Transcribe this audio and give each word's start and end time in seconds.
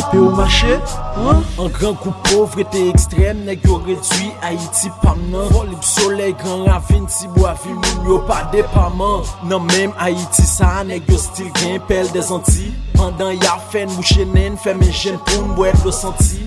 Hein? 0.00 1.42
Un 1.58 1.68
grand 1.68 1.94
coup 1.94 2.12
pauvreté 2.24 2.88
extrême, 2.88 3.44
nèg 3.44 3.64
yo 3.64 3.78
réduit 3.84 4.30
Haïti 4.42 4.90
pam 5.02 5.18
nan. 5.32 5.48
Volib 5.50 5.82
soleil, 5.82 6.34
grand 6.34 6.64
ravine, 6.64 7.08
si 7.08 7.26
bois 7.28 7.54
ville 7.64 7.74
moun 7.74 8.06
yo 8.06 8.18
pas 8.20 8.48
dépament. 8.52 9.22
Nan 9.44 9.62
même 9.64 9.92
Haïti 9.98 10.42
ça, 10.42 10.84
nèg 10.84 11.02
yo 11.08 11.18
style 11.18 11.50
gen 11.56 11.80
pelle 11.88 12.10
des 12.12 12.30
Antilles. 12.30 12.72
Pendant 12.94 13.30
y 13.30 13.46
a 13.46 13.58
fait 13.70 13.86
mouche 13.86 14.18
nen, 14.34 14.56
fait 14.56 14.74
mes 14.74 14.92
jeunes 14.92 15.18
pour 15.18 15.48
m'boire 15.48 15.72
le 15.84 15.90
senti. 15.90 16.40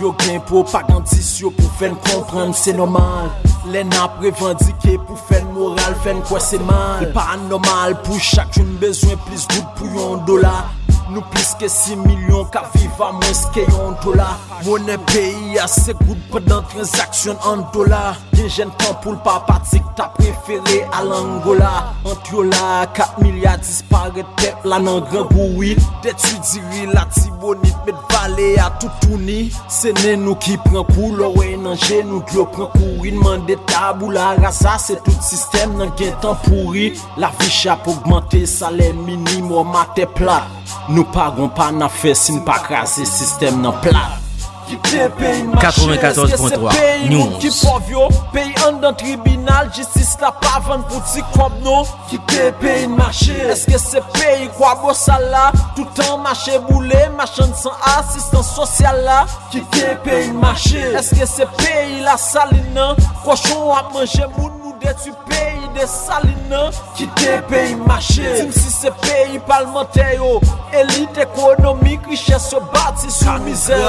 Yo 0.00 0.14
gen 0.20 0.40
propagandiste 0.40 1.40
yo 1.40 1.50
pour 1.50 1.70
faire 1.72 1.94
comprendre 2.00 2.54
c'est 2.54 2.72
normal. 2.72 3.30
Les 3.66 3.84
nappes 3.84 4.20
revendiquées 4.22 4.98
pour 5.06 5.18
faire 5.18 5.44
moral, 5.46 5.94
faire 6.02 6.20
quoi 6.22 6.40
c'est 6.40 6.58
mal. 6.58 7.00
C'est 7.00 7.12
pas 7.12 7.36
normal 7.48 8.00
pour 8.02 8.18
chacun 8.18 8.64
besoin 8.80 9.14
plus 9.26 9.46
good 9.48 9.64
pour 9.76 9.86
yon 9.88 10.16
dollar. 10.26 10.70
Nou 11.12 11.20
plis 11.32 11.50
ke 11.60 11.68
6 11.68 11.98
milyon 12.00 12.46
ka 12.52 12.62
viva 12.72 13.10
mwen 13.12 13.34
ske 13.36 13.64
yon 13.68 13.96
dola. 14.04 14.30
Mwenen 14.64 15.02
peyi 15.10 15.58
a 15.60 15.66
se 15.68 15.92
goud 16.00 16.20
padan 16.32 16.64
transaksyon 16.72 17.36
an 17.50 17.66
dola. 17.74 18.14
Gen 18.34 18.48
jen 18.48 18.72
tan 18.80 18.96
pou 19.04 19.12
l 19.12 19.18
pa 19.24 19.36
patik 19.44 19.84
ta 19.98 20.08
preferi 20.16 20.80
al 20.96 21.12
Angola. 21.12 21.72
Ant 22.08 22.32
yo 22.32 22.46
la 22.48 22.86
4 22.96 23.20
milyar 23.24 23.60
dispare 23.60 24.24
tep 24.40 24.64
la 24.68 24.80
nan 24.82 25.04
gran 25.10 25.28
bouil 25.30 25.78
Detu 26.04 26.34
diri 26.50 26.86
la 26.92 27.04
tibonit 27.12 27.76
met 27.86 28.00
vale 28.10 28.48
a 28.60 28.70
toutouni 28.80 29.50
Se 29.72 29.92
nen 30.00 30.24
nou 30.24 30.36
ki 30.40 30.56
pren 30.64 30.84
pou 30.90 31.12
l 31.14 31.22
owe 31.28 31.46
nan 31.60 31.78
jen 31.86 32.08
nou 32.10 32.24
gyo 32.32 32.46
pren 32.54 32.70
kouri 32.74 33.14
Nman 33.14 33.44
de 33.48 33.56
tabou 33.68 34.10
la 34.14 34.32
rasa 34.40 34.78
se 34.80 34.96
tout 35.04 35.20
sistem 35.24 35.76
nan 35.78 35.92
gen 35.98 36.14
tan 36.24 36.38
pouri. 36.46 36.90
La 37.20 37.30
vi 37.38 37.50
chap 37.52 37.88
augmente 37.90 38.44
salen 38.48 39.04
minimo 39.04 39.64
mate 39.68 40.08
plat. 40.16 40.48
Nou 40.94 41.02
pagon 41.10 41.48
pa 41.50 41.72
nan 41.74 41.90
fesin 41.90 42.44
pa 42.46 42.60
krasi 42.62 43.02
sistem 43.08 43.58
nan 43.64 43.74
plat. 43.82 44.20
94.3 44.64 47.10
News. 47.10 47.34
Ki 47.42 47.50
pov 47.58 47.90
yo, 47.90 48.06
peyi 48.32 48.54
an 48.64 48.80
dan 48.80 48.94
tribunal 48.96 49.68
Jistis 49.74 50.16
la 50.22 50.30
pavan 50.40 50.82
pou 50.88 51.00
ti 51.10 51.20
kob 51.34 51.52
nou 51.64 51.84
Ki 52.08 52.18
te 52.30 52.44
peyi 52.62 52.86
n 52.88 52.92
mache 52.96 53.36
Eske 53.52 53.78
se 53.82 54.00
peyi 54.14 54.48
kwa 54.56 54.72
bo 54.80 54.92
sala 54.96 55.44
Toutan 55.76 56.12
mache 56.24 56.54
boule, 56.68 57.02
machan 57.18 57.50
san 57.58 57.74
asistan 57.96 58.44
sosyal 58.54 58.98
la 59.04 59.18
Ki 59.52 59.60
te 59.74 59.86
peyi 60.06 60.28
n 60.32 60.36
mache 60.40 60.82
Eske 60.96 61.24
se 61.28 61.44
peyi 61.58 62.00
la 62.06 62.16
salina 62.20 62.86
Kwa 63.24 63.34
chon 63.36 63.72
ap 63.76 63.86
manje 63.92 64.24
moun 64.38 64.63
detu 64.84 65.12
peyi 65.28 65.66
de 65.74 65.86
salina 65.86 66.70
Kite 66.96 67.40
peyi 67.48 67.76
mache 67.76 68.28
Tim 68.36 68.52
si 68.52 68.70
se 68.70 68.90
peyi 69.02 69.40
palmente 69.48 70.04
yo 70.16 70.40
Elite 70.72 71.24
ekonomik 71.24 72.06
riche 72.10 72.38
se 72.38 72.60
bati 72.72 73.10
sou 73.10 73.38
mizer 73.44 73.80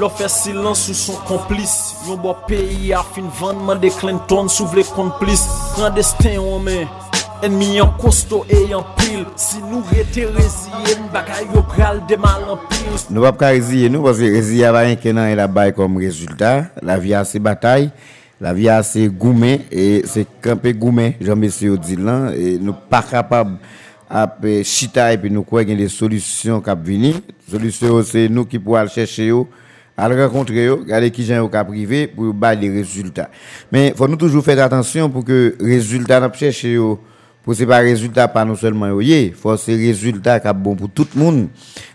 Lo 0.00 0.08
fe 0.08 0.28
silan 0.32 0.74
sou 0.78 0.96
son 0.96 1.20
komplis 1.28 1.76
Yon 2.08 2.20
bo 2.24 2.34
peyi 2.48 2.92
a 2.96 3.04
fin 3.12 3.28
vanman 3.40 3.80
de 3.82 3.92
Clinton 4.00 4.48
sou 4.48 4.70
vle 4.72 4.84
komplis 4.96 5.44
Kandestin 5.76 6.40
omen 6.40 6.88
Enmi 7.42 7.72
yon 7.74 7.90
kosto 7.98 8.44
e 8.46 8.60
yon 8.70 8.86
pil 9.00 9.26
Si 9.40 9.60
nou 9.66 9.82
rete 9.90 10.28
reziye 10.30 10.96
nou 11.00 11.10
bagay 11.14 11.48
yo 11.50 11.64
pral 11.74 11.98
demal 12.10 12.44
an 12.54 12.64
pil 12.70 12.96
Nou 13.10 13.26
wap 13.26 13.40
ka 13.40 13.52
reziye 13.54 13.90
nou 13.92 14.06
Pase 14.06 14.30
reziye 14.30 14.68
avayen 14.70 14.98
kenan 15.02 15.32
el 15.34 15.42
abay 15.42 15.74
kom 15.76 16.00
rezultat 16.00 16.82
La 16.86 17.00
vi 17.02 17.16
a 17.18 17.24
se 17.28 17.42
batay 17.42 17.90
la 18.42 18.52
vi 18.56 18.66
a 18.68 18.80
se 18.82 19.06
goumen, 19.06 19.62
e 19.70 20.02
se 20.10 20.26
kampe 20.42 20.74
goumen, 20.74 21.14
jan 21.22 21.38
mesi 21.38 21.68
yo 21.70 21.78
di 21.78 21.94
lan, 21.94 22.32
e 22.34 22.56
nou 22.58 22.74
pa 22.90 23.00
kapab 23.06 23.54
ap 24.12 24.42
eh, 24.44 24.60
chita 24.66 25.06
e 25.14 25.20
pi 25.22 25.30
nou 25.32 25.46
kwe 25.46 25.64
gen 25.68 25.78
de 25.78 25.86
solusyon 25.88 26.60
kap 26.64 26.82
vini. 26.84 27.14
Solusyon 27.48 27.94
yo 27.94 28.02
se 28.06 28.26
nou 28.28 28.48
ki 28.48 28.58
pou 28.60 28.76
al 28.76 28.90
cheshe 28.92 29.30
yo, 29.30 29.46
al 29.94 30.16
renkontre 30.18 30.66
yo, 30.66 30.80
gade 30.88 31.12
ki 31.14 31.24
jan 31.30 31.40
yo 31.44 31.48
ka 31.52 31.62
prive 31.68 32.08
pou 32.12 32.26
yo 32.28 32.34
bay 32.34 32.58
de 32.58 32.68
rezultat. 32.74 33.30
Men, 33.72 33.94
fò 33.96 34.10
nou 34.10 34.18
toujou 34.20 34.42
fèt 34.44 34.60
atensyon 34.66 35.12
pou 35.14 35.22
ke 35.24 35.54
pour 37.42 37.54
c'est 37.54 37.66
pas 37.66 37.78
résultat 37.78 38.28
pas 38.28 38.44
non 38.44 38.54
seulement 38.54 38.86
yo 38.86 39.00
yé, 39.00 39.32
faut 39.36 39.56
c'est 39.56 39.74
résultat 39.74 40.38
qui 40.38 40.48
bon 40.54 40.76
pour 40.76 40.88
tout 40.88 41.06
le 41.14 41.20
monde. 41.20 41.48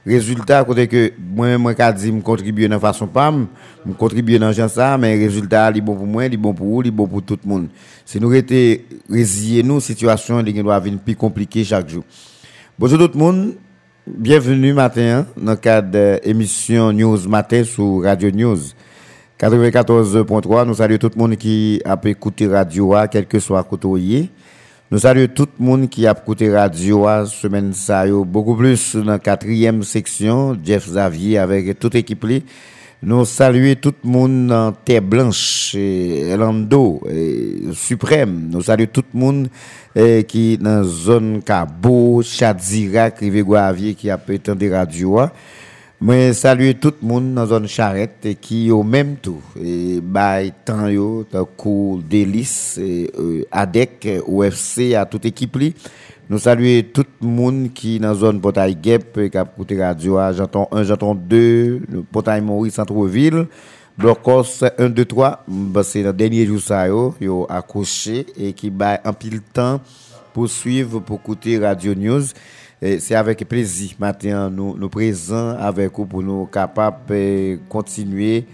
Résultat 0.06 0.64
côté 0.66 0.88
que 0.88 1.14
moi 1.20 1.58
moi 1.58 1.74
qu'a 1.74 1.94
dit 1.94 2.12
me 2.12 2.22
contribuer 2.22 2.68
dans 2.68 2.80
façon 2.80 3.08
pas 3.08 3.32
me 3.32 3.94
contribuer 3.98 4.40
dans 4.40 4.52
genre 4.52 4.70
ça 4.70 4.98
mais 4.98 5.16
résultat 5.16 5.72
li 5.72 5.80
bon 5.80 5.96
pour 5.96 6.06
moi, 6.06 6.28
li 6.28 6.36
bon 6.36 6.54
pour 6.54 6.68
vous, 6.68 6.82
li 6.82 6.92
bon 6.92 7.08
pour 7.08 7.22
tout 7.24 7.40
le 7.44 7.50
monde. 7.50 7.68
Si 8.06 8.20
nous 8.20 8.34
était 8.34 8.84
résilier 9.10 9.64
nous 9.64 9.80
situation 9.80 10.44
qui 10.44 10.62
doit 10.62 10.80
venir 10.80 11.00
plus 11.00 11.16
compliquée 11.16 11.64
chaque 11.64 11.88
jour. 11.88 12.04
Bonjour 12.78 13.00
tout 13.00 13.18
le 13.18 13.20
monde. 13.20 13.54
Bienvenue 14.06 14.74
matin 14.74 15.26
dans 15.38 15.52
le 15.52 15.58
cadre 15.58 15.92
de 15.92 16.20
l'émission 16.26 16.92
News 16.92 17.28
Matin 17.28 17.64
sur 17.64 18.04
Radio 18.04 18.32
News. 18.32 18.60
94.3, 19.40 20.66
nous 20.66 20.74
saluons 20.74 20.98
tout 20.98 21.12
le 21.14 21.20
monde 21.20 21.36
qui 21.36 21.80
a 21.86 21.96
pu 21.96 22.10
écouter 22.10 22.48
radio, 22.48 22.96
à, 22.96 23.08
quel 23.08 23.28
que 23.28 23.38
soit 23.40 23.64
côté. 23.64 24.30
Nous 24.90 25.00
saluons 25.00 25.28
tout 25.28 25.50
le 25.60 25.66
monde 25.66 25.90
qui 25.90 26.08
a 26.08 26.16
écouté 26.18 26.50
radio 26.50 27.08
à 27.08 27.26
semaine 27.26 27.74
beaucoup 28.26 28.56
plus 28.56 28.96
dans 28.96 29.04
la 29.04 29.20
quatrième 29.20 29.84
section, 29.84 30.58
Jeff 30.64 30.88
Xavier 30.88 31.40
avec 31.40 31.78
toute 31.78 31.96
équipe 31.96 32.24
li. 32.24 32.46
Nous 33.04 33.26
saluons 33.26 33.76
tout 33.76 33.94
le 34.02 34.10
monde 34.10 34.48
dans 34.48 34.72
Terre 34.72 35.02
Blanche, 35.02 35.76
et 35.76 36.38
Lando, 36.38 37.02
Suprême. 37.74 38.50
Nous 38.50 38.62
saluons 38.62 38.88
tout 38.94 39.04
le 39.14 39.20
monde 39.20 39.50
eh, 39.94 40.24
qui 40.24 40.58
dans 40.58 40.78
la 40.78 40.84
zone 40.84 41.42
Cabo, 41.44 42.22
Chadzira, 42.24 43.10
Rive-Guavier 43.10 43.94
qui 43.94 44.10
a 44.10 44.16
entendre 44.16 44.70
radio. 44.70 45.20
Moi, 46.00 46.32
saluer 46.32 46.76
tout 46.76 46.94
le 47.02 47.08
monde 47.08 47.34
dans 47.34 47.42
la 47.42 47.48
zone 47.48 47.68
charrette 47.68 48.24
et 48.24 48.36
qui 48.36 48.70
au 48.70 48.84
même 48.84 49.16
tout. 49.16 49.42
Et 49.60 50.00
bay 50.00 50.54
temps 50.64 50.88
yo, 50.88 51.24
tant 51.24 51.46
coup 51.46 52.04
délice, 52.08 52.80
ADEC, 53.52 54.08
OFC, 54.28 54.94
à 54.94 55.08
toute 55.08 55.26
équipe. 55.26 55.58
Nous 56.30 56.38
saluer 56.38 56.84
tout 56.84 57.06
le 57.20 57.28
monde 57.28 57.74
qui 57.74 58.00
dans 58.00 58.10
la 58.10 58.14
zone 58.14 58.40
Portail 58.40 58.76
Gap, 58.76 59.12
qui 59.32 59.36
a 59.36 59.42
écouté 59.42 59.84
radio, 59.84 60.18
à 60.18 60.34
j'entends 60.34 60.70
1, 60.72 60.84
j'entends 60.84 61.16
2, 61.16 61.82
le 61.90 62.04
Portail 62.04 62.42
Maurice, 62.42 62.76
Centre-Ville. 62.76 63.48
Blocos 63.98 64.64
1, 64.78 64.90
2, 64.90 65.04
3, 65.04 65.46
bah, 65.48 65.82
c'est 65.82 66.04
le 66.04 66.14
dernier 66.14 66.46
jour 66.46 66.62
ça 66.62 66.88
yo, 66.88 67.16
yo 67.20 67.48
accroché 67.50 68.28
et 68.38 68.54
qui 68.54 68.70
bay 68.70 69.00
un 69.04 69.14
pile 69.14 69.42
temps 69.42 69.82
pour 70.32 70.48
suivre, 70.48 71.00
pour 71.00 71.20
écouter 71.20 71.58
Radio 71.58 71.96
News. 71.96 72.22
C'est 72.80 73.16
avec 73.16 73.40
plaisir 73.50 73.94
maintenant 73.98 74.52
nous 74.52 74.78
nous 74.78 74.88
présents 74.88 75.58
avec 75.58 75.92
vous 75.96 76.06
pour 76.06 76.22
nous 76.22 76.46
capables 76.46 77.08
de 77.08 77.58
continuer 77.68 78.46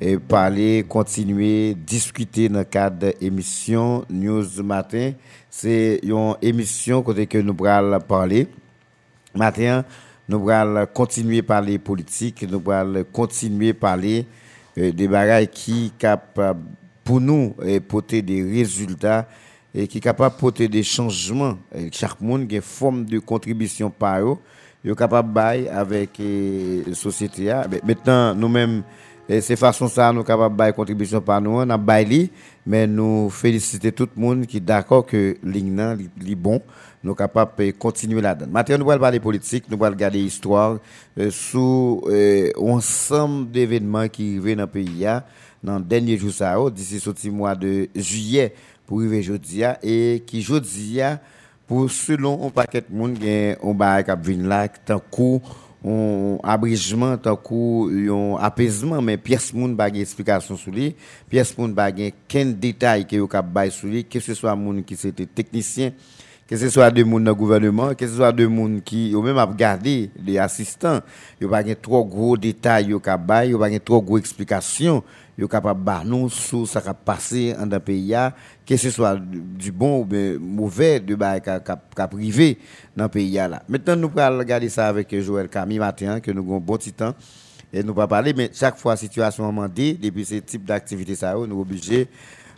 et 0.00 0.18
parler, 0.18 0.84
continuer, 0.88 1.74
discuter 1.74 2.48
dans 2.48 2.60
le 2.60 2.64
cadre 2.64 2.98
de 2.98 3.14
l'émission 3.20 4.04
News 4.08 4.62
Matin. 4.62 5.14
C'est 5.50 5.98
une 6.04 6.34
émission 6.42 7.02
côté 7.02 7.26
que 7.26 7.38
nous 7.38 7.56
allons 7.66 7.98
parler. 7.98 8.46
Matin, 9.34 9.84
nous 10.28 10.48
allons 10.48 10.86
continuer 10.86 11.40
à 11.40 11.42
parler 11.42 11.80
politique, 11.80 12.46
nous 12.48 12.62
allons 12.70 13.02
continuer 13.12 13.70
à 13.70 13.74
parler 13.74 14.26
euh, 14.78 14.92
des 14.92 15.08
bagailles 15.08 15.48
qui 15.48 15.92
capable 15.98 16.60
pour 17.02 17.20
nous 17.20 17.56
porter 17.88 18.22
des 18.22 18.44
résultats 18.44 19.26
et 19.74 19.86
qui 19.86 19.98
est 19.98 20.02
capable 20.02 20.34
de 20.34 20.40
porter 20.40 20.68
des 20.68 20.82
changements. 20.82 21.56
Et 21.74 21.88
chaque 21.92 22.20
monde 22.20 22.46
a 22.50 22.54
une 22.56 22.62
forme 22.62 23.04
de 23.04 23.18
contribution 23.18 23.90
par 23.90 24.20
eux. 24.20 24.36
Il 24.84 24.90
est 24.90 24.94
capable 24.96 25.28
de 25.28 25.34
bailler 25.34 25.70
avec 25.70 26.10
la 26.18 26.94
société. 26.94 27.52
Mais 27.70 27.80
Maintenant, 27.84 28.34
nous-mêmes, 28.34 28.82
c'est 29.28 29.56
façon 29.56 29.88
ça, 29.88 30.12
nous 30.12 30.18
sommes 30.18 30.26
capables 30.26 30.54
de 30.54 30.58
bailler 30.58 30.72
contribution 30.72 31.20
par 31.20 31.40
nous. 31.40 31.52
On 31.52 31.70
a 31.70 31.78
baillé, 31.78 32.30
mais 32.66 32.86
nous 32.86 33.30
félicitons 33.30 33.90
tout 33.90 34.08
le 34.16 34.20
monde 34.20 34.46
qui 34.46 34.58
est 34.58 34.60
d'accord 34.60 35.06
que 35.06 35.36
l'ignan 35.42 35.96
est 35.98 36.34
bon. 36.34 36.60
Nous 37.02 37.10
sommes 37.10 37.16
capables 37.16 37.52
de 37.58 37.70
continuer 37.70 38.20
là-dedans. 38.20 38.50
Maintenant, 38.52 38.78
nous 38.78 38.90
allons 38.90 39.00
parler 39.00 39.20
politique, 39.20 39.64
nous 39.70 39.76
allons 39.82 39.94
regarder 39.94 40.18
l'histoire 40.18 40.78
euh, 41.18 41.30
sous 41.30 42.02
euh, 42.08 42.50
ensemble 42.60 43.50
d'événements 43.50 44.08
qui 44.08 44.38
arrivent 44.38 44.56
dans 44.56 44.62
le 44.64 44.68
pays 44.68 45.06
ah, 45.06 45.24
dans 45.62 45.78
le 45.78 45.84
dernier 45.84 46.18
jour 46.18 46.32
oh, 46.58 46.70
d'ici 46.70 46.98
ce 47.00 47.28
mois 47.28 47.54
de 47.54 47.88
juillet 47.94 48.52
pour 48.92 49.00
arriver 49.00 49.20
aujourd'hui 49.20 49.62
et 49.82 50.22
qui 50.26 50.40
aujourd'hui 50.40 51.00
pour 51.66 51.90
selon 51.90 52.46
un 52.46 52.50
paquet 52.50 52.82
de 52.82 52.94
monde 52.94 53.16
gen 53.16 53.56
on 53.64 53.72
ba 53.72 54.02
k'ap 54.04 54.20
vinn 54.20 54.44
là 54.44 54.68
tant 54.68 55.00
coup 55.00 55.40
un 55.82 56.36
abrégement 56.44 57.16
tant 57.16 57.36
coup 57.36 57.88
un 57.88 58.36
apaisement 58.36 59.00
mais 59.00 59.16
pièce 59.16 59.54
ba 59.54 59.88
gen 59.88 60.02
explication 60.02 60.58
sur 60.58 60.72
lui 60.72 60.94
pièce 61.30 61.56
ba 61.56 61.88
gen 61.88 62.12
ken 62.28 62.52
détail 62.52 63.06
que 63.06 63.24
k'ap 63.24 63.48
bay 63.48 63.70
sur 63.70 63.88
lui 63.88 64.04
que 64.04 64.20
ce 64.20 64.34
soit 64.34 64.54
moun 64.54 64.84
qui 64.84 64.94
c'était 64.94 65.24
technicien 65.24 65.92
que 66.52 66.58
ce 66.58 66.68
soit 66.68 66.90
des 66.90 67.00
gens 67.00 67.18
dans 67.18 67.30
le 67.30 67.34
gouvernement, 67.34 67.94
que 67.94 68.06
ce 68.06 68.16
soit 68.16 68.30
des 68.30 68.44
gens 68.44 68.80
qui 68.84 69.14
ont 69.16 69.22
même 69.22 69.38
regardé 69.38 70.10
des 70.18 70.36
assistants, 70.36 71.00
il 71.40 71.46
n'y 71.46 71.54
a 71.54 71.62
pas 71.62 71.74
trop 71.76 72.04
gros 72.04 72.36
détails, 72.36 72.84
il 72.84 72.88
n'y 72.90 72.94
a 72.94 73.16
pas 73.16 73.44
trop 73.82 74.02
gros 74.02 74.18
explications, 74.18 75.02
il 75.38 75.48
capable 75.48 75.84
de 75.84 76.08
nous 76.08 76.28
sur 76.28 76.66
ce 76.66 76.78
qui 76.78 76.88
passé 77.04 77.54
dans 77.58 77.66
le 77.66 77.80
pays, 77.80 78.14
que 78.66 78.76
ce 78.76 78.90
soit 78.90 79.18
du 79.18 79.72
bon 79.72 80.00
ou 80.00 80.04
du 80.04 80.38
mauvais, 80.40 81.00
de 81.00 81.14
qui 81.14 82.06
privé 82.10 82.58
dans 82.96 83.04
le 83.04 83.10
pays. 83.10 83.32
Là. 83.32 83.62
Maintenant, 83.68 83.96
nous 83.96 84.10
allons 84.16 84.38
regarder 84.38 84.68
ça 84.68 84.88
avec 84.88 85.18
Joël 85.20 85.48
Camille 85.48 85.78
matin, 85.78 86.20
que 86.20 86.30
nous 86.30 86.42
avons 86.42 86.58
bon 86.58 86.76
petit 86.76 86.92
temps. 86.92 87.14
Et 87.72 87.82
nous 87.82 87.94
pas 87.94 88.06
parler, 88.06 88.34
mais 88.36 88.50
chaque 88.52 88.76
fois, 88.76 88.96
situation 88.96 89.50
dit, 89.68 89.94
depuis 89.94 90.26
ce 90.26 90.34
type 90.34 90.66
d'activité, 90.66 91.14
ça, 91.14 91.32
nous 91.34 91.46
sommes 91.46 91.60
obligés 91.60 92.08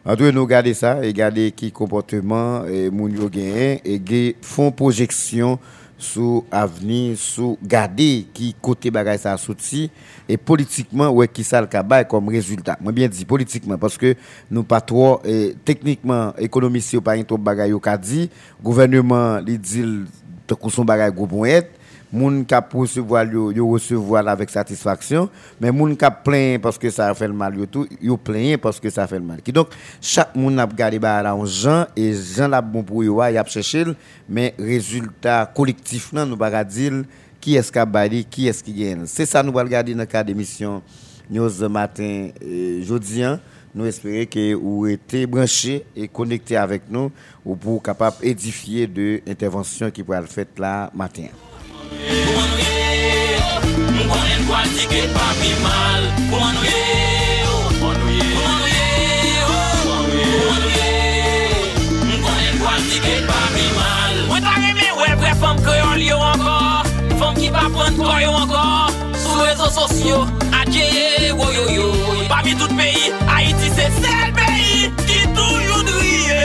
en 0.06 0.16
tout 0.16 0.24
cas, 0.24 0.32
nous 0.32 0.42
regarder 0.42 0.74
ça, 0.74 1.02
et 1.02 1.06
regarder 1.06 1.50
qui 1.52 1.72
comportement 1.72 2.66
et 2.66 2.90
moun 2.90 3.10
yo 3.10 3.30
et 3.34 4.36
font 4.42 4.70
projection 4.70 5.58
sur 6.04 6.44
l'avenir, 6.52 7.16
sur 7.16 7.56
garder 7.62 8.26
qui 8.32 8.54
côté 8.60 8.90
bagay 8.90 9.18
ça 9.18 9.36
sorti 9.36 9.90
et 10.28 10.36
politiquement 10.36 11.08
ouais 11.10 11.28
qui 11.28 11.42
ça 11.42 11.60
le 11.60 12.04
comme 12.04 12.28
résultat. 12.28 12.76
Moi 12.80 12.92
bien 12.92 13.08
dit 13.08 13.24
politiquement 13.24 13.78
parce 13.78 13.96
que 13.96 14.14
nous 14.50 14.62
pas 14.62 14.80
trop 14.80 15.20
et, 15.24 15.54
techniquement 15.64 16.34
économiste 16.36 17.00
pas 17.00 17.22
trop 17.24 17.38
bagay 17.38 17.70
yo 17.70 17.80
ka 17.80 17.96
dit, 17.96 18.28
gouvernement 18.62 19.38
li 19.38 19.58
dit 19.58 19.84
son 20.68 20.84
bagay 20.84 21.10
gros 21.10 21.26
moun 22.14 22.44
qui 22.46 22.54
recevoir 22.54 23.26
yo, 23.26 23.50
yo 23.50 23.68
recevoir 23.68 24.26
avec 24.28 24.48
satisfaction 24.48 25.28
mais 25.60 25.72
moun 25.72 25.96
qui 25.96 26.06
plein 26.24 26.58
parce 26.62 26.78
que 26.78 26.88
ça 26.88 27.12
fait 27.14 27.26
le 27.26 27.34
mal 27.34 27.58
yo 27.58 27.66
tout 27.66 27.88
plein 28.22 28.56
parce 28.56 28.78
que 28.78 28.88
ça 28.88 29.06
fait 29.06 29.18
le 29.18 29.24
mal 29.24 29.40
donc 29.52 29.68
chaque 30.00 30.34
moun 30.36 30.58
a 30.58 30.66
gardé 30.66 30.98
ba 30.98 31.20
l'argent 31.22 31.86
et 31.96 32.14
gens 32.14 32.48
la 32.48 32.62
bon 32.62 32.82
pour 32.84 33.02
yo 33.02 33.20
y 33.24 33.36
a 33.36 33.44
cherché 33.44 33.84
mais 34.28 34.54
résultat 34.58 35.50
collectif 35.54 36.12
nous 36.12 36.36
pas 36.36 36.62
dire 36.64 37.02
qui 37.40 37.56
est-ce 37.56 37.72
qui 37.72 37.78
a 37.78 38.08
qui 38.30 38.48
est-ce 38.48 38.62
qui 38.62 38.72
gagne 38.72 39.06
c'est 39.06 39.26
ça 39.26 39.42
nous 39.42 39.52
va 39.52 39.62
regarder 39.62 39.92
dans 39.92 40.00
le 40.00 40.06
cas 40.06 40.22
d'émission 40.22 40.82
matin 41.68 42.28
jeudi 42.80 43.24
hein. 43.24 43.40
nous 43.74 43.86
espérons 43.86 44.26
que 44.26 44.54
vous 44.54 44.86
êtes 44.86 45.28
branchés 45.28 45.84
et 45.96 46.06
connectés 46.06 46.56
avec 46.56 46.82
nous 46.88 47.10
pour 47.60 47.82
capable 47.82 48.16
édifier 48.22 48.86
de 48.86 49.20
intervention 49.26 49.90
qui 49.90 50.04
pourrait 50.04 50.18
être 50.18 50.28
faite 50.32 50.58
là 50.58 50.90
matin. 50.94 51.26
Mwa 54.54 54.62
tiket 54.70 55.10
pa 55.10 55.26
mi 55.40 55.48
mal 55.62 56.02
Pou 56.30 56.38
anouye 56.38 56.82
yo 57.42 57.54
Pou 57.80 57.88
anouye 57.90 58.26
yo 59.34 59.48
Pou 59.82 59.94
anouye 59.98 60.28
yo 60.30 60.44
Mkonen 62.06 62.60
mwa 62.60 62.74
tiket 62.86 63.26
pa 63.26 63.40
mi 63.50 63.64
mal. 63.74 64.20
Mwen 64.28 64.46
ta 64.46 64.52
reme 64.62 64.92
we 65.00 65.08
vre 65.18 65.32
fom 65.40 65.58
kreyon 65.64 65.98
liyo 65.98 66.20
ankor 66.28 66.86
Fom 67.18 67.34
ki 67.40 67.50
pa 67.56 67.64
pren 67.74 67.98
kroyo 67.98 68.36
ankor 68.44 68.94
Sou 69.24 69.40
rezo 69.42 69.72
sosyo 69.74 70.20
Adjeye 70.60 71.32
woyoyo 71.34 71.88
Parmi 72.30 72.54
tout 72.54 72.76
peyi 72.78 73.10
Haiti 73.26 73.72
se 73.74 73.88
sel 73.98 74.30
peyi 74.38 74.92
Ki 75.02 75.18
tou 75.34 75.64
yon 75.66 75.90
driye 75.90 76.38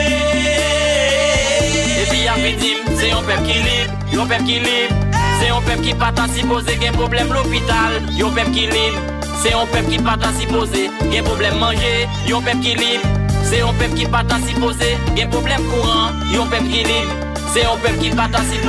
Epi 2.02 2.26
apetim 2.34 2.90
Se 2.96 3.14
yon 3.14 3.22
pep 3.30 3.46
ki 3.46 3.62
lip 3.68 4.10
Yon 4.18 4.34
pep 4.34 4.42
ki 4.50 4.58
lip 4.66 5.09
C'est 5.40 5.48
un 5.48 5.60
peuple 5.62 5.80
qui 5.80 5.94
pas 5.94 6.12
si 6.34 6.42
posé, 6.42 6.78
un 6.86 6.92
problème 6.92 7.32
l'hôpital. 7.32 8.02
Yon 8.12 8.30
peuple 8.30 8.50
qui 8.50 8.66
libre. 8.66 9.00
C'est 9.42 9.54
un 9.54 9.64
peuple 9.72 9.88
qui 9.90 9.98
pas 9.98 10.18
si 10.38 10.46
posé, 10.46 10.90
un 11.00 11.22
problème 11.22 11.58
manger. 11.58 12.06
Yon 12.28 12.42
peuple 12.42 12.60
qui 12.60 12.74
libre. 12.74 13.08
C'est 13.42 13.62
un 13.62 13.72
peuple 13.72 13.94
qui 13.94 14.04
pas 14.04 14.22
si 14.46 14.52
posé, 14.60 14.98
un 15.18 15.26
problème 15.28 15.62
courant. 15.62 16.10
Yon 16.30 16.46
peuple 16.46 16.64
qui 16.64 16.84
libre. 16.84 17.14
C'est 17.54 17.64
un 17.64 17.76
peuple 17.82 17.98
qui 17.98 18.10
pas 18.10 18.28
si 18.50 18.60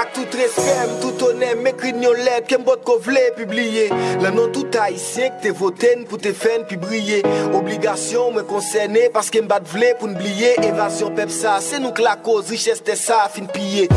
Ak 0.00 0.12
tout 0.16 0.36
respem, 0.38 0.92
tout 1.02 1.24
onem, 1.26 1.62
mekri 1.64 1.92
nyon 1.96 2.18
let 2.26 2.48
Kem 2.50 2.64
bot 2.66 2.82
ko 2.86 2.98
vle 3.02 3.22
pibliye 3.38 3.88
La 4.22 4.32
non 4.34 4.52
tout 4.54 4.78
haisyen 4.80 5.34
k 5.36 5.44
te 5.46 5.54
voten 5.56 6.06
pou 6.10 6.20
te 6.20 6.32
fen 6.36 6.66
pi 6.68 6.78
briye 6.80 7.20
Obligasyon 7.56 8.34
mwen 8.36 8.48
konsene, 8.50 9.08
paske 9.14 9.42
mbat 9.44 9.66
vle 9.72 9.94
pou 10.00 10.10
nbliye. 10.10 10.56
Evasyon 10.68 11.14
pep 11.18 11.32
sa, 11.34 11.58
se 11.64 11.80
nou 11.82 11.94
k 11.96 12.04
la 12.04 12.16
koz, 12.20 12.50
riches 12.52 12.82
te 12.84 12.96
sa 12.98 13.24
fin 13.32 13.48
piye 13.50 13.88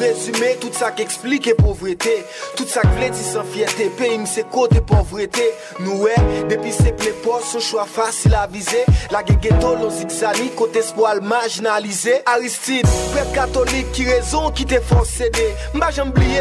Résumer 0.00 0.56
tout 0.58 0.72
ça 0.72 0.92
qui 0.92 1.02
explique 1.02 1.54
pauvreté. 1.56 2.24
Tout 2.56 2.66
ça 2.66 2.80
qui 2.80 2.88
veut 2.88 3.10
dire 3.10 3.22
sans 3.22 3.44
fierté. 3.44 3.90
Pays 3.98 4.18
c'est 4.24 4.48
côté 4.48 4.80
pauvreté. 4.80 5.42
Nous 5.80 5.98
ouais, 5.98 6.14
depuis 6.48 6.72
ces 6.72 6.92
plaies 6.92 7.14
son 7.44 7.60
choix 7.60 7.84
facile 7.84 8.34
à 8.34 8.46
viser. 8.46 8.84
La 9.10 9.22
ghetto, 9.22 9.76
l'on 9.76 9.90
zigzani, 9.90 10.50
côté 10.56 10.78
espoir 10.78 11.16
marginalisé. 11.20 12.22
Aristide, 12.24 12.86
peuple 13.12 13.34
catholique 13.34 13.92
qui 13.92 14.04
raison, 14.04 14.50
qui 14.50 14.64
te 14.64 14.80
font 14.80 15.04
céder. 15.04 15.54
M'a 15.74 15.90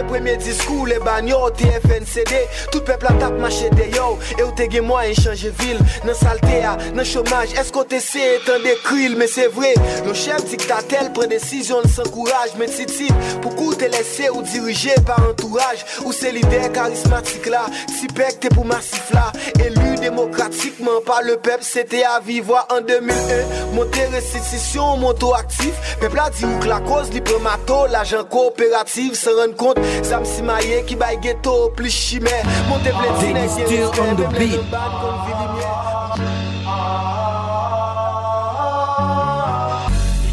premier 0.07 0.37
discours, 0.37 0.87
les 0.87 0.99
bagnoles, 0.99 1.51
TFNCD. 1.53 2.35
Tout 2.71 2.81
peuple 2.81 3.07
a 3.07 3.13
tape 3.13 3.39
marché 3.39 3.69
de 3.71 3.95
yo. 3.95 4.17
Et 4.37 4.43
où 4.43 4.51
t'es 4.55 4.69
moi 4.79 5.01
changer 5.13 5.51
ville, 5.59 5.79
dans 6.05 6.13
saleté, 6.13 6.63
dans 6.95 7.03
chômage. 7.03 7.53
Est-ce 7.59 7.73
qu'on 7.73 7.83
t'essaie 7.83 8.39
tant 8.45 8.59
des 8.63 8.77
krill, 8.83 9.15
mais 9.17 9.27
c'est 9.27 9.47
vrai. 9.47 9.73
Le 10.05 10.13
chef 10.13 10.45
dictatel 10.45 11.11
prend 11.13 11.27
décision 11.27 11.77
sans 11.83 12.09
courage, 12.09 12.51
mais 12.57 12.67
c'est 12.67 12.85
type. 12.85 13.13
Pourquoi 13.55 13.75
t'es 13.75 13.89
laissé 13.89 14.29
ou 14.29 14.41
dirigé 14.41 14.91
par 15.05 15.19
entourage, 15.27 15.85
ou 16.05 16.11
c'est 16.11 16.31
l'idée 16.31 16.69
charismatique 16.73 17.47
là. 17.47 17.65
Si 17.87 18.07
pec 18.07 18.39
t'es 18.39 18.49
pour 18.49 18.65
massif 18.65 19.11
là, 19.11 19.31
élu 19.63 19.95
démocratiquement 19.95 21.01
par 21.05 21.21
le 21.23 21.37
peuple, 21.37 21.63
c'était 21.63 22.03
à 22.03 22.19
vivre 22.19 22.65
en 22.69 22.81
2001. 22.81 23.75
Monter 23.75 24.05
restitution, 24.05 24.97
moto 24.97 25.33
actif. 25.33 25.73
Peuple 25.99 26.19
a 26.19 26.29
dit 26.29 26.45
où 26.45 26.59
que 26.59 26.67
la 26.67 26.79
cause, 26.79 27.11
libre 27.11 27.39
mato, 27.41 27.87
l'agent 27.87 28.23
coopératif, 28.23 29.13
se 29.13 29.29
rendre 29.29 29.55
compte. 29.55 29.77
Sam 30.03 30.25
Simaye 30.25 30.83
qui 30.85 30.95
baille 30.95 31.17
ghetto, 31.17 31.69
plus 31.75 31.89
chimère. 31.89 32.43
Monter 32.67 32.91
beat. 34.37 34.59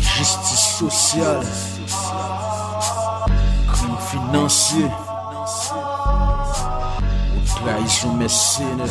Justice 0.00 0.78
sociale. 0.78 1.75
finansye 4.26 4.84
Ou 7.34 7.42
traizyon 7.54 8.16
mesene 8.16 8.88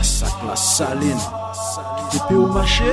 Asak 0.00 0.42
la 0.46 0.56
saline. 0.56 1.20
Depi 2.12 2.34
ou 2.36 2.48
mache, 2.52 2.90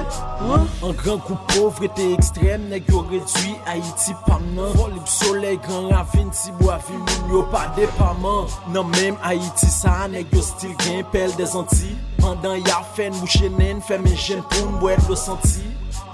an 0.48 0.94
gran 0.96 1.20
kou 1.26 1.36
povrete 1.52 2.06
ekstrem 2.16 2.70
Neg 2.72 2.88
yo 2.88 3.02
redwi 3.10 3.58
Haiti 3.66 4.16
pamnan 4.28 4.72
Rolib 4.78 5.08
sole, 5.12 5.58
gran 5.66 5.90
ravine, 5.92 6.32
tibou 6.32 6.72
avim 6.72 7.02
Moun 7.02 7.34
yo 7.34 7.44
pa 7.52 7.66
depaman 7.76 8.48
Nan 8.70 8.78
non, 8.78 8.94
menm 8.96 9.20
Haiti 9.26 9.68
sa, 9.74 10.06
neg 10.12 10.32
yo 10.32 10.46
stil 10.46 10.72
gen 10.86 11.04
pel 11.12 11.36
de 11.36 11.50
zanti 11.52 11.92
Pandan 12.22 12.64
ya 12.64 12.80
fen 12.96 13.16
mouche 13.20 13.52
nen, 13.58 13.84
femen 13.84 14.16
jen 14.16 14.46
pou 14.48 14.78
mbouet 14.78 15.12
lo 15.12 15.20
santi 15.20 15.68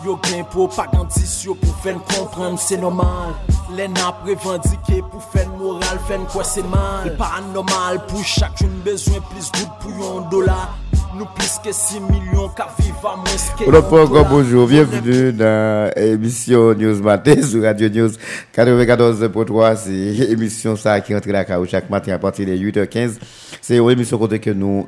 Yo 0.05 0.19
gen 0.21 0.45
propagandis 0.45 1.43
yo 1.45 1.55
pour 1.55 1.75
faire 1.77 1.97
comprendre 2.03 2.59
c'est 2.59 2.77
normal. 2.77 3.33
Les 3.75 3.88
n'a 3.88 4.13
revendiqué 4.24 5.01
pour 5.09 5.24
faire 5.24 5.50
moral, 5.50 5.97
faire 6.07 6.19
quoi 6.31 6.43
c'est 6.43 6.62
mal. 6.62 7.17
Pas 7.17 7.41
normal 7.51 8.05
pour 8.07 8.24
chacun 8.24 8.67
besoin 8.83 9.15
plus 9.31 9.51
good 9.51 9.69
pour 9.79 10.19
un 10.19 10.29
dollar. 10.29 10.77
Nous 11.17 11.25
plus 11.33 11.57
que 11.63 11.71
6 11.71 12.01
millions 12.01 12.50
qu'à 12.50 12.67
vivre 12.77 12.97
à 13.03 13.15
moins 13.15 13.25
que 13.57 13.65
Bonjour, 13.65 14.00
un 14.00 14.05
dollar. 14.05 14.29
bonjour, 14.29 14.67
bienvenue 14.67 15.33
dans 15.33 15.91
l'émission 15.97 16.75
News 16.75 17.01
Matin 17.01 17.41
sur 17.41 17.63
Radio 17.63 17.89
News 17.89 18.12
94.3. 18.55 19.75
C'est 19.75 20.25
l'émission 20.27 20.75
ça 20.75 21.01
qui 21.01 21.15
entre 21.15 21.29
la 21.29 21.45
caou 21.45 21.65
chaque 21.65 21.89
matin 21.89 22.13
à 22.13 22.19
partir 22.19 22.45
de 22.45 22.51
8h15. 22.51 23.13
C'est 23.59 23.77
une 23.77 23.89
émission 23.89 24.19
côté 24.19 24.38
que 24.38 24.51
nous, 24.51 24.85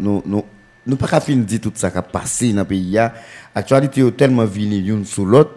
nous, 0.88 0.96
pas 0.96 1.08
qu'à 1.08 1.20
fin 1.20 1.36
dire 1.36 1.60
tout 1.62 1.72
ça 1.76 1.92
qui 1.92 1.98
a 1.98 2.02
passé 2.02 2.54
dans 2.54 2.62
le 2.62 2.66
pays. 2.66 2.98
Actualité 3.54 4.02
est 4.02 4.18
tellement 4.18 4.46
vini 4.46 4.82
l'une 4.82 5.06
sous 5.06 5.26
l'autre. 5.26 5.52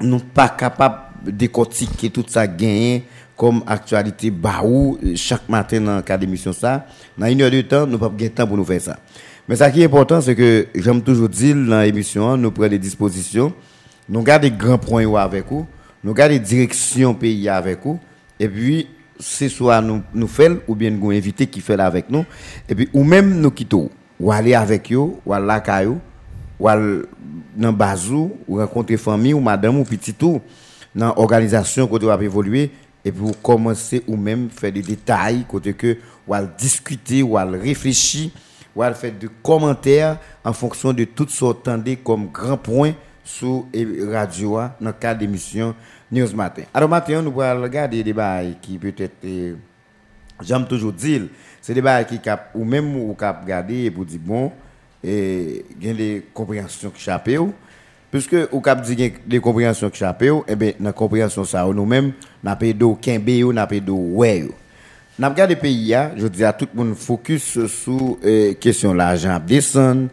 Nous 0.00 0.18
pas 0.18 0.50
capable 0.50 0.98
de 1.24 1.30
décortiquer 1.30 2.10
tout 2.10 2.24
ça 2.28 2.46
gagné 2.46 3.04
comme 3.36 3.62
actualité 3.66 4.30
baou 4.30 4.98
chaque 5.16 5.48
matin 5.48 5.80
dans 5.80 6.02
cadre 6.02 6.20
d'émission 6.20 6.52
ça. 6.52 6.86
Dans 7.16 7.26
une 7.26 7.42
heure 7.42 7.50
de 7.50 7.62
temps, 7.62 7.86
nous 7.86 7.98
pas 7.98 8.08
de 8.08 8.28
temps 8.28 8.46
pour 8.46 8.56
nous 8.56 8.64
faire 8.64 8.80
ça. 8.80 8.98
Mais 9.48 9.56
ça 9.56 9.70
qui 9.70 9.82
est 9.82 9.84
important, 9.84 10.20
c'est 10.20 10.34
que 10.34 10.68
j'aime 10.74 11.02
toujours 11.02 11.28
dire 11.28 11.54
dans 11.54 11.80
l'émission, 11.80 12.36
nous 12.36 12.50
prenons 12.50 12.68
des 12.68 12.78
dispositions, 12.78 13.52
nous 14.08 14.22
gardons 14.22 14.48
des 14.48 14.54
grands 14.54 14.78
points 14.78 15.06
avec 15.22 15.46
vous, 15.50 15.66
nous 16.02 16.14
gardons 16.14 16.34
des 16.34 16.40
directions 16.40 17.14
pays 17.14 17.48
avec 17.48 17.80
vous, 17.84 17.98
et 18.40 18.48
puis 18.48 18.88
c'est 19.18 19.48
soit 19.48 19.80
nous 19.80 20.02
nous 20.14 20.26
faisons 20.28 20.60
ou 20.66 20.74
bien 20.74 20.90
nous 20.90 21.10
invité 21.10 21.46
qui 21.46 21.60
fait 21.60 21.76
là 21.76 21.86
avec 21.86 22.08
nous, 22.10 22.24
et 22.68 22.74
puis 22.74 22.88
ou 22.94 23.04
même 23.04 23.38
nous 23.40 23.50
quittons, 23.50 23.90
ou 24.24 24.32
aller 24.32 24.54
avec 24.54 24.90
eux, 24.90 25.10
ou 25.26 25.34
aller 25.34 25.46
la 25.46 25.60
caillou, 25.60 26.00
ou 26.58 26.66
aller 26.66 27.02
dans 27.54 27.74
bazou, 27.74 28.32
ou 28.48 28.56
rencontrer 28.56 28.96
famille 28.96 29.34
ou 29.34 29.40
madame 29.40 29.78
ou 29.78 29.84
petit 29.84 30.14
tout 30.14 30.40
dans 30.94 31.14
organisation 31.16 31.86
côté 31.86 32.06
va 32.06 32.16
évoluer 32.22 32.70
et 33.04 33.12
puis 33.12 33.20
vous 33.20 33.34
commencer 33.42 34.02
ou 34.08 34.16
même 34.16 34.48
faire 34.48 34.72
des 34.72 34.80
détails 34.80 35.44
côté 35.46 35.74
que 35.74 35.98
ou 36.26 36.32
aller 36.32 36.48
discuter 36.56 37.22
ou 37.22 37.36
aller 37.36 37.58
réfléchir 37.58 38.30
ou 38.74 38.82
aller 38.82 38.94
faire 38.94 39.12
des 39.12 39.28
commentaires 39.42 40.18
en 40.42 40.54
fonction 40.54 40.94
de 40.94 41.04
toutes 41.04 41.30
sortes 41.30 41.64
tendez 41.64 41.96
comme 41.96 42.28
grand 42.28 42.56
point 42.56 42.94
sur 43.22 43.66
eh, 43.74 43.86
radio 44.10 44.56
dans 44.80 44.86
le 44.86 44.92
cadre 44.92 45.20
d'émission 45.20 45.74
News 46.10 46.34
Matin. 46.34 46.62
Alors 46.72 46.88
matin 46.88 47.20
nous 47.20 47.40
allons 47.42 47.62
regarder 47.62 48.02
des 48.02 48.14
bails 48.14 48.56
qui 48.62 48.78
peut-être 48.78 49.16
eh, 49.22 49.54
j'aime 50.40 50.66
toujours 50.66 50.94
dire 50.94 51.24
c'est 51.64 51.72
des 51.72 51.80
bails 51.80 52.04
qui 52.04 52.18
cap 52.18 52.50
ou 52.54 52.62
même 52.62 52.94
ou 52.94 53.14
cap 53.14 53.40
regarder 53.42 53.84
et 53.84 53.90
pour 53.90 54.04
dire 54.04 54.20
bon 54.22 54.52
et 55.02 55.64
a 55.82 55.92
des 55.94 56.22
compréhensions 56.34 56.90
qui 56.90 57.00
échappent 57.00 57.30
puisque 58.10 58.36
au 58.52 58.60
cap 58.60 58.82
dit 58.82 59.02
a 59.02 59.08
des 59.26 59.40
compréhensions 59.40 59.88
qui 59.88 59.96
échappent 59.96 60.44
et 60.46 60.56
bien 60.56 60.72
dans 60.78 60.92
compréhension 60.92 61.42
ça 61.42 61.64
nous 61.64 61.86
même 61.86 62.12
n'a 62.42 62.54
pas 62.54 62.66
de 62.66 62.94
kembe 63.00 63.54
n'a 63.54 63.66
pas 63.66 63.80
de 63.80 63.90
ouais 63.90 64.46
n'a 65.18 65.30
regardé 65.30 65.56
pays 65.56 65.88
là 65.88 66.10
je 66.18 66.26
dis 66.26 66.44
à 66.44 66.52
tout 66.52 66.68
le 66.74 66.84
monde 66.84 66.94
focus 66.94 67.66
sur 67.66 68.18
euh, 68.22 68.52
question 68.60 68.92
l'argent 68.92 69.40
descend 69.42 70.08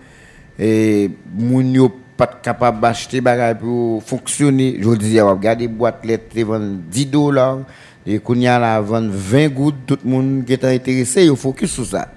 et 0.58 1.12
moun 1.38 1.74
yo 1.74 1.91
pas 2.15 2.27
capable 2.27 2.79
d'acheter 2.79 3.20
bagay 3.20 3.58
pour 3.60 4.03
fonctionner. 4.03 4.77
Je 4.79 4.89
dis 4.91 5.20
on 5.22 5.29
regarder 5.29 5.67
boîte 5.67 6.05
vendre 6.36 6.77
10 6.89 7.05
dollars 7.08 7.60
et 8.05 8.20
kounya 8.20 8.60
la 8.60 8.81
vendre 8.81 9.12
20 9.12 9.48
gouttes 9.50 9.86
tout 9.86 9.98
le 10.03 10.10
monde 10.10 10.46
qui 10.46 10.53
est 10.53 10.63
intéressé 10.65 11.25
yo 11.25 11.36
focus 11.36 11.72
sur 11.72 11.86
ça 11.86 12.08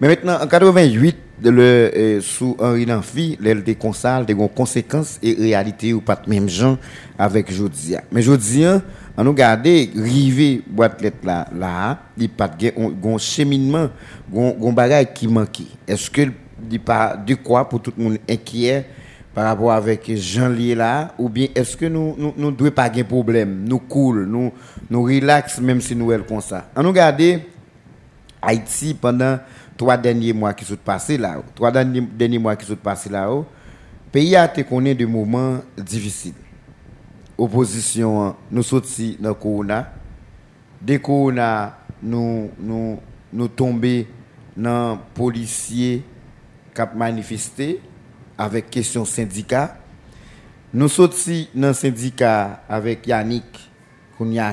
mais 0.00 0.06
maintenant, 0.06 0.38
en 0.40 0.46
88, 0.46 1.16
le, 1.42 1.60
euh, 1.60 2.20
sous 2.20 2.56
Henri 2.60 2.86
Lanfi, 2.86 3.36
l'elle 3.40 3.64
des 3.64 3.76
des 4.26 4.34
conséquences 4.54 5.18
et 5.22 5.34
réalités 5.34 5.92
ou 5.92 6.00
pas 6.00 6.14
de 6.14 6.30
même 6.30 6.48
gens 6.48 6.78
avec 7.18 7.52
Jodia. 7.52 8.02
Mais 8.12 8.22
Jodia, 8.22 8.80
on 9.16 9.24
nous 9.24 9.32
garder, 9.32 9.90
river 9.96 10.62
boîte 10.68 11.02
lettre 11.02 11.18
là, 11.24 11.48
là, 11.52 11.98
il 12.16 12.28
pas 12.28 12.46
de 12.46 12.72
cheminement, 13.18 13.88
un 14.36 14.72
bagage 14.72 15.08
qui 15.14 15.26
manque. 15.26 15.62
Est-ce 15.86 16.08
que 16.08 16.22
il 16.70 16.80
pas 16.80 17.16
de 17.16 17.34
quoi 17.34 17.68
pour 17.68 17.82
tout 17.82 17.92
le 17.98 18.04
monde 18.04 18.18
inquiet 18.30 18.86
par 19.38 19.46
rapport 19.46 19.70
avec 19.70 20.10
Jean 20.16 20.48
lié 20.48 20.74
là 20.74 21.14
ou 21.16 21.28
bien 21.28 21.46
est-ce 21.54 21.76
que 21.76 21.86
nous 21.86 22.16
nous 22.18 22.34
nous 22.36 22.50
devons 22.50 22.72
pas 22.72 22.90
de 22.90 23.04
problème, 23.04 23.62
nous 23.68 23.78
cool, 23.78 24.24
nous 24.26 24.50
nous 24.90 25.02
relax 25.04 25.60
même 25.60 25.80
si 25.80 25.94
nous 25.94 26.10
elle 26.10 26.24
comme 26.24 26.40
ça. 26.40 26.66
On 26.74 26.82
nous 26.82 26.92
garder 26.92 27.46
Haïti 28.42 28.94
pendant 29.00 29.38
trois 29.76 29.96
derniers 29.96 30.32
mois 30.32 30.52
qui 30.54 30.64
sont 30.64 30.74
passés 30.74 31.16
là, 31.16 31.36
trois 31.54 31.70
derniers, 31.70 32.00
derniers 32.00 32.40
mois 32.40 32.56
qui 32.56 32.66
sont 32.66 32.74
passés 32.74 33.10
là, 33.10 33.28
le 33.28 33.44
pays 34.10 34.34
a 34.34 34.44
été 34.46 34.64
connu 34.64 34.92
de 34.92 35.06
moments 35.06 35.58
difficiles. 35.76 36.34
Opposition, 37.38 38.34
nous 38.50 38.64
sortis 38.64 39.18
dans 39.20 39.34
corona. 39.34 39.88
Dès 40.82 40.98
corona, 40.98 41.76
nous, 42.02 42.50
nous, 42.58 42.98
nous 43.32 43.46
tombés 43.46 44.08
dans 44.56 44.98
policiers 45.14 46.02
qui 46.74 46.82
manifesté 46.96 47.80
avec 48.38 48.70
question 48.70 49.04
syndicat. 49.04 49.76
Nous 50.72 50.88
sortis 50.88 51.48
dans 51.54 51.68
le 51.68 51.74
syndicat 51.74 52.62
avec 52.68 53.06
Yannick 53.06 53.68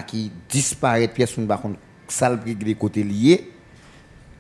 qui 0.08 0.32
disparaît, 0.50 1.08
pièce 1.08 1.38
nous 1.38 1.48
contre 1.48 1.80
salle 2.08 2.40
des 2.44 2.76
côtés 2.76 3.04
liés 3.04 3.52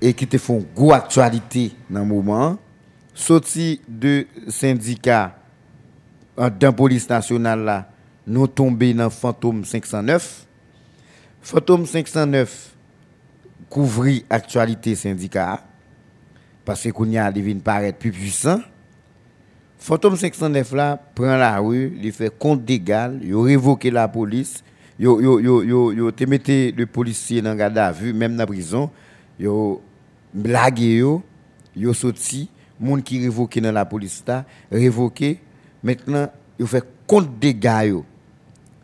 et 0.02 0.14
qui 0.14 0.28
te 0.28 0.38
font 0.38 0.66
gros 0.76 0.94
actualité 0.94 1.72
dans 1.90 2.02
le 2.02 2.06
moment. 2.06 2.58
Sorti 3.14 3.82
de 3.88 4.28
syndicat 4.50 5.36
euh, 6.38 6.50
dans 6.50 6.74
police 6.74 7.10
nationale 7.10 7.64
là, 7.64 7.90
nous 8.28 8.48
tombés 8.48 8.94
dans 8.94 9.10
Fantôme 9.10 9.64
509. 9.64 10.46
Fantôme 11.42 11.86
509 11.86 12.72
couvrit 13.70 14.26
actualité 14.30 14.96
syndicat 14.96 15.64
parce 16.66 16.84
que 16.84 16.90
qu'on 16.90 17.10
y 17.10 17.18
a 17.18 17.32
devine 17.32 17.62
paraître 17.62 17.98
plus 18.00 18.12
puissant. 18.12 18.60
Fantôme 19.86 20.16
509 20.16 20.74
là 20.74 21.00
prend 21.14 21.38
la 21.38 21.60
rue, 21.60 21.96
il 22.02 22.12
fait 22.12 22.36
compte 22.36 22.66
d'égal, 22.66 23.20
il 23.22 23.36
révoqué 23.36 23.92
la 23.92 24.08
police, 24.08 24.64
yo 24.98 25.22
te 26.12 26.24
le 26.24 26.86
policier 26.86 27.40
dans 27.44 27.54
garde 27.54 27.78
à 27.78 27.92
vue 27.92 28.12
même 28.12 28.32
dans 28.32 28.40
la 28.40 28.48
prison, 28.48 28.90
yo 29.40 29.84
blagué 30.34 31.04
yo 31.76 31.94
sorti, 31.94 32.50
monde 32.80 33.04
qui 33.04 33.22
révoqué 33.22 33.62
dans 33.62 33.72
la 33.72 33.86
police 33.86 34.24
là, 34.26 34.44
révoqué, 34.72 35.40
maintenant 35.84 36.32
yo 36.58 36.66
fait 36.66 36.84
compte 37.06 37.38
dégâts 37.38 37.90
yo. 37.90 38.06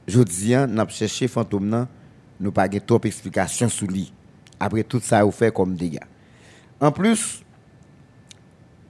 Jodi 0.08 0.56
an 0.56 0.68
n'a 0.68 0.88
cherché 0.88 1.28
fantôme 1.28 1.68
nan, 1.68 1.88
nous 2.40 2.52
pas 2.52 2.70
trop 2.70 3.02
explication 3.04 3.70
sur 3.70 3.88
lui. 3.88 4.14
Après 4.60 4.84
tout 4.84 5.02
ça 5.02 5.22
yo 5.22 5.32
fait 5.32 5.52
comme 5.52 5.74
dégâts. 5.74 5.98
En 6.80 6.92
plus 6.92 7.44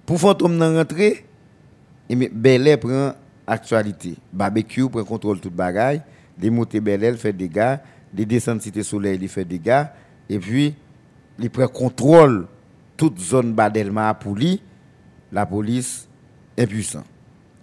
pour 0.05 0.19
fantôme 0.19 0.61
rentrer, 0.61 1.23
Bel 2.15 2.67
Air 2.67 2.79
prend 2.79 3.13
actualité. 3.47 4.15
Barbecue 4.31 4.89
prend 4.89 5.03
contrôle 5.03 5.39
toute 5.39 5.53
bagaille, 5.53 6.01
des 6.37 6.49
montées 6.49 6.79
Bel 6.79 7.03
Air 7.03 7.15
fait 7.15 7.33
des 7.33 8.25
descentes 8.25 8.61
Cité 8.61 8.83
Soleil 8.83 9.17
il 9.21 9.29
fait 9.29 9.45
dégâts 9.45 9.85
et 10.29 10.39
puis 10.39 10.75
il 11.39 11.49
prend 11.49 11.67
contrôle 11.67 12.47
toute 12.97 13.19
zone 13.19 13.53
Badelma 13.53 14.13
pour 14.13 14.35
lui, 14.35 14.61
la 15.31 15.45
police 15.45 16.07
impuissant. 16.57 17.03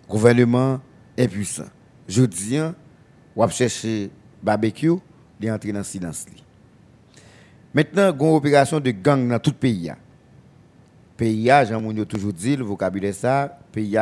Gouvernement 0.09 0.81
impuissant. 1.19 1.67
Je 2.09 2.25
dis, 2.25 2.59
on 3.37 3.45
va 3.45 3.49
chercher 3.51 4.11
barbecue, 4.43 4.95
il 5.41 5.51
entrer 5.51 5.73
dans 5.73 5.79
le 5.79 5.85
silence. 5.85 6.27
Maintenant, 7.73 8.13
il 8.13 8.21
y 8.21 8.25
a 8.25 8.29
une 8.29 8.37
opération 8.37 8.81
de 8.81 8.91
gang 8.91 9.29
dans 9.29 9.39
tout 9.39 9.51
le 9.51 9.57
pays. 9.57 9.93
Pays, 11.17 11.47
Jean 11.69 11.81
Mounio 11.81 12.05
toujours 12.05 12.33
dit, 12.33 12.57
le 12.57 12.65
vocabulaire 12.65 13.15
ça, 13.15 13.59
pays 13.79 13.97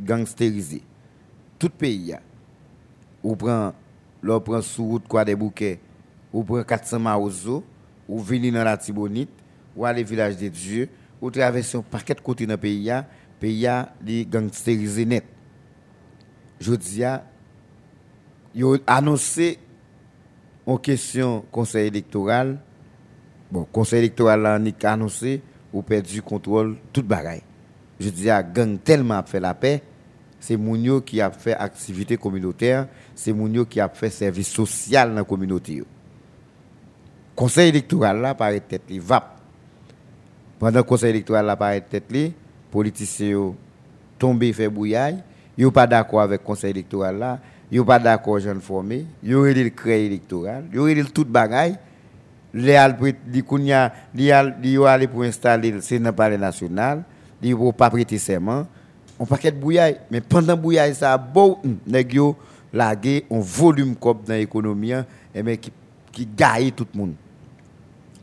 gangstérisé. 0.00 0.82
Tout 1.58 1.70
pays. 1.70 2.14
Ou 3.22 3.34
prend, 3.34 3.72
l'on 4.22 4.40
prend 4.40 4.60
sous 4.60 4.84
route 4.84 5.08
quoi 5.08 5.24
des 5.24 5.34
bouquets, 5.34 5.80
ou 6.32 6.44
prend 6.44 6.62
400 6.62 6.98
maozo, 6.98 7.64
ou 8.08 8.20
venir 8.20 8.52
dans 8.52 8.64
la 8.64 8.76
Tibonite, 8.76 9.30
ou 9.74 9.84
aller 9.84 10.04
village 10.04 10.36
de 10.36 10.48
Dieu, 10.48 10.88
ou 11.20 11.30
traverser 11.30 11.78
un 11.78 11.82
paquet 11.82 12.14
de 12.14 12.20
côtés 12.20 12.46
dans 12.46 12.58
pays, 12.58 12.88
le 12.88 13.02
pays 13.40 13.66
a 13.66 13.92
gangstérisé 14.02 15.06
net. 15.06 15.24
Je 16.60 16.74
dis, 16.74 17.02
ont 18.62 18.78
annoncé 18.86 19.58
en 20.66 20.76
question 20.76 21.44
conseil 21.50 21.88
électoral, 21.88 22.58
bon, 23.50 23.66
conseil 23.72 24.00
électoral 24.00 24.62
ni 24.62 24.74
annoncé, 24.84 25.42
ou 25.72 25.82
perdu 25.82 26.22
contrôle, 26.22 26.76
toute 26.92 27.06
bagaille. 27.06 27.45
Je 27.98 28.10
dis 28.10 28.28
à 28.30 28.42
gang 28.42 28.78
tellement 28.78 29.22
fait 29.22 29.40
la 29.40 29.54
paix, 29.54 29.82
c'est 30.38 30.56
Mounio 30.56 31.00
qui 31.00 31.20
a 31.20 31.30
fait 31.30 31.54
activité 31.54 32.16
communautaire, 32.16 32.86
c'est 33.14 33.32
Mounio 33.32 33.64
qui 33.64 33.80
a 33.80 33.88
fait 33.88 34.10
service 34.10 34.48
social 34.48 35.10
dans 35.10 35.16
la 35.16 35.24
communauté. 35.24 35.82
Conseil 37.34 37.68
électoral 37.68 38.20
là, 38.20 38.34
paraît 38.34 38.60
tête 38.60 38.82
li 38.88 38.98
vap. 38.98 39.38
Pendant 40.58 40.78
le 40.78 40.82
conseil 40.84 41.10
électoral 41.10 41.46
là, 41.46 41.56
paraît 41.56 41.80
tête 41.80 42.10
li, 42.10 42.32
politiciens 42.70 43.54
tombé 44.18 44.52
fait 44.52 44.68
bouillaille, 44.68 45.22
ils 45.56 45.70
pas 45.70 45.86
d'accord 45.86 46.20
avec 46.20 46.42
le 46.42 46.46
conseil 46.46 46.70
électoral 46.70 47.18
là, 47.18 47.38
ils 47.70 47.82
pas 47.84 47.98
d'accord 47.98 48.38
jeune 48.38 48.60
formé, 48.60 49.06
ils 49.22 49.34
ont 49.36 49.42
le 49.42 49.68
créer 49.70 50.06
électoral, 50.06 50.64
ils 50.72 50.78
ont 50.80 51.04
tout 51.12 51.24
bagaille. 51.24 51.76
Les 52.54 52.78
di 53.26 53.42
kounya 53.42 53.92
li 54.14 54.32
aller 54.32 55.08
pour 55.08 55.24
installer 55.24 55.72
le 55.72 55.82
Sénat 55.82 56.12
national, 56.38 57.02
li 57.46 57.54
pour 57.54 57.74
pas 57.74 57.90
prêter 57.90 58.18
serment, 58.18 58.66
on 59.18 59.24
paquet 59.24 59.50
bouillaille, 59.50 59.98
mais 60.10 60.20
pendant 60.20 60.56
bouillaille 60.56 60.94
ça 60.94 61.16
beau 61.16 61.58
nèg 61.86 62.14
yo 62.14 62.36
lagué 62.72 63.24
un 63.30 63.40
volume 63.40 63.94
comme 63.96 64.22
dans 64.26 64.34
l'économie 64.34 64.92
et 64.92 65.04
eh 65.34 65.42
mais 65.42 65.56
qui 65.56 65.72
qui 66.12 66.26
gagne 66.26 66.70
tout 66.70 66.86
le 66.94 66.98
monde. 66.98 67.14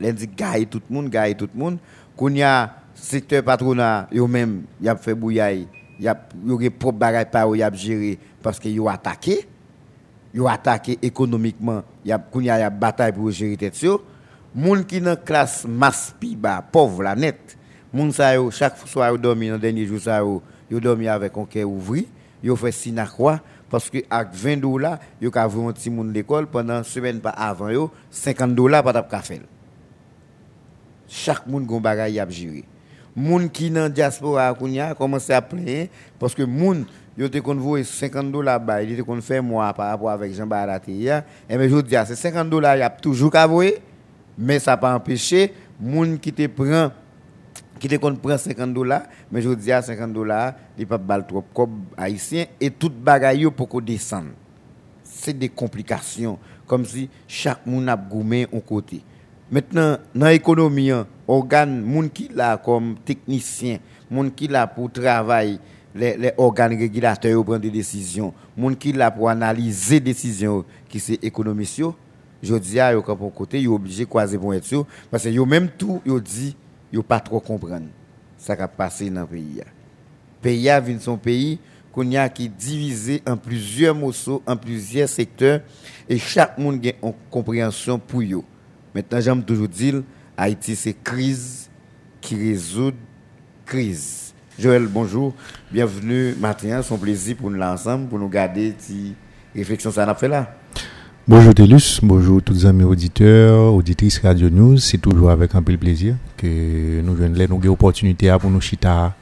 Dit 0.00 0.28
gagne 0.36 0.66
tout 0.66 0.82
le 0.88 0.94
monde, 0.94 1.08
gagne 1.08 1.34
tout 1.34 1.48
le 1.52 1.58
monde. 1.58 1.78
Kounya 2.16 2.76
secteur 2.94 3.42
patronat 3.42 4.08
yo 4.12 4.26
même 4.26 4.62
y 4.80 4.88
a 4.88 4.96
fait 4.96 5.14
bouillaille 5.14 5.66
y 5.98 6.08
a 6.08 6.16
y 6.60 6.70
propre 6.70 6.98
bagay 6.98 7.24
pa 7.24 7.46
y 7.54 7.62
a 7.62 7.72
géré 7.72 8.18
parce 8.42 8.60
que 8.60 8.68
yo 8.68 8.88
attaqué 8.88 9.48
yo 10.32 10.46
attaqué 10.46 10.98
économiquement 11.02 11.82
y 12.04 12.12
a 12.12 12.18
kounya 12.18 12.58
y 12.58 12.62
a 12.62 12.70
bataille 12.70 13.12
pour 13.12 13.30
gérer 13.30 13.56
tête 13.56 13.74
sur 13.74 14.02
moun 14.54 14.84
qui 14.84 15.00
dans 15.00 15.16
classe 15.16 15.66
masse 15.66 16.14
pi 16.18 16.36
bas 16.36 16.62
pauvre 16.62 17.02
la 17.02 17.16
net 17.16 17.56
moun 17.94 18.10
sa 18.10 18.34
chaque 18.50 18.76
soir 18.88 19.12
yo 19.12 19.18
dormi 19.18 19.48
dans 19.48 19.58
dernier 19.58 19.86
jour 19.86 20.00
ça 20.00 20.18
yo 20.18 20.42
avec 21.08 21.38
un 21.38 21.44
cœur 21.44 21.70
ouvri 21.70 22.08
yo 22.42 22.56
fait 22.56 22.72
sina 22.72 23.06
quoi 23.06 23.40
parce 23.70 23.88
que 23.88 23.98
avec 24.10 24.34
20 24.34 24.56
dollars 24.56 24.98
yo 25.22 25.30
ka 25.30 25.44
un 25.44 25.72
petit 25.72 25.90
monde 25.90 26.12
l'école 26.12 26.48
pendant 26.48 26.82
semaine 26.82 27.20
pas 27.20 27.30
avant 27.30 27.70
yo 27.70 27.92
50 28.10 28.52
dollars 28.52 28.82
pas 28.82 28.92
t'a 28.92 29.20
faire. 29.20 29.38
Chaque 31.06 31.46
monde 31.46 31.66
gon 31.66 31.80
bagay 31.80 32.18
a 32.18 32.28
géré 32.28 32.64
moun 33.14 33.48
qui 33.48 33.70
dans 33.70 33.88
diaspora 33.88 34.52
kounya 34.54 34.92
commencé 34.94 35.32
à 35.32 35.40
plaindre 35.40 35.86
parce 36.18 36.34
que 36.34 36.42
moun 36.42 36.84
yo 37.16 37.28
te 37.28 37.38
kon 37.38 37.56
50 37.80 38.32
dollars 38.32 38.58
ba 38.58 38.82
il 38.82 38.96
te 38.96 39.02
kon 39.02 39.20
fait 39.20 39.40
moi 39.40 39.72
par 39.72 39.90
rapport 39.90 40.10
avec 40.10 40.34
Jean 40.34 40.48
Baraté 40.48 40.92
et 41.48 41.56
mais 41.56 41.68
je 41.68 41.80
dis 41.80 41.94
c'est 42.06 42.16
50 42.16 42.50
dollars 42.50 42.76
y 42.76 42.82
a 42.82 42.90
toujours 42.90 43.30
qu'à 43.30 43.46
mais 44.36 44.58
ça 44.58 44.76
pas 44.76 44.92
empêché 44.92 45.54
moun 45.78 46.18
qui 46.18 46.32
te 46.32 46.48
prend 46.48 46.90
qui 47.78 47.88
te 47.88 47.96
kon 47.96 48.16
prend 48.16 48.38
50 48.38 48.72
dollars 48.72 49.02
mais 49.30 49.42
je 49.42 49.50
dis 49.50 49.72
à 49.72 49.82
50 49.82 50.12
dollars 50.12 50.54
il 50.78 50.86
pas 50.86 50.98
bal 50.98 51.26
trop 51.26 51.44
comme 51.54 51.84
haïtien 51.96 52.46
et 52.60 52.70
tout 52.70 52.90
bagaille 52.90 53.50
pour 53.50 53.68
qu'on 53.68 53.80
descende. 53.80 54.28
C'est 55.02 55.38
des 55.38 55.48
complications 55.48 56.38
comme 56.66 56.84
si 56.84 57.08
chaque 57.28 57.66
moun 57.66 57.88
a 57.88 57.96
goumé 57.96 58.46
un 58.52 58.60
côté. 58.60 59.02
Maintenant 59.50 59.98
dans 60.14 60.26
l'économie 60.26 60.90
organes, 61.28 61.82
moun 61.82 62.10
qui 62.10 62.28
là 62.34 62.56
comme 62.56 62.96
technicien, 63.04 63.78
moun 64.10 64.30
qui 64.30 64.48
là 64.48 64.66
pour 64.66 64.90
travailler, 64.90 65.58
les, 65.94 66.32
organes 66.38 66.76
régulateurs 66.76 67.44
prendre 67.44 67.60
des 67.60 67.70
décisions, 67.70 68.32
moun 68.56 68.76
qui 68.76 68.92
là 68.92 69.10
pour 69.10 69.28
analyser 69.28 70.00
des 70.00 70.12
décisions 70.12 70.64
qui 70.88 71.00
c'est 71.00 71.22
économiste 71.22 71.82
je 72.44 72.54
dis 72.56 72.78
à 72.78 72.94
pour 73.00 73.32
côté, 73.32 73.60
yo 73.62 73.74
obligé 73.74 74.04
croiser 74.04 74.36
pour 74.38 74.54
être 74.54 74.64
sûr 74.64 74.86
parce 75.10 75.24
que 75.24 75.30
yo 75.30 75.46
même 75.46 75.68
tout 75.68 76.02
yo 76.04 76.20
dit 76.20 76.54
yo 76.94 77.02
pas 77.02 77.18
trop 77.18 77.40
comprendre 77.40 77.88
ça 78.38 78.54
qui 78.54 78.62
a 78.62 78.68
passé 78.68 79.10
dans 79.10 79.22
le 79.22 79.26
pays. 79.26 79.56
Le 79.56 80.40
pays 80.40 80.70
a 80.70 80.82
son 81.00 81.16
pays 81.16 81.58
qu'on 81.92 82.12
a 82.14 82.28
qui 82.28 82.48
divisé 82.48 83.22
en 83.26 83.36
plusieurs 83.36 83.94
morceaux, 83.94 84.42
en 84.46 84.56
plusieurs 84.56 85.08
secteurs 85.08 85.60
et 86.08 86.18
chaque 86.18 86.56
monde 86.56 86.84
a 86.86 87.06
une 87.06 87.12
compréhension 87.30 87.98
pour 87.98 88.22
yo. 88.22 88.44
Maintenant 88.94 89.20
j'aime 89.20 89.42
toujours 89.42 89.68
dire 89.68 90.02
Haïti, 90.36 90.76
c'est 90.76 90.92
crise 90.92 91.68
qui 92.20 92.36
résout 92.36 92.94
crise. 93.66 94.32
Joël, 94.56 94.86
bonjour. 94.86 95.34
Bienvenue 95.72 96.34
matin. 96.38 96.80
C'est 96.82 96.94
un 96.94 96.98
plaisir 96.98 97.36
pour 97.36 97.50
nous 97.50 97.58
l'ensemble, 97.58 98.08
pour 98.08 98.20
nous 98.20 98.28
garder 98.28 98.72
réflexion 99.54 99.90
ça 99.90 100.08
a 100.08 100.14
fait 100.14 100.28
là. 100.28 100.54
Bonjour 101.26 101.54
Télus, 101.54 102.00
bonjour 102.02 102.42
tous 102.42 102.66
amis 102.66 102.84
auditeurs, 102.84 103.72
auditrices 103.72 104.18
Radio 104.18 104.50
News. 104.50 104.76
C'est 104.76 104.98
toujours 104.98 105.30
avec 105.30 105.54
un 105.54 105.62
peu 105.62 105.72
de 105.72 105.78
plaisir 105.78 106.16
que 106.36 107.00
nous 107.00 107.14
venons 107.14 107.48
nous 107.48 107.60
l'opportunité 107.62 108.30
pour 108.38 108.50
nous 108.50 108.60
chita. 108.60 109.14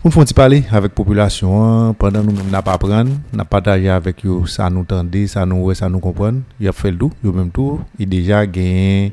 Pour 0.00 0.16
nous 0.16 0.24
parler 0.26 0.62
avec 0.70 0.92
la 0.92 0.94
population 0.94 1.92
pendant 1.98 2.22
nous 2.22 2.30
même 2.30 2.48
n'a 2.52 2.62
pas 2.62 2.78
prendre, 2.78 3.10
n'a 3.32 3.44
partager 3.44 3.88
avec 3.88 4.24
eux 4.24 4.46
ça 4.46 4.70
nous 4.70 4.84
tendait, 4.84 5.26
ça 5.26 5.44
nous 5.44 5.74
ça 5.74 5.88
nous 5.88 5.98
comprendre. 5.98 6.38
Il 6.60 6.68
a 6.68 6.72
fait 6.72 6.92
le 6.92 6.98
tout, 6.98 7.10
il 7.24 7.32
même 7.32 7.50
tout, 7.50 7.80
il 7.98 8.08
déjà 8.08 8.46
gagné. 8.46 9.12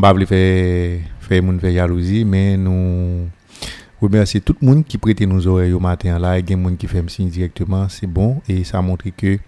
Pas 0.00 0.12
faire 0.26 0.98
faire 1.20 1.40
moun 1.40 1.60
faire 1.60 1.72
jalousie 1.72 2.24
mais 2.24 2.56
nous 2.56 3.28
remercier 4.02 4.40
tout 4.40 4.56
le 4.60 4.66
monde 4.66 4.84
qui 4.84 4.98
prête 4.98 5.20
nos 5.20 5.46
oreilles 5.46 5.72
au 5.72 5.78
matin 5.78 6.18
là. 6.18 6.36
Et 6.36 6.42
des 6.42 6.56
monde 6.56 6.76
qui 6.76 6.88
fait 6.88 7.08
signe 7.08 7.28
directement 7.28 7.88
c'est 7.88 8.08
bon. 8.08 8.40
Et 8.48 8.64
ça 8.64 8.82
montre 8.82 9.04
que 9.16 9.38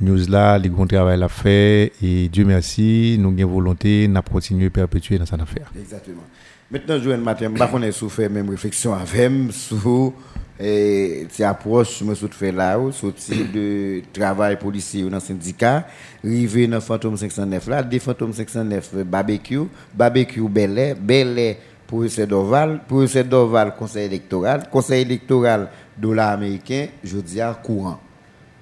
news 0.00 0.26
là 0.28 0.58
les 0.58 0.68
grands 0.68 0.86
travail 0.86 1.18
l'a 1.18 1.28
fait 1.28 1.92
et 2.02 2.28
Dieu 2.28 2.44
merci 2.44 3.16
nous 3.18 3.34
avons 3.38 3.52
volonté 3.52 4.08
n'a 4.08 4.22
continuer 4.22 4.70
perpétuer 4.70 5.18
dans 5.18 5.26
cette 5.26 5.40
affaire. 5.40 5.70
Exactement. 5.78 6.22
Maintenant 6.70 6.98
Joël 6.98 7.20
matin 7.20 7.50
pas 7.52 7.68
qu'on 7.68 7.82
est 7.82 7.92
sous 7.92 8.08
fait 8.08 8.28
même 8.28 8.48
réflexion 8.50 8.94
avec 8.94 9.52
sur 9.52 10.12
et 10.58 11.26
c'est 11.30 11.44
approche 11.44 12.02
me 12.02 12.14
suis 12.14 12.28
fait 12.28 12.52
là 12.52 12.78
sorti 12.92 13.44
de 13.52 14.02
travail 14.12 14.58
policier 14.58 15.02
dans 15.02 15.16
le 15.16 15.20
syndicat 15.20 15.86
rivé 16.22 16.66
dans 16.66 16.80
fantôme 16.80 17.16
509 17.16 17.68
là 17.68 17.82
des 17.82 17.98
fantôme 17.98 18.32
509 18.32 19.04
barbecue 19.04 19.62
barbecue 19.94 20.48
belé 20.48 20.94
belé 20.94 21.56
pour 21.86 22.08
ce 22.08 22.22
Doval 22.22 22.80
pour 22.86 23.08
ce 23.08 23.18
Doval 23.20 23.74
conseil 23.76 24.06
électoral 24.06 24.68
conseil 24.70 25.02
électoral 25.02 25.68
dollar 25.96 26.30
américain 26.30 26.86
je 27.02 27.18
dis 27.18 27.40
à 27.40 27.52
courant. 27.54 28.00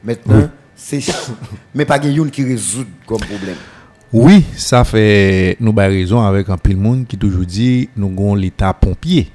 Maintenant 0.05 0.49
c'est 0.85 1.01
mais 1.75 1.85
pas 1.85 2.05
une 2.05 2.31
qui 2.31 2.45
résout 2.45 2.87
comme 3.07 3.21
problème 3.21 3.57
oui 4.12 4.45
ça 4.57 4.85
fait 4.85 5.57
nous 5.61 5.71
avons 5.71 5.88
raison 5.88 6.21
avec 6.21 6.49
un 6.49 6.59
pile 6.59 6.77
monde 6.77 7.07
qui 7.07 7.16
toujours 7.16 7.45
dit 7.45 7.88
nous 7.97 8.09
avons 8.09 8.35
l'état 8.35 8.73
pompier 8.73 9.31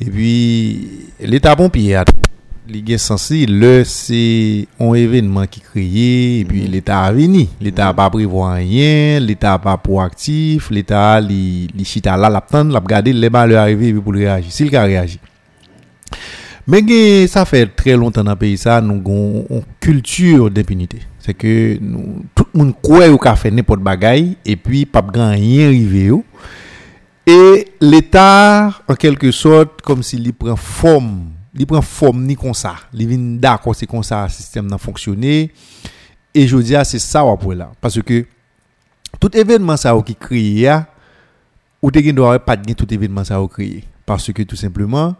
et 0.00 0.06
puis, 0.06 0.88
l'État 1.20 1.54
pompier 1.54 1.96
a 1.96 2.04
est 2.72 2.98
censé, 2.98 3.46
le 3.46 3.82
c'est 3.84 4.66
un 4.78 4.94
événement 4.94 5.44
qui 5.46 5.60
créé, 5.60 6.40
et 6.40 6.44
puis 6.44 6.62
mhm. 6.62 6.70
l'État 6.70 7.02
a 7.02 7.12
venu. 7.12 7.48
L'État 7.60 7.86
n'a 7.86 7.94
pas 7.94 8.08
prévu 8.08 8.28
rien, 8.32 9.18
l'État 9.20 9.50
n'a 9.50 9.58
pas 9.58 9.76
proactif, 9.76 10.70
l'État, 10.70 11.20
il 11.20 11.84
chita 11.84 12.16
là, 12.16 12.30
l'attend, 12.30 12.64
l'a 12.64 12.78
regardé, 12.78 13.12
les 13.12 13.28
balles 13.28 13.56
arriver 13.56 13.92
pour 13.92 14.14
réagir. 14.14 14.52
S'il 14.52 14.74
a 14.74 14.84
réagi. 14.84 15.18
Men 16.70 16.86
gen, 16.86 17.26
sa 17.26 17.42
fè 17.48 17.64
tre 17.74 17.96
lontan 17.98 18.28
nan 18.28 18.38
peyi 18.38 18.54
sa, 18.60 18.76
nou 18.84 19.02
gon 19.02 19.64
kultur 19.82 20.46
d'impunite. 20.54 21.00
Se 21.18 21.34
ke 21.34 21.52
nou, 21.82 22.22
tout 22.36 22.52
moun 22.54 22.70
kouè 22.84 23.08
ou 23.10 23.18
ka 23.22 23.32
fè 23.38 23.50
nepot 23.50 23.80
bagay, 23.82 24.36
e 24.46 24.54
pi 24.54 24.84
pap 24.86 25.08
gran 25.10 25.34
yen 25.34 25.72
rive 25.72 26.04
yo. 26.12 26.20
E 27.26 27.66
l'Etat, 27.82 28.78
an 28.86 28.98
kelke 29.00 29.32
sot, 29.34 29.80
kom 29.86 30.04
si 30.06 30.20
li 30.22 30.30
pren 30.36 30.54
fòm, 30.54 31.08
li 31.58 31.66
pren 31.66 31.82
fòm 31.82 32.20
ni 32.28 32.36
konsa. 32.38 32.76
Li 32.94 33.08
vin 33.10 33.32
da 33.42 33.56
kon 33.62 33.74
se 33.74 33.88
konsa 33.90 34.22
sistem 34.30 34.68
nan 34.70 34.78
fonksyonè. 34.82 35.40
E 36.30 36.44
jodi 36.46 36.78
a, 36.78 36.84
se 36.86 37.00
sa 37.02 37.24
wap 37.26 37.42
wè 37.50 37.56
la. 37.58 37.72
Pase 37.82 38.04
ke, 38.06 38.22
tout 39.16 39.34
evenman 39.42 39.80
sa 39.80 39.96
wou 39.96 40.06
ki 40.06 40.14
kriye 40.14 40.68
ya, 40.68 40.78
ou 41.82 41.90
te 41.90 42.04
gen 42.04 42.14
do 42.14 42.28
wè 42.28 42.38
pat 42.46 42.62
gen 42.62 42.78
tout 42.78 42.94
evenman 42.94 43.26
sa 43.26 43.42
wou 43.42 43.50
kriye. 43.50 43.82
Pase 44.06 44.30
ke 44.36 44.46
tout 44.46 44.60
simplement, 44.60 45.16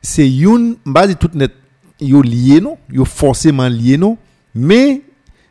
c'est 0.00 0.30
une 0.30 0.76
base 0.84 1.16
tout 1.18 1.30
net, 1.34 1.52
yo 2.00 2.22
lié 2.22 2.60
non, 2.60 2.78
yo 2.90 3.04
forcément 3.04 3.68
lié 3.68 3.96
non, 3.96 4.16
mais 4.54 5.02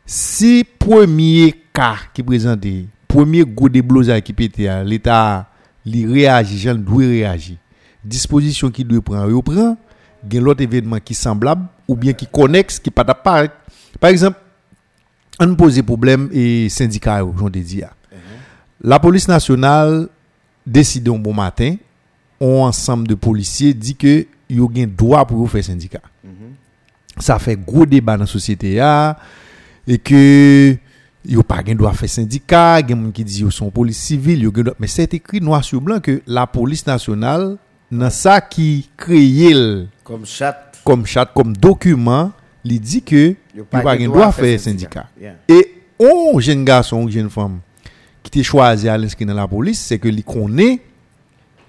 si 0.06 0.64
premier 0.78 1.54
cas 1.72 1.96
qui 2.14 2.22
présente, 2.22 2.64
premier 3.06 3.44
goût 3.44 3.68
de 3.68 3.80
blousa 3.80 4.20
qui 4.20 4.32
pétait, 4.32 4.84
l'État 4.84 5.48
li 5.84 6.06
réagit, 6.06 6.58
j'en 6.58 6.74
doit 6.74 7.04
réagir. 7.04 7.56
Disposition 8.04 8.70
qui 8.70 8.84
doit 8.84 9.00
prendre, 9.00 9.28
il 9.28 9.42
prend, 9.42 9.76
gen 10.28 10.42
l'autre 10.42 10.62
événement 10.62 10.98
qui 10.98 11.14
semblable 11.14 11.66
ou 11.86 11.96
bien 11.96 12.12
qui 12.12 12.26
connexe 12.26 12.78
qui 12.78 12.90
pas. 12.90 13.04
Par 13.04 14.10
exemple, 14.10 14.38
on 15.40 15.54
pose 15.54 15.80
problème 15.82 16.28
et 16.32 16.68
syndicat 16.68 17.20
j'en 17.38 17.50
dit 17.50 17.82
La 18.80 18.98
police 18.98 19.28
nationale 19.28 20.08
décide 20.66 21.08
un 21.08 21.18
bon 21.18 21.34
matin, 21.34 21.76
un 22.40 22.46
ensemble 22.46 23.08
de 23.08 23.14
policiers 23.14 23.74
dit 23.74 23.94
que 23.94 24.26
yo 24.48 24.70
gen 24.74 24.90
droit 24.96 25.24
pour 25.26 25.50
faire 25.50 25.64
syndicat. 25.64 26.00
Ça 27.18 27.38
fait 27.38 27.56
gros 27.56 27.84
débat 27.84 28.16
dans 28.16 28.22
la 28.22 28.26
société 28.26 28.76
et 29.86 29.98
que 29.98 30.76
yo 31.26 31.42
pas 31.42 31.64
gen 31.64 31.76
doit 31.76 31.92
faire 31.94 32.08
syndicat, 32.08 32.80
gen 32.86 32.98
moun 33.00 33.12
qui 33.12 33.24
dit 33.24 33.40
yo 33.40 33.50
sont 33.50 33.70
police 33.70 33.98
civile, 33.98 34.42
yo 34.42 34.52
gen 34.54 34.72
mais 34.78 34.86
c'est 34.86 35.12
écrit 35.14 35.40
noir 35.40 35.64
sur 35.64 35.80
blanc 35.80 36.00
que 36.00 36.22
la 36.26 36.46
police 36.46 36.86
nationale 36.86 37.56
dans 37.90 38.10
ça 38.10 38.40
qui 38.40 38.88
créé 38.96 39.86
Comme 40.04 40.24
chat. 40.26 40.72
comme 40.84 41.06
charte 41.06 41.32
comme 41.34 41.56
document, 41.56 42.32
il 42.64 42.78
dit 42.80 43.02
que 43.02 43.34
Yo 43.56 43.64
pas 43.64 43.98
gen 43.98 44.06
droit 44.06 44.30
faire 44.30 44.60
syndicat. 44.60 45.06
syndicat. 45.18 45.34
Yeah. 45.48 45.58
Et 45.60 45.74
on 45.98 46.38
jeune 46.38 46.64
garçon 46.64 47.02
ou 47.02 47.10
jeune 47.10 47.30
femme 47.30 47.58
qui 48.22 48.30
t'est 48.30 48.42
choisi 48.42 48.88
à 48.88 48.96
l'inscrire 48.98 49.26
dans 49.28 49.34
la 49.34 49.48
police, 49.48 49.80
c'est 49.80 49.98
que 49.98 50.08
li 50.08 50.22
connaît 50.22 50.80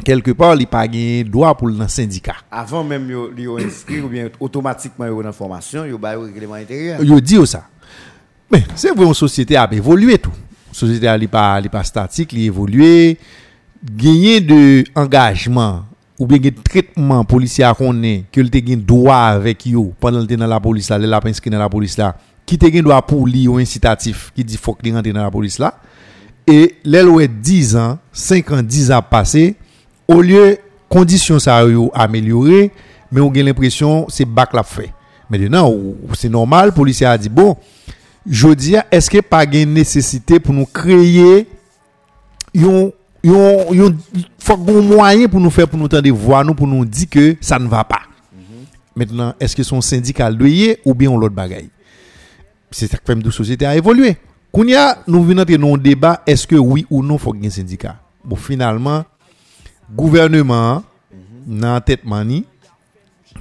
quelque 0.03 0.31
part 0.31 0.55
il 0.55 0.67
pas 0.67 0.89
gen 0.91 1.23
droit 1.23 1.55
pour 1.55 1.67
le 1.67 1.87
syndicat. 1.87 2.35
Avant 2.51 2.83
même 2.83 3.09
yo, 3.09 3.31
yo 3.37 3.57
inscrit 3.57 4.01
ou 4.01 4.07
bien 4.07 4.29
automatiquement 4.39 5.05
yo 5.05 5.21
dans 5.21 5.31
formation, 5.31 5.85
yo 5.85 5.97
ba 5.97 6.13
yo 6.13 6.21
règlement 6.21 6.55
intérieur. 6.55 7.03
Yo 7.03 7.19
dit 7.19 7.45
ça. 7.45 7.67
Mais 8.51 8.63
c'est 8.75 8.91
vrai 8.95 9.05
une 9.05 9.13
société 9.13 9.55
a 9.55 9.67
évolué 9.71 10.17
tout. 10.17 10.31
Société 10.71 11.07
a 11.07 11.17
li 11.17 11.27
pas 11.27 11.61
pas 11.71 11.83
statique, 11.83 12.31
li 12.31 12.45
évolué. 12.45 13.17
Gagner 13.83 14.41
de 14.41 14.83
engagement 14.93 15.85
ou 16.17 16.27
bien 16.27 16.39
gen 16.41 16.53
traitement 16.53 17.23
policier 17.23 17.63
à 17.63 17.73
connaît 17.73 18.25
que 18.31 18.41
le 18.41 18.75
droit 18.75 19.15
avec 19.15 19.65
yo 19.65 19.93
pendant 19.99 20.25
te 20.25 20.33
dans 20.33 20.47
la 20.47 20.59
police 20.59 20.89
là, 20.89 20.97
le 20.97 21.27
inscrit 21.27 21.49
dans 21.49 21.59
la 21.59 21.69
police 21.69 21.97
là, 21.97 22.17
qui 22.45 22.57
te 22.57 22.69
gen 22.69 22.83
droit 22.83 23.01
pour 23.01 23.25
li 23.25 23.47
ou 23.47 23.57
incitatif 23.57 24.31
qui 24.35 24.43
dit 24.43 24.57
faut 24.57 24.73
que 24.73 24.83
li 24.83 24.91
rentre 24.91 25.09
dans 25.11 25.23
la 25.23 25.31
police 25.31 25.59
là. 25.59 25.79
Et 26.45 26.77
là 26.83 27.05
où 27.05 27.19
est 27.19 27.27
10 27.27 27.75
ans, 27.75 27.99
5 28.11 28.51
ans, 28.51 28.63
10 28.63 28.91
ans 28.91 29.03
passés, 29.07 29.55
au 30.09 30.21
lieu 30.21 30.57
conditions 30.89 31.37
ça 31.37 31.63
yo 31.63 31.91
amélioré, 31.93 32.71
mais 33.11 33.21
on 33.21 33.31
a 33.31 33.43
l'impression 33.43 34.07
c'est 34.09 34.25
bac 34.25 34.53
la 34.53 34.63
fait. 34.63 34.91
Maintenant, 35.29 35.71
c'est 36.15 36.29
normal, 36.29 36.73
policier 36.73 37.05
a 37.05 37.15
dit 37.17 37.29
bon, 37.29 37.55
je 38.27 38.49
dis 38.49 38.75
est-ce 38.91 39.09
que 39.09 39.21
pas 39.21 39.45
une 39.45 39.73
nécessité 39.73 40.39
pour 40.39 40.55
nous 40.55 40.65
créer 40.65 41.47
un 42.57 42.91
moyen 44.81 45.27
pour 45.27 45.39
nous 45.39 45.51
faire 45.51 45.67
pour 45.67 45.77
nous 45.77 45.85
entendre 45.85 46.09
voir 46.09 46.43
nous 46.43 46.55
pour 46.55 46.65
nous 46.65 46.83
dire 46.83 47.09
que 47.09 47.35
ça 47.39 47.59
ne 47.59 47.67
va 47.67 47.83
pas. 47.83 48.01
Maintenant, 48.95 49.35
est-ce 49.39 49.55
que 49.55 49.61
son 49.63 49.79
syndicat 49.81 50.31
ou 50.83 50.93
bien 50.95 51.11
on 51.11 51.17
l'autre 51.17 51.35
bagaille? 51.35 51.69
C'est 52.71 52.89
ça 52.89 52.97
que 52.97 53.03
fait 53.05 53.15
de 53.15 53.29
société 53.29 53.65
a 53.65 53.75
évolué. 53.75 54.17
Kounya, 54.51 54.97
nous 55.07 55.23
venons 55.23 55.43
de 55.43 55.63
un 55.63 55.77
débat, 55.77 56.23
est-ce 56.25 56.47
que 56.47 56.55
oui 56.55 56.85
ou 56.89 57.03
non 57.03 57.19
faut 57.19 57.31
qu'il 57.33 57.43
y 57.43 57.45
ait 57.45 57.49
un 57.49 57.51
syndicat? 57.51 57.97
Bon, 58.25 58.35
finalement, 58.35 59.05
gouvernement, 59.95 60.83
dans 61.45 61.81
tête 61.81 62.03
mani, 62.05 62.45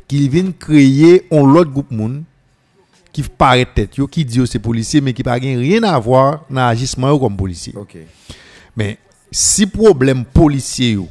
qui 0.06 0.28
vient 0.28 0.50
créer 0.52 1.26
un 1.30 1.38
autre 1.40 1.70
groupe 1.70 1.90
moun 1.90 2.24
qui 3.12 3.22
paraît 3.22 3.66
tête 3.66 3.96
yo, 3.96 4.06
qui 4.06 4.24
dit 4.24 4.40
c'est 4.46 4.58
policier 4.58 5.00
mais 5.00 5.12
qui 5.12 5.22
pas 5.22 5.34
rien 5.34 5.82
à 5.82 5.98
voir 5.98 6.44
dans 6.48 6.56
l'agissement 6.66 7.08
yo 7.08 7.18
comme 7.18 7.36
policier. 7.36 7.74
Mais 8.76 8.98
si 9.30 9.66
problème 9.66 10.24
policier 10.24 10.92
yo 10.92 11.08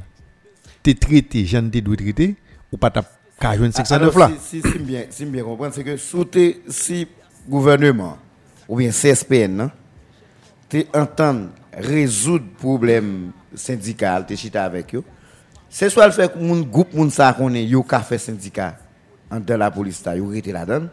t'es 0.82 0.93
traité, 0.93 1.45
j'en 1.45 1.62
doit 1.63 1.95
traiter 1.97 2.36
ou 2.71 2.78
pas 2.78 2.89
ta 2.89 3.04
ka 3.39 3.56
joindre 3.58 3.76
609 3.76 4.15
là. 4.15 4.32
Si, 4.41 4.62
si, 4.62 4.71
si, 4.71 4.80
bien, 4.80 5.04
si 5.10 5.26
bien 5.26 5.43
comprendre, 5.43 5.73
c'est 5.73 5.84
que 5.84 5.97
sous 5.97 6.26
tes- 6.26 6.62
si 6.69 7.08
gouvernement 7.47 8.17
ou 8.67 8.78
bien 8.78 8.89
CSPN, 8.91 9.56
non, 9.56 9.71
tu 10.69 10.86
entends 10.93 11.47
résoudre 11.73 12.45
problème 12.58 13.32
syndical, 13.54 14.26
tu 14.28 14.36
chita 14.36 14.63
avec 14.63 14.95
eux, 14.95 15.04
c'est 15.69 15.89
soit 15.89 16.06
le 16.06 16.13
fait 16.13 16.32
que 16.32 16.39
mon 16.39 16.62
groupe, 16.62 16.93
mon 16.93 17.10
ça 17.10 17.36
est, 17.53 17.63
yo 17.65 17.84
ka 17.84 17.99
fait 17.99 18.17
syndicat 18.17 18.75
en 19.30 19.39
dans 19.39 19.58
la 19.58 19.69
police, 19.69 20.03
là, 20.06 20.15
yo 20.15 20.30
rete 20.30 20.47
là-dedans, 20.47 20.88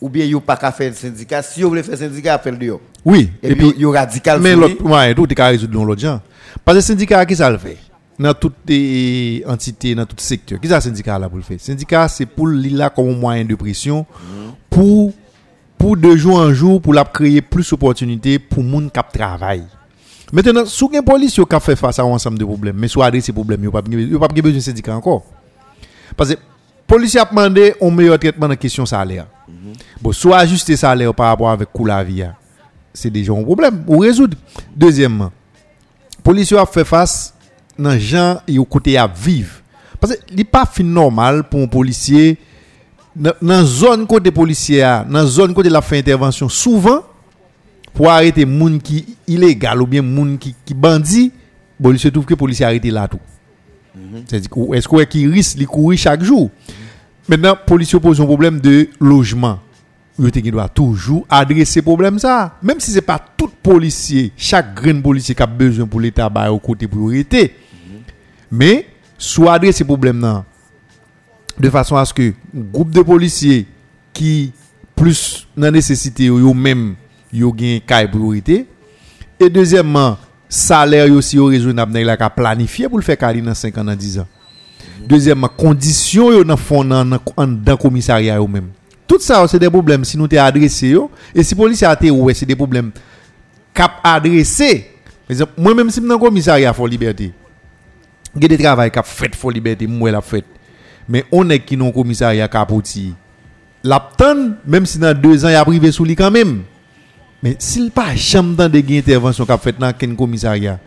ou 0.00 0.08
bien 0.08 0.24
yo 0.24 0.40
pas 0.40 0.56
ka 0.56 0.70
faire 0.70 0.94
syndicat, 0.94 1.42
si 1.42 1.60
yo 1.60 1.68
voulez 1.68 1.82
faire 1.82 1.98
syndicat, 1.98 2.38
fait 2.38 2.52
le. 2.52 2.76
Oui, 3.04 3.30
Et, 3.42 3.54
puis, 3.54 3.74
yo 3.78 3.90
radical 3.90 4.40
mais 4.40 4.54
l'autre 4.54 4.82
moyen 4.82 5.14
tout 5.14 5.26
est 5.32 5.42
résoudre 5.42 5.84
l'autre 5.84 6.00
genre. 6.00 6.20
Parce 6.64 6.76
que 6.76 6.78
le 6.78 6.82
syndicat 6.82 7.24
qui 7.24 7.36
ça 7.36 7.50
le 7.50 7.58
fait? 7.58 7.78
Dans 8.18 8.34
toutes 8.34 8.56
les 8.66 9.44
entités, 9.46 9.94
dans 9.94 10.04
tout 10.04 10.16
secteur. 10.18 10.60
Qui 10.60 10.68
ça 10.68 10.76
le 10.76 10.80
syndicat 10.82 11.18
là 11.18 11.28
pour 11.28 11.38
le 11.38 11.44
faire? 11.44 11.60
Syndicat 11.60 12.08
c'est 12.08 12.26
pour 12.26 12.48
li 12.48 12.70
là 12.70 12.90
comme 12.90 13.08
un 13.08 13.14
moyen 13.14 13.44
de 13.44 13.54
pression 13.54 14.04
pour 14.68 15.12
pour 15.78 15.96
de 15.96 16.16
jour 16.16 16.38
en 16.38 16.52
jour 16.52 16.82
pour 16.82 16.92
la 16.92 17.04
créer 17.04 17.40
plus 17.40 17.70
d'opportunités 17.70 18.38
pour 18.38 18.62
moun 18.62 18.90
qui 18.90 19.18
travail. 19.18 19.62
Maintenant, 20.32 20.66
si 20.66 20.84
un 20.94 21.02
policier 21.02 21.44
qui 21.44 21.60
fait 21.60 21.76
face 21.76 21.98
à 21.98 22.02
un 22.02 22.06
ensemble 22.06 22.38
de 22.38 22.44
problèmes, 22.44 22.76
mais 22.76 22.88
soit 22.88 23.06
adresser 23.06 23.26
ces 23.26 23.32
problèmes, 23.32 23.60
il 23.60 23.68
n'y 23.68 24.16
a 24.16 24.18
pas 24.18 24.28
besoin 24.28 24.52
de 24.52 24.60
syndicat 24.60 24.96
encore. 24.96 25.24
Parce 26.16 26.30
que 26.30 26.34
le 26.34 26.40
policier 26.86 27.20
a 27.20 27.24
demandé 27.24 27.74
un 27.80 27.90
meilleur 27.90 28.18
traitement 28.18 28.46
dans 28.46 28.48
la 28.48 28.56
question 28.56 28.84
salaire. 28.84 29.26
Bon, 30.00 30.12
soit 30.12 30.38
ajuster 30.38 30.76
salaire 30.76 31.14
par 31.14 31.28
rapport 31.28 31.50
avec 31.50 31.72
coût 31.72 31.86
la 31.86 32.04
vie, 32.04 32.22
hein. 32.22 32.34
c'est 32.92 33.10
déjà 33.10 33.32
un 33.32 33.42
problème 33.42 33.84
ou 33.86 33.98
résoudre. 33.98 34.36
Deuxièmement, 34.76 35.32
policier 36.22 36.58
a 36.58 36.66
fait 36.66 36.84
face 36.84 37.34
dans 37.78 37.98
gens 37.98 38.40
et 38.46 38.58
au 38.58 38.64
côté 38.64 38.98
à 38.98 39.06
vivre. 39.06 39.54
Parce 39.98 40.14
que 40.14 40.34
n'est 40.34 40.44
pas 40.44 40.66
fin 40.66 40.84
normal 40.84 41.44
pour 41.44 41.60
un 41.60 41.66
policier 41.66 42.38
dans 43.16 43.32
dans 43.40 43.64
zone 43.64 44.06
côté 44.06 44.30
policier, 44.30 44.82
a, 44.82 45.04
dans 45.04 45.26
zone 45.26 45.54
côté 45.54 45.68
la 45.70 45.82
fait 45.82 45.98
intervention 45.98 46.48
souvent 46.48 47.02
pour 47.98 48.10
arrêter 48.10 48.44
moun 48.44 48.80
qui 48.80 49.16
illégal 49.26 49.82
ou 49.82 49.86
bien 49.88 50.02
moun 50.02 50.38
qui 50.38 50.54
qui 50.64 50.72
bandit, 50.72 51.32
bon 51.80 51.90
il 51.90 51.98
se 51.98 52.06
trouve 52.06 52.24
que 52.24 52.34
policier 52.34 52.64
arrêté 52.64 52.92
là 52.92 53.08
tout. 53.08 53.18
C'est-à-dire 54.24 54.48
que 54.48 54.76
est-ce 54.76 54.86
qu'on 54.86 55.04
qui 55.04 55.26
risque 55.26 55.58
de 55.58 55.64
courir 55.64 55.98
chaque 55.98 56.22
jour? 56.22 56.48
Maintenant, 57.28 57.56
policier 57.66 57.98
pose 57.98 58.20
un 58.20 58.24
problème 58.24 58.60
de 58.60 58.88
logement. 59.00 59.58
Gen 60.16 60.30
doit 60.30 60.68
toujours 60.68 61.26
adresser 61.28 61.82
problème 61.82 62.20
ça. 62.20 62.56
Même 62.62 62.78
si 62.78 62.92
c'est 62.92 63.02
pas 63.02 63.20
tout 63.36 63.50
policier, 63.60 64.30
chaque 64.36 64.76
grain 64.76 65.00
policier 65.00 65.34
qui 65.34 65.42
a 65.42 65.46
besoin 65.46 65.88
pour 65.88 66.00
l'état 66.00 66.28
ba 66.28 66.52
au 66.52 66.60
côté 66.60 66.86
priorité. 66.86 67.56
Mais 68.48 68.86
soit 69.18 69.54
adresser 69.54 69.82
problème 69.82 70.20
là 70.20 70.44
de 71.58 71.68
façon 71.68 71.96
à 71.96 72.04
ce 72.04 72.14
que 72.14 72.32
groupe 72.54 72.92
de 72.92 73.02
policiers 73.02 73.66
qui 74.12 74.52
plus 74.94 75.48
dans 75.56 75.72
nécessité 75.72 76.26
yo 76.26 76.54
yo 77.32 77.54
gen 77.56 77.80
kay 77.86 78.08
priorité 78.08 78.66
et 79.40 79.50
deuxièmement 79.50 80.16
salaire 80.48 81.10
aussi 81.12 81.38
raisonnable 81.38 81.98
la 81.98 82.16
ka 82.16 82.30
planifier 82.30 82.88
pour 82.88 82.98
le 82.98 83.04
faire 83.04 83.18
carrière 83.18 83.44
dans 83.44 83.54
5 83.54 83.76
ans 83.78 83.84
dans 83.84 83.94
10 83.94 84.20
ans. 84.20 84.26
Deuxièmement 85.06 85.48
condition 85.48 86.32
yo 86.32 86.44
dans 86.44 86.56
fond 86.56 86.88
commissariat 87.80 88.36
yo 88.36 88.46
même 88.46 88.68
tout 89.06 89.20
ça 89.20 89.46
c'est 89.48 89.58
des 89.58 89.70
problèmes 89.70 90.04
si 90.04 90.16
nous 90.18 90.28
t'es 90.28 90.38
adressé 90.38 90.88
yo 90.88 91.10
et 91.34 91.42
si 91.42 91.54
policier 91.54 91.86
a 91.86 91.92
été 91.92 92.10
ouais 92.10 92.34
c'est 92.34 92.46
des 92.46 92.56
problèmes 92.56 92.90
cap 93.74 94.00
adressé 94.02 94.90
moi 95.56 95.74
même 95.74 95.90
si 95.90 96.00
dans 96.00 96.18
commissariat 96.18 96.72
for 96.72 96.88
liberté. 96.88 97.32
A 98.34 98.38
des 98.46 98.58
travail 98.58 98.90
cap 98.90 99.06
fait 99.06 99.34
for 99.34 99.50
liberté 99.50 99.86
moi 99.86 100.10
la 100.10 100.20
fait 100.20 100.44
mais 101.08 101.24
on 101.32 101.48
est 101.50 101.60
qui 101.60 101.76
non 101.76 101.90
commissariat 101.90 102.48
capoti 102.48 103.14
l'aptan 103.82 104.52
même 104.66 104.86
si 104.86 104.98
dans 104.98 105.18
deux 105.18 105.44
ans 105.44 105.48
il 105.48 105.54
a 105.54 105.64
privé 105.64 105.92
sous 105.92 106.04
lui 106.04 106.16
quand 106.16 106.30
même 106.30 106.62
mais 107.42 107.56
s'il 107.58 107.90
pas 107.90 108.14
jamais 108.14 108.54
dans 108.54 108.68
des 108.68 108.84
intervention 108.98 109.44
qu'a 109.46 109.58
fait 109.58 109.76
dans 109.78 109.92
quel 109.92 110.14
commissariat 110.16 110.78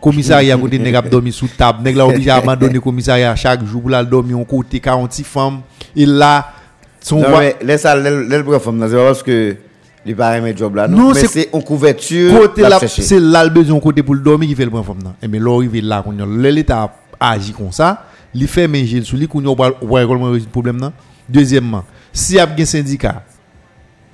commissariat 0.00 0.56
côté 0.56 0.78
nèg 0.78 0.94
a 0.94 1.02
dormi 1.02 1.32
sous 1.32 1.48
table 1.48 1.82
nèg 1.82 1.96
la 1.96 2.06
obligé 2.06 2.30
à 2.30 2.36
abandonner 2.36 2.78
commissariat 2.78 3.34
chaque 3.36 3.64
jour 3.64 3.82
pour 3.82 3.90
la 3.90 4.04
dormir 4.04 4.38
on 4.38 4.44
côté 4.44 4.80
40 4.80 5.12
femmes 5.24 5.60
et 5.96 6.06
là 6.06 6.52
son 7.00 7.20
Non, 7.20 7.38
mais 7.38 7.56
laisse 7.62 7.82
ça, 7.82 7.94
laisse 7.96 8.12
le 8.12 8.42
prendre 8.42 8.58
femme, 8.58 8.84
c'est 8.88 8.96
parce 8.96 9.22
que 9.22 9.56
il 10.04 10.16
pas 10.16 10.36
aimer 10.36 10.54
job 10.56 10.74
là, 10.74 10.88
Non. 10.88 11.12
Mais 11.12 11.26
c'est- 11.26 11.48
en 11.52 11.60
couverture. 11.60 12.38
côté 12.40 12.62
la 12.62 12.70
là 12.70 12.78
c'est 12.86 13.20
là 13.20 13.44
le 13.44 13.50
besoin 13.50 13.78
côté 13.80 14.02
pour 14.02 14.14
le 14.14 14.20
dormir 14.20 14.48
qui 14.48 14.54
fait 14.54 14.64
le 14.64 14.70
point 14.70 14.82
femme 14.82 14.98
et 15.22 15.28
mais 15.28 15.38
l'arrivé 15.38 15.80
là 15.80 16.02
qu'on 16.02 16.12
l'état 16.12 16.94
agit 17.20 17.52
comme 17.52 17.72
ça 17.72 18.04
il 18.34 18.46
fait 18.46 18.68
manger 18.68 19.02
sous 19.02 19.16
lui 19.16 19.26
qu'on 19.28 19.40
va 19.54 19.72
voir 19.82 20.06
comment 20.06 20.30
résoudre 20.30 20.50
problème 20.50 20.78
là 20.80 20.92
deuxièmement 21.28 21.84
si 22.12 22.34
y 22.34 22.38
a 22.40 22.48
un 22.48 22.64
syndicat 22.64 23.22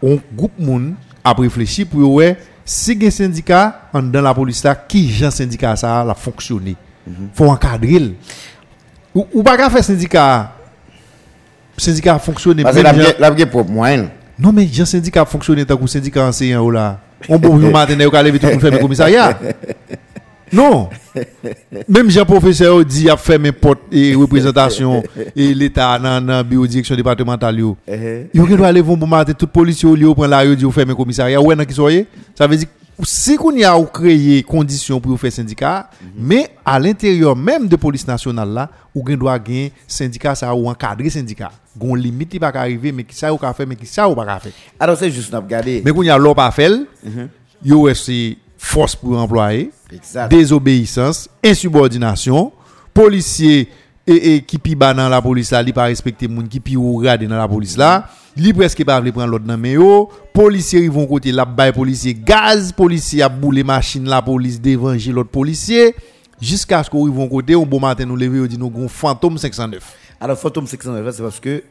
on 0.02 0.18
groupe 0.34 0.52
moun 1.24 1.36
a 1.38 1.40
réfléchi 1.40 1.84
pour 1.84 2.12
ouais 2.12 2.36
si 2.64 2.98
un 3.02 3.10
syndicat 3.10 3.88
dans 3.92 4.22
la 4.22 4.34
police 4.34 4.64
là 4.64 4.74
qui 4.74 5.10
gens 5.10 5.30
syndicat 5.30 5.76
ça 5.76 6.04
la 6.04 6.14
fonctionner 6.14 6.76
faut 7.34 7.46
encadrer 7.46 8.14
ou, 9.14 9.26
ou 9.32 9.42
pas 9.42 9.70
faire 9.70 9.84
syndicat 9.84 10.52
syndicat 11.76 12.18
fonctionner 12.18 12.62
Parce 12.62 12.76
que 12.76 12.82
même 12.82 13.14
la 13.18 13.30
bien 13.30 13.46
propre 13.46 13.70
moyen. 13.70 14.08
non, 14.38 14.52
mais 14.52 14.68
j'ai 14.70 14.82
un 14.82 14.86
syndicat 14.86 15.24
fonctionné 15.24 15.64
tant 15.64 15.76
que 15.76 15.86
syndicat 15.86 16.26
enseignant 16.26 16.62
ou 16.64 16.70
là. 16.70 17.00
On 17.28 17.38
bon 17.38 17.58
jour 17.58 17.70
matin, 17.72 17.96
on 18.00 18.10
va 18.10 18.22
lever 18.22 18.38
tout 18.38 18.60
faire 18.60 18.70
le 18.70 18.78
commissariat. 18.78 19.38
Non. 20.54 20.88
Même 21.88 22.10
Jean 22.10 22.24
professeur 22.24 22.84
dit 22.84 23.10
a 23.10 23.16
fait 23.16 23.38
mes 23.38 23.52
portes 23.52 23.80
et 23.90 24.14
représentation 24.14 25.02
et 25.36 25.54
l'état 25.54 25.98
dans 25.98 26.24
la 26.24 26.42
biodirection 26.42 26.94
départementale 26.94 27.58
yo. 27.58 27.76
Yo 28.32 28.46
qui 28.46 28.56
doit 28.56 28.68
aller 28.68 28.82
bon 28.82 28.96
matin 29.06 29.32
tout 29.32 29.46
policier 29.46 29.88
au 29.88 29.94
lieu 29.94 30.12
prendre 30.14 30.28
la 30.28 30.54
dit 30.54 30.70
faire 30.70 30.86
mes 30.86 30.94
commissariat 30.94 31.40
ouais 31.40 31.56
nan 31.56 31.66
qui 31.66 31.74
soyez. 31.74 32.06
Ça 32.34 32.46
veut 32.46 32.56
dire 32.56 32.68
si 33.02 33.36
qu'on 33.36 33.50
y 33.50 33.64
a 33.64 33.76
ou 33.76 33.86
créer 33.86 34.42
conditions 34.44 35.00
pour 35.00 35.18
faire 35.18 35.32
syndicat, 35.32 35.90
mais 36.16 36.48
à 36.64 36.78
l'intérieur 36.78 37.34
même 37.34 37.66
de 37.66 37.76
police 37.76 38.06
nationale 38.06 38.50
là, 38.50 38.70
ou 38.94 39.04
gen 39.06 39.18
doit 39.18 39.38
gagner 39.38 39.72
syndicat 39.86 40.34
ça 40.34 40.54
ou 40.54 40.68
encadrer 40.68 41.10
syndicat. 41.10 41.50
Gon 41.76 41.94
limite 41.96 42.28
qui 42.28 42.38
pas 42.38 42.52
arriver 42.54 42.92
mais 42.92 43.02
qui 43.02 43.16
ça 43.16 43.34
ou 43.34 43.36
ka 43.36 43.52
faire 43.52 43.66
mais 43.66 43.76
qui 43.76 43.86
ça 43.86 44.08
ou 44.08 44.14
pas 44.14 44.38
faire. 44.38 44.52
Alors 44.78 44.96
c'est 44.96 45.10
juste 45.10 45.32
n'a 45.32 45.40
regarder. 45.40 45.82
Mais 45.84 45.90
il 45.96 46.04
y 46.04 46.10
a 46.10 46.18
l'eau 46.18 46.34
pas 46.34 46.50
fait, 46.52 46.70
yo 47.64 47.92
c'est 47.94 48.36
force 48.64 48.96
pour 48.96 49.18
employer, 49.18 49.70
désobéissance, 50.28 51.28
insubordination, 51.44 52.52
policier 52.92 53.68
et, 54.06 54.34
et 54.34 54.42
qui 54.42 54.58
pi 54.58 54.76
dans 54.76 55.08
la 55.08 55.22
police 55.22 55.50
là, 55.50 55.62
li 55.62 55.72
pas 55.72 55.84
respecter 55.84 56.28
moun 56.28 56.48
qui 56.48 56.60
pi 56.60 56.76
ou 56.76 57.02
dans 57.02 57.36
la 57.36 57.48
police 57.48 57.76
là, 57.76 58.08
li 58.36 58.52
presque 58.52 58.84
pas 58.84 59.00
prendre 59.00 59.26
l'autre 59.26 59.44
dans 59.44 59.58
mais 59.58 59.72
yo, 59.72 60.10
policier 60.32 60.80
ils 60.80 60.90
vont 60.90 61.06
côté 61.06 61.32
la 61.32 61.44
bail 61.44 61.72
policier 61.72 62.14
gaz, 62.14 62.72
policier 62.72 63.22
a 63.22 63.28
boulé 63.28 63.64
machine 63.64 64.08
la 64.08 64.22
police 64.22 64.60
dévanger 64.60 65.12
l'autre 65.12 65.30
policier 65.30 65.94
jusqu'à 66.40 66.82
ce 66.82 66.90
qu'on 66.90 67.08
vont 67.10 67.28
côté 67.28 67.54
un 67.54 67.62
bon 67.62 67.80
matin 67.80 68.04
nous 68.04 68.16
lever 68.16 68.40
on 68.40 68.46
dit 68.46 68.58
nous 68.58 68.70
gon 68.70 68.88
fantôme 68.88 69.38
509. 69.38 69.98
Alors, 70.24 70.38
Fantôme 70.38 70.66
609, 70.66 71.14
c'est 71.14 71.22
parce 71.22 71.38
que 71.38 71.62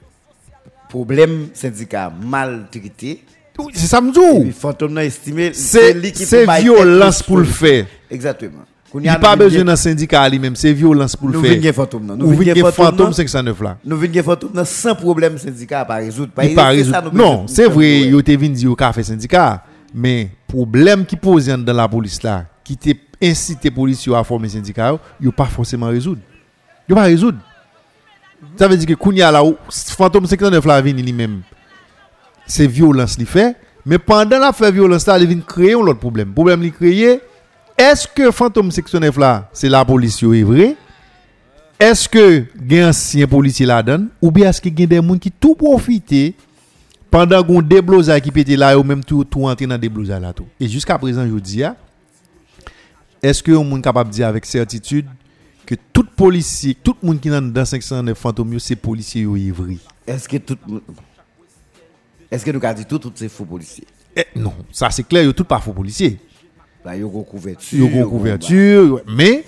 problème 0.87 1.47
syndicat 1.55 2.11
mal 2.23 2.67
traité. 2.69 3.23
Oui, 3.23 3.23
C'est 3.73 3.87
ça 3.87 4.01
n'a 4.89 5.05
estimé. 5.05 5.51
C'est 5.53 5.93
violence 6.61 7.21
pour 7.23 7.37
le 7.37 7.43
faire. 7.43 7.85
Exactement. 8.09 8.63
Il 9.01 9.09
a, 9.09 9.17
pas 9.17 9.35
nous 9.35 9.43
besoin 9.43 9.63
d'un 9.63 9.75
syndicat 9.75 10.29
lui-même, 10.29 10.55
c'est 10.55 10.71
violence 10.71 11.15
pour 11.15 11.27
le 11.27 11.33
Nous 11.33 11.41
faire. 11.43 11.59
venons 11.59 11.73
fantôme. 11.73 12.05
non. 12.05 12.15
Nous 12.15 12.27
Ou 12.27 12.35
venons 12.35 12.53
fantôme. 12.69 12.71
fantôme 12.71 13.07
non. 13.07 13.11
509 13.13 13.61
là. 13.63 13.77
Nous 13.83 13.97
venons 13.97 14.21
fantôme 14.23 14.51
non, 14.53 14.65
sans 14.65 14.93
problème 14.93 15.37
syndicat 15.39 15.83
pas 15.83 15.95
résoudre. 15.95 16.31
Il 16.43 16.53
pas 16.53 16.67
résoudre. 16.67 17.09
nous 17.11 17.17
Non, 17.17 17.47
c'est 17.47 17.65
vrai, 17.65 18.01
Ouais. 18.03 18.07
yo 18.09 18.21
te 18.21 18.31
vin 18.37 18.49
di 18.53 18.65
yo 18.65 18.75
ka 18.75 18.93
fait 18.93 19.01
syndicat, 19.03 19.63
mais 19.95 20.29
problème 20.47 21.05
qui 21.07 21.15
pose 21.15 21.47
dans 21.47 21.73
la 21.73 21.87
police 21.87 22.21
là, 22.21 22.45
qui 22.63 22.77
te 22.77 22.91
incite 23.19 23.73
police 23.73 24.05
yo 24.05 24.13
à 24.13 24.23
former 24.23 24.49
syndicat, 24.49 24.95
yo 25.19 25.31
pas 25.31 25.45
forcément 25.45 25.87
résoudre. 25.87 26.21
Yo 26.87 26.95
pas 26.95 27.03
résoudre. 27.03 27.39
Ça 28.57 28.67
veut 28.67 28.77
dire 28.77 28.87
que 28.89 28.93
kounya 28.93 29.31
là 29.31 29.41
fantôme 29.97 30.27
59 30.27 30.63
là 30.67 30.79
vinn 30.81 31.01
lui-même. 31.01 31.41
C'est 32.53 32.67
violence 32.67 33.17
li 33.17 33.25
fait, 33.25 33.55
mais 33.83 33.97
pendant 33.97 34.37
la 34.37 34.53
fait 34.53 34.71
violence 34.71 35.07
là, 35.07 35.17
il 35.17 35.25
vient 35.25 35.39
créer 35.39 35.73
un 35.73 35.77
autre 35.77 35.97
problème. 35.97 36.31
Problème 36.31 36.61
li 36.61 36.71
créé, 36.71 37.19
est-ce 37.75 38.07
que 38.07 38.29
fantôme 38.29 38.71
69 38.71 39.17
là, 39.17 39.49
c'est 39.51 39.69
la 39.69 39.83
police 39.83 40.21
est 40.21 40.43
vrai? 40.43 40.75
Est-ce 41.79 42.07
que 42.07 42.45
gen 42.69 42.89
ancien 42.89 43.25
policier 43.25 43.65
la 43.65 43.81
donne 43.81 44.09
ou 44.21 44.29
bien 44.29 44.51
est-ce 44.51 44.61
que 44.61 44.69
gen 44.69 44.85
des 44.85 44.97
gens 44.97 45.17
qui 45.17 45.31
tout 45.31 45.55
profiter 45.55 46.35
pendant 47.09 47.43
qu'on 47.43 47.59
déblosage 47.63 48.21
qui 48.21 48.29
pété 48.29 48.55
là 48.55 48.77
ou 48.77 48.83
même 48.83 49.03
tout 49.03 49.23
tout 49.23 49.45
entrer 49.45 49.65
dans 49.65 49.79
déblosage 49.79 50.21
là 50.21 50.31
tout. 50.31 50.45
Et 50.59 50.67
jusqu'à 50.67 50.99
présent 50.99 51.25
je 51.25 51.39
dis 51.39 51.63
ah, 51.63 51.75
est-ce 53.23 53.41
que 53.41 53.51
on 53.53 53.63
monde 53.63 53.81
capable 53.81 54.11
de 54.11 54.15
dire 54.15 54.27
avec 54.27 54.45
certitude 54.45 55.07
que 55.65 55.73
tout 55.91 56.05
policier, 56.15 56.75
tout 56.75 56.95
monde 57.01 57.19
qui 57.19 57.29
est 57.29 57.41
dans 57.41 57.65
509 57.65 58.15
fantômes 58.15 58.59
c'est 58.59 58.75
policier 58.75 59.23
yo 59.23 59.35
ivri. 59.35 59.79
Est-ce 60.05 60.29
que 60.29 60.37
tout. 60.37 60.59
Est-ce 62.33 62.43
que 62.43 62.49
nous 62.49 62.59
avons 62.65 62.75
dit 62.75 62.85
tout, 62.85 62.97
tous 62.97 63.11
ces 63.13 63.29
faux 63.29 63.45
policiers 63.45 63.85
Eh, 64.15 64.25
non, 64.35 64.53
ça 64.71 64.89
c'est 64.89 65.07
clair, 65.07 65.31
tout 65.35 65.43
pas 65.43 65.59
faux 65.59 65.71
policier. 65.71 66.17
Là, 66.83 66.97
ils 66.97 67.03
ont 67.05 67.23
couverture. 67.23 67.77
Yo 67.77 67.87
gon 67.87 68.09
couverture, 68.09 69.01
mais 69.07 69.43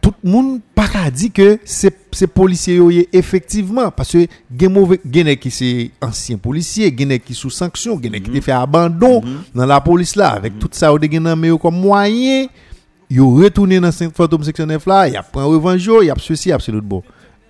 tout 0.00 0.14
le 0.24 0.30
monde 0.30 0.60
pas 0.74 0.88
qu'à 0.88 1.10
dire 1.10 1.30
que 1.34 1.58
c'est 1.66 1.94
c'est 2.12 2.26
policier 2.26 2.76
yo 2.76 2.90
yé 2.90 3.10
effectivement 3.12 3.90
parce 3.90 4.12
que 4.12 4.26
gen 4.58 4.72
mauvais 4.72 4.98
gen 5.04 5.36
qui 5.36 5.50
c'est 5.50 5.90
ancien 6.00 6.38
policier, 6.38 6.96
gen 6.98 7.20
qui 7.20 7.34
sous 7.34 7.50
sanction, 7.50 8.00
gen 8.02 8.12
qui 8.12 8.30
te 8.30 8.40
fait 8.40 8.52
abandon 8.52 9.22
dans 9.54 9.66
la 9.66 9.78
police 9.82 10.16
là 10.16 10.30
avec 10.30 10.58
tout 10.58 10.70
ça 10.72 10.90
de 10.96 11.12
gen 11.12 11.34
mais 11.34 11.50
comme 11.58 11.78
moyen 11.78 12.46
yo 13.10 13.34
retourné 13.34 13.78
dans 13.78 13.92
Saint 13.92 14.08
fantôme 14.10 14.44
section 14.44 14.64
9 14.64 14.86
là, 14.86 15.08
y 15.08 15.16
a 15.16 15.22
prend 15.22 15.46
revanche, 15.46 15.84
y 15.84 16.10
a 16.10 16.14
ceci, 16.18 16.48
y 16.48 16.52
a 16.52 16.58
l'autre 16.68 16.86
bon. 16.86 17.02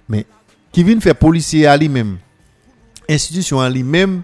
Mais 0.09 0.27
qui 0.73 0.83
vient 0.83 0.99
faire 0.99 1.15
policier 1.15 1.67
à 1.67 1.77
lui-même 1.77 2.19
institution 3.09 3.59
en 3.59 3.69
lui-même, 3.69 4.23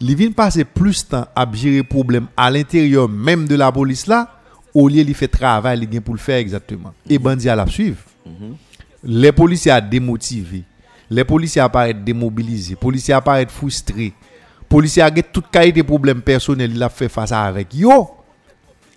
li 0.00 0.14
vin 0.18 0.34
pase 0.36 0.64
plus 0.64 1.02
tan 1.08 1.26
ap 1.38 1.54
jere 1.58 1.84
problem 1.86 2.28
al 2.38 2.58
interior 2.60 3.08
menm 3.10 3.46
de 3.50 3.58
la 3.58 3.70
polis 3.74 4.06
la, 4.10 4.24
ou 4.74 4.88
liye 4.90 5.04
li 5.06 5.14
fe 5.16 5.28
travay 5.30 5.78
li 5.78 5.88
gen 5.90 6.04
pou 6.04 6.14
l 6.14 6.22
fè 6.22 6.38
exactement. 6.38 6.92
Mm 6.92 7.08
-hmm. 7.08 7.14
E 7.14 7.18
bandi 7.18 7.50
al 7.50 7.60
ap 7.60 7.70
suiv. 7.70 7.96
Mm 8.24 8.32
-hmm. 8.32 8.56
Le 9.04 9.32
polisi 9.32 9.70
a 9.70 9.80
demotivi, 9.80 10.64
le 11.10 11.24
polisi 11.24 11.60
a 11.60 11.68
paret 11.68 11.94
demobilize, 12.04 12.76
polisi 12.76 13.12
a 13.12 13.20
paret 13.20 13.50
frustre, 13.50 14.12
polisi 14.68 15.00
a 15.00 15.10
get 15.14 15.32
tout 15.32 15.44
kalite 15.50 15.82
problem 15.82 16.20
personel 16.20 16.70
li 16.70 16.78
la 16.78 16.88
fe 16.88 17.08
fasa 17.08 17.44
avèk. 17.46 17.74
Yo, 17.74 18.08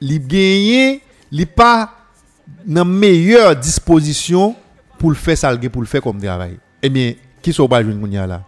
li 0.01 0.19
genye, 0.19 1.01
li 1.31 1.45
pa 1.45 1.89
nan 2.65 2.87
meyèr 2.87 3.55
disposisyon 3.55 4.55
pou 4.97 5.11
l 5.11 5.15
fè 5.15 5.35
salge, 5.35 5.69
pou 5.69 5.81
l 5.81 5.87
fè 5.87 6.01
kom 6.01 6.19
travay. 6.19 6.57
Eh 6.81 6.87
Ebyen, 6.87 7.15
ki 7.41 7.53
sou 7.53 7.67
pa 7.67 7.81
joun 7.83 7.99
moun 7.99 8.13
ya 8.13 8.27
la? 8.27 8.41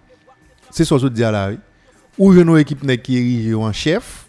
Se 0.72 0.84
sou 0.84 1.00
sou 1.00 1.10
diya 1.10 1.32
la, 1.32 1.48
oui. 1.50 1.58
Ou 2.18 2.34
une 2.34 2.58
équipe 2.58 2.86
qui 3.02 3.18
érigé 3.18 3.54
en 3.56 3.72
chef 3.74 4.26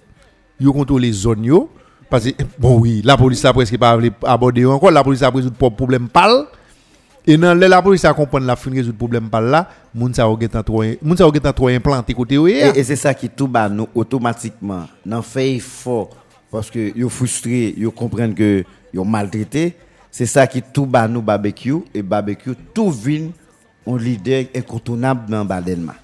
yo 0.60 0.72
contrôle 0.72 1.02
les 1.02 1.12
zones 1.12 1.66
parce 2.08 2.24
que 2.30 2.44
bon 2.58 2.78
oui 2.80 3.02
la 3.04 3.16
police 3.16 3.44
a 3.44 3.52
presque 3.52 3.76
pas 3.78 3.98
aborder 4.24 4.64
encore 4.66 4.90
la 4.90 5.02
police 5.02 5.22
a 5.22 5.30
résoudre 5.30 5.56
le 5.60 5.70
problème 5.70 6.08
pal 6.08 6.46
et 7.26 7.36
dans 7.36 7.54
le- 7.58 7.66
la 7.66 7.82
police 7.82 8.04
a 8.04 8.12
comprendre 8.14 8.46
la 8.46 8.54
fin 8.56 8.70
résoudre 8.70 8.96
problème 8.98 9.28
pal 9.28 9.44
là 9.50 9.68
moun 9.94 10.12
sa 10.14 10.28
ou 10.28 10.38
getan 10.40 10.62
trop 10.62 11.68
implanté 11.68 12.14
côté 12.14 12.36
Et, 12.36 12.78
et 12.78 12.84
c'est 12.84 12.96
ça 12.96 13.12
qui 13.14 13.28
tout 13.28 13.48
bas 13.48 13.68
nous 13.68 13.88
automatiquement 13.94 14.86
n'en 15.04 15.22
fait 15.22 15.54
effort 15.54 16.10
parce 16.50 16.70
que 16.70 16.96
yo 16.96 17.08
frustré, 17.08 17.74
yo 17.76 17.90
comprennent 17.90 18.34
que 18.34 18.64
yo 18.92 19.02
maltraité, 19.02 19.74
c'est 20.10 20.26
ça 20.26 20.46
qui 20.46 20.62
tout 20.62 20.86
bas 20.86 21.08
nous 21.08 21.20
barbecue 21.22 21.74
et 21.92 22.00
barbecue 22.02 22.52
tout 22.72 22.90
vient 22.92 23.28
un 23.86 23.98
leader 23.98 24.44
incontournable 24.54 25.28
dans 25.28 25.44
Badenma. 25.44 25.94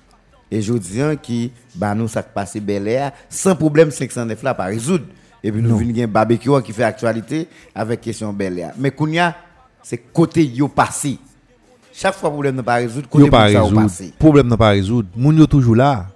Et 0.50 0.62
je 0.62 0.72
dis 0.72 1.00
qui 1.22 1.52
bah 1.74 1.94
nous 1.94 2.08
ça 2.08 2.22
passe 2.22 2.56
Bel 2.56 2.88
Air 2.88 3.12
sans 3.28 3.54
problème 3.54 3.90
509 3.90 4.42
là 4.42 4.54
pas 4.54 4.64
résoudre. 4.64 5.04
Et 5.42 5.52
puis 5.52 5.62
nous 5.62 5.76
venons 5.76 6.02
un 6.02 6.06
barbecue 6.06 6.50
qui 6.64 6.72
fait 6.72 6.82
actualité 6.82 7.48
avec 7.74 8.00
question 8.00 8.32
Bel 8.32 8.58
Air. 8.58 8.72
Mais 8.76 8.90
Kounia 8.90 9.36
c'est 9.82 9.98
côté 9.98 10.44
yo 10.44 10.68
passé. 10.68 11.18
Chaque 11.92 12.14
fois 12.14 12.30
problème 12.30 12.56
n'est 12.56 12.62
pas 12.62 12.76
résoudre 12.76 13.08
côté 13.08 13.30
pas 13.30 13.52
ça 13.52 13.62
passé. 13.74 14.12
problème 14.18 14.48
n'a 14.48 14.56
pas 14.56 14.70
résoudre 14.70 15.08
moun 15.16 15.36
yo 15.36 15.46
toujours 15.46 15.76
là 15.76 16.06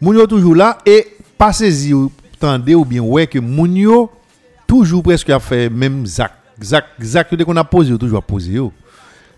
moun 0.00 0.16
yo 0.16 0.26
toujours 0.26 0.54
là 0.54 0.78
et 0.86 1.06
pas 1.36 1.52
saisi 1.52 1.92
ou 1.92 2.10
tendez 2.40 2.74
ou 2.74 2.84
bien 2.84 3.02
ouais 3.02 3.26
que 3.26 3.38
moun 3.38 3.76
yo 3.76 4.10
toujours 4.66 5.02
presque 5.02 5.30
a 5.30 5.38
fait 5.38 5.68
même 5.68 6.06
zac 6.06 6.32
zac 6.62 6.84
zac 7.00 7.28
que 7.28 7.42
qu'on 7.42 7.56
a 7.56 7.64
posé 7.64 7.96
toujours 7.98 8.18
a 8.18 8.22
posé 8.22 8.52
yo 8.52 8.72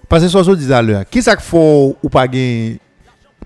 parce 0.08 0.22
que 0.22 0.28
ça 0.28 0.42
je 0.42 0.52
disais 0.52 0.74
à 0.74 0.82
l'heure 0.82 1.04
qui 1.08 1.22
ça 1.22 1.34
qu'il 1.34 1.44
faut 1.44 1.96
ou 2.02 2.08
pas 2.08 2.28
gain 2.28 2.76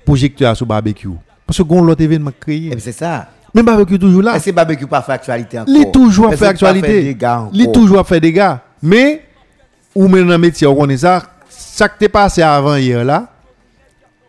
projecteur 0.04 0.56
sur 0.56 0.66
barbecue. 0.66 1.08
Parce 1.46 1.58
que 1.58 1.62
gon 1.62 1.82
l'autre 1.82 2.02
événement 2.02 2.32
créé. 2.38 2.70
Puis 2.70 2.80
c'est 2.80 2.92
ça. 2.92 3.28
même 3.54 3.64
barbecue 3.64 3.98
toujours 3.98 4.22
là. 4.22 4.38
Que 4.38 4.50
barbecue 4.52 4.86
pas 4.86 5.02
fait 5.02 5.12
actualité 5.12 5.58
encore. 5.60 5.74
li 5.74 5.90
toujours 5.92 6.34
fait 6.34 6.46
actualité. 6.46 7.02
des 7.02 7.14
encore? 7.64 7.72
toujours 7.72 8.06
fait 8.06 8.20
des 8.20 8.32
gars. 8.32 8.60
Mais 8.82 9.22
ou 9.94 10.08
même 10.08 10.26
dans 10.26 10.32
le 10.32 10.38
métier 10.38 10.66
on 10.66 10.74
connaît 10.74 10.96
ça. 10.96 11.22
Ça 11.48 11.88
qui 11.88 11.98
t'est 11.98 12.08
passé 12.08 12.42
avant 12.42 12.76
hier 12.76 13.04
là 13.04 13.28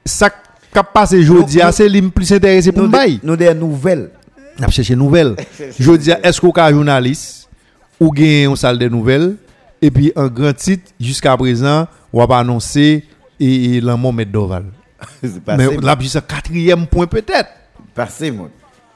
ça 0.05 0.29
qui 0.29 0.79
a 0.79 0.83
passé 0.83 1.19
aujourd'hui 1.19 1.61
c'est 1.71 1.87
lui 1.87 2.01
plus 2.01 2.31
intéressé 2.33 2.71
pour 2.71 2.87
bail 2.87 3.13
des- 3.13 3.19
nous 3.23 3.35
des 3.35 3.53
nouvelles. 3.53 4.09
n'a 4.59 4.69
cherché 4.69 4.95
nouvelles. 4.95 5.35
Je 5.79 5.91
dis 5.95 6.11
est-ce 6.11 6.41
qu'on 6.41 6.51
a 6.51 6.71
journaliste 6.71 7.49
ou 7.99 8.11
gain 8.11 8.49
une 8.49 8.55
salle 8.55 8.77
de 8.77 8.89
nouvelles 8.89 9.35
et 9.81 9.89
puis 9.91 10.11
un 10.15 10.27
grand 10.27 10.53
titre 10.53 10.91
jusqu'à 10.99 11.37
présent 11.37 11.87
on 12.11 12.25
va 12.25 12.37
annoncer 12.37 13.03
et, 13.39 13.77
et 13.77 13.81
l'amour 13.81 14.13
Doval. 14.31 14.65
C'est 14.65 14.82
mais 15.57 15.77
là 15.77 15.97
c'est 16.01 16.25
quatrième 16.25 16.87
point 16.87 17.07
peut-être. 17.07 17.49
Passé, 17.95 18.33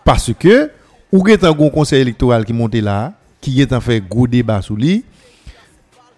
parce 0.03 0.31
que 0.33 0.71
ou 1.11 1.25
gen 1.25 1.37
un 1.43 1.51
gros 1.51 1.69
conseil 1.69 2.01
électoral 2.01 2.45
qui 2.45 2.53
monte 2.53 2.75
là 2.75 3.13
qui 3.39 3.61
est 3.61 3.71
en 3.71 3.79
fait 3.81 4.01
gros 4.01 4.27
débat 4.27 4.61
sur 4.61 4.75
lui 4.75 5.03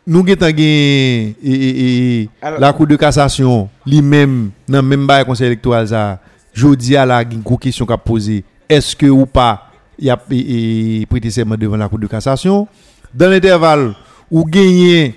nous 0.07 0.25
gen 0.25 0.37
et, 0.57 1.35
et, 1.43 2.21
et, 2.21 2.29
Alors- 2.41 2.59
la 2.59 2.73
cour 2.73 2.87
de 2.87 2.95
cassation 2.95 3.69
lui-même 3.85 4.51
dans 4.67 4.81
même 4.81 5.05
bail 5.05 5.25
conseil 5.25 5.47
électoral 5.47 5.87
ça 5.87 6.19
jodi 6.53 6.95
à 6.95 7.05
la 7.05 7.25
gros 7.25 7.57
question 7.57 7.85
qu'a 7.85 7.97
posé 7.97 8.43
est-ce 8.69 8.95
que 8.95 9.07
ou 9.07 9.25
pas 9.25 9.69
il 9.97 10.09
a 10.09 10.17
et, 10.31 11.01
et, 11.01 11.05
prêté 11.05 11.29
serment 11.29 11.57
devant 11.57 11.75
la 11.75 11.89
cour 11.89 11.99
de 11.99 12.07
cassation? 12.07 12.67
Dans 13.13 13.29
l'intervalle 13.29 13.95
ou 14.31 14.45
gagné 14.45 15.15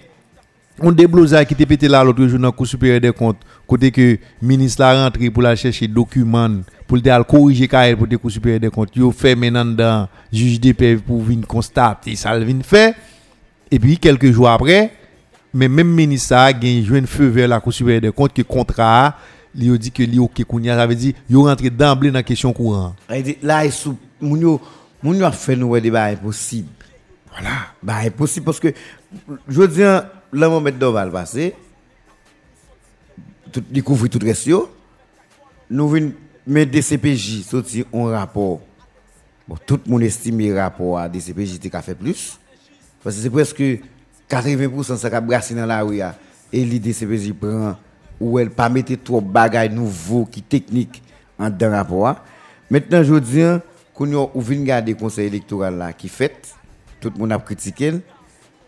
on 0.81 0.93
déblosage 0.93 1.47
qui 1.47 1.55
était 1.55 1.67
pété 1.67 1.89
là 1.89 2.03
l'autre 2.03 2.27
jour 2.27 2.39
dans 2.39 2.49
le 2.49 2.53
cour 2.53 2.67
supérieur 2.67 3.01
des 3.01 3.13
comptes 3.13 3.39
côté 3.67 3.91
que 3.91 4.19
ministre 4.41 4.83
la 4.83 5.05
rentré 5.05 5.31
pour 5.31 5.43
la 5.43 5.55
chercher 5.55 5.89
document 5.89 6.63
pour 6.87 6.97
le 6.97 7.23
corriger 7.25 7.69
KL 7.69 7.97
pour 7.97 8.07
le 8.07 8.19
cour 8.19 8.31
supérieur 8.31 8.61
des 8.61 8.71
comptes 8.71 8.95
yo 8.97 9.11
fait 9.11 9.35
maintenant 9.35 9.65
dans 9.65 10.09
juge 10.33 10.61
de 10.61 10.73
paix 10.73 10.97
pour 10.97 11.23
venir 11.23 11.47
constater 11.47 12.17
ça 12.17 12.39
le 12.39 12.47
fait 12.63 12.95
et 13.71 13.79
puis 13.79 13.99
quelques 13.99 14.31
jours 14.31 14.49
après 14.49 14.93
mais 15.55 15.69
même 15.69 15.89
ministre 15.89 16.35
a 16.35 16.53
gagné 16.53 16.85
un 16.91 17.07
feu 17.07 17.29
vers 17.29 17.49
la 17.49 17.61
cour 17.61 17.73
supérieure 17.73 18.01
des 18.01 18.13
comptes 18.13 18.33
que 18.33 18.43
contrat 18.43 19.17
li 19.55 19.69
yo 19.69 19.77
dit 19.77 19.93
que 19.93 20.03
li 20.03 20.19
OK 20.19 20.45
kounya 20.49 20.77
ça 20.77 20.87
veut 20.87 20.95
dire 20.95 21.15
rentré 21.35 21.71
d'emblée 21.71 22.11
dans 22.11 22.23
question 22.23 22.53
courant 22.53 22.95
Il 23.15 23.23
dit, 23.23 23.37
Là, 23.43 23.65
il 23.65 23.73
sous. 23.73 23.97
Moun 24.21 24.41
yo, 24.41 24.61
moun 25.03 25.19
yo 25.19 25.25
a 25.27 25.33
fait 25.33 25.57
nous 25.57 25.75
des 25.75 25.81
débat 25.83 26.05
impossible. 26.05 26.69
voilà 27.31 27.51
Bah, 27.83 27.99
impossible 28.07 28.47
parce 28.47 28.61
que, 28.61 28.73
je 29.49 29.63
dis, 29.65 29.83
le 30.33 30.49
moment 30.49 30.63
de 30.63 30.71
Doval 30.71 31.11
passé, 31.11 31.55
tout, 33.53 33.63
découvrir 33.71 34.11
tout 34.11 34.19
reste 34.23 34.47
yo, 34.47 34.75
nous 35.71 35.89
venons 35.89 36.13
mettre 36.47 36.71
des 36.73 36.83
CPJ, 36.83 37.43
sortir 37.43 37.85
un 37.93 38.11
rapport 38.11 38.61
Bon, 39.49 39.57
tout 39.67 39.81
le 39.85 39.91
monde 39.91 40.03
estime 40.03 40.39
le 40.39 40.57
rapport 40.57 40.99
à 40.99 41.09
DCPJ 41.09 41.59
qui 41.59 41.71
a 41.77 41.83
fait 41.83 41.95
plus. 41.95 42.39
Parce 43.03 43.17
que 43.17 43.23
c'est 43.23 43.31
presque 43.31 43.63
80% 44.31 44.97
ça 44.97 45.11
qui 45.11 45.17
a 45.17 45.21
brassé 45.21 45.55
dans 45.55 45.67
la 45.67 45.83
rue. 45.83 45.97
là. 45.97 46.15
Et 46.53 46.65
l'idée 46.65 46.91
DCPJ 46.93 47.33
prend 47.33 47.77
ou 48.21 48.39
elle 48.39 48.51
pas 48.51 48.69
mettre 48.69 48.95
trop 49.03 49.21
de 49.21 49.27
bagages 49.27 49.71
nouveaux 49.71 50.27
qui 50.27 50.43
techniques 50.43 51.03
dans 51.39 51.53
le 51.61 51.69
rapport. 51.69 52.17
Maintenant, 52.71 53.03
je 53.03 53.15
dis, 53.19 53.43
qu'on 53.95 54.13
a 54.15 54.31
ouvert 54.35 54.85
le 54.85 54.95
conseil 54.95 55.27
électoral 55.27 55.77
là 55.77 55.93
qui 55.93 56.09
fait, 56.09 56.55
tout 57.01 57.11
le 57.13 57.19
monde 57.19 57.33
a 57.33 57.39
critiqué. 57.39 57.95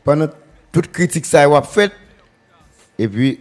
Pendant 0.02 0.28
toute 0.74 0.90
critique 0.90 1.24
ça 1.24 1.44
a 1.44 1.62
fait, 1.62 1.92
et 2.98 3.06
puis 3.06 3.38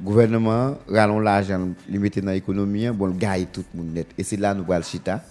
le 0.00 0.04
gouvernement 0.04 0.78
rallonge 0.88 1.22
l'argent, 1.22 1.68
le 1.90 1.98
mettre 1.98 2.22
dans 2.22 2.32
l'économie, 2.32 2.88
bon, 2.88 3.06
le 3.06 3.12
gagne 3.12 3.44
tout 3.52 3.62
le 3.74 3.82
monde 3.82 3.92
net. 3.92 4.06
Et 4.16 4.24
c'est 4.24 4.38
là 4.38 4.54
nous 4.54 4.64
allons 4.72 4.82
chita. 4.82 5.22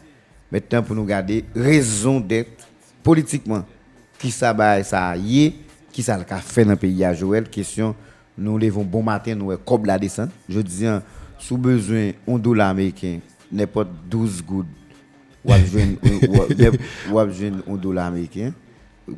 Maintenant, 0.52 0.84
pour 0.84 0.96
nous 0.96 1.06
garder 1.06 1.44
raison 1.56 2.20
d'être 2.20 2.68
politiquement, 3.02 3.66
qui 4.20 4.30
ça 4.30 4.54
va 4.54 4.84
ça 4.84 5.18
y 5.18 5.46
est, 5.46 5.56
qui 5.92 6.04
ça 6.04 6.16
le 6.16 6.24
fait 6.40 6.66
dans 6.66 6.72
le 6.72 6.78
pays 6.78 7.04
à 7.04 7.16
Joël, 7.16 7.50
question, 7.50 7.96
nous 8.38 8.60
levons 8.60 8.84
bon 8.84 9.02
matin, 9.02 9.34
nous 9.34 9.58
comme 9.58 9.88
la 9.88 9.98
descente. 9.98 10.30
Je 10.48 10.60
dis, 10.60 10.86
hein, 10.86 11.02
sous 11.40 11.58
besoin, 11.58 12.12
un 12.28 12.38
dollar 12.38 12.70
américain, 12.70 13.18
n'importe 13.52 13.90
12 14.08 14.46
gouttes, 14.46 14.68
ou 15.44 15.52
un 17.72 17.76
dollar 17.76 18.06
américain. 18.06 18.54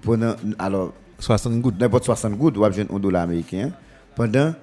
Pendant, 0.01 0.35
alors, 0.57 0.93
60 1.19 1.61
gouttes. 1.61 1.79
n'importe 1.79 2.05
60 2.05 2.33
gouttes, 2.33 2.57
ou 2.57 2.65
à 2.65 2.71
joindre 2.71 2.95
un 2.95 2.99
dollar 2.99 3.23
américain. 3.23 3.71
Pendant, 4.15 4.53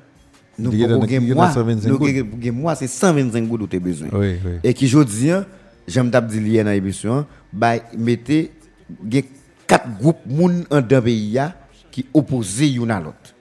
nous 0.59 0.73
Il 0.73 0.79
y 0.79 0.85
a 0.85 0.91
avons 0.91 1.05
il 1.05 1.29
y 1.29 1.33
a 1.33 1.35
mois, 1.35 1.51
125 1.51 1.88
nous 1.88 1.99
gouttes. 1.99 2.09
avons 2.47 2.53
mois, 2.53 2.75
c'est 2.75 2.87
125 2.87 3.47
gouttes 3.47 3.69
tu 3.69 3.77
as 3.77 3.81
besoin. 3.81 4.09
Oui, 4.12 4.37
oui. 4.45 4.53
Et 4.62 4.75
qui 4.75 4.87
je 4.87 4.99
dis, 5.03 5.31
hein, 5.31 5.47
j'aime 5.87 6.11
hier 6.31 6.65
dans 6.65 6.71
l'émission, 6.71 7.27
mettez 7.97 8.53
gen 9.09 9.23
quatre 9.67 9.99
groupes 9.99 10.27
moun 10.27 10.65
en 10.71 10.81
d'un 10.81 11.01
pays 11.01 11.41
qui 11.91 12.07
opposés 12.12 12.69
yon 12.69 12.91
à 12.91 13.01
l'autre. 13.01 13.35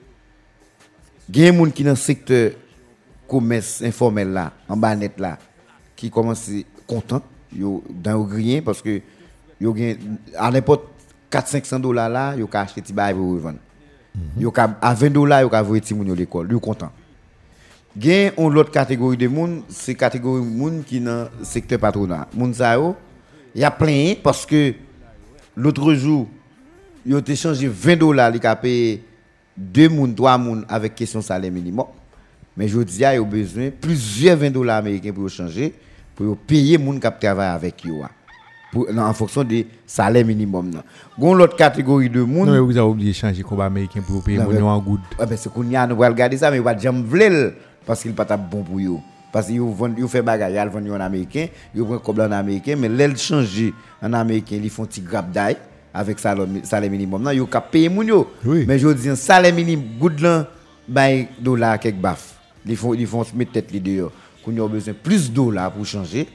Gen 1.30 1.56
moun 1.56 1.72
qui 1.72 1.84
dans 1.84 1.90
le 1.90 1.96
secteur 1.96 2.52
commerce 3.28 3.82
informel 3.82 4.28
là, 4.28 4.52
en 4.68 4.76
bas 4.76 4.96
net 4.96 5.18
là, 5.18 5.38
qui 5.96 6.10
commence 6.10 6.50
content, 6.86 7.22
yo 7.54 7.82
dans 7.90 8.22
grien 8.22 8.62
parce 8.62 8.82
que 8.82 9.00
à 10.36 10.50
n'importe 10.50 10.91
4 11.32 11.48
500 11.48 11.80
dollars 11.80 12.10
là, 12.10 12.36
yo 12.36 12.46
ka 12.46 12.60
acheter 12.60 12.82
ti 12.82 12.92
bail 12.92 13.14
pour 13.14 14.52
ka 14.52 14.76
à 14.80 14.92
20 14.92 15.10
dollars 15.10 15.40
yo 15.42 15.48
ka 15.48 15.62
voyer 15.62 15.80
ti 15.80 15.94
moun 15.94 16.06
yo 16.06 16.14
l'école, 16.14 16.52
yo 16.52 16.60
content. 16.60 16.92
Gen 17.98 18.32
on 18.36 18.48
l'autre 18.48 18.70
catégorie 18.70 19.16
de 19.16 19.28
monde, 19.28 19.62
c'est 19.68 19.94
catégorie 19.94 20.42
monde 20.42 20.84
qui 20.84 21.00
dans 21.00 21.28
le 21.38 21.44
secteur 21.44 21.78
patronat. 21.78 22.28
Yo, 22.34 22.96
y 23.54 23.64
a 23.64 23.70
plein 23.70 24.14
parce 24.22 24.46
que 24.46 24.74
l'autre 25.56 25.92
jour, 25.94 26.26
yo 27.04 27.20
te 27.20 27.34
changé 27.34 27.68
20 27.68 27.96
dollars, 27.96 28.30
li 28.30 28.40
ka 28.40 28.54
payer 28.56 29.02
deux 29.56 29.88
moun, 29.88 30.14
trois 30.14 30.38
moun 30.38 30.64
avec 30.68 30.94
question 30.94 31.20
salaire 31.20 31.52
minimum. 31.52 31.86
Mais 32.56 32.68
je 32.68 32.80
dis, 32.80 32.96
il 32.96 33.00
y 33.00 33.04
a 33.04 33.22
besoin 33.22 33.70
plusieurs 33.70 34.36
20 34.36 34.50
dollars 34.50 34.78
américains 34.78 35.12
pour 35.12 35.28
changer, 35.28 35.74
pour 36.14 36.36
payer 36.36 36.78
moun 36.78 37.00
qui 37.00 37.08
travaille 37.20 37.48
avec 37.48 37.84
yo. 37.84 38.04
Pour, 38.72 38.90
non, 38.90 39.02
en 39.02 39.12
fonction 39.12 39.44
des 39.44 39.66
salaires 39.86 40.24
minimum. 40.24 40.70
Gon 41.18 41.34
l'autre 41.34 41.56
catégorie 41.56 42.08
de 42.08 42.22
moun, 42.22 42.46
Non, 42.46 42.52
mais 42.52 42.58
vous 42.58 42.78
avez 42.78 42.88
oublié 42.88 43.10
de 43.10 43.14
changer 43.14 43.42
le 43.42 43.44
combat 43.44 43.66
américain 43.66 44.00
pour 44.00 44.24
payer 44.24 44.38
mon 44.38 44.66
en 44.66 44.78
good. 44.78 45.00
Ah 45.18 45.26
ben 45.26 45.36
c'est 45.36 45.52
qu'on 45.52 45.68
y 45.68 45.76
a 45.76 45.86
nous 45.86 45.94
va 45.94 46.08
regarder 46.08 46.38
ça 46.38 46.50
mais 46.50 46.58
va 46.58 46.74
jamais 46.76 47.52
parce 47.84 48.00
qu'il 48.00 48.14
pas 48.14 48.24
ta 48.24 48.38
bon 48.38 48.62
pour 48.62 48.80
yo. 48.80 48.98
Parce 49.30 49.50
vend 49.50 49.94
yo 49.94 50.08
fait 50.08 50.22
bagay, 50.22 50.50
ils 50.54 50.70
vendent 50.70 50.88
en 50.90 51.00
américain, 51.00 51.48
yo 51.74 51.84
prend 51.84 51.98
comme 51.98 52.20
en 52.20 52.32
américain 52.32 52.74
mais 52.78 52.88
l'aile 52.88 53.14
changer 53.18 53.74
en 54.00 54.14
américain, 54.14 54.58
ils 54.62 54.70
font 54.70 54.86
petit 54.86 55.02
grab 55.02 55.30
d'ail 55.30 55.58
avec 55.92 56.18
salaire 56.18 56.46
salaire 56.62 56.90
minimum. 56.90 57.22
Non, 57.22 57.30
yo 57.30 57.44
ka 57.44 57.60
payer 57.60 57.90
moun 57.90 58.06
yo. 58.06 58.30
Oui. 58.42 58.64
Mais 58.66 58.78
je 58.78 58.88
dis 58.88 59.14
salaire 59.16 59.54
minimum 59.54 59.84
good 60.00 60.18
là 60.20 60.48
bay 60.88 61.28
dollar 61.38 61.78
quelques 61.78 62.00
baf. 62.00 62.40
Ils 62.64 62.74
font 62.74 62.94
ils 62.94 63.06
font 63.06 63.22
se 63.22 63.36
mettre 63.36 63.52
tête 63.52 63.70
les 63.70 63.80
dehors. 63.80 64.12
Qu'on 64.42 64.64
a 64.64 64.66
besoin 64.66 64.94
plus 64.94 65.28
de 65.28 65.34
dollars 65.34 65.72
pour 65.72 65.84
changer 65.84 66.26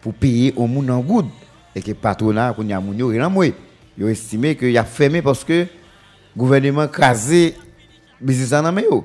pour 0.00 0.14
payer 0.14 0.54
au 0.56 0.66
moun 0.66 0.90
en 0.90 1.00
good 1.00 1.26
et 1.74 1.82
que 1.82 1.92
patronat 1.92 2.52
qu'on 2.52 2.66
y 2.66 2.72
a 2.72 2.80
moun 2.80 2.96
yo 2.98 3.08
remoué 3.08 3.54
yo 3.98 4.08
estimé 4.08 4.54
que 4.54 4.66
y 4.66 4.78
a 4.78 4.84
fermé 4.84 5.22
parce 5.22 5.44
que 5.44 5.66
gouvernement 6.36 6.88
crasé 6.88 7.54
business 8.20 8.52
en 8.52 8.72
main 8.72 8.82
yo. 8.82 9.04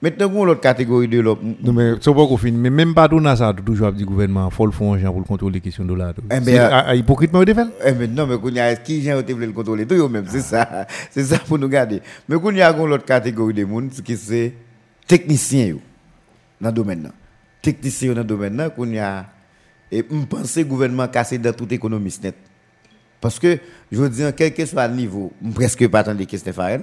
Maintenant 0.00 0.28
qu'on 0.28 0.44
l'autre 0.44 0.60
catégorie 0.60 1.08
de 1.08 1.18
l'autre 1.18 1.42
non 1.42 1.72
mais 1.72 1.94
c'est 2.00 2.14
pas 2.14 2.26
qu'on 2.26 2.36
finit 2.36 2.56
mais 2.56 2.70
même 2.70 2.94
patronat 2.94 3.34
ça 3.34 3.52
toujours 3.52 3.90
dit 3.92 4.04
gouvernement 4.04 4.48
faut 4.48 4.64
le 4.64 4.70
faire 4.70 4.96
gens 4.98 5.12
pour 5.12 5.24
contrôler 5.24 5.60
question 5.60 5.84
dollar 5.84 6.14
eh 6.30 6.38
ben 6.38 6.56
euh, 6.56 6.94
hypocritement 6.94 7.42
de 7.42 7.52
fait 7.52 7.66
eh 7.84 7.92
ben 7.92 8.14
non 8.14 8.26
mais 8.28 8.38
qu'on 8.38 8.50
y 8.50 8.60
a 8.60 8.76
qui 8.76 9.02
gens 9.02 9.20
te 9.22 9.32
le 9.32 9.50
contrôler? 9.50 9.86
Tout 9.86 9.96
yo 9.96 10.08
même 10.08 10.26
c'est 10.28 10.40
ça. 10.40 10.86
C'est 11.10 11.24
ça 11.24 11.38
pour 11.40 11.58
nous 11.58 11.68
garder. 11.68 12.00
Mais 12.28 12.38
qu'on 12.38 12.52
y 12.52 12.62
a 12.62 12.72
l'autre 12.72 13.04
catégorie 13.04 13.54
de 13.54 13.64
monde 13.64 13.90
qui 13.90 14.16
c'est 14.16 14.54
technicien 15.06 15.66
yo 15.66 15.80
dans 16.60 16.70
domaine 16.70 17.02
là. 17.02 17.10
Technicien 17.60 18.12
dans 18.14 18.22
domaine 18.22 18.56
là 18.56 18.70
qu'on 18.70 18.88
y 18.88 19.00
a 19.00 19.26
et 19.90 20.04
me 20.10 20.24
penser 20.24 20.64
gouvernement 20.64 21.08
cassé 21.08 21.38
dans 21.38 21.52
toute 21.52 21.72
économiste 21.72 22.22
net. 22.24 22.34
Parce 23.20 23.38
que 23.38 23.58
je 23.90 23.98
veux 24.00 24.08
dire 24.08 24.34
quel 24.34 24.54
que 24.54 24.64
soit 24.64 24.86
le 24.88 24.94
niveau, 24.94 25.32
me 25.42 25.52
presque 25.52 25.86
pas 25.88 26.00
attendre 26.00 26.24
que 26.24 26.36
Stéphane. 26.36 26.82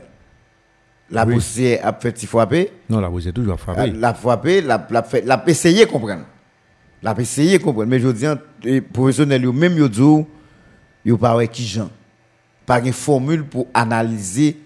La 1.12 1.24
Oui. 1.26 1.40
a 1.84 1.94
fait 1.94 2.26
frapper. 2.26 2.72
Non, 2.90 3.00
là, 3.00 3.08
vous 3.10 3.28
êtes 3.28 3.36
toujours 3.36 3.52
La, 3.54 3.58
frappé. 3.58 3.92
la 3.92 4.14
frappé, 4.14 4.62
la, 4.62 4.88
la, 4.90 5.06
la 5.24 5.44
essayé 5.46 5.86
de 5.86 5.92
comprendre. 5.92 6.24
La 7.04 7.14
essayé 7.20 7.60
de 7.60 7.64
comprendre. 7.64 7.90
Mais 7.90 8.00
je 8.00 8.08
dis, 8.10 8.26
les 8.64 8.82
professionnels, 8.82 9.48
même 9.52 9.76
dit, 9.88 10.26
yo 11.06 11.18
pas 11.18 11.36
ouais 11.36 11.48
qui 11.48 11.64
gens. 11.66 11.90
Pas 12.66 12.80
une 12.80 12.92
formule 12.92 13.44
pour 13.46 13.68
analyser 13.74 14.58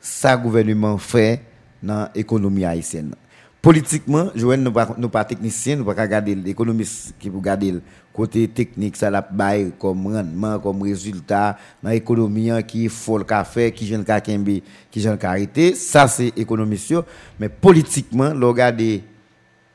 ça 0.00 0.36
gouvernement 0.36 0.96
fait 0.96 1.42
dans 1.82 2.08
l'économie 2.14 2.64
haïtienne. 2.64 3.14
Politiquement, 3.62 4.30
Joël 4.34 4.62
nous 4.62 4.72
pas 4.72 4.94
nous 4.96 5.10
pas 5.10 5.22
technicien, 5.22 5.76
nous 5.76 5.84
pas 5.84 5.92
regarder 5.92 6.34
l'économiste 6.34 7.14
qui 7.18 7.28
regarder 7.28 7.72
le 7.72 7.82
côté 8.10 8.48
technique 8.48 8.96
ça 8.96 9.10
la 9.10 9.20
bail 9.20 9.72
comme 9.78 10.06
rendement, 10.06 10.58
comme 10.58 10.80
résultat 10.80 11.58
dans 11.82 11.90
l'économie 11.90 12.50
hein, 12.50 12.62
qui 12.62 12.88
faut 12.88 13.18
le 13.18 13.24
café, 13.24 13.70
qui 13.70 13.86
jeune 13.86 14.02
ka 14.02 14.18
kembe, 14.22 14.62
qui 14.90 15.00
jeune 15.02 15.18
ka 15.18 15.28
arrêté, 15.28 15.74
ça 15.74 16.08
c'est 16.08 16.32
économiste 16.38 16.94
mais 17.38 17.50
politiquement, 17.50 18.32
le 18.32 18.46
regarder 18.46 19.04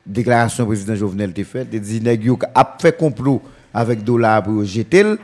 déclaration 0.04 0.66
président 0.66 0.96
Jovenel 0.96 1.32
te 1.32 1.44
fait, 1.44 1.64
te 1.64 1.76
dit 1.76 2.00
nèg 2.00 2.24
yo 2.24 2.36
a 2.54 2.76
fait 2.80 2.96
complot 2.96 3.40
avec 3.72 4.02
dollar 4.02 4.42
pour 4.42 4.64
jeter 4.64 5.04
le, 5.04 5.18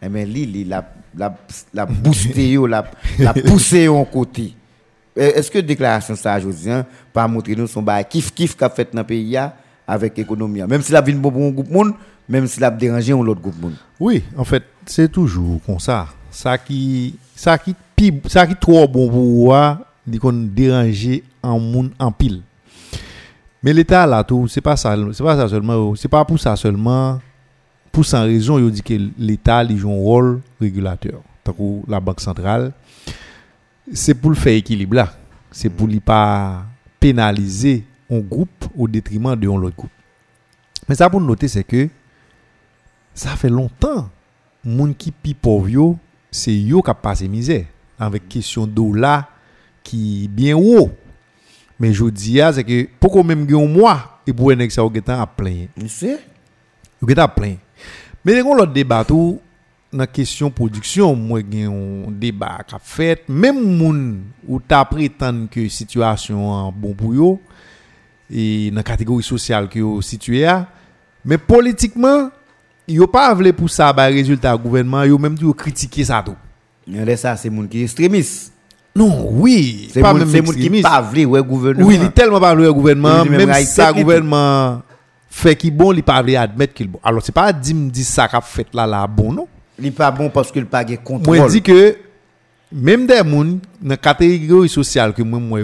eh 0.00 0.08
ben 0.08 0.28
li 0.28 0.46
li 0.46 0.64
la 0.64 0.84
la 1.16 1.34
la 1.72 1.84
booster 1.86 2.52
yo, 2.52 2.68
en 3.96 4.04
côté. 4.04 4.54
Eh, 5.16 5.38
Est-ce 5.38 5.50
que 5.50 5.58
déclaration 5.58 6.16
ça 6.16 6.36
aujourd'hui 6.38 6.70
hein, 6.70 6.84
pas 7.12 7.26
montrer 7.28 7.54
nous 7.54 7.66
son 7.66 7.82
bail 7.82 8.04
kiff 8.08 8.32
kiff 8.34 8.56
qu'a 8.56 8.68
fait 8.68 8.88
dans 8.92 9.00
le 9.00 9.06
pays 9.06 9.30
ya 9.30 9.54
avec 9.86 10.16
l'économie 10.16 10.60
hein? 10.60 10.66
même 10.66 10.82
si 10.82 10.92
la 10.92 11.00
vinn 11.00 11.18
bon 11.18 11.30
pour 11.30 11.42
un 11.42 11.50
groupe 11.50 11.70
monde, 11.70 11.92
même 12.28 12.46
si 12.46 12.58
la 12.60 12.70
dérangé 12.70 13.12
un 13.12 13.16
autre 13.18 13.40
groupe 13.40 13.60
monde. 13.60 13.74
Oui, 14.00 14.24
en 14.36 14.44
fait, 14.44 14.64
c'est 14.86 15.10
toujours 15.10 15.60
comme 15.64 15.78
ça. 15.78 16.08
Ça 16.30 16.58
qui, 16.58 17.16
ça 17.34 17.58
qui, 17.58 17.74
ça 18.26 18.46
qui 18.46 18.56
trop 18.56 18.88
bon 18.88 19.08
pour 19.08 19.56
dit 20.06 20.18
qu'on 20.18 20.32
déranger 20.32 21.22
en 21.42 21.58
monde 21.58 21.90
en 21.98 22.12
pile. 22.12 22.42
Mais 23.62 23.72
l'État 23.72 24.06
là 24.06 24.22
tout, 24.24 24.46
c'est 24.48 24.60
pas 24.60 24.72
pas 24.72 24.76
ça 24.76 25.48
seulement, 25.48 25.94
c'est 25.94 26.08
pas 26.08 26.24
pour 26.24 26.38
ça 26.38 26.56
seulement. 26.56 27.20
Pour 27.90 28.04
sans 28.04 28.24
raison, 28.24 28.58
il 28.58 28.72
dit 28.72 28.82
que 28.82 28.94
l'État 29.16 29.64
joue 29.68 29.90
un 29.90 29.94
rôle 29.94 30.40
régulateur. 30.60 31.22
Tant 31.44 31.54
la 31.86 32.00
banque 32.00 32.20
centrale, 32.20 32.72
c'est 33.92 34.14
pour 34.14 34.30
le 34.30 34.36
faire 34.36 34.54
équilibre 34.54 34.96
là. 34.96 35.14
C'est 35.50 35.70
pour 35.70 35.86
ne 35.88 35.98
pas 35.98 36.64
pénaliser 36.98 37.84
un 38.10 38.20
groupe 38.20 38.64
au 38.76 38.88
détriment 38.88 39.36
de 39.36 39.48
un 39.48 39.52
autre 39.52 39.76
groupe. 39.76 39.90
Mais 40.88 40.94
ça 40.94 41.08
pour 41.08 41.20
noter, 41.20 41.48
c'est 41.48 41.64
que 41.64 41.88
ça 43.14 43.30
fait 43.36 43.48
longtemps 43.48 44.10
moun 44.64 44.94
qui 44.94 45.12
pi 45.12 45.34
pauvre 45.34 45.96
c'est 46.30 46.54
yo 46.54 46.82
qui 46.82 46.90
a 46.90 46.94
passé 46.94 47.28
misère 47.28 47.66
avec 47.98 48.28
question 48.28 48.66
d'eau 48.66 48.92
là 48.92 49.28
qui 49.82 50.28
bien 50.28 50.56
haut 50.56 50.90
mais 51.78 51.92
je 51.92 52.04
dis 52.06 52.40
ah, 52.40 52.52
c'est 52.52 52.64
que 52.64 52.88
pourquoi 52.98 53.22
même 53.22 53.46
un 53.54 53.66
mois 53.66 54.20
et 54.26 54.32
pour 54.32 54.50
un 54.50 54.58
getan 54.58 55.20
à 55.20 55.26
plein 55.26 55.66
Monsieur? 55.76 56.18
Getan 57.06 57.22
à 57.22 57.28
plein 57.28 57.56
mais 58.24 58.42
on 58.42 58.54
l'autre 58.54 58.72
débat 58.72 59.04
tout 59.04 59.40
dans 59.94 60.06
question 60.06 60.50
production 60.50 61.14
moi 61.14 61.40
gen 61.40 61.70
un 62.08 62.10
débat 62.10 62.58
qu'a 62.68 62.78
fait 62.78 63.22
même 63.28 63.62
moun 63.62 64.22
ou 64.46 64.58
ta 64.60 64.84
prétendre 64.84 65.48
que 65.48 65.68
situation 65.68 66.50
en 66.50 66.72
bon 66.72 66.94
pour 66.94 67.14
yo 67.14 67.40
et 68.30 68.70
dans 68.72 68.82
catégorie 68.82 69.22
sociale 69.22 69.68
que 69.68 69.78
yo 69.78 70.00
situé 70.02 70.44
a 70.46 70.66
mais 71.24 71.38
politiquement 71.38 72.30
yo 72.88 73.06
pas 73.06 73.32
vle 73.34 73.52
pour 73.52 73.70
ça 73.70 73.92
ba 73.92 74.06
résultat 74.06 74.56
gouvernement 74.56 75.04
yo 75.04 75.16
même 75.18 75.38
tout 75.38 75.54
critiquer 75.54 76.04
ça 76.04 76.24
Là 76.86 77.16
ça 77.16 77.36
c'est 77.36 77.48
moun 77.48 77.66
qui 77.66 77.82
extrémiste. 77.82 78.52
non 78.94 79.28
oui 79.30 79.88
C'est 79.92 80.02
pas 80.02 80.12
c'est 80.26 80.42
moun 80.42 80.54
qui 80.54 80.66
extrémiste. 80.66 80.82
pas 80.82 81.02
ouais 81.14 81.42
gouvernement. 81.42 81.86
oui 81.86 81.96
il 81.96 82.02
est 82.02 82.10
tellement 82.10 82.40
pas 82.40 82.54
le 82.54 82.70
gouvernement 82.72 83.22
Il 83.24 83.30
dit 83.30 83.36
même 83.36 83.50
li 83.50 83.64
tout. 83.64 83.94
gouvernement 83.94 84.82
fait 85.30 85.56
qui 85.56 85.70
bon 85.70 85.92
il 85.92 86.02
pas 86.02 86.20
vle 86.20 86.36
admettre 86.36 86.74
qu'il 86.74 86.88
bon 86.88 86.98
alors 87.02 87.22
c'est 87.24 87.32
pas 87.32 87.52
dit 87.52 87.72
me 87.72 87.90
dit 87.90 88.04
ça 88.04 88.26
qu'a 88.28 88.40
fait 88.40 88.66
là 88.74 88.86
là 88.86 89.06
bon 89.06 89.32
non? 89.32 89.48
Il 89.78 89.92
pas 89.92 90.10
bon 90.10 90.30
parce 90.30 90.52
qu'il 90.52 90.66
pas 90.66 90.84
de 90.84 90.96
contrôle. 90.96 91.36
Moi, 91.36 91.48
je 91.48 91.52
dis 91.52 91.62
que 91.62 91.96
même 92.72 93.06
des 93.06 93.18
gens 93.18 93.24
dans 93.24 93.58
la 93.82 93.96
catégorie 93.96 94.68
sociale 94.68 95.12
que 95.12 95.22
moi, 95.22 95.38
moi, 95.38 95.60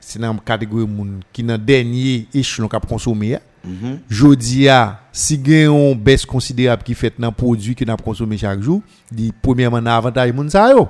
c'est 0.00 0.18
dans 0.18 0.32
la 0.32 0.38
catégorie 0.44 0.86
moun 0.86 1.20
qui 1.32 1.42
dans 1.42 1.54
le 1.54 1.58
dernier 1.58 2.28
échelon 2.32 2.68
qui 2.68 2.76
a 2.76 2.80
consommé. 2.80 3.38
Mhm. 3.64 3.98
Je 4.08 4.34
dis, 4.34 4.68
ah, 4.68 5.00
si 5.12 5.34
il 5.34 5.50
y 5.50 5.64
a 5.64 5.66
une 5.66 5.94
baisse 5.94 6.24
considérable 6.24 6.84
qui 6.84 6.94
fait 6.94 7.12
dans 7.18 7.28
le 7.28 7.34
produit 7.34 7.74
que 7.74 7.84
nous 7.84 7.96
consommé 7.96 8.38
chaque 8.38 8.60
jour, 8.60 8.80
dit 9.10 9.32
premièrement, 9.42 9.82
dans 9.82 9.96
avantage 9.96 10.30
yo. 10.30 10.88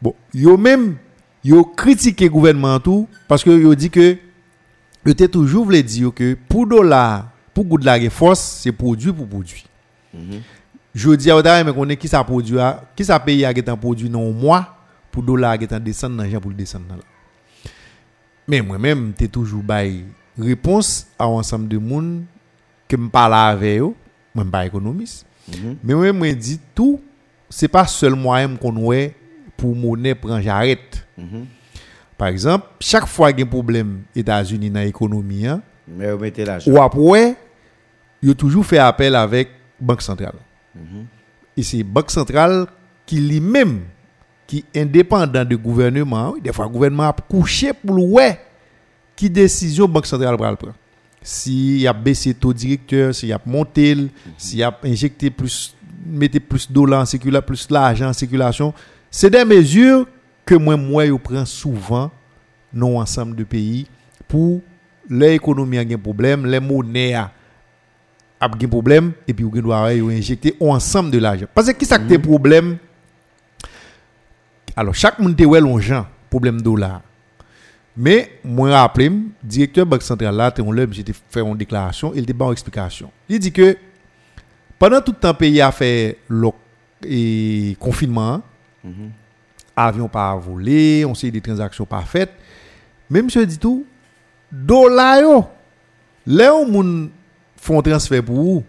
Bon, 0.00 0.14
yo 0.32 0.56
même, 0.56 0.96
yo 1.42 1.64
critiqué 1.64 2.26
le 2.26 2.30
gouvernement 2.30 2.78
tout, 2.78 3.08
parce 3.26 3.42
que 3.42 3.50
yo 3.50 3.74
dit 3.74 3.90
que, 3.90 4.18
yo 5.04 5.14
toujours 5.26 5.64
voulu 5.64 5.82
dire 5.82 6.12
que 6.14 6.36
pour 6.48 6.66
dollar, 6.66 7.30
pour 7.52 7.64
goût 7.64 7.78
de 7.78 7.86
la 7.86 7.98
force, 8.10 8.60
c'est 8.62 8.72
produit 8.72 9.12
pour 9.12 9.26
produit. 9.26 9.64
Je 10.96 11.10
dis 11.10 11.30
à 11.30 11.62
mais 11.62 11.74
qu'on 11.74 11.86
est 11.90 11.96
qui 11.98 12.08
ça 12.08 12.24
produit, 12.24 12.58
à- 12.58 12.82
qui 12.96 13.04
ça 13.04 13.20
paye 13.20 13.44
à 13.44 13.50
un 13.50 13.76
produit 13.76 14.08
non 14.08 14.32
mois 14.32 14.74
pour 15.12 15.22
dollar 15.22 15.58
qui 15.58 15.64
est 15.64 15.78
descendre 15.78 16.16
dans 16.24 16.40
pour 16.40 16.50
le 16.50 16.56
descendre 16.56 16.86
là? 16.88 17.02
Mais 18.48 18.62
moi-même, 18.62 19.12
t'es 19.12 19.28
toujours 19.28 19.62
bail 19.62 20.04
réponse 20.38 21.06
à 21.18 21.24
un 21.24 21.28
ensemble 21.28 21.68
de 21.68 21.76
monde 21.76 22.22
que 22.88 22.96
me 22.96 23.10
parle 23.10 23.34
avec 23.34 23.78
eux, 23.80 23.92
moi 24.34 24.44
pas 24.50 24.64
économiste. 24.64 25.26
Mais 25.84 25.92
moi 25.92 26.12
moi 26.14 26.32
dit 26.32 26.58
tout, 26.74 26.98
c'est 27.50 27.68
pas 27.68 27.86
seul 27.86 28.14
moyen 28.14 28.56
qu'on 28.56 28.74
ouais 28.86 29.14
pour 29.54 29.76
monnaie 29.76 30.14
prendre 30.14 30.40
j'arrête. 30.40 31.06
Par 32.16 32.28
exemple, 32.28 32.68
chaque 32.80 33.06
fois 33.06 33.32
qu'il 33.32 33.40
y 33.40 33.42
a 33.42 33.46
un 33.46 33.50
problème 33.50 34.00
États-Unis 34.14 34.70
dans 34.70 34.80
l'économie, 34.80 35.46
hein, 35.46 35.60
Mais 35.86 36.10
vous 36.10 36.18
mettez 36.18 36.46
l'argent. 36.46 36.70
ou 36.70 36.80
après, 36.80 37.36
il 38.22 38.30
a 38.30 38.34
toujours 38.34 38.64
fait 38.64 38.78
appel 38.78 39.14
avec 39.14 39.50
Banque 39.78 40.00
centrale. 40.00 40.32
Et 41.56 41.62
c'est 41.62 41.82
Banque 41.82 42.10
centrale 42.10 42.66
qui 43.04 43.20
lui-même, 43.20 43.82
qui 44.46 44.64
est 44.74 44.82
indépendant 44.82 45.44
du 45.44 45.56
gouvernement, 45.56 46.34
des 46.42 46.52
fois 46.52 46.66
le 46.66 46.70
gouvernement 46.70 47.08
a 47.08 47.12
couché 47.12 47.72
pour 47.72 47.96
le 47.96 48.02
ouais, 48.02 48.40
qui 49.14 49.30
décision 49.30 49.88
Banque 49.88 50.06
centrale 50.06 50.36
va 50.38 50.54
prendre. 50.56 50.74
S'il 51.22 51.80
y 51.80 51.86
a 51.86 51.92
baissé 51.92 52.34
taux 52.34 52.52
directeur, 52.52 53.14
s'il 53.14 53.30
y 53.30 53.32
a 53.32 53.40
monté, 53.44 53.94
le, 53.94 54.08
s'il 54.36 54.58
y 54.58 54.62
a 54.62 54.78
injecté 54.84 55.30
plus, 55.30 55.74
mettez 56.06 56.38
plus 56.38 56.70
d'ola 56.70 57.00
en 57.00 57.04
circulation, 57.04 57.46
plus 57.46 57.66
d'argent 57.66 58.08
en 58.08 58.12
circulation, 58.12 58.72
c'est 59.10 59.30
des 59.30 59.44
mesures 59.44 60.06
que 60.44 60.54
moi, 60.54 60.76
moi, 60.76 61.06
je 61.06 61.14
prends 61.14 61.44
souvent 61.44 62.10
dans 62.72 62.96
ensemble 62.96 63.34
de 63.34 63.44
pays 63.44 63.86
pour 64.28 64.60
l'économie 65.08 65.78
a 65.78 65.80
un 65.80 65.98
problème, 65.98 66.46
les 66.46 66.60
monnaies 66.60 67.16
a 68.40 68.46
a 68.46 68.48
un 68.48 68.68
problème 68.68 69.12
et 69.26 69.34
puis 69.34 69.44
vous 69.44 69.62
doit 69.62 69.88
injecter 69.88 70.54
ensemble 70.60 71.10
de 71.10 71.18
l'argent. 71.18 71.46
Parce 71.54 71.68
que 71.68 71.72
qui 71.72 71.84
ça 71.84 71.98
que 71.98 72.08
tes 72.08 72.18
problèmes 72.18 72.78
Alors 74.76 74.94
chaque 74.94 75.18
monde 75.18 75.36
te 75.36 75.42
ouais 75.42 75.60
l'argent, 75.60 76.06
problème 76.28 76.60
dollar. 76.60 77.00
Mais 77.96 78.30
moi 78.44 78.78
rappelé, 78.78 79.10
directeur 79.42 79.86
banque 79.86 80.02
centrale 80.02 80.36
là, 80.36 80.52
on 80.58 80.92
j'étais 80.92 81.14
fait 81.30 81.40
une 81.40 81.56
déclaration, 81.56 82.12
il 82.14 82.24
était 82.24 82.34
pas 82.34 82.44
une 82.44 82.52
explication. 82.52 83.10
Il 83.26 83.38
dit 83.38 83.52
que 83.52 83.74
pendant 84.78 85.00
tout 85.00 85.12
le 85.12 85.18
temps 85.18 85.32
pays 85.32 85.62
a 85.62 85.72
fait 85.72 86.18
le 86.28 86.50
et 87.02 87.74
confinement, 87.80 88.42
avion 89.74 90.08
pas 90.08 90.36
volé, 90.36 91.06
on 91.06 91.14
sait 91.14 91.30
des 91.30 91.40
transactions 91.40 91.86
pas 91.86 92.02
faites. 92.02 92.32
Mais 93.08 93.22
monsieur 93.22 93.46
dit 93.46 93.58
tout, 93.58 93.86
dollar 94.52 95.20
yo, 95.20 95.44
là 96.26 96.54
où 96.54 96.66
moun 96.66 97.10
font 97.66 97.82
transfert 97.82 98.22
pour 98.22 98.36
vous, 98.36 98.64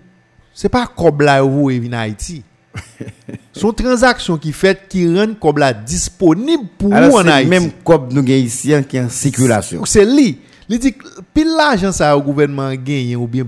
c'est 0.53 0.69
pas 0.69 0.87
comme 0.87 1.21
là 1.21 1.41
vous 1.41 1.67
vient 1.67 1.93
Haïti. 1.93 2.43
Son 3.53 3.71
transaction 3.71 4.37
qui 4.37 4.51
fait 4.51 4.87
qui 4.89 5.07
rend 5.15 5.33
comme 5.39 5.59
là 5.59 5.73
disponible 5.73 6.63
pour 6.77 6.89
vous 6.89 6.95
Alors 6.95 7.15
en 7.15 7.23
c'est 7.23 7.31
Haïti. 7.31 7.49
même 7.49 7.71
comme 7.83 8.07
nous 8.11 8.25
ici 8.25 8.73
hein, 8.73 8.83
qui 8.83 8.97
est 8.97 9.01
en 9.01 9.09
circulation. 9.09 9.85
C'est 9.85 10.05
lui. 10.05 10.39
Il 10.69 10.79
dit 10.79 10.93
que 10.93 11.05
pile 11.33 11.55
l'argent 11.55 11.91
ça 11.91 12.17
au 12.17 12.21
gouvernement 12.21 12.73
gagne 12.73 13.15
ou 13.15 13.27
bien 13.27 13.45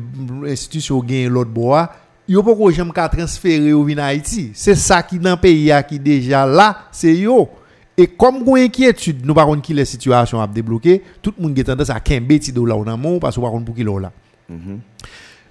institution 0.47 0.99
gagne 0.99 1.27
l'autre 1.27 1.49
bois, 1.49 1.91
yo 2.27 2.43
pas 2.43 2.55
ko 2.55 2.71
jamais 2.71 2.91
ka 2.91 3.09
transférer 3.09 3.73
au 3.73 3.83
vin 3.83 3.97
Haïti. 3.97 4.51
C'est 4.53 4.75
ça 4.75 5.01
qui 5.03 5.19
dans 5.19 5.31
le 5.31 5.37
pays 5.37 5.73
qui 5.87 5.99
déjà 5.99 6.45
là, 6.45 6.85
c'est 6.91 7.15
yo. 7.15 7.49
Et 7.97 8.07
comme 8.07 8.43
gon 8.45 8.55
inquiétude, 8.55 9.25
nous 9.25 9.33
par 9.33 9.47
contre 9.47 9.63
qui 9.63 9.73
les 9.73 9.83
situations 9.83 10.39
a 10.39 10.47
débloquer, 10.47 11.03
tout 11.21 11.33
le 11.37 11.43
monde 11.43 11.59
a 11.59 11.63
tendance 11.63 11.89
à 11.89 11.99
kembe 11.99 12.39
ti 12.39 12.53
dollar 12.53 12.79
dans 12.85 12.97
mon 12.97 13.19
parce 13.19 13.35
contre 13.35 13.65
pour 13.65 13.75
qui 13.75 13.83
là. 13.83 14.11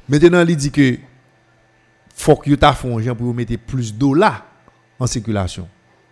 Maintenant, 0.08 0.44
il 0.46 0.56
dit 0.56 0.70
que 0.70 0.96
faut 2.14 2.36
que 2.36 2.50
tu 2.50 3.04
gens 3.04 3.14
pour 3.14 3.34
mettre 3.34 3.56
plus 3.58 3.92
de 3.92 3.98
dollars 3.98 4.44
en 4.98 5.06
circulation. 5.06 5.68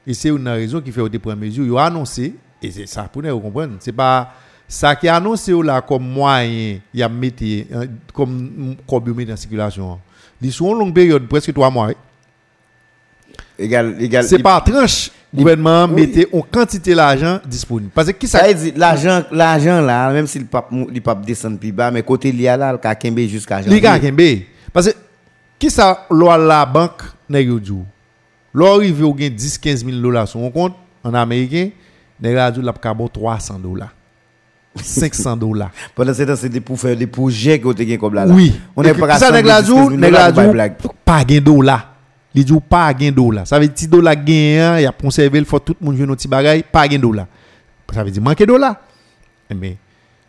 Et 0.07 0.15
c'est 0.15 0.29
une 0.29 0.47
raison 0.49 0.81
qui 0.81 0.93
fait 0.93 1.01
au 1.01 1.09
prendre 1.09 1.37
mesure, 1.37 1.65
ils 1.65 1.73
ont 1.73 1.79
annoncé 1.79 2.35
et 2.63 2.71
c'est 2.71 2.87
ça 2.87 3.05
pour 3.05 3.23
nous 3.23 3.41
comprendre, 3.41 3.75
c'est 3.81 3.93
pas 3.93 4.33
ça 4.69 4.95
qui 4.97 5.07
est 5.07 5.11
annoncé 5.11 5.53
là 5.63 5.81
comme 5.81 6.09
moyen, 6.09 6.79
il 6.95 7.03
a 7.03 7.09
mettre 7.09 7.43
euh, 7.45 7.87
comme 8.13 8.77
comme 8.87 9.13
mettre 9.15 9.33
en 9.33 9.37
circulation. 9.37 9.99
Ils 10.41 10.53
sont 10.53 10.67
en 10.67 10.75
longue 10.75 10.95
période 10.95 11.27
presque 11.27 11.53
trois 11.53 11.71
mois. 11.71 11.91
Égal, 13.59 13.97
égal. 14.01 14.25
C'est 14.25 14.39
pas 14.43 14.61
tranche. 14.61 15.11
Le 15.37 15.43
gouvernement 15.43 15.87
mettait 15.87 16.27
en 16.33 16.41
quantité 16.41 16.95
d'argent 16.95 17.41
disponible. 17.47 17.91
Parce 17.95 18.09
que 18.09 18.13
qui 18.13 18.27
ça 18.27 18.43
l'argent, 18.75 19.23
l'argent 19.31 19.83
là, 19.83 20.11
même 20.11 20.27
si 20.27 20.39
le 20.39 20.47
pape, 20.47 20.69
le 20.73 21.01
pape 21.01 21.27
descend 21.27 21.59
plus 21.61 21.73
bas, 21.73 21.91
mais 21.91 22.03
côté 22.03 22.33
lié 22.33 22.57
là, 22.57 22.73
le 22.73 22.79
kakembe 22.79 23.19
jusqu'à 23.21 23.61
Li 23.61 23.81
ka 23.81 23.95
janvier. 23.95 24.11
kembe. 24.11 24.43
Parce 24.73 24.89
que, 24.89 24.95
qui 25.59 25.69
ça, 25.71 26.07
loi 26.11 26.39
la 26.39 26.65
banque, 26.65 27.03
n'a 27.29 27.41
yo 27.41 27.61
djou? 27.63 27.85
Loi 28.55 28.77
arrive 28.77 29.05
ou 29.05 29.15
gen 29.19 29.29
10, 29.31 29.59
15 29.59 29.85
000 29.85 30.01
dollars 30.01 30.27
sur 30.27 30.41
mon 30.41 30.51
compte, 30.51 30.75
en 31.05 31.13
américain, 31.13 31.69
djou 32.23 32.63
la 32.63 32.73
p'kabo 32.73 33.07
300 33.09 33.59
dollars. 33.59 33.93
500 34.83 35.37
dollars. 35.37 35.71
Pendant 35.95 36.15
ce 36.15 36.23
temps, 36.23 36.37
c'était 36.37 36.61
pour 36.61 36.81
faire 36.81 36.97
des 36.97 37.07
projets 37.07 37.59
que 37.59 37.69
vous 37.69 37.99
comme 37.99 38.15
là. 38.15 38.27
Oui. 38.27 38.55
On 38.75 38.83
est 38.83 38.95
pas 38.95 39.19
ça, 39.19 39.31
nèg 39.31 39.45
la 39.45 39.63
djou, 39.63 39.91
nèg 39.91 40.13
la 40.13 40.33
djou, 40.33 40.51
blague. 40.51 40.75
pas 41.05 41.25
gen 41.29 41.41
dollar. 41.41 41.96
Li 42.37 42.45
djou 42.45 42.61
pas 42.61 42.93
gen 42.99 43.15
dollar. 43.15 43.47
Ça 43.47 43.59
veut 43.59 43.67
dire, 43.67 43.75
ti 43.75 43.89
dollar 43.89 44.15
gen, 44.15 44.81
y 44.81 44.87
a 44.87 44.93
conservé, 44.93 45.39
il 45.39 45.45
faut 45.47 45.59
tout 45.59 45.77
le 45.81 45.87
monde 45.87 45.97
jouer 45.97 46.07
nos 46.07 46.15
petits 46.15 46.29
bagailles, 46.29 46.65
pas 46.71 46.89
gen 46.89 47.01
dollar. 47.01 47.27
Ça 47.93 48.05
veut 48.05 48.11
dire, 48.11 48.23
manque 48.23 48.45
dollar. 48.45 48.77
Mais, 49.55 49.77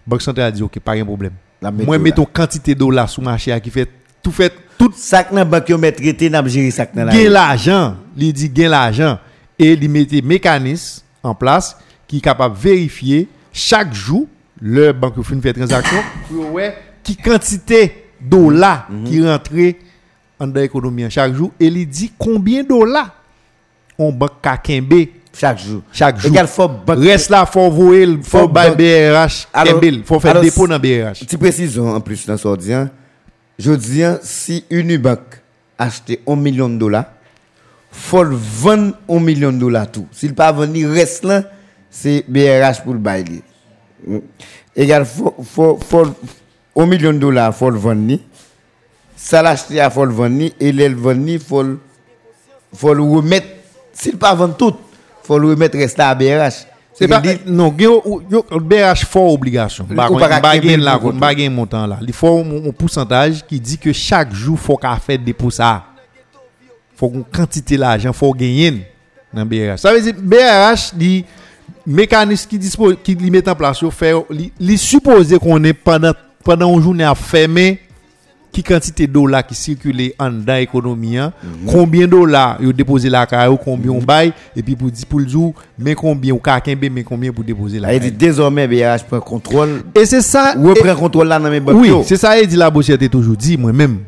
Banque 0.05 0.21
centrale 0.21 0.45
a 0.45 0.51
dit, 0.51 0.63
ok, 0.63 0.79
pas 0.79 0.95
gen 0.95 1.05
problème. 1.05 1.33
Moi, 1.61 1.71
dollar. 1.71 1.99
mettons 1.99 2.25
quantité 2.25 2.73
de 2.73 2.79
dollars 2.79 3.09
sur 3.09 3.21
le 3.21 3.25
marché 3.25 3.59
qui 3.61 3.69
fait, 3.69 3.89
tout 4.23 4.31
fait, 4.31 4.53
tout 4.77 4.93
Sac 4.95 5.31
nan 5.33 5.47
banque 5.49 5.69
yo 5.73 5.77
met 5.77 5.91
traité 5.91 6.29
n'a 6.29 6.45
gérer 6.47 6.71
sac 6.71 6.93
nan 6.95 7.07
la. 7.07 7.13
gain 7.13 7.29
l'argent, 7.29 7.95
il 8.15 8.31
dit 8.33 8.49
gain 8.49 8.69
l'argent 8.69 9.19
et 9.57 9.73
il 9.73 9.89
mettait 9.89 10.21
mécanisme 10.21 11.03
en 11.23 11.33
place 11.33 11.77
qui 12.07 12.17
est 12.17 12.21
capable 12.21 12.55
de 12.55 12.61
vérifier 12.61 13.27
chaque 13.51 13.93
jour 13.93 14.27
le 14.61 14.91
banque 14.91 15.21
fin 15.23 15.41
fait 15.41 15.53
transaction 15.53 15.97
pour 16.29 16.53
ouais 16.53 16.75
qui 17.03 17.15
quantité 17.15 18.05
dollars 18.21 18.87
qui 19.05 19.25
rentrait 19.25 19.77
en 20.39 20.51
en 20.51 21.09
chaque 21.09 21.33
jour 21.33 21.51
et 21.59 21.67
il 21.67 21.87
dit 21.87 22.11
combien 22.17 22.63
de 22.63 22.67
dollars 22.69 23.13
on 23.97 24.11
banque 24.11 24.41
ka 24.41 24.57
kembe 24.57 25.07
chaque 25.33 25.59
jour. 25.59 25.81
chaque 25.91 26.19
jour. 26.19 26.35
Faut 26.47 26.67
banque. 26.67 26.99
Reste 26.99 27.29
là 27.29 27.45
faut 27.45 27.69
voyer 27.69 28.17
faut 28.23 28.47
bail 28.47 28.69
banque- 28.71 28.77
BRH 28.77 29.47
kembe, 29.53 30.03
faut 30.05 30.19
faire 30.19 30.41
dépôt 30.41 30.67
dans 30.67 30.79
BRH. 30.79 31.19
Petit 31.19 31.37
précision 31.37 31.89
en 31.89 32.01
plus 32.01 32.25
dans 32.25 32.37
ce 32.37 32.55
dire. 32.57 32.89
Je 33.59 33.71
dis 33.71 34.03
hein, 34.03 34.19
si 34.21 34.63
Unibank 34.69 35.19
acheter 35.77 36.21
1 36.27 36.35
million 36.35 36.69
de 36.69 36.77
dollars, 36.77 37.05
faut 37.91 38.23
vendre 38.25 38.93
1 39.09 39.19
million 39.19 39.51
de 39.51 39.57
dollars 39.57 39.91
tout. 39.91 40.07
S'il 40.11 40.33
pas 40.35 40.51
vendre, 40.51 40.75
il 40.75 40.85
reste 40.87 41.23
là, 41.23 41.43
c'est 41.89 42.23
BRH 42.27 42.83
pour 42.83 42.93
le 42.93 42.99
bailler. 42.99 43.41
Mm. 44.05 44.17
Égal 44.75 45.05
faut 45.05 45.35
faut 45.43 45.79
faut 45.79 46.05
1 46.75 46.85
million 46.85 47.13
de 47.13 47.17
dollars 47.19 47.55
faut 47.55 47.69
le 47.71 47.77
vendre. 47.79 48.19
Ça 49.19 49.41
l'acheter 49.41 49.81
à 49.81 49.89
faut 49.89 50.05
le 50.05 50.13
vendre 50.13 50.49
et 50.59 50.71
le 50.71 50.93
vendre 50.93 51.37
faut 51.39 51.65
faut 52.73 52.93
le 52.93 53.01
remettre 53.01 53.47
s'il 53.91 54.15
pas 54.17 54.35
vendre 54.35 54.55
tout, 54.55 54.75
faut 55.23 55.39
le 55.39 55.49
remettre 55.49 55.75
reste 55.77 55.99
à 55.99 56.13
BRH. 56.13 56.67
C'est 56.93 57.07
pas 57.07 57.19
dit- 57.19 57.39
non, 57.45 57.73
yo 57.77 58.23
yo 58.29 58.45
BH 58.59 59.05
fort 59.05 59.33
obligation. 59.33 59.87
Là, 59.89 60.07
pour 60.07 60.19
pas 61.19 61.35
gain 61.35 61.49
montant 61.49 61.85
là. 61.87 61.99
Il 62.01 62.13
faut 62.13 62.39
un 62.39 62.71
pourcentage 62.71 63.45
qui 63.45 63.59
dit 63.59 63.77
que 63.77 63.91
chaque 63.91 64.33
jour 64.33 64.57
faut 64.59 64.77
qu'a 64.77 64.95
faire 64.97 65.19
dépôt 65.19 65.49
ça. 65.51 65.83
Faut 66.95 67.11
une 67.13 67.23
quantité 67.23 67.77
l'argent 67.77 68.13
faut 68.13 68.33
gagner 68.33 68.83
dans 69.33 69.45
BRH. 69.45 69.77
Ça 69.79 69.93
veut 69.93 70.01
dire 70.01 70.13
BRH 70.17 70.93
dit 70.95 71.25
mécanisme 71.85 72.49
qui 72.49 72.57
dispose 72.59 72.97
qui 73.03 73.15
met 73.15 73.47
en 73.47 73.55
place 73.55 73.79
fait 73.91 74.13
li 74.59 74.77
supposé 74.77 75.37
qu'on 75.39 75.63
est 75.63 75.73
pendant 75.73 76.13
pendant 76.43 76.73
une 76.75 76.81
journée 76.81 77.03
à 77.03 77.13
fermer 77.15 77.79
qui 78.57 78.63
quantité 78.63 79.05
de 79.05 79.13
dollars 79.13 79.45
qui 79.45 79.53
circulent 79.53 80.13
en 80.17 80.31
dans 80.31 80.55
l'économie, 80.55 81.17
combien 81.67 82.07
de 82.07 82.11
dollars 82.11 82.57
vous 82.59 82.73
déposé 82.73 83.07
la 83.07 83.23
caille, 83.27 83.55
combien 83.63 83.91
on 83.91 84.01
bail, 84.01 84.33
et 84.55 84.63
puis 84.63 84.75
pour 84.75 84.89
dire 84.89 85.05
pour 85.05 85.19
le 85.19 85.27
jour, 85.27 85.53
mais 85.77 85.93
combien 85.93 86.33
ou 86.33 86.39
kakembe, 86.39 86.85
mais 86.91 87.03
combien 87.03 87.31
pour 87.31 87.43
déposer 87.43 87.79
la 87.79 87.93
Il 87.93 87.99
dit 87.99 88.09
caille. 88.09 88.17
désormais 88.17 88.67
BRH 88.67 89.03
prend 89.03 89.19
contrôle 89.19 89.83
Et 89.93 90.07
c'est 90.07 90.21
ça. 90.23 90.55
reprend 90.57 90.95
contrôle 90.95 91.27
là 91.27 91.37
dans 91.37 91.51
mes 91.51 91.59
banques. 91.59 91.77
oui, 91.79 91.91
c'est 92.03 92.17
ça, 92.17 92.39
il 92.39 92.47
dit 92.47 92.55
la 92.55 92.71
bossière 92.71 92.95
était 92.95 93.09
toujours 93.09 93.35
dit, 93.35 93.57
moi-même. 93.57 93.99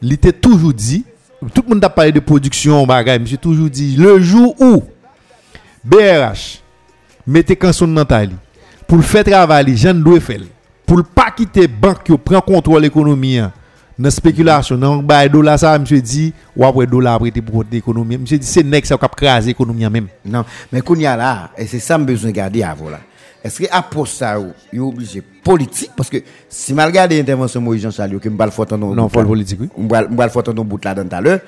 Il 0.00 0.10
était 0.14 0.32
toujours 0.32 0.72
dit 0.72 1.04
tout 1.52 1.62
le 1.66 1.74
monde 1.74 1.84
a 1.84 1.90
parlé 1.90 2.12
de 2.12 2.20
production, 2.20 2.86
bagay, 2.86 3.18
monsieur 3.18 3.36
toujours 3.36 3.68
dit, 3.68 3.94
le 3.96 4.20
jour 4.20 4.54
où 4.58 4.82
BRH 5.84 6.62
mettez 7.26 7.56
canson 7.56 7.88
dans 7.88 8.06
pour 8.86 8.96
le 8.96 9.02
faire 9.02 9.24
travailler, 9.24 9.76
Jean 9.76 9.94
doit 9.94 10.18
faire. 10.18 10.40
Pour 10.90 10.96
le 10.96 11.04
pas 11.04 11.30
quitter 11.30 11.68
banque 11.68 12.02
qui 12.02 12.18
prend 12.18 12.40
contrôle 12.40 12.82
l'économie 12.82 13.38
hein, 13.38 13.52
dans 13.96 14.10
spéculation, 14.10 14.76
dans 14.76 14.96
bail 14.96 15.30
dollar 15.30 15.56
ça 15.56 15.78
monsieur 15.78 16.00
dit 16.00 16.34
ou 16.56 16.64
après 16.64 16.84
dollar 16.84 17.16
prêté 17.20 17.40
pour 17.40 17.62
l'économie. 17.70 18.18
Monsieur 18.18 18.38
dit 18.38 18.44
c'est 18.44 18.64
next 18.64 18.88
ça 18.88 18.98
cap 18.98 19.14
craser 19.14 19.46
l'économie 19.46 19.88
même. 19.88 20.08
Non, 20.24 20.44
mais 20.72 20.80
qu'on 20.80 20.96
y 20.96 21.06
a 21.06 21.16
là, 21.16 21.50
et 21.56 21.68
c'est 21.68 21.78
ça 21.78 21.96
que 21.96 22.02
besoin 22.02 22.30
de 22.30 22.34
garder 22.34 22.64
avant 22.64 22.90
là. 22.90 22.98
Est-ce 23.44 23.62
que 23.62 23.66
après 23.70 24.04
ça, 24.06 24.36
il 24.72 24.80
est 24.80 24.82
obligé 24.82 25.20
politique? 25.20 25.92
Parce 25.96 26.10
que 26.10 26.16
si 26.48 26.74
je 26.74 26.80
regarde 26.80 27.12
l'intervention 27.12 27.60
de 27.60 27.66
Moïse 27.66 27.82
Jean 27.82 27.92
Charles, 27.92 28.18
que 28.18 28.28
je 28.28 28.36
vais 28.36 28.50
faire 28.50 28.78
Non, 28.78 29.08
faut 29.08 29.24
politique, 29.24 29.60
oui. 29.60 29.68
Ton 30.44 30.64
bout 30.64 30.84
là 30.84 30.92
dans 30.92 31.04
tout 31.04 31.24
l'heure. 31.24 31.38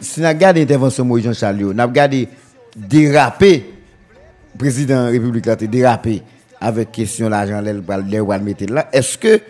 Si 0.00 0.22
l'intervention 0.22 1.04
de 1.04 1.08
Moïse 1.10 1.26
Jean 1.26 1.34
Charles, 1.34 1.70
on 1.74 1.78
a 1.78 1.84
regardé 1.84 2.28
déraper, 2.74 3.74
président 4.56 5.00
de 5.00 5.04
la 5.04 5.10
République 5.10 5.68
dérapé 5.70 6.22
avec 6.60 6.92
question 6.92 7.28
l'argent, 7.28 7.60
les 7.60 8.20
mettre 8.40 8.72
là. 8.72 8.88
Est-ce 8.92 9.16
que 9.16 9.40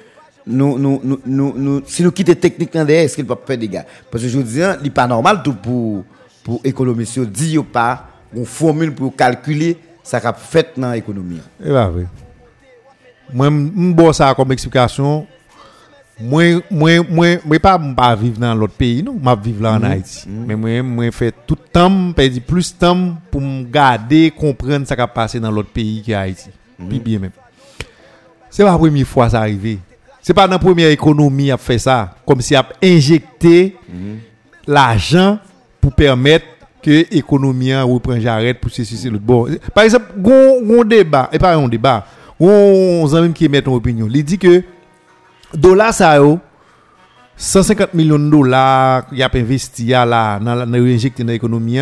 nous, 0.46 0.78
nous, 0.78 1.00
nous, 1.02 1.20
nous, 1.26 1.52
nous, 1.56 1.82
si 1.86 2.02
nous 2.02 2.12
quittons 2.12 2.34
techniquement 2.34 2.84
derrière, 2.84 3.04
est-ce 3.04 3.16
qu'il 3.16 3.26
peut 3.26 3.34
faire 3.46 3.58
des 3.58 3.68
dégâts 3.68 3.82
Parce 4.10 4.22
que 4.22 4.28
je 4.28 4.38
dis, 4.38 4.58
il 4.60 4.84
n'est 4.84 4.90
pas 4.90 5.06
normal 5.06 5.42
tout 5.42 5.54
pour, 5.54 6.04
pour 6.44 6.60
économiser, 6.64 7.26
dire 7.26 7.64
pas 7.64 8.06
une 8.34 8.46
formule 8.46 8.94
pour 8.94 9.14
calculer 9.14 9.76
ça 10.02 10.20
qu'a 10.20 10.32
fait 10.32 10.72
dans 10.76 10.92
l'économie. 10.92 11.40
Eh 11.64 11.68
bien, 11.68 11.92
oui. 11.94 12.04
Moi, 13.32 13.48
je 13.48 14.12
ça 14.12 14.34
comme 14.34 14.52
explication. 14.52 15.26
Moi, 16.20 16.60
moi, 16.70 17.00
moi, 17.08 17.36
moi, 17.44 17.58
pas, 17.58 17.78
pas 17.96 18.14
vivre 18.14 18.38
dans 18.38 18.54
l'autre 18.54 18.74
pays, 18.74 19.02
non. 19.02 19.16
Je 19.24 19.42
vivre 19.42 19.62
là 19.62 19.74
en 19.74 19.82
Haïti. 19.82 20.28
Mais 20.28 20.54
moi, 20.54 20.82
moi, 20.82 21.10
fait 21.10 21.34
tout 21.46 21.56
le 21.62 21.68
temps, 21.72 22.12
perdu 22.12 22.40
plus 22.40 22.74
de 22.74 22.78
temps 22.78 23.14
pour 23.30 23.40
me 23.40 23.64
garder, 23.64 24.30
comprendre 24.36 24.86
ce 24.86 24.94
qui 24.94 25.00
a 25.00 25.06
passé 25.06 25.40
dans 25.40 25.50
l'autre 25.50 25.70
pays 25.70 26.02
qui 26.02 26.12
est 26.12 26.16
Haïti. 26.16 26.50
Puis 26.88 26.98
bien 27.00 27.18
même. 27.18 27.30
C'est 28.48 28.64
pas 28.64 28.72
la 28.72 28.78
première 28.78 29.06
fois 29.06 29.26
que 29.26 29.32
ça 29.32 29.40
arrive. 29.40 29.78
C'est 30.20 30.34
pas 30.34 30.46
dans 30.46 30.52
la 30.52 30.58
première 30.58 30.90
économie 30.90 31.50
a 31.50 31.56
fait 31.56 31.78
ça. 31.78 32.14
Comme 32.26 32.40
si 32.40 32.54
a 32.54 32.66
injecté 32.82 33.76
l'argent 34.66 35.38
pour 35.80 35.92
permettre 35.92 36.46
que 36.82 37.06
l'économie 37.10 37.74
reprenne 37.74 38.20
j'arrête 38.20 38.60
pour 38.60 38.70
ceci, 38.70 38.96
c'est 38.96 39.10
l'autre. 39.10 39.24
Bon, 39.24 39.46
par 39.74 39.84
exemple, 39.84 40.06
un 40.24 40.84
débat, 40.84 41.28
et 41.32 41.38
pas 41.38 41.54
un 41.54 41.68
débat, 41.68 42.06
on 42.38 43.06
amis 43.14 43.32
qui 43.32 43.48
met 43.48 43.62
ton 43.62 43.74
opinion. 43.74 44.08
Il 44.12 44.24
dit 44.24 44.38
que 44.38 44.62
dollar 45.54 45.92
ça 45.92 46.16
yo, 46.16 46.38
150 47.36 47.94
millions 47.94 48.18
de 48.18 48.30
dollars 48.30 49.06
y 49.12 49.22
a 49.22 49.30
investi 49.32 49.86
là 49.86 50.38
dans 50.38 50.66
dans 50.66 51.26
l'économie, 51.26 51.80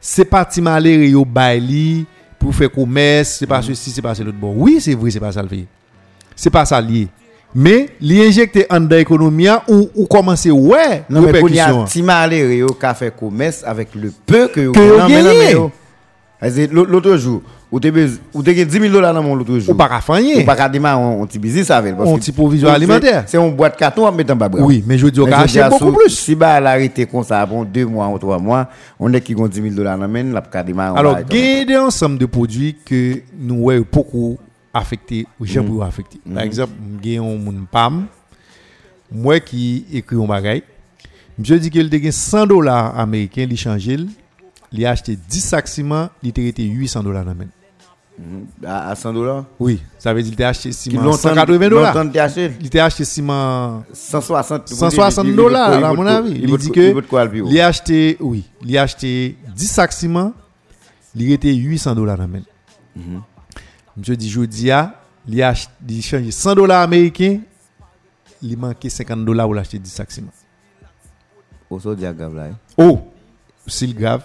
c'est 0.00 0.24
pas 0.24 0.48
malheureux 0.60 1.06
yo 1.06 1.24
baili 1.24 2.06
pour 2.44 2.54
faire 2.54 2.70
commerce, 2.70 3.36
c'est 3.38 3.46
pas 3.46 3.62
ceci, 3.62 3.90
c'est 3.90 4.02
pas 4.02 4.12
l'autre. 4.12 4.36
Bon, 4.38 4.52
oui, 4.54 4.76
c'est 4.78 4.94
vrai, 4.94 5.10
c'est 5.10 5.18
pas 5.18 5.32
ça 5.32 5.42
le 5.42 5.48
fait. 5.48 5.64
C'est 6.36 6.50
pas 6.50 6.66
ça 6.66 6.78
lié. 6.78 7.08
Mais 7.54 7.88
l'injecter 8.00 8.66
en 8.68 8.80
l'économie 8.80 9.48
ou, 9.68 9.88
ou 9.94 10.06
commencer 10.06 10.50
ouais 10.50 11.04
non 11.08 11.20
mais 11.22 11.40
il 11.40 11.54
y 11.54 11.60
a 11.60 11.72
petit 11.84 12.02
malheureux 12.02 12.66
qui 12.74 12.94
fait 12.96 13.14
commerce 13.16 13.62
avec 13.64 13.94
le 13.94 14.12
peu 14.26 14.48
que 14.48 14.60
vous 14.60 15.00
avez 15.00 15.56
l'autre 16.72 17.16
jour 17.16 17.42
ou 17.72 17.80
tu 17.80 17.88
as 17.88 17.90
10 18.64 18.70
000 18.70 18.92
dollars 18.92 19.14
dans 19.14 19.22
mon 19.22 19.34
l'autre 19.34 19.58
jour 19.58 19.74
ou 19.74 19.76
pas 19.76 20.00
faire 20.00 20.20
ou 20.38 20.44
pas 20.44 20.68
démarrer 20.68 21.02
un 21.20 21.26
petit 21.26 21.38
business 21.38 21.70
avec 21.70 21.94
un 21.98 22.16
petit 22.18 22.32
provision 22.32 22.68
alimentaire 22.68 23.24
c'est 23.26 23.38
une 23.38 23.54
boîte 23.54 23.76
carton 23.76 24.06
à 24.06 24.12
mettre 24.12 24.32
en 24.32 24.36
bas 24.36 24.48
oui 24.52 24.82
mais 24.86 24.98
je 24.98 25.06
dis 25.08 25.20
on 25.20 25.26
acheter 25.30 25.62
beaucoup 25.68 25.92
plus 25.92 26.10
si 26.10 26.34
bah 26.34 26.60
l'arrêté 26.60 27.06
comme 27.06 27.24
ça 27.24 27.44
bon 27.46 27.64
2 27.64 27.84
mois 27.86 28.08
ou 28.08 28.18
3 28.18 28.38
mois 28.38 28.68
on 29.00 29.12
est 29.12 29.20
qui 29.20 29.34
ont 29.34 29.48
10 29.48 29.60
000 29.62 29.74
dollars 29.74 29.98
dans 29.98 30.08
main 30.08 30.24
la 30.24 30.42
pas 30.42 30.62
démarrer 30.62 30.98
alors 30.98 31.18
il 31.30 31.70
y 31.70 31.74
a 31.74 31.82
un 31.82 31.86
ensemble 31.86 32.18
de 32.18 32.26
produits 32.26 32.76
que 32.84 33.20
nous 33.38 33.56
voyons 33.62 33.84
beaucoup 33.90 34.38
affecté 34.74 35.26
ou 35.40 35.46
j'ai 35.46 35.60
mm. 35.60 35.80
affecté. 35.82 36.18
Par 36.24 36.42
mm. 36.42 36.46
exemple, 36.46 36.72
j'ai 37.02 37.16
un 37.18 37.64
PAM, 37.70 38.06
moi 39.10 39.40
qui 39.40 39.86
écrit 39.92 40.16
un 40.16 40.26
bagage, 40.26 40.62
je 41.42 41.54
dis 41.54 41.70
qu'il 41.70 42.06
a 42.06 42.12
100 42.12 42.46
dollars 42.46 42.98
américains, 42.98 43.46
il 43.48 43.56
change, 43.56 43.88
il 44.76 44.84
a 44.84 44.90
acheté 44.90 45.16
10 45.16 45.40
sacs 45.40 45.68
ciment, 45.68 46.10
il 46.22 46.32
a 46.36 46.42
été 46.42 46.64
800 46.64 47.04
dollars 47.04 47.24
dans 47.24 47.34
À 48.66 48.94
100 48.94 49.12
dollars? 49.12 49.44
Oui, 49.60 49.80
ça 49.98 50.12
veut 50.12 50.22
dire 50.22 50.32
qu'il 50.34 50.44
a 50.44 50.48
acheté 50.48 50.72
ciment 50.72 51.12
180 51.12 51.68
dollars. 51.68 51.96
Il 52.12 52.18
a 52.18 52.84
acheté? 52.84 53.04
Ciment 53.04 53.84
160 53.92 54.68
160 54.68 55.34
dollars, 55.34 55.84
à 55.84 55.94
mon 55.94 56.04
avis. 56.06 56.40
Il 56.42 56.56
dit 56.58 56.70
que 56.72 56.92
il 57.50 57.60
a 57.60 57.68
acheté, 57.68 58.16
oui, 58.18 58.44
il 58.64 58.76
a 58.76 58.82
acheté 58.82 59.36
10 59.54 59.66
sacs 59.66 59.92
ciment, 59.92 60.32
il 61.14 61.30
a 61.30 61.34
été 61.34 61.54
800 61.54 61.94
dollars 61.94 62.18
dans 62.18 62.28
Monsieur 63.96 64.16
dit, 64.16 64.28
je 64.28 64.40
dis, 64.40 64.70
il 65.28 65.42
a 65.42 65.54
changé 65.54 66.32
100 66.32 66.54
dollars 66.56 66.82
américains, 66.82 67.38
il 68.42 68.58
manquait 68.58 68.88
50 68.88 69.24
dollars 69.24 69.46
pour 69.46 69.54
l'acheter 69.54 69.78
10 69.78 69.88
sacs 69.88 70.10
ciment. 70.10 70.32
Oh, 71.70 71.78
ça 71.78 71.94
grave 71.94 72.34
là. 72.34 72.48
Oh, 72.76 73.00
c'est 73.68 73.86
grave. 73.86 74.24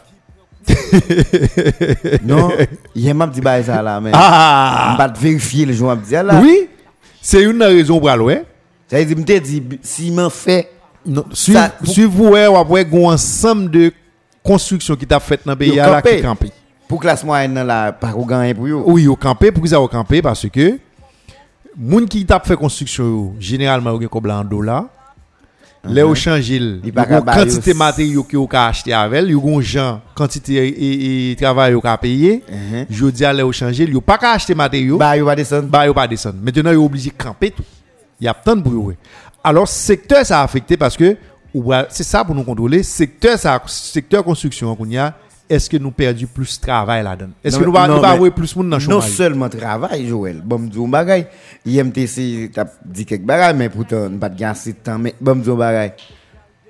Non, 2.23 2.49
il 2.95 3.05
y 3.05 3.09
a 3.09 3.27
dit 3.27 3.41
bah 3.41 3.61
ça 3.63 3.81
là, 3.81 3.99
mais 3.99 4.11
ah! 4.13 4.95
je 4.99 5.03
vais 5.05 5.29
vérifier 5.29 5.65
le 5.65 5.73
jour 5.73 5.95
dit 5.95 6.13
là. 6.13 6.39
Oui, 6.41 6.67
c'est 7.21 7.43
une 7.43 7.61
raison 7.61 7.99
pour 7.99 8.09
aller. 8.09 8.41
Ça 8.87 9.03
veut 9.03 9.15
dire, 9.15 9.41
dit, 9.41 9.63
si 9.81 10.09
m'en 10.11 10.29
fait. 10.29 10.71
Non, 11.05 11.25
si 11.31 11.53
vous 12.03 12.27
voyez, 12.27 12.45
un 12.45 13.03
ensemble 13.05 13.71
de 13.71 13.91
constructions 14.43 14.95
qui 14.95 15.05
t'a 15.05 15.19
fait 15.19 15.39
dans 15.45 15.53
le 15.53 15.57
pays, 15.57 15.75
là, 15.75 16.01
qui 16.01 16.21
campé 16.21 16.51
pour 16.89 16.99
classe 16.99 17.23
moyenne 17.23 17.63
là 17.63 17.91
pas 17.93 18.13
gagner 18.27 18.55
pour 18.55 18.65
eux 18.65 18.73
oui 18.87 19.07
au 19.07 19.15
camper 19.15 19.51
pour 19.51 19.63
qu'ils 19.63 19.75
au 19.75 19.87
camper 19.87 20.23
parce 20.23 20.49
que 20.49 20.79
moun 21.77 22.07
qui 22.07 22.25
t'a 22.25 22.39
fait 22.39 22.55
construction 22.55 23.35
généralement 23.39 23.91
au 23.91 24.09
comme 24.09 24.31
en 24.31 24.43
dollars 24.43 24.85
Là, 25.83 26.05
au 26.05 26.13
change, 26.13 26.49
il 26.49 26.81
y 26.85 26.99
a 26.99 27.21
quantité 27.21 27.73
de 27.73 27.77
matériaux 27.77 28.23
que 28.23 28.35
vous 28.35 28.49
acheté 28.51 28.91
avec, 28.91 29.23
il 29.23 29.31
y 29.31 29.57
a 29.57 29.61
gens, 29.61 30.01
quantité 30.13 30.71
de 30.71 31.39
travail 31.39 31.71
que 31.71 31.75
vous 31.75 31.97
payer. 31.97 32.43
Je 32.89 33.05
dis 33.05 33.23
à 33.23 33.33
au 33.45 33.51
change, 33.51 33.79
il 33.79 34.01
pas 34.01 34.17
qu'à 34.17 34.33
acheter 34.33 34.55
matériaux. 34.55 34.97
Bah, 34.97 35.15
il 35.15 35.23
pas 35.23 35.35
descendre. 35.35 35.67
Bah, 35.67 35.87
il 35.87 35.93
pas 35.93 36.07
descendre. 36.07 36.35
Maintenant, 36.41 36.71
il 36.71 36.73
est 36.73 36.77
obligé 36.77 37.11
de 37.11 37.15
camper 37.15 37.51
tout. 37.51 37.63
Il 38.19 38.25
y 38.25 38.27
a 38.27 38.33
tant 38.33 38.55
de 38.55 38.61
bruit. 38.61 38.97
Alors, 39.41 39.67
secteur, 39.67 40.25
ça 40.25 40.41
a 40.41 40.43
affecté 40.43 40.75
parce 40.75 40.97
que, 40.97 41.15
c'est 41.89 42.03
ça 42.03 42.25
pour 42.25 42.35
nous 42.35 42.43
contrôler, 42.43 42.83
secteur, 42.83 43.39
ça, 43.39 43.61
secteur 43.65 44.23
construction, 44.23 44.75
qu'on 44.75 44.89
y 44.89 44.97
a, 44.97 45.15
est-ce 45.49 45.69
que 45.69 45.77
nous 45.77 45.91
perdons 45.91 46.27
plus 46.31 46.59
de 46.59 46.65
travail 46.65 47.03
là-dedans? 47.03 47.31
Est-ce 47.43 47.57
que 47.57 47.65
nous 47.65 47.75
avoir 47.75 48.31
plus 48.31 48.53
de 48.53 48.59
monde 48.59 48.69
dans 48.69 48.77
le 48.77 48.81
chômage? 48.81 48.95
Non 48.95 49.01
seulement 49.01 49.49
travail, 49.49 50.07
Joël. 50.07 50.41
Bon, 50.45 50.69
je 50.71 50.79
un 50.79 50.87
bagage. 50.87 51.25
IMTC, 51.65 52.51
tu 52.53 52.59
as 52.59 52.67
dit 52.85 53.05
quelques 53.05 53.23
bagages, 53.23 53.55
mais 53.55 53.69
pourtant, 53.69 54.07
nous 54.09 54.19
pas 54.19 54.29
de 54.29 54.43
assez 54.43 54.73
de 54.73 54.77
temps. 54.77 54.99
Mais 54.99 55.15
bon, 55.19 55.41
je 55.43 55.49
un 55.51 55.55
bagage. 55.55 55.91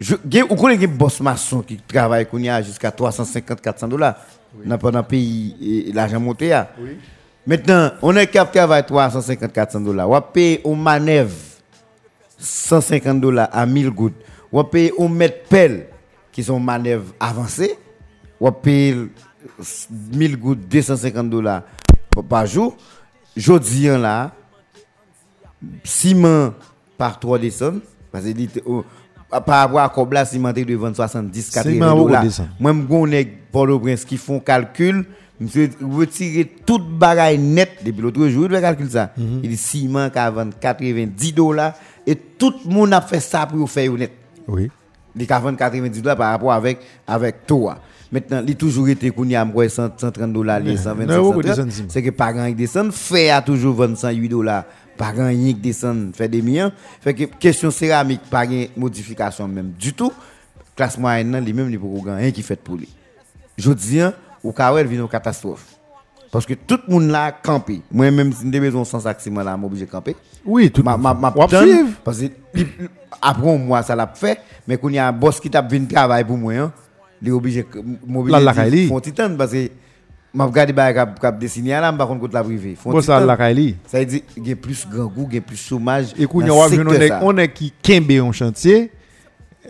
Vous 0.02 0.56
connaissez 0.56 0.80
des 0.80 0.88
boss 0.88 1.20
maçons 1.20 1.62
qui 1.62 1.78
travaillent 1.78 2.28
jusqu'à 2.64 2.90
350-400 2.90 3.90
dollars 3.90 4.16
dans 4.66 4.78
le 4.92 5.04
pays, 5.04 5.92
l'argent 5.94 6.22
monté. 6.22 6.58
Oui. 6.82 6.98
Maintenant, 7.46 7.92
on 8.02 8.16
est 8.16 8.28
capable 8.28 8.84
de 8.84 8.88
travailler 8.88 9.12
350-400 9.12 9.84
dollars. 9.84 10.10
On 10.10 10.22
paye 10.22 10.62
une 10.64 10.82
manœuvre 10.82 11.36
150 12.38 13.20
dollars 13.20 13.50
à 13.52 13.66
1000 13.66 13.90
gouttes. 13.90 14.16
On 14.54 14.64
paye 14.64 14.92
un 14.98 15.10
mètre 15.10 15.44
pelle 15.50 15.88
qui 16.32 16.44
sont 16.44 16.60
manœuvres 16.60 17.14
avancées 17.20 17.76
on 18.40 18.52
paye 18.52 18.96
1000 20.14 20.38
gouttes, 20.38 20.68
250 20.70 21.30
dollars 21.30 21.64
par 22.28 22.46
jour. 22.46 22.76
Jodi 23.36 23.88
là, 23.88 24.32
ciment 25.84 26.54
par 26.98 27.20
3 27.20 27.40
décembre, 27.40 27.80
parce 28.12 28.26
que 28.26 28.60
oh, 28.66 28.84
par 29.30 29.60
rapport 29.60 29.80
à 29.80 29.90
Cobla, 29.90 30.26
ciment 30.26 30.52
de 30.52 30.76
vendre 30.76 30.96
70, 30.96 31.52
80 31.52 31.96
dollars. 31.96 32.26
Moi, 32.60 32.74
je 32.74 32.88
connais 32.88 33.26
Port-au-Prince 33.52 34.06
qui 34.06 34.18
font 34.18 34.40
calcul. 34.40 35.06
Monsieur 35.40 35.70
retirer 35.82 36.44
toute 36.66 36.86
bagaille 36.98 37.38
net 37.38 37.78
depuis 37.86 38.02
l'autre 38.02 38.28
jour, 38.28 38.48
il 38.52 38.60
calculer 38.60 38.90
ça. 38.90 39.14
Mhm. 39.16 39.40
Il 39.42 39.50
dit 39.50 39.56
ciment 39.56 40.10
qui 40.10 40.20
vend 40.34 40.50
90 40.60 41.32
dollars 41.32 41.74
et 42.06 42.14
tout 42.16 42.54
le 42.66 42.74
monde 42.74 42.92
a 42.92 43.00
fait 43.00 43.22
ça 43.22 43.46
pour 43.46 43.70
faire 43.70 43.90
net. 43.94 44.12
Oui. 44.50 44.70
Il 45.16 45.32
a 45.32 45.40
vendu 45.40 45.56
90 45.56 46.02
dollars 46.02 46.18
par 46.18 46.32
rapport 46.32 46.52
avec 46.52 46.80
avec 47.08 47.46
toi. 47.46 47.78
Maintenant, 48.12 48.42
il 48.46 48.52
a 48.52 48.56
toujours 48.56 48.90
été 48.90 49.12
qu'on 49.12 49.26
y 49.26 49.36
a 49.36 49.46
130 49.46 50.34
dollars, 50.34 50.62
125 50.66 51.68
C'est 51.90 52.02
que 52.02 52.10
par 52.10 52.36
an, 52.36 52.46
il 52.46 52.56
descend. 52.56 52.92
Fait 52.92 53.30
a 53.30 53.42
toujours 53.42 53.76
28 53.76 54.28
dollars. 54.28 54.64
Par 54.98 55.18
an, 55.20 55.30
il 55.30 55.60
descend, 55.60 56.16
fait 56.16 56.28
des 56.28 56.42
millions. 56.42 56.72
Fait 57.02 57.14
que 57.14 57.24
question 57.26 57.70
céramique, 57.72 58.22
pas 58.30 58.48
de 58.48 58.68
modification 58.76 59.48
même 59.48 59.72
du 59.80 59.94
tout. 59.94 60.12
Classe 60.76 60.98
moyenne, 60.98 61.38
les 61.44 61.54
mêmes, 61.54 61.70
il 61.70 61.80
n'y 61.80 62.10
a 62.10 62.16
rien 62.16 62.32
qui 62.32 62.42
fait 62.42 62.56
pour 62.56 62.76
lui. 62.76 62.90
Je 63.58 63.72
dis, 63.72 64.00
au 64.44 64.52
cas 64.52 64.74
où 64.74 64.78
elle 64.78 64.88
vient 64.88 65.02
une 65.02 65.08
catastrophe. 65.08 65.66
Parce 66.32 66.46
que 66.46 66.54
tout 66.54 66.80
le 66.88 66.94
monde 66.94 67.10
là 67.10 67.26
a 67.26 67.32
campé. 67.32 67.82
Moi-même, 67.92 68.32
si 68.34 68.50
j'ai 68.52 68.60
besoin 68.60 68.86
sans 68.86 69.06
accident 69.08 69.44
là, 69.44 69.54
je 69.54 69.58
suis 69.58 69.66
obligé 69.66 69.86
de 69.86 69.92
camper. 69.92 70.16
Oui, 70.46 70.70
tout 70.72 70.84
Ma, 70.84 70.96
ma, 70.96 71.14
ma. 71.14 71.32
Parce 71.32 71.52
que 71.52 72.28
après 73.22 73.50
un 73.52 73.58
mois, 73.58 73.82
ça 73.84 73.96
l'a 73.96 74.08
fait. 74.08 74.40
Mais 74.68 74.78
quand 74.78 74.90
il 74.90 74.96
y 74.96 75.00
a 75.00 75.08
un 75.08 75.12
boss 75.12 75.40
qui 75.40 75.50
t'a 75.50 75.62
venu 75.62 75.88
travailler 75.88 76.24
pour 76.24 76.38
moi, 76.38 76.54
hein, 76.54 76.72
il 77.22 77.28
est 77.28 77.32
obligé 77.32 77.64
de 77.64 78.30
Là, 78.30 78.40
la. 78.40 78.54
Font 78.88 79.02
parce 79.38 79.52
que 79.52 79.70
m'a 80.34 80.46
regardé 80.46 80.74
bah 80.74 80.94
cap 80.94 81.20
cap 81.20 81.40
dessiné 81.40 81.72
là, 81.72 81.92
par 81.94 82.08
contre 82.08 82.22
contre 82.22 82.36
la 82.36 82.44
privée. 82.44 82.76
Font 82.76 82.92
Bon, 82.92 83.02
ça, 83.02 83.16
titan. 83.16 83.26
la 83.26 83.38
Kaili. 83.38 83.76
Ça 83.88 84.00
veut 84.00 84.06
dire 84.06 84.22
qu'il 84.34 84.48
y 84.48 84.52
a 84.52 84.56
plus 84.56 84.88
grand 84.88 85.08
goût, 85.08 85.28
il 85.30 85.36
y 85.36 85.38
a 85.40 85.42
plus 85.42 85.58
chômage. 85.58 86.14
Et 86.18 86.28
on 87.22 87.38
est 87.38 87.54
qui 87.54 87.74
kembe 87.82 88.12
en 88.22 88.32
chantier 88.32 88.92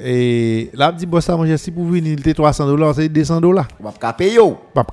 et 0.01 0.69
là 0.73 0.91
dit 0.91 1.05
boss 1.05 1.25
ça 1.25 1.35
manger 1.35 1.57
si 1.57 1.71
pour 1.71 1.83
venir 1.83 2.13
il 2.13 2.19
était 2.19 2.33
300 2.33 2.67
dollars 2.67 2.95
c'est 2.95 3.09
200 3.09 3.41
dollars. 3.41 3.67
Pas 3.99 4.13
payer 4.13 4.39
Pas 4.73 4.85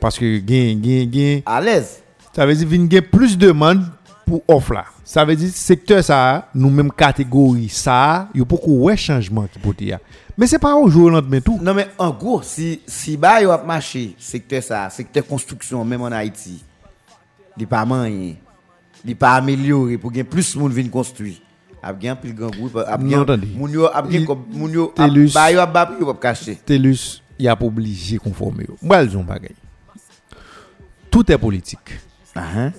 parce 0.00 0.18
que 0.18 0.38
gain 0.38 0.74
gain 0.80 1.04
gain 1.04 1.40
à 1.46 1.60
l'aise. 1.60 2.02
ça 2.34 2.44
veut 2.46 2.54
dire 2.54 2.66
vinn 2.66 2.88
gain 2.88 3.00
plus 3.02 3.36
de 3.38 3.48
demande 3.48 3.84
pour 4.26 4.42
offre 4.48 4.72
là. 4.72 4.84
Ça 5.04 5.24
veut 5.24 5.36
dire 5.36 5.50
secteur 5.52 6.02
ça 6.02 6.48
nous 6.54 6.70
même 6.70 6.90
catégorie 6.90 7.68
ça, 7.68 8.28
il 8.34 8.38
y 8.38 8.42
a 8.42 8.44
beaucoup 8.44 8.84
ouais 8.84 8.96
changement 8.96 9.46
qui 9.52 9.58
peut. 9.58 9.74
Mais 10.38 10.46
c'est 10.46 10.60
pas 10.60 10.76
au 10.76 10.88
jour 10.88 11.06
au 11.06 11.10
lendemain 11.10 11.40
tout. 11.40 11.58
Non, 11.60 11.74
mais 11.74 11.88
en 11.98 12.10
gros, 12.10 12.42
si, 12.42 12.80
si 12.86 13.16
bah, 13.16 13.42
yo 13.42 13.50
a 13.50 13.60
marché, 13.64 14.14
secteur 14.16 14.62
ça, 14.62 14.88
secteur 14.88 15.26
construction, 15.26 15.84
même 15.84 16.00
en 16.00 16.12
Haïti, 16.12 16.62
il 17.58 17.66
pas 17.66 17.84
moyen, 17.84 18.36
il 19.04 19.16
pas 19.16 19.32
amélioré 19.32 19.98
pour 19.98 20.12
que 20.12 20.22
plus 20.22 20.54
de 20.54 20.60
monde 20.60 20.72
vienne 20.72 20.90
construire. 20.90 21.34
Il 21.82 22.04
y 22.04 22.08
a 22.08 22.12
un 22.12 22.16
plus 22.16 22.32
grand 22.32 22.50
groupe, 22.50 22.74
non, 22.74 22.82
il 23.00 23.10
y 23.10 23.14
a 23.16 23.20
un 23.20 23.24
groupe, 23.24 24.46
il 25.00 25.04
Telus, 26.64 27.20
il 27.36 27.44
y 27.44 27.48
a 27.48 27.56
pas 27.56 27.66
obligé 27.66 28.18
conformer. 28.18 28.66
Moi, 28.80 29.02
ils 29.02 29.16
ont 29.16 29.24
bagaille. 29.24 29.56
Tout 31.10 31.32
est 31.32 31.38
politique. 31.38 31.98
Uh 32.36 32.40
-huh. 32.40 32.72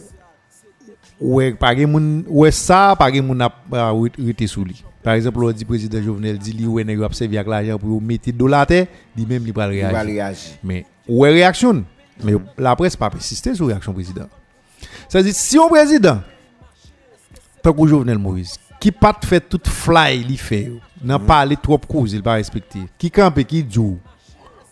Ouais, 1.20 1.54
par 1.54 1.72
exemple, 1.72 2.24
ouais, 2.30 2.52
ça, 2.52 2.96
par 2.98 3.10
exemple, 3.10 3.36
on 3.36 3.40
a 3.42 3.94
été 4.30 4.48
sous 4.48 4.64
lui. 4.64 4.84
Par 5.02 5.14
exemple, 5.14 5.44
on 5.44 5.52
dit 5.52 5.66
président 5.66 6.02
Jovenel 6.02 6.38
dit 6.38 6.52
li 6.52 6.68
ouais 6.68 6.84
nèg 6.84 7.00
observer 7.02 7.38
avec 7.38 7.48
l'argent 7.50 7.80
pour 7.80 8.02
mettre 8.02 8.32
dollar 8.32 8.68
terre, 8.68 8.88
lui 9.16 9.26
même 9.26 9.44
il 9.46 9.54
va 9.54 9.68
réagir. 9.68 10.58
Mais 10.64 10.86
ouais 11.08 11.32
réaction. 11.32 11.86
Mais 12.24 12.34
la 12.58 12.76
presse 12.76 12.98
pas 12.98 13.10
persister 13.10 13.56
sur 13.56 13.68
réaction 13.68 13.94
président. 13.94 14.28
Ça 15.08 15.20
veut 15.20 15.24
dire 15.24 15.34
si 15.34 15.58
un 15.58 15.68
président 15.68 16.22
tant 17.62 17.74
que 17.74 17.88
Jovenel 17.88 18.18
Moïse 18.18 18.58
qui 18.80 18.92
pas 18.92 19.18
fait 19.24 19.42
toute 19.42 19.68
fly 19.68 20.24
li 20.24 20.38
fait, 20.38 20.72
n'a 21.04 21.20
pas 21.20 21.26
parlé 21.26 21.58
trop 21.58 21.78
cause, 21.78 22.14
il 22.14 22.24
pas 22.24 22.34
respecter. 22.34 22.80
Qui 22.98 23.12
campe 23.12 23.44
qui 23.44 23.64
dit 23.64 23.80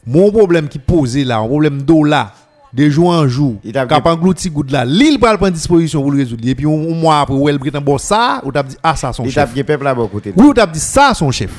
mon 0.06 0.32
problème 0.32 0.70
qui 0.70 0.80
posé 0.80 1.26
là, 1.26 1.40
un 1.40 1.48
problème 1.48 1.82
dollar 1.82 2.34
de 2.78 2.90
jour 2.90 3.10
en 3.10 3.28
jour, 3.28 3.56
Il 3.64 3.72
t'a- 3.74 3.86
cap 3.88 4.06
englouti 4.06 4.50
goutte 4.50 4.72
là, 4.72 4.86
l'île 4.86 5.20
pas 5.20 5.36
prendre 5.38 5.52
disposition 5.54 6.02
pour 6.02 6.12
le 6.12 6.20
résoudre. 6.20 6.48
Et 6.48 6.54
puis 6.56 6.66
un 6.66 6.70
mois 6.96 7.22
après, 7.22 7.34
ou 7.36 7.50
elle 7.50 7.58
prétend 7.60 7.82
bon 7.82 7.98
ça, 7.98 8.40
ou 8.46 8.52
t'a 8.52 8.62
dit 8.64 8.76
ah 8.84 8.96
ça 8.96 9.12
son 9.12 9.24
Il 9.26 9.34
tape 9.34 9.48
chef. 9.48 9.54
bien 9.56 9.64
peuple 9.64 9.84
là 9.84 9.96
bon 9.96 10.08
côté. 10.08 10.32
Oui, 10.36 10.46
ou 10.46 10.54
t'a 10.54 10.66
dit 10.68 10.80
ça 10.80 11.14
son 11.16 11.32
chef. 11.32 11.52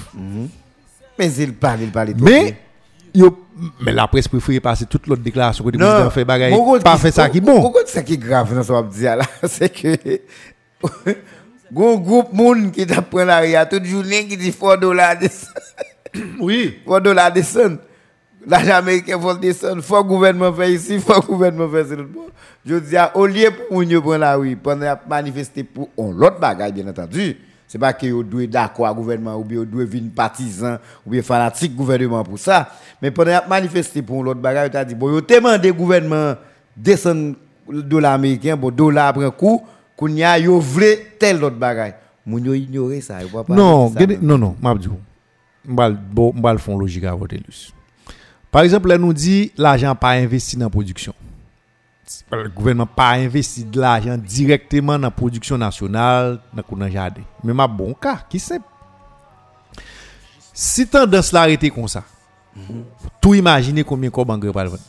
Mais 1.19 1.33
il 1.35 1.53
parle, 1.55 1.81
il 1.83 1.91
parle. 1.91 2.15
Mais 2.21 2.57
yo 3.15 3.45
mais 3.81 3.93
la 3.93 4.07
presse 4.07 4.29
préfère 4.29 4.61
passer 4.61 4.87
toute 4.87 5.09
l'autre 5.09 5.23
déclaration 5.23 5.65
que 5.65 5.71
le 5.71 5.79
président 5.79 6.11
fait 6.11 6.25
bagaille 6.25 6.55
pas 6.85 6.97
fait 6.97 7.11
ça 7.11 7.29
qui 7.29 7.41
bon. 7.41 7.59
Gros, 7.59 7.75
ça 7.87 8.03
qui 8.05 8.13
est 8.15 8.17
grave 8.17 8.55
dans 8.55 8.63
ce 8.63 8.73
je 8.73 8.97
dis 8.97 9.03
là, 9.03 9.19
c'est 9.49 9.69
que 9.71 10.21
Gon 11.73 11.99
groupe 11.99 12.33
moun 12.33 12.71
qui 12.71 12.87
t'a 12.87 13.03
pris 13.03 13.25
la 13.27 13.39
ria 13.39 13.67
toute 13.67 13.85
journée 13.85 14.27
qui 14.27 14.37
dit 14.37 14.53
4 14.53 14.81
dollars. 14.81 15.17
Oui. 16.41 16.79
4 16.87 17.03
dollars 17.03 17.33
descend. 17.33 17.79
L'argent 18.49 18.77
américain 18.77 19.21
faut 19.21 19.35
descendre. 19.35 19.83
Faut 19.83 19.97
que 19.97 20.03
le 20.03 20.09
gouvernement 20.09 20.53
fait 20.53 20.73
ici, 20.73 20.99
faut 20.99 21.13
le 21.13 21.21
gouvernement 21.21 21.67
l'autre 21.67 22.03
bord. 22.05 22.31
Je 22.65 22.77
dis 22.77 22.97
au 23.15 23.27
lieu 23.27 23.51
pour 23.69 23.83
yo 23.85 24.01
prendre 24.01 24.19
la 24.19 24.37
rue 24.37 24.57
pendant 24.57 24.95
manifester 25.09 25.63
pour 25.63 25.91
l'autre 25.97 26.41
bagaille 26.41 26.73
bien 26.73 26.89
entendu. 26.89 27.37
C'est 27.67 27.79
pas 27.79 27.93
que 27.93 28.07
yo 28.07 28.23
doit 28.23 28.47
d'accord 28.47 28.87
avec 28.87 28.97
le 28.97 29.03
gouvernement 29.03 29.37
ou 29.37 29.45
bien 29.45 29.59
yo 29.59 29.65
doit 29.67 29.85
venir 29.85 30.11
partisan 30.17 30.79
ou 31.07 31.11
bien 31.11 31.21
fanatique 31.21 31.77
gouvernement 31.77 32.25
pour 32.25 32.39
ça. 32.39 32.71
Mais 33.03 33.11
pendant 33.11 33.41
manifester 33.47 34.01
pour 34.01 34.25
l'autre 34.25 34.41
bagaille, 34.41 34.75
as 34.75 34.85
dit 34.85 34.95
bon 34.95 35.11
yo 35.11 35.21
demandé 35.21 35.71
gouvernement 35.71 36.35
descendre 36.75 37.35
le 37.69 37.83
dollar 37.83 38.15
américain, 38.15 38.57
bon 38.57 38.71
dollar 38.71 39.13
prend 39.13 39.31
coup, 39.31 39.63
qu'on 39.95 40.09
y 40.09 40.25
a 40.25 40.39
yo 40.39 40.59
vle 40.59 40.97
tel 41.19 41.45
autre 41.45 41.57
bagaille. 41.57 41.95
Moun 42.25 42.45
yo 42.45 42.55
ignorer 42.55 43.03
ça, 43.03 43.19
pas 43.31 43.55
Non, 43.55 43.93
non 44.23 44.39
non, 44.39 44.57
m'a 44.61 44.75
dit. 44.75 44.89
M'bal 45.67 45.99
bon 46.11 46.33
m'bal 46.35 46.59
font 46.59 46.79
logique 46.79 47.05
à 47.05 47.15
voter 47.15 47.37
lus. 47.47 47.75
Par 48.51 48.63
exemple, 48.63 48.89
là 48.89 48.99
nous 48.99 49.13
dit 49.13 49.53
l'argent 49.57 49.95
pas 49.95 50.11
investi 50.11 50.57
dans 50.57 50.67
la 50.67 50.71
production. 50.71 51.15
Le 52.33 52.49
gouvernement 52.49 52.87
pas 52.87 53.11
investi 53.11 53.65
de 53.65 53.81
l'argent 53.81 54.17
directement 54.17 54.95
dans 54.95 55.09
la 55.09 55.11
production 55.11 55.59
nationale 55.59 56.41
dans 56.55 56.63
le 56.77 56.91
jardin. 56.91 57.23
Mais 57.45 57.53
ma 57.53 57.67
bon 57.67 57.95
cas, 57.95 58.25
qui 58.29 58.39
c'est 58.39 58.61
Si 60.55 60.87
tendance 60.87 61.33
l'arrêter 61.33 61.71
comme 61.71 61.89
ça. 61.89 62.03
Tout 63.21 63.35
imaginer 63.35 63.85
combien 63.85 64.11
engrais 64.11 64.53
pas 64.53 64.65
le 64.65 64.71
vendre. 64.71 64.83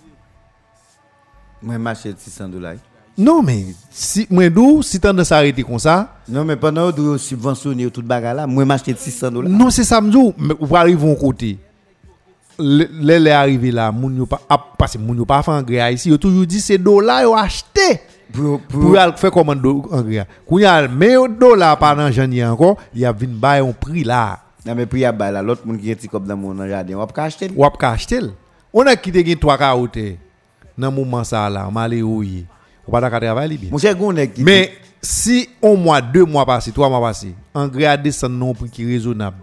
Moi 1.61 1.77
marché 1.77 2.13
600 2.17 2.47
dollars. 2.47 2.75
Non 3.17 3.43
mais 3.43 3.65
si 3.91 4.25
moi 4.29 4.49
dou 4.49 4.81
si 4.81 4.97
tendance 4.97 5.33
arrêter 5.33 5.61
comme 5.61 5.77
ça, 5.77 6.15
Non 6.29 6.45
mais 6.45 6.55
pendant 6.55 6.89
que 6.91 7.01
vous 7.01 7.17
subventionner 7.17 7.91
tout 7.91 8.01
bagaille 8.01 8.37
là, 8.37 8.47
moi 8.47 8.63
m'acheter 8.63 8.95
600 8.95 9.31
dollars. 9.31 9.51
Non, 9.51 9.69
c'est 9.69 9.83
ça, 9.83 9.99
m'dou. 9.99 10.33
Mais 10.37 10.53
ou 10.57 10.75
arrive 10.75 11.03
au 11.03 11.15
côté. 11.15 11.59
Les 12.59 13.19
les 13.19 13.31
arrivé 13.31 13.71
là, 13.71 13.91
moun 13.91 14.17
yo 14.17 14.25
pas 14.25 14.41
parce 14.77 14.93
que 14.93 14.97
moun 14.97 15.17
yo 15.17 15.25
pas 15.25 15.41
fait 15.41 15.51
engrais 15.51 15.93
ici, 15.93 16.09
yo 16.09 16.17
toujours 16.17 16.45
dit 16.45 16.59
c'est 16.59 16.77
dollars 16.77 17.21
yo 17.23 17.33
acheté 17.33 18.01
Pour 18.33 18.59
faire 19.15 19.31
commande 19.31 19.65
engrais. 19.65 20.27
Quand 20.47 20.57
y 20.57 20.65
a 20.65 20.87
mais 20.87 21.15
dollar 21.39 21.79
pas 21.79 21.95
dans 21.95 22.11
janvier 22.11 22.45
encore, 22.45 22.77
il 22.93 23.01
y 23.01 23.05
a 23.05 23.11
vinn 23.11 23.31
bail 23.31 23.61
un 23.61 23.71
prix 23.71 24.03
là. 24.03 24.39
Non 24.65 24.75
mais 24.75 25.05
a 25.05 25.11
ba 25.11 25.31
là 25.31 25.41
l'autre 25.41 25.63
qui 25.79 25.89
est 25.89 26.07
comme 26.07 26.25
dans 26.25 26.35
mon 26.35 26.67
jardin, 26.67 26.95
on 26.97 27.07
pas 27.07 27.23
acheter. 27.23 27.49
Acheter. 27.81 28.19
On 28.73 28.85
a 28.85 28.95
quitté 28.95 29.25
gen 29.25 29.37
3 29.37 29.57
carottes 29.57 29.97
dans 30.77 30.91
moment 30.91 31.23
ça 31.23 31.49
là, 31.49 31.69
malé 31.71 32.03
ouye. 32.03 32.45
Ou 32.87 32.91
pas 32.91 33.09
ka 33.09 33.19
travailler 33.19 33.57
bien. 33.57 33.69
Mon 33.71 33.77
cher 33.77 33.95
Gounet 33.95 34.29
qui 34.29 34.43
Mais 34.43 34.73
si 35.01 35.49
un 35.63 35.75
mois, 35.75 36.01
deux 36.01 36.25
mois 36.25 36.45
passé, 36.45 36.71
trois 36.71 36.89
mois 36.89 37.01
passé, 37.01 37.33
engrais 37.53 37.97
non 38.29 38.53
prix 38.53 38.69
qui 38.69 38.85
raisonnable, 38.85 39.37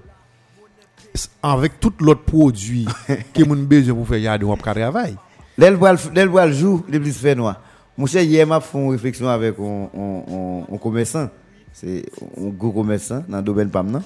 avec 1.42 1.78
tout 1.80 1.92
l'autre 2.00 2.22
produit 2.22 2.86
que 3.34 3.42
moun 3.44 3.64
besoin 3.64 3.94
pour 3.94 4.08
faire 4.08 4.38
on 4.42 4.54
va 4.54 4.56
travailler. 4.56 5.16
L'elle 5.58 5.78
le- 5.78 6.52
jour, 6.52 6.84
les 6.88 7.00
plus 7.00 7.12
fait 7.16 7.34
noir. 7.34 7.60
Mon 7.96 8.06
cher 8.06 8.22
hier 8.22 8.46
m'a 8.46 8.60
fait 8.60 8.76
une 8.78 8.90
réflexion 8.90 9.26
avec 9.28 9.54
un, 9.58 10.76
commerçant, 10.78 11.30
c'est 11.72 12.04
un 12.38 12.48
gros 12.48 12.72
commerçant 12.72 13.24
dans 13.26 13.38
le 13.38 13.42
domaine 13.42 13.70
pam 13.70 13.90
nan. 13.90 14.02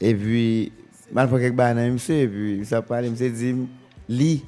Et 0.00 0.14
puis 0.14 0.72
mal 1.12 1.28
fait 1.28 1.38
quelque 1.40 1.56
bain 1.56 1.74
monsieur 1.90 2.14
et 2.16 2.28
puis 2.28 2.64
ça 2.64 2.80
parle 2.80 3.10
monsieur 3.10 3.28
dit 3.30 3.54
li 4.08 4.42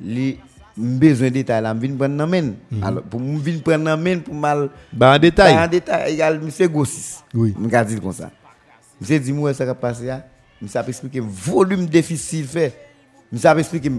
li 0.00 0.36
besoin 0.76 1.28
de 1.28 1.34
détail 1.34 1.62
là, 1.62 1.74
m'vinn 1.74 1.96
prendre 1.96 2.16
nan 2.16 2.28
men. 2.28 2.54
Alors 2.82 3.02
pour 3.04 3.20
m'vinn 3.20 3.60
prendre 3.62 3.84
nan 3.84 4.00
men 4.02 4.20
pour 4.20 4.34
mal 4.34 4.68
Bah, 4.92 5.12
en 5.12 5.16
en 5.16 5.18
détail. 5.20 5.68
détail 5.68 6.14
égal 6.14 6.40
monsieur 6.40 6.66
Gossis. 6.66 7.20
Oui. 7.34 7.54
M'ka 7.56 7.84
dire 7.84 8.00
comme 8.00 8.12
ça. 8.12 8.30
Monsieur 9.00 9.20
dit 9.20 9.32
moi 9.32 9.54
ça 9.54 9.64
va 9.64 9.74
passer 9.76 10.06
là. 10.06 10.26
Monsieur 10.62 10.78
a 10.78 10.86
expliqué 10.86 11.20
volume 11.20 11.86
déficit 11.86 12.46
fait. 12.46 12.72
A 13.44 13.58
expliqué 13.58 13.90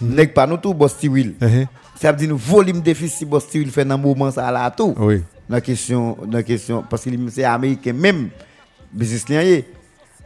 nèg 0.00 0.32
pas 0.32 0.46
nous 0.46 0.58
tout 0.58 0.72
boss 0.72 0.96
Tiwil. 0.96 1.34
Uh-huh. 1.40 1.66
Ça 1.98 2.12
veut 2.12 2.18
dire 2.18 2.28
nous 2.28 2.36
volume 2.36 2.80
déficit 2.80 3.28
boss 3.28 3.46
fait 3.46 3.84
dans 3.84 3.98
moment 3.98 4.30
ça 4.30 4.50
là 4.52 4.70
tout. 4.70 4.94
Oui. 4.98 5.22
Dans 5.48 5.60
question 5.60 6.16
dans 6.26 6.42
question 6.42 6.84
parce 6.88 7.02
que 7.04 7.10
c'est 7.30 7.44
américain 7.44 7.92
même 7.92 8.28
business 8.92 9.28
lien 9.28 9.62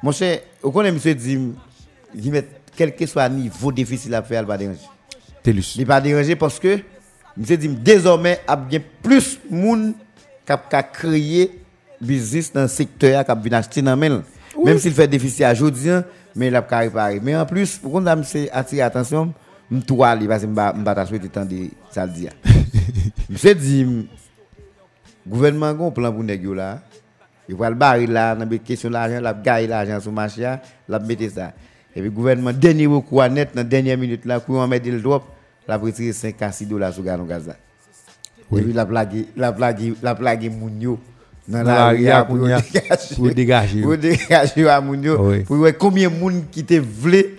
Mon 0.03 0.13
cher, 0.13 0.41
monsieur 0.63 1.15
dit 1.15 1.39
il 2.15 2.31
met 2.31 2.47
quel 2.77 2.95
que 2.95 3.07
soit 3.07 3.29
niveau 3.29 3.73
déficit 3.73 4.13
à 4.13 4.23
faire 4.23 4.43
il 4.43 4.47
va 4.47 4.59
déranger. 4.59 4.81
Telus. 5.43 5.77
Il 5.79 5.87
pas 5.87 6.01
déranger 6.01 6.37
parce 6.37 6.59
que 6.59 6.79
monsieur 7.37 7.57
dit 7.57 7.69
désormais 7.69 8.41
a 8.47 8.57
bien 8.57 8.81
plus 9.03 9.39
moun 9.49 9.95
cap 10.45 10.69
ka 10.69 10.83
créer 10.83 11.59
business 12.01 12.53
dans 12.53 12.63
le 12.63 12.69
secteur 12.69 13.25
qui 13.25 13.49
vient 13.49 13.59
acheter 13.59 13.81
dans 13.81 13.97
men. 14.65 14.73
Même 14.75 14.79
s'il 14.79 14.93
fait 14.93 15.09
déficit 15.09 15.43
à 15.43 15.53
aujourd'hui, 15.53 15.91
mais 16.37 16.49
il 16.49 16.57
a 16.57 16.63
pas 16.63 16.79
réparer. 16.79 17.21
Mais 17.23 17.37
en 17.37 17.47
plus, 17.47 17.79
pour 17.79 17.93
qu'on 17.93 18.07
a 18.07 18.17
monsieur 18.17 18.49
attirer 18.53 18.83
attention, 18.83 19.33
m'toile 19.71 20.19
li 20.21 20.27
parce 20.29 20.43
que 20.43 20.49
m'ba 20.49 20.73
m'ba 20.73 20.95
ta 20.95 21.07
souhaiter 21.07 21.29
tant 21.29 21.45
de 21.45 21.69
ça 21.91 22.05
le 22.07 22.13
dit. 22.13 22.29
Monsieur 23.29 23.55
dit 23.55 24.09
gouvernement 25.27 25.73
gon 25.75 25.91
plan 25.91 26.13
pour 26.13 26.25
yo 26.25 26.55
là. 26.55 26.81
Il 27.49 27.57
va 27.57 27.69
le 27.69 27.75
barrer 27.75 28.07
là 28.07 28.37
dans 28.37 28.49
question 28.59 28.91
l'argent, 28.91 29.21
la 29.21 29.35
gagne 29.35 29.69
l'argent 29.69 29.99
sur 29.99 30.13
marché, 30.13 30.43
là, 30.43 30.61
la 30.89 30.99
mettre 31.01 31.29
ça. 31.33 31.53
Et 31.97 32.01
puis 32.01 32.11
gouvernement 32.11 32.53
dernier 32.53 32.87
recours 32.87 33.29
net 33.29 33.51
dans 33.55 33.67
dernière 33.67 33.99
minute 33.99 34.25
là, 34.25 34.39
pour 34.39 34.65
mettre 34.69 34.89
le 34.89 35.01
drop, 35.01 35.25
la 35.67 35.77
retirer 35.77 36.13
5 36.13 36.41
à 36.43 36.53
6 36.53 36.67
dollars 36.67 36.93
sur 36.93 37.03
Ganon 37.03 37.25
Gaza. 37.25 37.57
Et 38.57 38.63
puis 38.63 38.73
la 38.73 38.85
blague, 38.85 39.27
la 39.37 39.51
blague, 39.51 39.95
la 40.01 40.15
moun 40.51 40.81
yo 40.81 40.99
dans 41.49 41.63
la 41.63 41.91
rue 41.91 42.27
pour 42.27 42.39
dégager. 42.39 43.15
pour 43.17 43.31
dégager. 43.31 43.83
Pour 43.83 43.97
dégager 43.97 44.69
à 44.69 44.81
moun 44.81 45.03
yo. 45.03 45.17
Pour 45.47 45.57
voir 45.57 45.73
combien 45.79 46.09
moun 46.09 46.45
qui 46.51 46.65
te 46.65 46.75
vle 46.75 47.37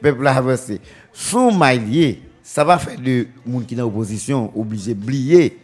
peuple 0.00 0.26
avancer. 0.26 0.80
Son 1.12 1.56
mailier, 1.56 2.20
ça 2.42 2.64
va 2.64 2.78
faire 2.78 2.98
de 2.98 3.26
monde 3.46 3.66
qui 3.66 3.74
dans 3.74 3.84
l'opposition 3.84 4.52
obligé 4.54 4.94
d'oublier 4.94 5.58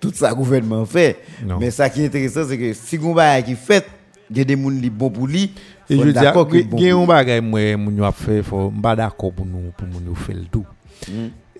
tout 0.00 0.12
ça 0.14 0.28
que 0.28 0.32
le 0.32 0.38
gouvernement 0.38 0.86
fait. 0.86 1.18
Mais 1.58 1.70
ça 1.70 1.88
qui 1.90 2.02
est 2.02 2.06
intéressant, 2.06 2.44
c'est 2.48 2.58
que 2.58 2.72
si 2.72 2.96
vous 2.96 3.16
avez 3.18 3.42
qui 3.42 3.54
fait, 3.54 3.86
il 4.34 4.44
des 4.44 4.56
qui 4.56 4.62
sont 4.62 4.90
bons 4.92 5.10
pour 5.10 5.26
lui. 5.26 5.52
Et 5.88 5.96
je 5.98 6.02
dis, 6.04 6.08
il 6.08 6.68
bon 6.68 6.78
y 6.78 6.90
a 6.90 6.96
un 6.96 7.04
bagage, 7.04 7.42
moi, 7.42 7.76
moun 7.76 7.96
yo 7.96 8.04
a 8.04 8.12
fait, 8.12 8.42
faut, 8.42 8.70
m'pas 8.70 8.96
d'accord 8.96 9.32
pour 9.32 9.44
nous, 9.44 9.72
pour 9.76 9.86
nous 9.88 10.14
faire 10.14 10.36
le 10.36 10.44
tout. 10.44 10.64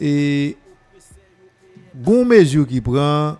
Et, 0.00 0.56
bon 1.92 2.24
mesure 2.24 2.66
qui 2.66 2.80
prend, 2.80 3.36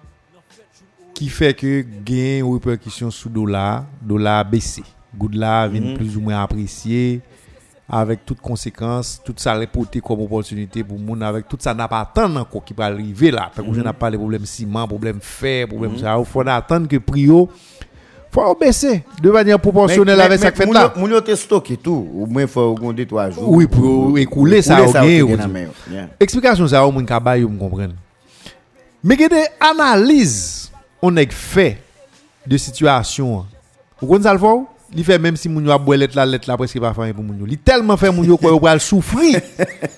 qui 1.21 1.29
fait 1.29 1.53
que 1.53 1.85
gain 2.03 2.43
une 2.43 2.55
répercussion 2.55 3.11
sur 3.11 3.29
dollar, 3.29 3.85
dollar 4.01 4.43
baissé. 4.43 4.83
Good 5.15 5.35
là 5.35 5.69
vient 5.69 5.95
plus 5.95 6.17
ou 6.17 6.23
moins 6.23 6.43
apprécié 6.43 7.21
avec 7.87 8.25
toutes 8.25 8.41
conséquences, 8.41 9.21
tout 9.23 9.35
ça 9.37 9.55
les 9.55 9.67
porter 9.67 10.01
comme 10.01 10.23
opportunité 10.23 10.83
pour 10.83 10.99
moun 10.99 11.23
avec 11.23 11.47
tout 11.47 11.59
ça 11.61 11.75
n'a 11.75 11.87
pas 11.87 12.01
attendre 12.01 12.41
encore 12.41 12.65
qui 12.65 12.73
va 12.73 12.87
arriver 12.87 13.31
là. 13.31 13.51
Parce 13.55 13.69
que 13.69 13.75
je 13.75 13.83
n'ai 13.83 13.93
pas 13.93 14.09
les 14.09 14.17
problèmes 14.17 14.47
ciment, 14.47 14.89
problème 14.89 15.19
fer, 15.21 15.69
problème 15.69 15.99
ça. 15.99 16.17
Il 16.19 16.25
faut 16.25 16.41
attendre 16.41 16.89
que 16.89 16.97
prio 16.97 17.51
faut 18.33 18.55
baisser 18.55 19.05
de 19.23 19.31
manière 19.31 19.61
proportionnelle 19.61 20.23
avec 20.23 20.39
ça 20.39 20.51
que 20.51 20.57
fait 20.57 20.73
là. 20.73 20.91
moun 20.97 21.11
yo- 21.11 21.21
te 21.21 21.35
stocké 21.35 21.77
tout. 21.77 22.09
Au 22.15 22.25
moins, 22.25 22.47
faut 22.47 22.75
deux, 22.95 23.05
trois 23.05 23.29
jours. 23.29 23.47
Oui, 23.47 23.67
pour 23.67 24.17
écouler 24.17 24.63
ça, 24.63 24.83
au 24.83 24.89
ou 24.89 25.37
yeah. 25.93 26.09
Explication 26.19 26.67
ça 26.67 26.87
au 26.87 26.91
moun 26.91 27.05
ka 27.05 27.19
ou 27.19 27.49
me 27.51 27.59
comprendre. 27.59 27.93
Mais 29.05 29.17
des 29.17 29.29
analyses 29.61 30.60
on 31.03 31.17
a 31.17 31.27
fait 31.27 31.79
de 32.47 32.57
situation. 32.57 33.47
Vous 34.01 34.07
comprenez 34.07 34.25
ça 34.25 34.35
le? 34.35 34.41
Il 34.93 35.05
fait 35.05 35.19
même 35.19 35.37
si 35.37 35.49
moun 35.49 35.65
yo 35.65 35.71
a 35.71 35.79
boire 35.79 35.99
la 36.15 36.27
lettre 36.27 36.49
la 36.49 36.57
presque 36.57 36.81
pas 36.81 36.93
faire 36.93 37.15
pour 37.15 37.23
moun 37.23 37.39
yo. 37.39 37.47
Il 37.49 37.59
tellement 37.59 37.97
fait 37.97 38.11
moun 38.11 38.27
yo 38.27 38.37
quoi 38.37 38.51
yo 38.51 38.59
pral 38.59 38.81
souffrir. 38.81 39.41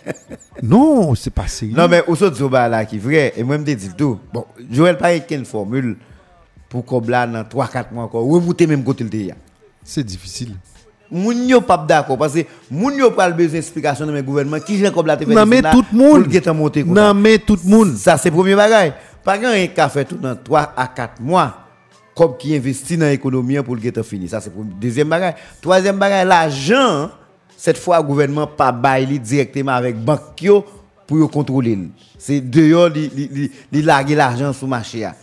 non, 0.63 1.15
c'est 1.15 1.31
pas 1.31 1.47
sérieux. 1.47 1.75
Non, 1.75 1.89
mais 1.89 2.03
au 2.07 2.15
saut 2.15 2.29
de 2.29 2.49
là 2.53 2.85
qui 2.85 2.97
est 2.97 2.99
vrai, 2.99 3.33
et 3.37 3.43
moi, 3.43 3.57
je 3.57 3.61
me 3.63 3.75
dis 3.75 3.89
tout. 3.97 4.19
Bon, 4.33 4.45
Joël, 4.71 4.99
pas 4.99 5.15
une 5.15 5.47
formule 5.47 5.97
pour 6.69 6.85
qu'on 6.85 7.01
là 7.01 7.27
dans 7.27 7.43
3-4 7.43 7.87
mois 7.93 8.05
encore? 8.05 8.29
Remonter 8.29 8.67
même 8.67 8.85
côté 8.85 9.05
le 9.05 9.11
c'est 9.85 10.05
difficile. 10.05 10.55
Moun 11.11 11.47
yo 11.47 11.61
pas 11.61 11.77
d'accord 11.77 12.17
parce 12.17 12.33
que 12.33 12.41
moun 12.71 12.95
yo 12.97 13.11
pas 13.11 13.31
besoin 13.31 13.59
d'explication 13.59 14.07
dans 14.07 14.13
le 14.13 14.23
gouvernement 14.23 14.61
qui 14.61 14.79
j'ai 14.79 14.91
comme 14.91 15.07
la 15.07 15.17
te 15.17 15.27
fait 15.27 15.35
Non 15.35 15.45
mais 15.45 15.61
tout 15.61 15.85
le 15.93 15.99
monde. 15.99 16.27
le 16.27 16.85
Non 16.85 17.13
mais 17.13 17.39
tout 17.39 17.59
le 17.63 17.71
monde. 17.71 17.97
Ça 17.97 18.17
c'est 18.17 18.31
premier 18.31 18.55
bagage. 18.55 18.93
Pas 19.25 19.37
un 19.37 19.67
qui 19.67 19.81
a 19.81 19.89
fait 19.89 20.05
tout 20.05 20.17
dans 20.17 20.37
3 20.37 20.73
à 20.77 20.87
4 20.89 21.21
mois 21.21 21.59
comme 22.15 22.37
qui 22.37 22.55
investit 22.55 22.97
dans 22.97 23.07
l'économie 23.07 23.57
pour 23.63 23.75
le 23.75 23.81
guetter 23.81 24.03
fini. 24.03 24.29
Ça 24.29 24.41
c'est 24.41 24.51
pour 24.51 24.65
deuxième 24.65 25.09
bagage. 25.09 25.35
Troisième 25.61 25.99
bagage 25.99 26.27
l'argent 26.27 27.11
cette 27.57 27.79
fois 27.79 27.99
le 27.99 28.05
gouvernement 28.05 28.47
pas 28.47 28.73
bailler 28.73 29.19
directement 29.19 29.73
avec 29.73 29.97
banque 29.97 30.45
pour 31.07 31.19
yo 31.19 31.29
contrôler. 31.29 31.79
C'est 32.19 32.41
dehors 32.41 32.89
li 32.89 33.51
larguer 33.73 34.15
l'argent 34.15 34.53
sur 34.53 34.69
marché 34.69 35.05
a. 35.05 35.15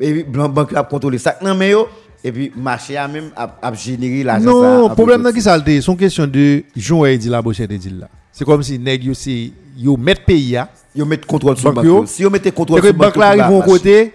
Et 0.00 0.12
puis 0.12 0.22
blanc 0.22 0.48
banque 0.48 0.74
a 0.74 0.82
contrôler 0.84 1.18
ça 1.18 1.36
non 1.42 1.54
mais 1.54 1.70
yo 1.70 1.88
et 2.22 2.32
puis 2.32 2.52
marché 2.56 2.96
a 2.96 3.08
même 3.08 3.30
a, 3.36 3.74
généré 3.74 4.22
l'argent 4.22 4.44
Non, 4.44 4.90
a 4.90 4.94
problème 4.94 5.30
qui 5.32 5.42
ça 5.42 5.58
le 5.58 5.80
son 5.80 5.96
question 5.96 6.26
de 6.26 6.62
Jean 6.76 7.04
et 7.04 7.18
dit 7.18 7.28
la 7.28 7.42
bochette 7.42 7.72
dit 7.72 7.90
là. 7.90 8.08
C'est 8.32 8.44
comme 8.44 8.62
si 8.62 8.78
nèg 8.78 9.04
yo 9.04 9.14
c'est 9.14 9.50
yo 9.76 9.96
mettre 9.96 10.24
pays 10.24 10.56
Yo 10.98 11.04
mettre 11.06 11.26
contrôle 11.28 11.56
sur 11.56 11.84
yo. 11.84 12.04
Si 12.06 12.22
yo 12.22 12.30
mettez 12.30 12.50
contrôle 12.50 12.82
sur 12.82 12.92
banque 12.92 13.14
banque, 13.14 13.16
là 13.16 13.36
va 13.36 13.50
marcher. 13.50 13.64
côté, 13.70 14.12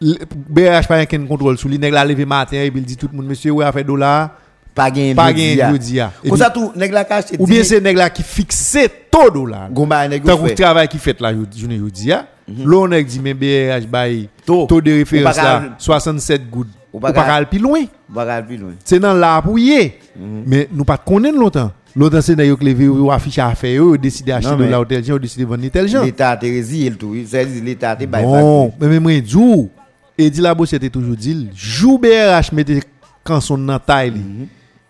le- 0.00 0.16
BRH 0.48 0.88
pas 0.88 0.96
un 0.98 1.26
contrôle 1.26 1.56
sous 1.56 1.68
lui, 1.68 1.78
nèg 1.78 1.92
la 1.92 2.04
levé 2.04 2.24
matin 2.24 2.56
et 2.56 2.72
il 2.74 2.82
dit 2.84 2.96
tout 2.96 3.08
le 3.10 3.16
monde 3.16 3.26
monsieur 3.26 3.52
ouais 3.52 3.64
a 3.64 3.70
fait 3.70 3.84
dollar 3.84 4.30
pas 4.74 4.90
gain 4.90 5.14
pas 5.14 5.32
gain 5.32 5.70
jeudi 5.70 6.00
a. 6.00 6.10
Et 6.24 6.28
Comme 6.28 6.38
ça 6.38 6.50
tout 6.50 6.72
nèg 6.74 6.90
la 6.92 7.04
cache 7.04 7.26
ou 7.38 7.46
bien 7.46 7.62
c'est 7.62 7.80
nèg 7.80 7.96
là 7.96 8.10
qui 8.10 8.24
fixe 8.24 8.76
taux 9.10 9.30
dollar. 9.30 9.70
gomba 9.70 10.08
nèg 10.08 10.24
Tant 10.24 10.36
fait. 10.44 10.54
travail 10.56 10.88
qui 10.88 10.98
fait 10.98 11.20
là 11.20 11.32
journée 11.56 11.78
jeudi 11.78 12.10
a, 12.10 12.26
l'on 12.64 12.88
nèg 12.88 13.06
dit 13.06 13.20
mais 13.20 13.32
BRH 13.34 13.86
bail 13.86 14.28
Taux. 14.44 14.66
de 14.80 14.90
référence 14.92 15.36
pas 15.36 15.42
là 15.42 15.60
qu'à- 15.60 15.74
67 15.78 16.50
gouttes. 16.50 16.66
ou 16.92 16.98
pas 16.98 17.12
pas 17.12 17.22
aller 17.22 17.46
plus 17.46 17.60
loin. 17.60 17.84
Bagal 18.08 18.44
plus 18.46 18.56
loin. 18.56 18.72
C'est 18.84 18.98
dans 18.98 19.14
là 19.14 19.40
pour. 19.40 19.54
Mhm. 19.56 20.42
Mais 20.46 20.68
nous 20.72 20.84
pas 20.84 20.96
connaître 20.98 21.38
longtemps. 21.38 21.70
L'autre 21.96 22.18
enseignant 22.18 22.42
yo 22.44 22.56
clevé 22.56 22.88
ou 22.88 23.10
affiche 23.12 23.38
affaire 23.38 23.76
yo 23.76 23.96
décidé 23.96 24.32
acheter 24.32 24.50
non, 24.50 24.64
de 24.64 24.64
la 24.64 24.80
hôtel 24.80 25.04
gens 25.04 25.14
ou 25.14 25.18
décidé 25.18 25.44
vendre 25.44 25.68
tel 25.68 25.86
gens. 25.88 26.02
L'état 26.02 26.36
te 26.36 26.44
résile 26.46 26.96
tout, 26.96 27.14
c'est 27.26 27.44
l'état 27.44 27.94
te 27.94 28.04
bail 28.04 28.26
Non, 28.26 28.72
mais 28.80 28.88
même 28.88 29.02
moi 29.02 29.12
djou 29.24 29.70
et 30.18 30.28
dit 30.28 30.40
la 30.40 30.54
bosse 30.54 30.72
était 30.72 30.90
toujours 30.90 31.14
dit 31.14 31.48
jou 31.54 31.98
BRH 31.98 32.52
mettez 32.52 32.80
quand 33.22 33.40
son 33.40 33.58
nan 33.58 33.78
taille 33.78 34.10
li. 34.10 34.18
Mhm. 34.20 34.46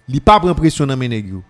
Li 0.09 0.21
pas 0.21 0.41
prend 0.41 0.55
pression 0.55 0.87
dans 0.87 0.97
meneg 0.97 1.29
yo. 1.29 1.43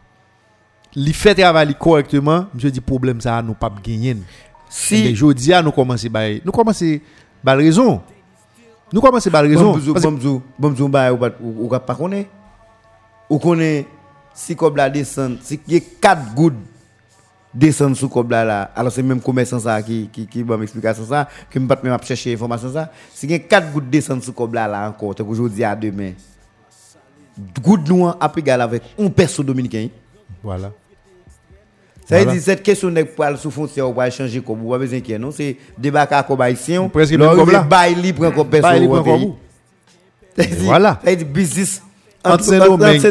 Li 0.97 1.13
fait 1.13 1.35
travail 1.35 1.75
correctement, 1.79 2.47
monsieur 2.53 2.71
dit 2.71 2.81
problème 2.81 3.21
ça 3.21 3.41
nous 3.41 3.55
pas 3.55 3.73
gagner. 3.85 4.17
Si 4.69 5.05
les 5.05 5.15
jodi 5.15 5.53
a 5.53 5.63
nous 5.63 5.71
commencer 5.71 6.09
bail, 6.09 6.43
nous 6.45 6.51
commencer 6.53 7.01
bal 7.45 7.59
raison. 7.59 8.01
Nous 8.93 9.01
commencer 9.01 9.31
bal 9.31 9.47
raison. 9.47 9.73
Bonjour 9.73 9.95
bonjour 10.01 10.43
bonjour 10.59 10.89
bail 10.89 11.13
ou 11.13 11.17
pas 11.17 11.31
ou 11.41 11.69
pas 11.69 11.95
connaît. 11.95 12.29
Ou 13.31 13.39
connaît 13.39 13.87
si 14.35 14.57
comme 14.57 14.77
la 14.77 14.91
descend, 14.91 15.39
si 15.43 15.61
il 15.69 15.75
y 15.75 15.77
a 15.77 15.81
4 16.01 16.35
gouttes 16.35 16.55
descendre 17.55 17.97
sous 17.97 18.09
comme 18.09 18.29
là. 18.31 18.71
Alors 18.75 18.91
c'est 18.91 19.03
même 19.03 19.21
commerçant 19.21 19.61
ça 19.61 19.81
qui 19.81 20.09
qui 20.13 20.27
qui 20.27 20.43
va 20.43 20.57
m'explication 20.57 21.07
ça 21.07 21.29
que 21.49 21.59
me 21.59 21.69
pas 21.69 21.79
même 21.83 21.97
chercher 22.03 22.35
information 22.35 22.73
ça. 22.73 22.91
Si 23.15 23.27
il 23.27 23.33
y 23.33 23.35
a 23.35 23.39
4 23.39 23.73
gouttes 23.73 23.89
descendre 23.89 24.23
sous 24.23 24.33
comme 24.33 24.53
là 24.53 24.89
encore, 24.89 25.15
tant 25.15 25.25
qu'aujourd'hui 25.25 25.63
à 25.63 25.77
demain. 25.77 26.13
Goutte 27.63 27.89
noire 27.89 28.17
a 28.21 28.33
égal 28.37 28.61
avec 28.61 28.83
un 28.99 29.09
perso 29.09 29.43
dominicain. 29.43 29.89
Voilà. 30.43 30.73
Ça 32.07 32.23
veut 32.23 32.33
dire 32.33 32.43
cette 32.43 32.63
question 32.63 32.91
n'est 32.91 33.05
pas 33.05 33.35
sous 33.37 33.51
frontière 33.51 33.89
ou 33.89 33.95
pas 33.95 34.11
changer 34.11 34.43
comme 34.43 34.61
vous 34.61 34.75
avez 34.75 34.97
ait, 34.97 35.19
non? 35.19 35.31
C'est 35.31 35.57
débarquer 35.79 36.21
comme 36.27 36.41
haïtien. 36.41 36.89
Presque 36.89 37.17
comme 37.17 37.51
là. 37.51 37.63
bail 37.63 37.95
li 37.95 38.13
prend 38.13 38.31
comme 38.31 38.49
perso. 38.49 38.69
Voilà. 40.61 41.01
Ça 41.03 41.11
veut 41.11 41.17
dire 41.17 41.27
business 41.27 41.83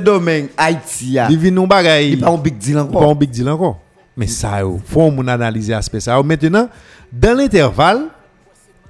Domaines 0.02 0.50
Haïti 0.58 1.20
a. 1.20 1.30
Li 1.30 1.38
vin 1.38 1.54
nou 1.54 1.68
bagay. 1.70 2.10
Il 2.12 2.20
pas 2.20 2.32
un 2.32 2.38
big 2.38 2.58
deal 2.58 2.76
pas 2.76 2.84
encore. 2.84 3.12
un 3.12 3.16
big 3.16 3.30
deal 3.30 3.50
encore. 3.50 3.80
Mais 4.16 4.28
ça, 4.28 4.60
yo, 4.60 4.80
faut 4.86 5.10
mon 5.10 5.28
analyser 5.28 5.74
aspect 5.74 6.00
ça. 6.00 6.22
Maintenant, 6.22 6.70
dans 7.12 7.38
l'intervalle, 7.38 8.10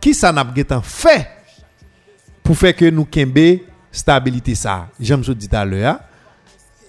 qui 0.01 0.13
ça 0.13 0.31
n'a 0.31 0.43
pas 0.43 0.81
fait 0.83 1.27
pour 2.43 2.57
faire 2.57 2.75
que 2.75 2.89
nous 2.89 3.05
kembe 3.05 3.59
stabilité 3.91 4.53
ça? 4.55 4.87
J'aime 4.99 5.23
ça 5.23 5.33
dit 5.33 5.47
à 5.51 5.63
l'heure. 5.63 5.99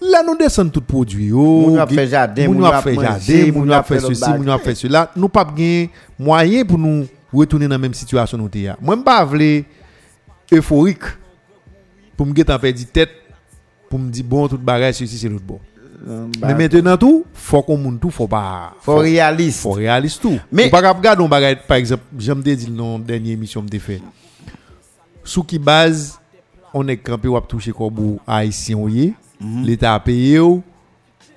Là, 0.03 0.23
nous 0.27 0.37
descendons 0.37 0.71
tout 0.71 0.81
produit. 0.81 1.31
Moun 1.31 1.75
yo 1.75 1.81
a 1.81 1.87
fait 1.87 2.09
jardin, 2.09 2.47
moun 2.47 2.59
moun 2.59 2.67
yo 2.67 2.71
yo 2.71 2.75
a 2.75 2.79
a 2.79 2.83
fait 2.83 2.95
jardin, 2.95 3.53
moun 3.53 3.55
moun 3.55 3.67
yo 3.67 3.71
yo 3.71 3.75
a 3.75 3.79
a 3.79 3.83
fait 3.83 4.01
ceci, 4.01 4.21
l'autre 4.21 4.37
moun 4.37 4.47
yo 4.47 4.53
a 4.53 4.59
fait 4.59 4.75
cela. 4.75 5.11
Nous 5.17 5.29
pas 5.29 5.45
gagné 5.45 5.91
moyen 6.19 6.65
pour 6.65 6.79
nous 6.79 7.07
retourner 7.33 7.67
dans 7.67 7.75
la 7.75 7.79
même 7.79 7.95
situation 7.95 8.37
nous. 8.37 8.51
Moi, 8.83 8.97
je 8.97 9.03
pas 9.03 9.25
vle 9.25 9.65
euphorique 10.53 11.05
pour 12.17 12.27
me 12.27 12.35
faire 12.35 12.59
tête 12.93 13.11
pour 13.89 13.99
me 13.99 14.11
dire 14.11 14.25
bon 14.25 14.49
tout 14.49 14.59
bagage 14.59 14.95
ceci 14.97 15.19
c'est 15.19 15.29
l'autre 15.29 15.45
bon. 15.45 15.59
Bah, 16.07 16.49
Mais 16.49 16.55
maintenant 16.55 16.99
tout, 16.99 17.25
faut 17.33 17.63
qu'on 17.63 17.79
moun 17.79 17.99
tout, 17.99 18.11
faut 18.11 18.27
pas 18.29 18.75
faut 18.83 18.97
réaliste. 18.97 19.61
faut 19.61 19.71
réaliste 19.73 20.21
tout. 20.21 20.39
Mais- 20.53 20.69
pas 20.69 20.79
regarder 20.93 21.23
un 21.25 21.29
bagage 21.29 21.59
par 21.67 21.79
exemple, 21.79 22.03
j'aime 22.19 22.43
dire 22.43 22.59
dans 22.71 22.99
dernière 22.99 23.33
émission 23.33 23.63
me 23.63 23.79
fait. 23.79 24.03
Sous 25.23 25.43
qui 25.45 25.59
base 25.59 26.19
on 26.75 26.87
est 26.89 26.97
campé 26.99 27.29
ou 27.29 27.37
a 27.37 27.41
touché 27.41 27.73
comme 27.73 28.19
haïtien 28.27 28.77
Mhm. 29.41 29.65
l'état 29.65 29.95
a 29.95 30.01
payé 30.01 30.39
ou? 30.41 30.63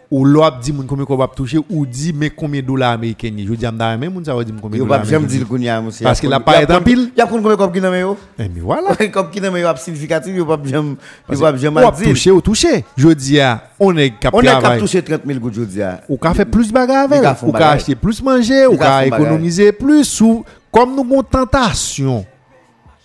Ou 0.09 0.23
l'op 0.23 0.59
dit 0.61 0.71
moun 0.71 0.85
combien 0.87 1.05
qu'on 1.05 1.17
va 1.17 1.27
toucher 1.27 1.59
ou 1.69 1.85
dit 1.85 2.13
mais 2.13 2.29
combien 2.29 2.61
de 2.61 2.67
dollars 2.67 2.93
américains. 2.93 3.31
Je 3.37 3.53
dis 3.53 3.65
même 3.65 4.13
moun 4.13 4.23
ça 4.23 4.33
va 4.33 4.43
dire 4.43 4.55
combien 4.61 4.79
de 4.79 4.85
dollars. 4.85 5.03
jamais 5.03 5.27
dire 5.27 5.47
qu'on 5.47 5.57
monsieur. 5.57 6.03
Parce 6.03 6.19
qu'il 6.19 6.31
a 6.31 6.39
pas 6.39 6.61
été 6.61 6.73
en 6.73 6.81
pile. 6.81 7.11
Il 7.15 7.19
y 7.19 7.21
a 7.21 7.25
combien 7.25 7.55
comme 7.55 7.71
qui 7.71 7.81
dans 7.81 7.93
yo? 7.93 8.17
Eh, 8.39 8.43
mais 8.43 8.61
voilà. 8.61 8.95
Comme 9.11 9.29
qui 9.29 9.41
dans 9.41 9.55
yo 9.55 9.67
significatif, 9.75 10.35
yo 10.35 10.45
pas 10.45 10.57
jamais 10.63 10.95
yo 11.29 11.39
pas 11.39 11.55
jamais 11.57 11.81
dire. 11.81 12.09
touché 12.09 12.31
ou 12.31 12.41
touché. 12.41 12.85
Je 12.95 13.09
dis 13.09 13.39
ah, 13.39 13.63
on 13.79 13.95
est 13.97 14.11
cap 14.11 14.33
On 14.33 14.41
est 14.41 14.45
capable 14.45 14.79
toucher 14.79 15.01
30 15.01 15.21
000 15.25 15.39
gouttes 15.39 15.53
aujourd'hui. 15.53 15.81
Ou 16.07 16.17
ka 16.17 16.33
fait 16.33 16.45
plus 16.45 16.71
bagarre 16.71 17.05
Ou 17.05 17.09
ka 17.09 17.17
avec, 17.17 17.39
font 17.39 17.47
ou 17.47 17.51
ka 17.51 17.59
bagay. 17.59 17.75
acheter 17.75 17.95
plus 17.95 18.23
manger, 18.23 18.65
ou 18.67 18.77
bagay. 18.77 19.07
économiser 19.07 19.71
plus 19.71 20.21
ou 20.21 20.45
comme 20.71 20.95
nous 20.95 21.03
avons 21.03 21.23
tentation 21.23 22.25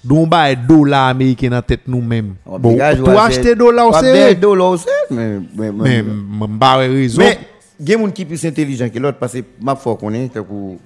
don 0.05 0.27
ba 0.27 0.55
dollar 0.55 1.09
américain 1.09 1.51
dans 1.51 1.63
tête 1.63 1.87
nous-mêmes. 1.87 2.35
Bon, 2.45 2.77
pour 3.05 3.21
acheter 3.21 3.55
dollar 3.55 3.89
au 3.89 3.93
c'est 3.93 4.29
c'est 4.29 4.35
dollar 4.35 4.71
au 4.71 4.77
c'est 4.77 4.89
mais 5.11 5.39
mais 5.55 5.71
mais 5.73 6.03
m'ba 6.03 6.77
raison. 6.77 7.21
Mais 7.23 7.39
il 7.79 7.89
y 7.89 7.95
a 7.95 7.97
des 7.97 8.03
gens 8.03 8.11
qui 8.11 8.23
sont 8.23 8.29
plus 8.29 8.45
intelligents 8.47 8.89
que 8.89 8.99
l'autre 8.99 9.19
parce 9.19 9.33
que 9.35 9.39
ma 9.61 9.77
foi 9.77 9.97
connaît 9.97 10.29
que 10.29 10.41
pour 10.41 10.77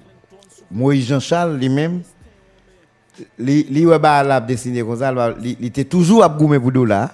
Moïse 0.71 1.07
Jean-Charles 1.07 1.57
lui-même 1.57 2.01
li 3.39 3.63
li 3.69 3.85
ouais 3.85 3.97
ba 3.99 4.23
la 4.23 4.39
dessiné 4.39 4.83
comme 4.83 4.97
ça 4.97 5.11
il 5.43 5.65
était 5.65 5.83
toujours 5.85 6.23
à 6.23 6.29
goumer 6.29 6.59
pour 6.59 6.71
dollar 6.71 7.09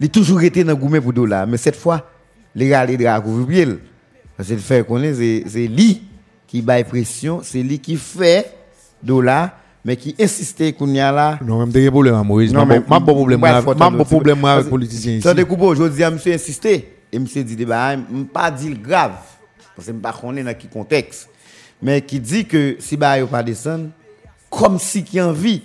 il 0.00 0.08
toujours 0.08 0.42
été 0.42 0.64
dans 0.64 0.74
goumer 0.74 1.00
pour 1.00 1.12
dollar 1.12 1.46
mais 1.46 1.58
cette 1.58 1.76
fois 1.76 2.08
les 2.54 2.68
gars 2.68 2.84
les 2.86 2.96
gars 2.96 3.20
couvrir 3.20 3.46
pied 3.46 3.78
parce 4.36 4.48
que 4.48 4.54
le 4.54 4.60
fait 4.60 4.86
connaît 4.86 5.12
c'est 5.12 5.44
c'est 5.46 5.66
lui 5.66 6.02
qui 6.46 6.62
baille 6.62 6.84
pression 6.84 7.40
c'est 7.42 7.62
lui 7.62 7.78
qui 7.78 7.96
fait 7.96 8.54
dollar 9.02 9.50
mais 9.84 9.96
qui 9.96 10.14
insistait 10.18 10.72
qu'on 10.72 10.88
y 10.88 11.00
a 11.00 11.12
là 11.12 11.38
non, 11.44 11.58
même 11.58 11.70
des 11.70 11.90
problèmes 11.90 12.14
à 12.14 12.22
Moïse. 12.22 12.52
Non, 12.52 12.64
mais- 12.64 12.80
pas 12.80 13.00
problème 13.00 13.44
avec 13.44 13.64
faut 13.64 13.74
pas 13.74 13.86
attendre, 13.86 14.04
problème 14.04 14.44
avec 14.44 14.64
les 14.64 14.70
politiciens 14.70 15.12
ici. 15.12 15.22
Ça 15.22 15.34
découpe 15.34 15.60
aujourd'hui, 15.60 16.02
je 16.02 16.10
monsieur 16.10 16.32
insisté. 16.32 16.88
Et 17.12 17.18
monsieur 17.18 17.44
dit, 17.44 17.64
bah, 17.64 17.94
je 17.96 18.22
pas 18.24 18.50
dit 18.50 18.70
le 18.70 18.76
grave. 18.76 19.12
Parce 19.76 19.86
que 19.86 19.92
je 19.92 19.96
ne 19.96 20.02
sais 20.02 20.02
pas 20.02 20.42
dans 20.42 20.54
quel 20.58 20.70
contexte. 20.70 21.28
mais 21.82 22.00
qui 22.00 22.18
dit 22.18 22.46
que 22.46 22.76
si 22.78 22.96
bah 22.96 23.18
yo 23.18 23.26
pas 23.26 23.42
descendre, 23.42 23.90
comme 24.48 24.78
si 24.78 25.04
qui 25.04 25.20
envie, 25.20 25.62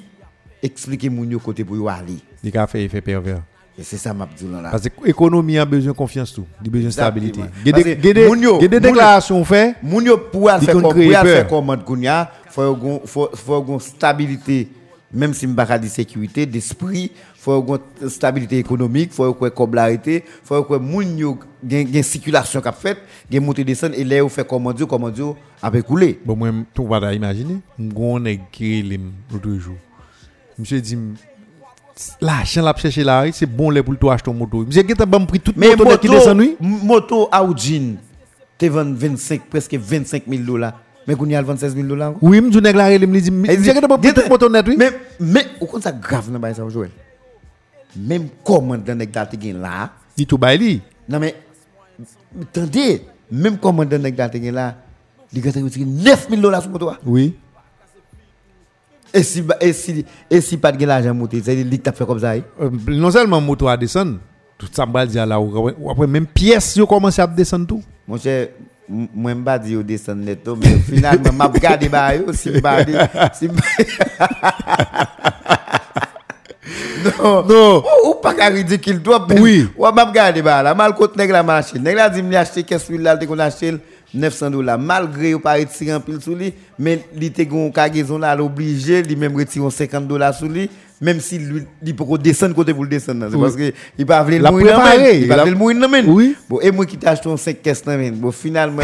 expliquer 0.62 1.10
moun 1.10 1.30
yo 1.30 1.40
côté 1.40 1.64
pour 1.64 1.76
yo 1.78 1.88
aller. 1.88 2.18
Il 2.44 2.58
a 2.58 2.68
fait 2.68 2.84
effet 2.84 3.02
pervers. 3.02 3.42
Et 3.80 3.84
c'est 3.84 3.98
ça 3.98 4.14
m'a 4.14 4.28
dit 4.38 4.46
là. 4.52 4.70
Parce 4.72 4.84
que 4.84 4.90
l'économie 5.06 5.58
a 5.58 5.64
besoin 5.64 5.94
de 5.94 5.98
confiance 5.98 6.34
tout, 6.34 6.46
il 6.62 6.68
a 6.68 6.72
besoin 6.72 6.88
de 6.90 6.94
stabilité. 6.94 7.40
Il 7.66 7.68
y 7.68 7.70
a 7.70 7.72
des- 7.72 7.72
Parce 7.72 7.84
que 7.84 7.90
il 8.02 8.06
y 8.06 8.10
a 8.10 8.14
des- 8.14 8.28
moun 8.28 8.42
yo- 8.42 8.58
il 8.60 8.64
y 8.64 8.76
a 8.76 8.80
déclarations 8.80 9.46
faites. 9.46 9.76
Kounya, 11.86 12.30
faut 12.50 13.62
gon 13.62 13.80
stabilité 13.80 14.68
même 15.12 15.34
si 15.34 15.48
m'pa 15.48 15.66
ka 15.66 15.80
di 15.80 15.90
sécurité 15.90 16.46
d'esprit, 16.46 17.12
faut 17.36 17.64
gon 17.64 17.80
stabilité 18.10 18.60
économique, 18.60 19.12
faut 19.12 19.34
qu'on 19.34 19.50
coblarité, 19.50 20.24
faut 20.44 20.62
que 20.64 20.76
moun 20.76 21.18
yo 21.18 21.40
gen 21.68 21.88
gen 21.92 22.04
circulation 22.04 22.62
qu'a 22.62 22.72
fait, 22.74 22.98
gen 23.32 23.44
monter 23.44 23.64
descendre 23.64 23.96
et 23.98 24.04
là 24.04 24.24
ou 24.24 24.30
fait 24.30 24.46
commande 24.48 24.86
commande 24.86 25.36
après 25.62 25.82
couler. 25.82 26.20
Bon, 26.26 26.36
moi, 26.36 26.50
tout 26.74 26.86
va 26.86 27.00
pas 27.00 27.14
imaginer. 27.14 27.58
On 27.96 28.24
est 28.26 28.40
créé 28.52 28.84
l'autre 29.32 29.58
jour. 29.58 29.76
Monsieur 30.58 30.80
dit, 30.82 30.98
L'argent 32.22 32.62
l'a 32.62 32.74
cherché 32.76 33.04
là, 33.04 33.26
c'est 33.32 33.46
bon 33.46 33.70
les 33.70 33.84
pour 33.84 33.98
toi 33.98 34.14
acheter 34.14 34.32
ton 34.32 34.34
moto. 34.34 34.66
Monsieur 34.66 34.84
qui 34.84 34.94
t'a 34.94 35.06
bon 35.06 35.26
prix 35.26 35.40
toute 35.40 35.58
moto 35.58 35.98
qui 35.98 36.08
descend 36.08 36.42
Moto 36.60 37.30
Audin, 37.32 37.96
t'es 38.58 38.70
25 38.70 39.42
presque 39.50 39.76
25 39.76 40.24
000 40.28 40.44
dollars. 40.44 40.74
Mais 41.08 41.16
qu'on 41.16 41.26
y 41.26 41.36
a 41.36 41.42
26 41.42 41.72
000 41.72 41.88
dollars. 41.88 42.14
Oui, 42.22 42.40
m'dou 42.40 42.62
nèg 42.62 42.76
la 42.76 42.94
il 42.94 43.08
me 43.08 43.20
dit 43.20 43.32
monsieur 43.32 43.74
qui 43.74 43.82
t'a 43.82 43.88
bon 43.88 43.98
prix 43.98 44.14
toute 44.14 44.30
moto 44.30 44.50
net 44.50 44.66
oui. 44.68 44.76
Mais 44.78 44.92
mais 45.20 45.46
au 45.60 45.66
compte 45.66 45.84
ça 45.84 45.92
grave 45.92 46.32
dans 46.32 46.54
ça 46.54 46.68
Joël. 46.70 46.92
Même 47.96 48.28
commandant 48.44 48.96
nèg 48.96 49.14
là 49.14 49.26
t'es 49.26 49.54
là. 49.54 49.92
Dit 50.16 50.26
tout 50.26 50.38
baili. 50.38 50.82
Non 51.08 51.20
mais 51.20 51.36
attendez, 52.42 53.02
même 53.32 53.58
commandant 53.58 53.98
nèg 53.98 54.18
là 54.18 54.30
gen 54.32 54.54
là, 54.54 54.76
il 55.34 55.42
9 55.44 56.30
9000 56.30 56.42
dollars 56.42 56.62
sur 56.62 56.72
moto. 56.72 56.90
Ah. 56.90 57.00
Oui. 57.06 57.36
E 59.14 59.24
si, 59.24 59.44
e 59.60 59.74
si, 59.74 60.06
e 60.30 60.42
si 60.42 60.58
pat 60.62 60.78
gen 60.78 60.90
l'ajan 60.92 61.16
mouti, 61.18 61.42
se 61.42 61.56
li 61.58 61.80
tap 61.82 61.98
fe 61.98 62.06
kom 62.06 62.20
sa 62.22 62.36
e? 62.38 62.44
Non 62.94 63.10
selman 63.14 63.42
moutou 63.42 63.70
a 63.72 63.78
desen, 63.80 64.18
tout 64.60 64.70
sa 64.76 64.86
mbal 64.86 65.10
diya 65.10 65.26
la 65.26 65.40
ou, 65.42 65.72
apre 65.90 66.06
menm 66.06 66.28
piyes 66.30 66.76
yo 66.78 66.86
komanse 66.90 67.24
ap 67.24 67.34
desen 67.38 67.66
tou. 67.70 67.82
Mwen 68.10 68.22
che, 68.22 68.36
mwen 68.90 69.42
mba 69.42 69.58
diyo 69.64 69.82
desen 69.86 70.22
neto, 70.28 70.54
oh, 70.54 70.62
men 70.62 70.84
finalman 70.86 71.38
map 71.42 71.58
gade 71.62 71.90
ba 71.90 72.12
yo, 72.20 72.36
si 72.38 72.54
mba 72.54 72.76
di, 72.86 72.98
si 73.40 73.50
mba 73.50 73.74
di. 73.80 73.90
Non, 77.00 77.46
non. 77.48 77.80
Ou, 77.80 78.10
ou 78.10 78.16
pa 78.22 78.34
ka 78.36 78.50
ridikil, 78.52 79.00
to 79.02 79.14
ap, 79.16 79.32
oui. 79.40 79.64
ou 79.78 79.90
map 79.96 80.12
gade 80.14 80.44
ba 80.46 80.60
la, 80.66 80.76
mal 80.78 80.94
kote 80.98 81.18
neg 81.18 81.32
la 81.34 81.42
manche, 81.48 81.80
neg 81.80 81.96
la 81.98 82.10
di 82.12 82.22
mli 82.22 82.38
achete 82.38 82.66
kes 82.68 82.86
wil 82.92 83.06
la, 83.08 83.16
te 83.18 83.28
kon 83.30 83.40
achete 83.42 83.72
l, 83.74 83.80
900 84.14 84.52
dollars 84.52 84.80
malgré 84.80 85.34
ou 85.34 85.40
pas 85.40 85.54
retirer 85.54 85.94
en 85.94 86.00
pile 86.00 86.22
sous 86.22 86.36
lui, 86.36 86.54
mais 86.78 87.04
il 87.20 87.32
te 87.32 87.42
gon 87.44 87.72
cargaison 87.72 88.18
là, 88.18 88.36
l'obligé, 88.36 89.02
lui 89.04 89.16
même 89.16 89.36
retirer 89.36 89.70
50 89.70 90.08
dollars 90.08 90.34
sous 90.34 90.48
lui. 90.48 90.70
Même 91.02 91.22
si 91.22 91.40
lui, 91.40 91.64
il 91.82 91.96
peut 91.96 92.18
descendre 92.18 92.54
côté 92.54 92.74
pour 92.74 92.84
le 92.84 92.90
descendre, 92.90 93.28
c'est 93.32 93.40
parce 93.40 93.56
que 93.56 93.72
il 93.98 94.06
pas 94.06 94.22
L'a 94.22 94.38
le 94.38 94.52
mourir 94.52 94.76
Il 95.14 95.28
pas 95.30 95.46
vouloir 95.46 95.46
le 95.46 95.56
mourir. 95.56 96.04
Oui. 96.08 96.36
Bon, 96.50 96.60
et 96.60 96.72
moi 96.72 96.86
qui 96.86 96.98
un 97.06 97.38
5 97.38 97.62
caisses 97.62 97.84
dans 97.86 97.98
main. 97.98 98.12
Bon, 98.12 98.34
finalement, 98.34 98.84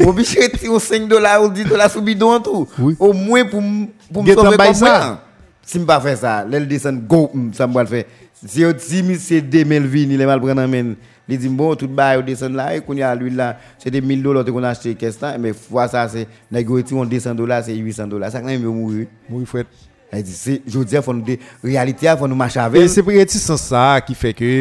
mon 0.00 0.12
biche 0.14 0.38
retire 0.40 0.80
5 0.80 1.06
dollars 1.06 1.44
ou 1.44 1.50
10 1.50 1.64
dollars 1.64 1.90
sous 1.90 2.00
bidon 2.00 2.32
en 2.32 2.40
tout. 2.40 2.66
Oui. 2.78 2.96
Au 2.98 3.12
moins 3.12 3.44
pour 3.44 3.62
pour 4.10 4.24
me 4.24 4.34
sauver 4.34 4.56
comme 4.56 4.74
ça. 4.74 5.22
Si 5.62 5.78
je 5.78 5.84
pas 5.84 6.00
faire 6.00 6.16
ça, 6.16 6.46
là, 6.48 6.58
le 6.58 6.64
descend, 6.64 7.06
go, 7.06 7.30
ça 7.52 7.66
me 7.66 7.74
va 7.74 7.82
le 7.82 7.88
faire. 7.88 8.04
Si 8.46 8.64
on 8.64 8.72
dit, 8.72 9.02
mais 9.02 9.16
c'est 9.16 9.42
2000 9.42 9.86
vignes, 9.86 10.12
il 10.12 10.20
est 10.22 10.24
mal 10.24 10.40
prendre 10.40 10.62
en 10.62 10.68
main. 10.68 10.94
Li 11.28 11.36
di 11.36 11.50
bon, 11.52 11.76
tout 11.76 11.92
ba 11.92 12.14
yo 12.16 12.22
desen 12.24 12.56
la, 12.56 12.70
e 12.76 12.80
koun 12.84 13.02
ya 13.02 13.12
l'huil 13.16 13.36
la, 13.36 13.50
se 13.80 13.92
te 13.92 14.00
1000 14.00 14.24
dola 14.24 14.44
te 14.46 14.54
kon 14.54 14.64
achete 14.64 14.94
kestan, 14.96 15.36
me 15.42 15.52
fwa 15.52 15.84
sa 15.92 16.06
se, 16.08 16.24
na 16.50 16.62
gwe 16.64 16.80
ti 16.86 16.96
yon 16.96 17.10
200 17.10 17.36
dola, 17.36 17.60
se 17.66 17.76
800 17.76 18.08
dola. 18.14 18.32
Sak 18.32 18.46
nan 18.46 18.56
yon 18.56 18.72
mou 18.72 18.94
yon. 18.96 19.12
Mou 19.28 19.44
yon 19.44 19.50
fwet. 19.50 19.86
E 20.08 20.22
di 20.24 20.32
se, 20.32 20.56
jodi 20.64 20.96
a 20.96 21.02
fon 21.04 21.18
nou 21.18 21.28
de, 21.28 21.36
realite 21.60 22.08
a 22.08 22.16
fon 22.16 22.32
nou 22.32 22.40
machave. 22.40 22.80
E 22.80 22.88
se 22.88 23.04
preti 23.04 23.40
san 23.42 23.60
sa 23.60 23.90
ki 24.04 24.16
fe 24.16 24.32
ke... 24.36 24.52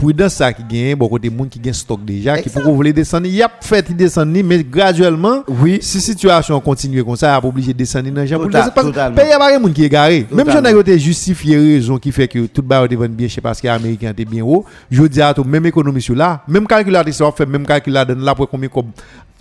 prudence 0.00 0.34
ça 0.34 0.52
qui 0.52 0.62
gagne 0.64 0.94
bon 0.96 1.08
côté 1.08 1.28
monde 1.30 1.48
qui 1.48 1.58
gagne 1.58 1.74
stock 1.74 2.04
déjà 2.04 2.40
qui 2.40 2.48
pour 2.48 2.74
voler 2.74 2.92
descendre 2.92 3.26
y 3.26 3.42
a 3.42 3.50
fait 3.60 3.84
il 3.90 3.96
descendre 3.96 4.32
mais 4.44 4.64
graduellement 4.64 5.44
Oui. 5.48 5.78
si 5.82 6.00
situation 6.00 6.58
continue 6.60 7.04
comme 7.04 7.16
ça 7.16 7.28
il 7.28 7.36
a 7.36 7.40
pas 7.40 7.48
obligé 7.48 7.72
de 7.72 7.78
descendre 7.78 8.10
dans 8.10 8.38
pour 8.40 8.50
parce 8.50 8.70
que 8.70 9.14
pays 9.14 9.28
y 9.28 9.32
a 9.32 9.38
pas 9.38 9.58
monde 9.58 9.72
qui 9.72 9.84
est 9.84 9.88
garé. 9.88 10.26
Même 10.30 10.46
si 10.46 10.52
on 10.52 10.54
Totalement. 10.56 10.78
a 10.78 10.80
été 10.80 10.98
justifié 10.98 11.56
raison 11.56 11.98
qui 11.98 12.12
fait 12.12 12.28
que 12.28 12.46
tout 12.46 12.62
bas 12.62 12.88
devant 12.88 13.08
bien 13.08 13.28
chez 13.28 13.40
parce 13.40 13.60
que 13.60 13.68
américain 13.68 14.10
était 14.10 14.24
bien 14.24 14.42
haut 14.44 14.64
je 14.90 15.02
dis 15.04 15.20
à 15.20 15.34
tout 15.34 15.44
même 15.44 15.66
économie 15.66 16.02
sur 16.02 16.14
là 16.14 16.42
même 16.48 16.66
calculateur 16.66 17.12
ça 17.14 17.30
fait 17.32 17.46
même 17.46 17.66
calculateur 17.66 18.16
là 18.16 18.34
pour 18.34 18.48
combien 18.48 18.68
comme 18.68 18.90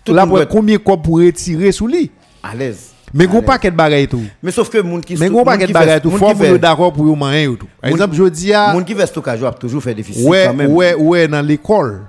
là 0.07 0.25
pour 0.27 0.45
combien 0.47 0.77
comme 0.77 1.01
pour 1.01 1.19
retirer 1.19 1.71
sous 1.71 1.87
lui 1.87 2.11
À 2.43 2.53
l'aise. 2.55 2.88
Mais 3.13 3.25
l'aise. 3.25 3.43
paquet 3.45 3.71
de 3.71 3.75
bagages 3.75 4.03
et 4.03 4.07
tout. 4.07 4.23
Mais 4.41 4.51
sauf 4.51 4.69
que 4.69 4.79
moun 4.79 5.01
qui 5.01 5.15
mais 5.15 5.29
moun 5.29 5.43
paquet 5.43 5.67
de 5.67 5.97
et 5.97 6.01
tout 6.01 6.11
faut 6.11 6.33
vous 6.33 6.57
d'accord 6.57 6.93
pour 6.93 7.05
yo 7.05 7.15
manger 7.15 7.43
et 7.43 7.57
tout. 7.57 7.67
Par 7.81 7.89
exemple 7.89 8.15
je 8.15 8.23
dis 8.23 8.53
à 8.53 8.73
Moun 8.73 8.83
qui 8.85 8.95
fait 8.95 9.07
stockage 9.07 9.43
a 9.43 9.51
toujours 9.51 9.81
fait 9.81 9.93
déficit 9.93 10.25
quand 10.25 10.53
même. 10.53 10.71
ouais 10.71 10.93
ouais 10.93 11.27
dans 11.27 11.45
l'école. 11.45 12.01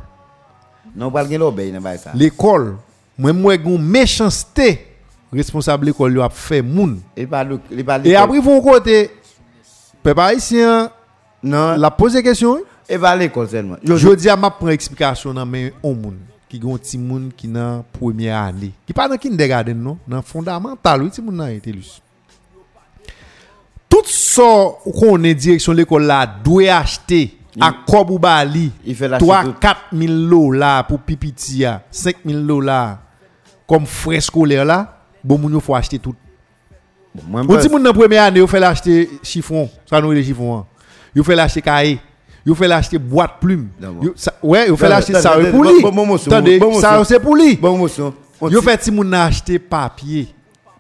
Non, 0.95 1.11
pas 1.11 1.27
gen 1.27 1.39
l'obéi 1.39 1.73
dans 1.73 1.81
ça. 1.97 2.11
l'école 2.15 2.77
moi 3.19 3.33
moi 3.33 3.57
gon 3.57 3.79
méchanceté 3.79 4.87
responsable 5.33 5.87
l'école 5.87 6.13
lui 6.13 6.21
a 6.21 6.29
fait 6.29 6.63
moun. 6.63 7.01
Il 7.17 7.29
parle 7.29 7.59
et 8.05 8.17
après 8.17 8.41
vont 8.41 8.61
côté. 8.61 9.11
Peuple 10.03 10.21
haïtien 10.21 10.91
non, 11.43 11.77
la 11.77 11.91
poser 11.91 12.23
question 12.23 12.59
il 12.89 12.99
va 12.99 13.15
l'école 13.17 13.49
seulement. 13.49 13.77
Yo, 13.85 13.97
je 13.97 14.09
dis 14.15 14.29
à 14.29 14.37
ma 14.37 14.51
prendre 14.51 14.73
explication 14.73 15.33
dans 15.33 15.47
mais 15.47 15.73
on 15.83 15.95
moun 15.95 16.17
qui 16.51 16.59
gon 16.59 16.77
ti 16.77 16.99
moun 16.99 17.31
qui 17.35 17.47
dans 17.47 17.85
première 17.93 18.39
année. 18.39 18.73
Qui 18.85 18.93
pas 18.93 19.09
dans 19.09 19.17
kindergarten 19.17 19.81
non? 19.81 19.97
Dans 20.07 20.21
fondamental 20.21 21.03
oui 21.03 21.11
moun 21.23 21.37
nan 21.37 21.51
été 21.51 21.71
lus. 21.71 22.03
Tout 23.89 24.05
ça 24.05 24.43
qu'on 24.85 25.23
est 25.23 25.35
direction 25.35 25.73
l'école 25.73 26.05
là 26.05 26.27
doit 26.27 26.75
acheter 26.75 27.39
à 27.61 27.73
Kob 27.87 28.11
ou 28.11 28.19
Bali 28.19 28.73
Il 28.85 28.97
fait 28.97 29.09
l'acheter 29.09 29.27
3 29.27 29.45
tout. 29.45 29.55
4 29.61 29.81
000 29.93 30.29
dollars 30.29 30.87
pour 30.87 30.99
pipiti 30.99 31.65
5 31.91 32.17
000 32.27 32.41
dollars 32.41 32.99
comme 33.67 33.87
frais 33.87 34.21
scolaire 34.21 34.65
là 34.65 34.99
bon 35.23 35.39
moun 35.39 35.61
faut 35.61 35.77
acheter 35.77 36.01
tout. 36.01 36.17
Bon, 37.15 37.47
on 37.49 37.57
dit 37.57 37.69
moun 37.69 37.83
dans 37.83 37.93
première 37.93 38.25
année 38.25 38.41
yo 38.41 38.49
fait 38.49 38.61
l'acheter 38.61 39.09
chiffon 39.23 39.71
ça 39.89 40.01
nous 40.01 40.11
les 40.11 40.25
chiffons 40.25 40.65
yo 41.15 41.23
fait 41.23 41.37
l'acheter 41.37 41.63
cahier 41.63 42.01
yo 42.47 42.55
fait 42.55 42.69
l'acheter 42.69 42.99
boîte 42.99 43.33
plume. 43.41 43.69
Yo- 44.03 44.15
ouais 44.43 44.69
yo 44.69 44.77
fait 44.77 44.89
l'acheter 44.89 45.15
ça 45.15 45.33
pour 45.51 45.65
lui 45.65 45.85
attendez 46.27 46.61
ça 46.81 47.03
c'est 47.05 47.21
pour 47.21 47.37
lui 47.37 47.59
on 47.63 48.49
yo 48.49 48.61
ti- 48.61 48.65
fait 48.67 48.79
ti 48.79 48.91
moun 48.91 49.13
acheter 49.13 49.59
papier 49.59 50.29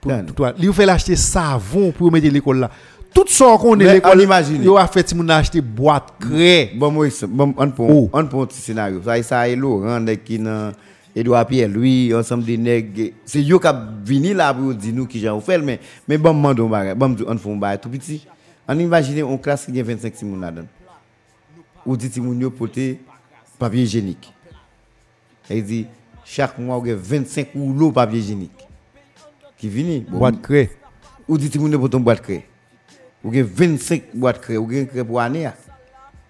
pour 0.00 0.12
toi 0.34 0.52
yo 0.58 0.72
fait 0.72 0.86
l'acheter 0.86 1.16
savon 1.16 1.92
pour 1.92 2.10
mettre 2.10 2.28
l'école 2.28 2.60
là 2.60 2.70
tout 3.12 3.24
ça 3.26 3.56
qu'on 3.60 3.78
est 3.80 3.92
l'école 3.92 4.18
on 4.18 4.20
imagine. 4.20 4.62
yo 4.62 4.76
a 4.76 4.86
fait 4.86 5.02
ti 5.02 5.14
moun 5.14 5.28
acheter 5.30 5.60
boîte 5.60 6.14
craie 6.20 6.70
Bon, 6.76 6.92
c'est- 7.10 7.26
bon, 7.26 7.52
on 7.56 7.70
prend, 7.70 7.86
Oh. 7.90 8.10
on 8.12 8.24
prend 8.26 8.42
un 8.42 8.46
petit 8.46 8.60
scénario. 8.60 9.02
Ça, 9.04 9.20
ça, 9.22 9.48
et 9.48 9.56
Laurent, 9.56 9.98
nèg 10.00 10.22
qui 10.24 10.38
nan, 10.38 10.72
Edouard 11.14 11.44
Pierre, 11.44 11.68
lui, 11.68 12.14
ensemble 12.14 12.44
des 12.44 12.56
nègres. 12.56 13.10
C'est 13.26 13.40
eux 13.40 13.58
qui 13.58 13.68
vini 14.04 14.32
là 14.32 14.54
pour 14.54 14.72
dire 14.74 14.92
nous 14.94 15.06
qui 15.06 15.18
j'en 15.18 15.40
fait, 15.40 15.58
mais, 15.58 15.80
mais 16.06 16.16
bon, 16.18 16.32
mando 16.32 16.68
bagay, 16.68 16.94
bon, 16.94 17.16
on 17.44 17.56
bagay 17.56 17.78
tout 17.78 17.88
petit. 17.88 18.24
On 18.68 18.78
imagine 18.78 19.18
une 19.28 19.38
classe 19.40 19.66
qui 19.66 19.80
a 19.80 19.82
25 19.82 20.14
simon 20.14 20.38
là-dedans. 20.38 20.68
Ou 21.86 21.96
dit 21.96 22.10
si 22.10 22.20
moun 22.20 22.40
yo 22.40 22.50
papier 22.50 23.82
hygiénique. 23.82 24.32
Il 25.48 25.64
dit, 25.64 25.86
chaque 26.24 26.58
mois, 26.58 26.78
on 26.78 26.84
a 26.84 26.94
25 26.94 27.48
rouleaux 27.54 27.90
papier 27.90 28.20
hygiénique. 28.20 28.66
Qui 29.56 29.68
vini? 29.68 30.00
Boîte 30.00 30.40
craie 30.40 30.70
ou 31.30 31.38
dit 31.38 31.58
moun 31.58 31.70
yo 31.70 31.78
pour 31.78 31.88
ton 31.88 32.00
boîte 32.00 32.22
crée. 32.22 32.44
Ou 33.22 33.32
gen 33.32 33.44
25 33.44 34.02
boîte 34.14 34.40
crée, 34.40 34.56
ou 34.56 34.68
gen 34.68 34.86
crée 34.86 35.04
pour 35.04 35.20
année. 35.20 35.46
a. 35.46 35.54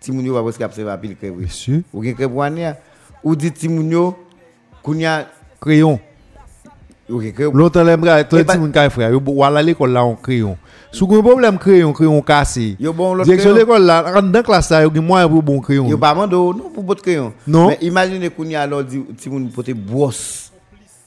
Ti 0.00 0.12
moun 0.12 0.26
yo 0.26 0.34
va 0.34 0.42
presque 0.42 0.60
observer 0.60 0.96
pile 1.00 1.16
crée. 1.16 1.30
oui. 1.30 1.44
monsieur 1.44 1.82
Ou 1.92 2.04
gen 2.04 2.14
crée 2.14 2.28
pour 2.28 2.42
année. 2.42 2.66
a. 2.66 2.76
Ou 3.24 3.34
dit 3.34 3.50
ti 3.50 3.68
moun 3.68 3.90
yo 3.90 4.18
kounya 4.82 5.26
crayon 5.60 5.98
ou. 7.10 7.52
Longtemps 7.52 7.82
l'aimerait 7.84 8.24
tout 8.28 8.36
Eh 8.36 8.40
le 8.40 8.44
ben- 8.44 8.58
monde 8.60 8.72
qui 8.72 8.90
frère 8.90 9.10
yo 9.10 9.20
wala 9.26 9.62
l'école 9.62 9.92
là 9.92 10.04
on 10.04 10.14
crayon 10.14 10.56
sous 10.92 11.04
un 11.14 11.22
problème 11.22 11.58
crayon 11.58 11.92
crayon 11.92 12.20
cassé 12.22 12.76
direction 13.24 13.54
l'école 13.54 13.82
là 13.82 14.20
dans 14.22 14.42
classe 14.42 14.70
là 14.70 14.82
yo 14.82 14.90
gen 14.94 15.04
moyen 15.04 15.28
pour 15.28 15.42
bon 15.42 15.60
crayon 15.60 15.88
Yo 15.88 15.98
pas 15.98 16.14
mando 16.14 16.52
non 16.52 16.70
pour 16.70 16.82
botte 16.82 17.02
crayon. 17.02 17.32
Non. 17.46 17.68
Mais 17.68 17.78
imaginez 17.82 18.30
kounya 18.30 18.62
alors 18.62 18.84
di 18.84 19.00
ti 19.16 19.28
moun 19.28 19.48
porter 19.50 19.74
brosse. 19.74 20.50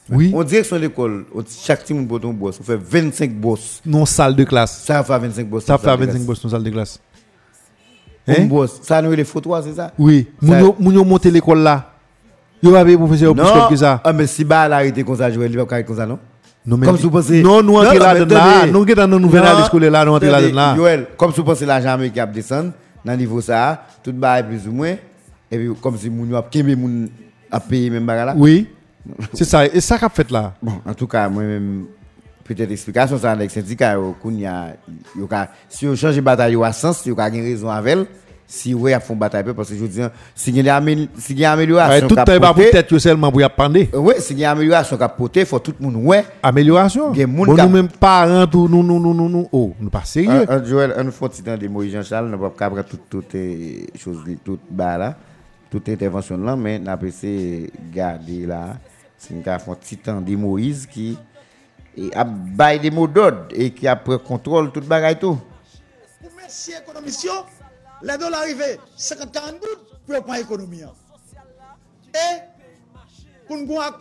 oui 0.09 0.31
On 0.35 0.43
direction 0.43 0.77
l'école, 0.77 1.25
chaque 1.47 1.89
moun 1.91 2.07
porte 2.07 2.25
un 2.25 2.33
brosse, 2.33 2.59
on 2.59 2.63
fait 2.63 2.77
25 2.77 3.33
brosses. 3.35 3.81
non 3.85 4.05
salle 4.05 4.35
de 4.35 4.43
classe 4.43 4.83
Ça 4.85 5.03
fait 5.03 5.17
25 5.19 5.47
brosses. 5.49 5.65
ça 5.65 5.77
fait 5.77 5.95
25 5.95 6.21
boss 6.25 6.41
dans 6.41 6.49
salle 6.49 6.63
de 6.63 6.69
classe 6.69 6.99
Une 8.27 8.33
hein? 8.35 8.45
brosse. 8.45 8.79
Ça 8.83 9.01
nous 9.01 9.11
les 9.11 9.23
photos, 9.25 9.63
c'est 9.65 9.73
ça? 9.75 9.91
Oui 9.97 10.27
moun 10.41 10.93
yo 10.95 11.03
monter 11.03 11.31
l'école 11.31 11.59
là 11.59 11.92
yo 12.64 12.72
va 12.72 12.84
payer 12.86 12.97
professeur 12.97 13.34
plus 13.36 13.43
Non. 13.43 13.68
que 13.70 13.76
ça 13.76 14.01
Ah 14.03 14.14
mais 14.14 14.26
si 14.26 14.43
ba 14.43 14.68
l'arrêté 14.68 15.03
comme 15.03 15.18
ça, 15.18 15.30
je 15.30 15.38
vais 15.39 15.49
pas 15.49 15.66
carré 15.66 15.84
comme 15.84 15.97
ça 15.97 16.05
non? 16.05 16.18
Non 16.66 16.78
mais 16.78 16.88
Comme 16.88 16.95
vous 16.95 17.11
pensez- 17.11 17.43
non 17.43 17.61
nous 17.61 17.74
Non, 17.74 17.82
là 17.82 18.16
dedans 18.20 18.36
là 18.36 18.66
nous 18.68 18.86
dans 18.86 19.07
nouvelle 19.20 19.43
Non, 19.43 19.49
année 19.49 19.66
scolaire 19.66 19.91
là 19.91 20.05
nous 20.05 20.14
entrer 20.14 20.32
là 20.32 20.39
là 20.39 20.76
Yoel, 20.78 21.07
comme 21.18 21.32
vous 21.32 21.43
pensez 21.43 21.66
l'argent 21.66 21.97
qui 22.14 22.20
a 22.20 22.26
descendu, 22.26 22.72
dans 23.03 23.11
le 23.11 23.18
niveau 23.18 23.41
ça, 23.41 23.84
tout 24.01 24.14
bas 24.14 24.41
plus 24.41 24.66
ou 24.68 24.72
moins, 24.72 24.95
et 25.51 25.57
puis 25.57 25.70
comme 25.82 25.97
si 25.97 26.09
moun 26.09 26.30
yo 26.30 26.38
a 26.38 26.43
kembe 26.43 26.76
moun 26.78 27.09
a 27.51 27.59
payé 27.59 27.89
même 27.89 28.05
bagarre 28.05 28.28
là. 28.28 28.34
oui 28.38 28.70
C'est 29.34 29.43
ça, 29.43 29.66
et 29.66 29.82
ça 29.82 29.97
qu'a 29.97 30.07
fait 30.07 30.32
là. 30.32 30.53
Bon, 30.61 30.72
en 30.86 30.93
tout 30.93 31.07
cas, 31.07 31.28
moi-même, 31.28 31.84
peut-être 32.45 32.72
explication 32.72 33.18
ça 33.18 33.32
avec 33.34 33.51
syndicat, 33.51 33.95
yo, 33.95 34.16
koun 34.22 34.39
ya, 34.39 34.78
yo 35.20 35.28
ka, 35.28 35.49
si 35.68 35.84
yo 35.86 35.97
change 35.97 36.22
bataille 36.22 36.53
yo 36.53 36.64
à 36.64 36.72
sens, 36.72 37.05
yo 37.05 37.14
ka 37.14 37.30
gen 37.30 37.41
raison 37.43 37.70
avec 37.70 37.93
elle, 37.97 38.05
si 38.53 38.71
ouais, 38.75 38.93
a 38.93 38.99
font 38.99 39.15
bataille 39.15 39.43
parce 39.55 39.69
que 39.69 39.75
je 39.75 39.85
dis, 39.85 39.99
si 40.35 40.51
il 40.51 40.63
y 40.63 40.69
a 40.69 40.79
si 41.17 41.33
il 41.33 41.39
y 41.39 41.43
a 41.45 41.53
amélioration, 41.53 42.07
tout 42.07 42.19
est 42.19 42.39
pas 42.39 42.53
yo 42.87 42.99
seulement 42.99 43.31
pour 43.31 43.41
y 43.41 43.43
apprendre. 43.43 43.79
ouais, 43.97 44.19
si 44.19 44.33
il 44.33 44.39
y 44.39 44.45
a 44.45 44.51
amélioration 44.51 44.95
qu'a 44.95 45.09
porté, 45.09 45.43
faut 45.43 45.57
tout 45.57 45.73
le 45.79 45.83
monde 45.83 45.95
ouais. 46.05 46.23
Amélioration? 46.43 47.11
Bon, 47.11 47.45
nous 47.47 47.69
même 47.69 47.87
parents, 47.87 48.45
tout, 48.45 48.67
nous, 48.69 48.83
nous, 48.83 48.99
nous, 48.99 49.13
nous, 49.15 49.27
nous, 49.27 49.49
oh, 49.51 49.73
nous 49.79 49.89
pas 49.89 50.03
sérieux. 50.03 50.45
Un, 50.47 50.59
un 50.59 50.63
Joël, 50.63 50.93
un 50.95 51.09
fois 51.09 51.29
temps 51.29 51.57
de 51.57 51.67
Moïse 51.67 51.93
Jean-Charles, 51.93 52.29
n'a 52.29 52.37
pas 52.37 52.51
capable 52.51 52.83
toutes 52.83 53.09
toutes 53.09 53.33
les 53.33 53.87
choses, 53.97 54.23
toutes 54.45 54.61
bas 54.69 54.99
là, 54.99 55.15
toute 55.71 55.89
intervention 55.89 56.37
là, 56.37 56.55
mais 56.55 56.77
n'a 56.77 56.95
pas 56.95 57.07
essayé 57.07 57.71
de 57.71 57.95
garder 57.95 58.45
là, 58.45 58.77
c'est 59.17 59.33
une 59.33 59.43
font 59.43 59.75
temps 60.03 60.21
de 60.21 60.35
Moïse 60.35 60.85
qui 60.85 61.17
et 61.97 62.15
a 62.15 62.23
bail 62.23 62.79
des 62.79 62.91
mots 62.91 63.07
d'ordre 63.07 63.45
et 63.51 63.71
qui 63.71 63.87
a 63.87 63.95
pris 63.95 64.19
contrôle 64.19 64.71
toute 64.71 64.87
bagaille 64.87 65.17
tout. 65.17 65.39
Merci 66.37 66.73
économiste, 66.79 67.27
yo, 68.03 68.11
les 68.11 68.17
dollars 68.17 68.41
arrivés 68.41 68.79
50 68.97 69.31
40 69.31 69.51
gouttes 69.59 70.05
pour 70.05 70.23
prendre 70.23 70.39
l'économie. 70.39 70.83
hein. 70.83 70.91
Et 72.13 72.41
pour 73.47 73.57
nous 73.57 73.73
avoir 73.73 73.99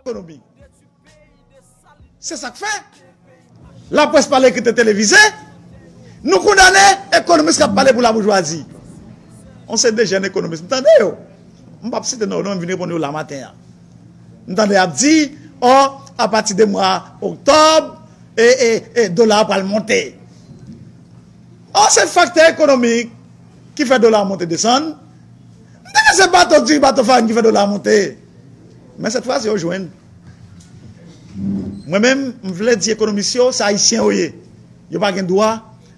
économie. 0.00 0.40
C'est 2.18 2.36
ça 2.36 2.50
que 2.50 2.58
fait. 2.58 2.82
La 3.90 4.06
presse 4.08 4.26
parle 4.26 4.50
qui 4.52 4.58
était 4.58 4.72
télévisée. 4.72 5.16
Nous 6.22 6.38
condamnons 6.38 6.78
économistes 7.16 7.62
qui 7.62 7.74
parlé 7.74 7.92
pour 7.92 8.02
la 8.02 8.12
bourgeoisie. 8.12 8.66
On 9.68 9.76
sait 9.76 9.92
des 9.92 10.06
jeunes 10.06 10.24
économistes. 10.24 10.64
Vous 10.64 10.74
entendez? 10.74 10.88
Je 10.98 11.04
ne 11.04 11.10
vais 11.84 11.90
pas 11.90 12.02
citer 12.02 12.26
nos 12.26 12.42
noms, 12.42 12.58
je 12.60 12.96
la 12.98 13.12
matin. 13.12 13.52
Vous 14.46 14.52
entendez, 14.52 14.76
a 14.76 14.86
dit, 14.86 15.36
oh, 15.60 15.86
à 16.16 16.28
partir 16.28 16.56
du 16.56 16.64
mois 16.66 17.04
octobre, 17.20 18.02
et, 18.36 18.42
et, 18.42 19.00
et 19.02 19.08
dollar 19.08 19.46
va 19.46 19.58
le 19.58 19.64
monter. 19.64 20.18
Ah, 21.76 21.84
Or 21.84 21.90
se 21.92 22.06
fakte 22.08 22.40
ekonomik 22.40 23.10
ki 23.76 23.84
fe 23.84 23.98
dola 24.00 24.24
monte 24.24 24.48
desan, 24.48 24.94
deke 25.84 26.12
se 26.16 26.28
bato 26.32 26.62
di 26.64 26.80
bato 26.80 27.04
fan 27.04 27.28
ki 27.28 27.36
fe 27.36 27.44
dola 27.44 27.66
monte. 27.68 28.16
Men 28.96 29.12
set 29.12 29.26
fwa 29.28 29.36
se 29.40 29.50
yo 29.50 29.58
jwen. 29.60 29.90
Mwen 31.86 32.00
men 32.00 32.22
m 32.40 32.54
vle 32.56 32.78
di 32.80 32.94
ekonomisyon 32.94 33.52
sa 33.52 33.68
Haitien 33.68 34.00
oye. 34.00 34.32
Yo 34.88 35.02
pa 35.02 35.12
gen 35.12 35.28
doa 35.28 35.52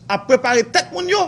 a 0.08 0.18
prepare 0.26 0.66
tek 0.66 0.90
moun 0.90 1.06
yo. 1.06 1.22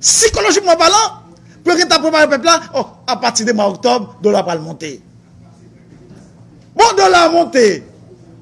Psikolojikman 0.00 0.78
balan, 0.80 1.20
pou 1.60 1.76
gen 1.76 1.90
ta 1.90 2.00
prepare 2.00 2.30
pepla, 2.32 2.56
oh, 2.78 3.04
a 3.04 3.16
pati 3.20 3.44
de 3.44 3.52
ma 3.52 3.68
oktob, 3.68 4.16
dola 4.24 4.44
pral 4.46 4.62
monte. 4.64 4.96
Bon 6.76 6.96
dola 6.96 7.26
monte, 7.32 7.82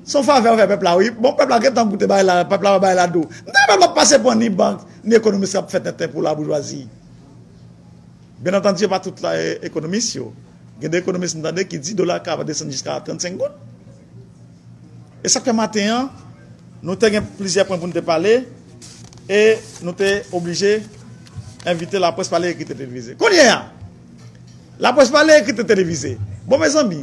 son 0.06 0.22
fave 0.26 0.50
an 0.50 0.58
fe 0.60 0.66
pepla, 0.74 0.96
oui, 1.00 1.10
bon 1.10 1.34
pepla 1.38 1.58
gen 1.62 1.74
tan 1.74 1.90
goute 1.90 2.06
bay 2.10 2.22
la, 2.22 2.42
pepla 2.46 2.78
bay 2.78 2.94
la 2.94 3.08
do. 3.10 3.24
Mwen 3.24 3.54
te 3.54 3.68
pepla 3.72 3.94
pase 3.96 4.20
pon 4.22 4.38
ni 4.38 4.50
bank, 4.52 4.84
ni 5.04 5.16
ekonomist 5.16 5.56
ap 5.58 5.70
fèt 5.72 5.86
netè 5.88 6.08
pou 6.12 6.24
la 6.24 6.34
bourgeoisie. 6.36 6.86
Ben 8.44 8.56
entendye 8.58 8.88
pa 8.90 9.00
tout 9.00 9.20
la 9.24 9.34
e, 9.40 9.54
ekonomist 9.68 10.16
yo. 10.16 10.30
Gen 10.80 10.92
de 10.92 11.00
ekonomist 11.00 11.38
nantande 11.38 11.64
ki 11.68 11.78
di 11.80 11.94
dola 11.96 12.18
ka 12.22 12.36
va 12.36 12.44
desen 12.46 12.72
jiska 12.72 12.98
35 13.06 13.38
gout. 13.40 13.54
E 15.24 15.30
sa 15.32 15.40
ke 15.40 15.54
maten 15.56 15.92
an, 15.94 16.10
nou 16.84 16.98
te 17.00 17.08
gen 17.12 17.24
plizye 17.38 17.64
pou 17.64 17.80
nou 17.80 17.94
te 17.94 18.02
pale, 18.04 18.42
e 19.24 19.40
nou 19.80 19.96
te 19.96 20.18
oblige 20.36 20.76
invite 21.64 22.00
la 22.02 22.12
pres 22.12 22.28
pale 22.28 22.50
ekite 22.52 22.76
televize. 22.76 23.16
Konye 23.20 23.46
an, 23.48 23.70
la 24.82 24.92
pres 24.96 25.12
pale 25.14 25.38
ekite 25.40 25.64
televize. 25.64 26.16
Bon, 26.44 26.60
me 26.60 26.68
zanbi, 26.68 27.00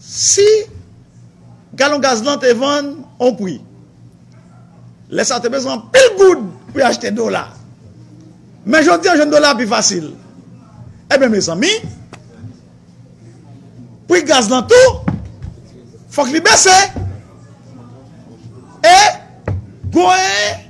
si 0.00 0.46
galon 1.76 2.00
gaz 2.00 2.24
lan 2.24 2.40
te 2.40 2.48
e 2.48 2.56
van, 2.56 2.94
on 3.20 3.36
pri. 3.36 3.58
Les 5.10 5.28
sa 5.28 5.40
te 5.40 5.48
bezan 5.52 5.86
pil 5.92 6.08
goud 6.18 6.46
pou 6.72 6.84
achete 6.84 7.12
dola. 7.16 7.46
Men 8.68 8.84
jodi 8.84 9.08
an 9.08 9.22
jen 9.22 9.32
dola 9.32 9.54
pi 9.56 9.66
fasil. 9.68 10.10
Ebe 11.08 11.24
eh 11.24 11.28
me 11.32 11.40
san 11.40 11.56
mi, 11.58 11.70
pou 14.08 14.20
gaz 14.28 14.50
lan 14.52 14.66
tou, 14.68 15.14
fok 16.12 16.28
li 16.32 16.42
bese, 16.44 16.74
e, 18.84 18.96
gwen, 19.94 20.66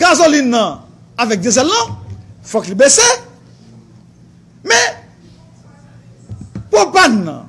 gazolin 0.00 0.50
nan, 0.50 0.82
avek 1.22 1.44
dizel 1.44 1.70
lan, 1.70 1.92
non, 1.92 2.18
fok 2.42 2.66
li 2.66 2.74
bese, 2.78 3.06
men, 4.66 4.98
pou 6.66 6.90
pan 6.94 7.14
nan, 7.22 7.46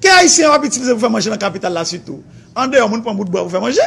ke 0.00 0.08
a 0.08 0.22
yisi 0.24 0.46
an 0.46 0.54
wap 0.54 0.64
itilize 0.64 0.96
pou 0.96 1.04
fè 1.04 1.12
manje 1.12 1.32
nan 1.32 1.42
kapital 1.42 1.76
la 1.76 1.84
sütou, 1.88 2.22
an 2.56 2.72
de 2.72 2.80
yon 2.80 2.88
moun 2.88 3.04
pou 3.04 3.12
an 3.12 3.20
bout 3.20 3.28
bo 3.28 3.44
pou 3.44 3.52
fè 3.52 3.60
manje, 3.60 3.84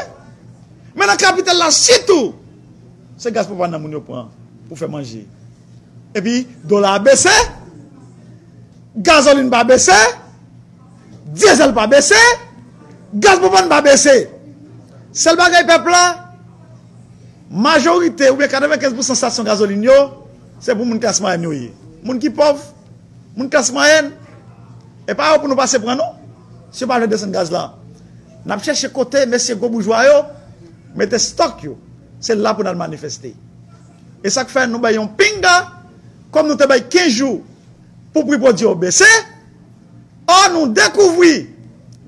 Men 0.96 1.08
nan 1.08 1.20
kapital 1.20 1.60
la 1.60 1.70
sitou, 1.74 2.34
se 3.20 3.32
gaz 3.32 3.48
pou 3.48 3.60
pa 3.60 3.70
nan 3.70 3.82
moun 3.82 3.96
yo 3.96 4.02
pran 4.04 4.30
pou 4.68 4.80
fè 4.80 4.90
manje. 4.92 5.24
E 6.12 6.24
pi, 6.24 6.42
dola 6.68 6.96
a 6.98 7.02
besè, 7.04 7.34
gazoline 8.96 9.52
pa 9.52 9.64
besè, 9.68 9.98
diesel 11.32 11.76
pa 11.76 11.88
besè, 11.92 12.20
gaz 13.14 13.40
pou 13.40 13.52
pa 13.54 13.64
nan 13.64 13.72
pa 13.72 13.82
besè. 13.86 14.18
Sel 15.16 15.40
bagay 15.40 15.64
pepla, 15.68 16.02
majorite 17.52 18.32
ou 18.32 18.40
be 18.40 18.48
95% 18.52 19.20
stasyon 19.20 19.48
gazoline 19.48 19.88
yo, 19.88 20.00
se 20.60 20.76
pou 20.76 20.88
moun 20.88 21.00
kasman 21.04 21.40
en 21.40 21.48
yo 21.48 21.56
ye. 21.56 21.70
Moun 22.04 22.20
ki 22.20 22.32
pov, 22.36 22.60
moun 23.36 23.52
kasman 23.52 23.96
en, 23.96 24.12
e 25.08 25.16
pa 25.16 25.32
yo 25.32 25.40
pou 25.40 25.52
nou 25.52 25.60
pase 25.60 25.80
pran 25.84 26.00
nou, 26.00 26.20
se 26.72 26.88
pa 26.88 27.00
le 27.00 27.08
desen 27.12 27.32
gaz 27.32 27.52
la. 27.52 27.70
Nap 28.48 28.64
chèche 28.66 28.90
kote, 28.92 29.24
mesye 29.30 29.56
go 29.60 29.70
boujwa 29.72 30.04
yo, 30.08 30.22
mette 30.98 31.20
stok 31.22 31.64
yo, 31.66 31.78
se 32.22 32.36
la 32.38 32.54
pou 32.56 32.66
nan 32.66 32.80
manifesti. 32.80 33.34
E 34.22 34.30
sak 34.34 34.52
fè 34.54 34.68
nou 34.70 34.82
bayon 34.84 35.10
pinga, 35.18 35.56
kom 36.34 36.50
nou 36.50 36.60
te 36.60 36.68
bay 36.70 36.84
15 36.86 37.18
jou, 37.18 37.42
pou 38.14 38.28
pripodi 38.28 38.66
yo 38.66 38.74
bese, 38.78 39.08
an 40.30 40.54
nou 40.56 40.70
dekouvri, 40.72 41.48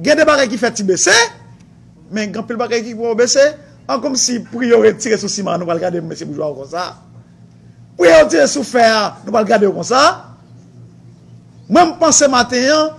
gen 0.04 0.20
de 0.20 0.28
barek 0.28 0.52
ki 0.54 0.60
fè 0.62 0.74
ti 0.76 0.86
bese, 0.88 1.16
men 2.14 2.34
gampil 2.34 2.60
barek 2.60 2.86
ki 2.86 2.96
pou 2.98 3.10
yo 3.10 3.18
bese, 3.18 3.44
an 3.90 4.02
kom 4.04 4.16
si 4.20 4.38
priyo 4.52 4.82
tire 5.00 5.18
sou 5.20 5.32
siman, 5.32 5.58
nou 5.60 5.68
pal 5.68 5.82
gade 5.82 6.02
mwen 6.04 6.18
se 6.18 6.28
boujwa 6.28 6.52
ou 6.52 6.62
kon 6.62 6.70
sa. 6.70 6.94
Priyo 8.00 8.28
tire 8.32 8.46
sou 8.52 8.66
fè, 8.68 8.86
nou 9.26 9.34
pal 9.36 9.48
gade 9.48 9.68
ou 9.68 9.76
kon 9.76 9.88
sa. 9.88 10.04
Mwen 11.68 11.96
mpense 11.96 12.30
maten, 12.32 12.94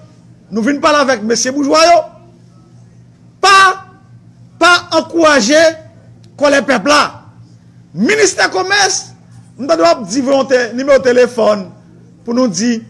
nou 0.50 0.64
vin 0.64 0.80
pal 0.82 0.98
avèk 1.00 1.24
mwen 1.24 1.38
se 1.40 1.52
boujwa 1.54 1.80
yo, 1.88 2.02
ankouaje 4.98 5.60
kon 6.38 6.54
le 6.54 6.62
pepla. 6.66 7.02
Ministè 7.94 8.48
komès, 8.50 9.14
nou 9.54 9.70
ta 9.70 9.76
do 9.78 9.86
ap 9.86 10.02
di 10.10 10.22
volante, 10.24 10.58
nime 10.74 10.96
ou 10.96 11.02
telefon, 11.02 11.68
pou 12.26 12.34
nou 12.34 12.50
di 12.50 12.80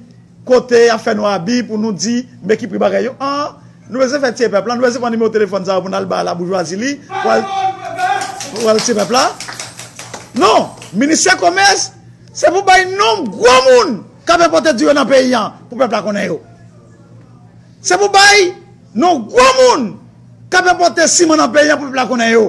kote 0.48 0.86
a 0.92 0.96
fè 1.00 1.12
nou 1.16 1.28
abi, 1.28 1.60
pou 1.66 1.76
nou 1.80 1.92
di 1.92 2.22
me 2.40 2.56
ki 2.56 2.70
pribare 2.70 3.02
yo. 3.04 3.12
An, 3.20 3.58
nou 3.90 4.00
wese 4.00 4.20
fè 4.22 4.30
tiye 4.32 4.48
pepla, 4.52 4.78
nou 4.78 4.86
wese 4.86 5.02
fè 5.02 5.10
nime 5.12 5.26
ou 5.26 5.34
telefon 5.34 5.66
za 5.68 5.76
ou 5.76 5.84
pou 5.84 5.92
nou 5.92 6.00
alba 6.00 6.22
la 6.24 6.36
boujwazi 6.38 6.80
li, 6.80 6.94
pou 7.12 8.70
al 8.72 8.80
tiye 8.80 8.96
pepla. 9.02 9.26
Non, 10.40 10.72
ministè 10.96 11.36
komès, 11.38 11.90
se 12.32 12.48
pou 12.50 12.64
bay 12.66 12.88
nom 12.96 13.28
gwo 13.28 13.54
moun 13.68 13.98
kape 14.26 14.48
pote 14.50 14.72
diyo 14.74 14.94
nan 14.96 15.06
peyi 15.08 15.36
an 15.36 15.52
pou 15.68 15.78
pepla 15.78 16.00
konen 16.02 16.26
yo. 16.26 16.40
Se 17.84 17.98
pou 18.00 18.08
bay 18.08 18.54
nom 18.96 19.20
gwo 19.28 19.44
moun 19.60 19.84
Kabe 20.50 20.76
pote 20.78 21.08
simon 21.08 21.40
an 21.40 21.52
peyen 21.52 21.78
pou 21.80 21.92
pla 21.92 22.06
konen 22.08 22.32
yo. 22.32 22.44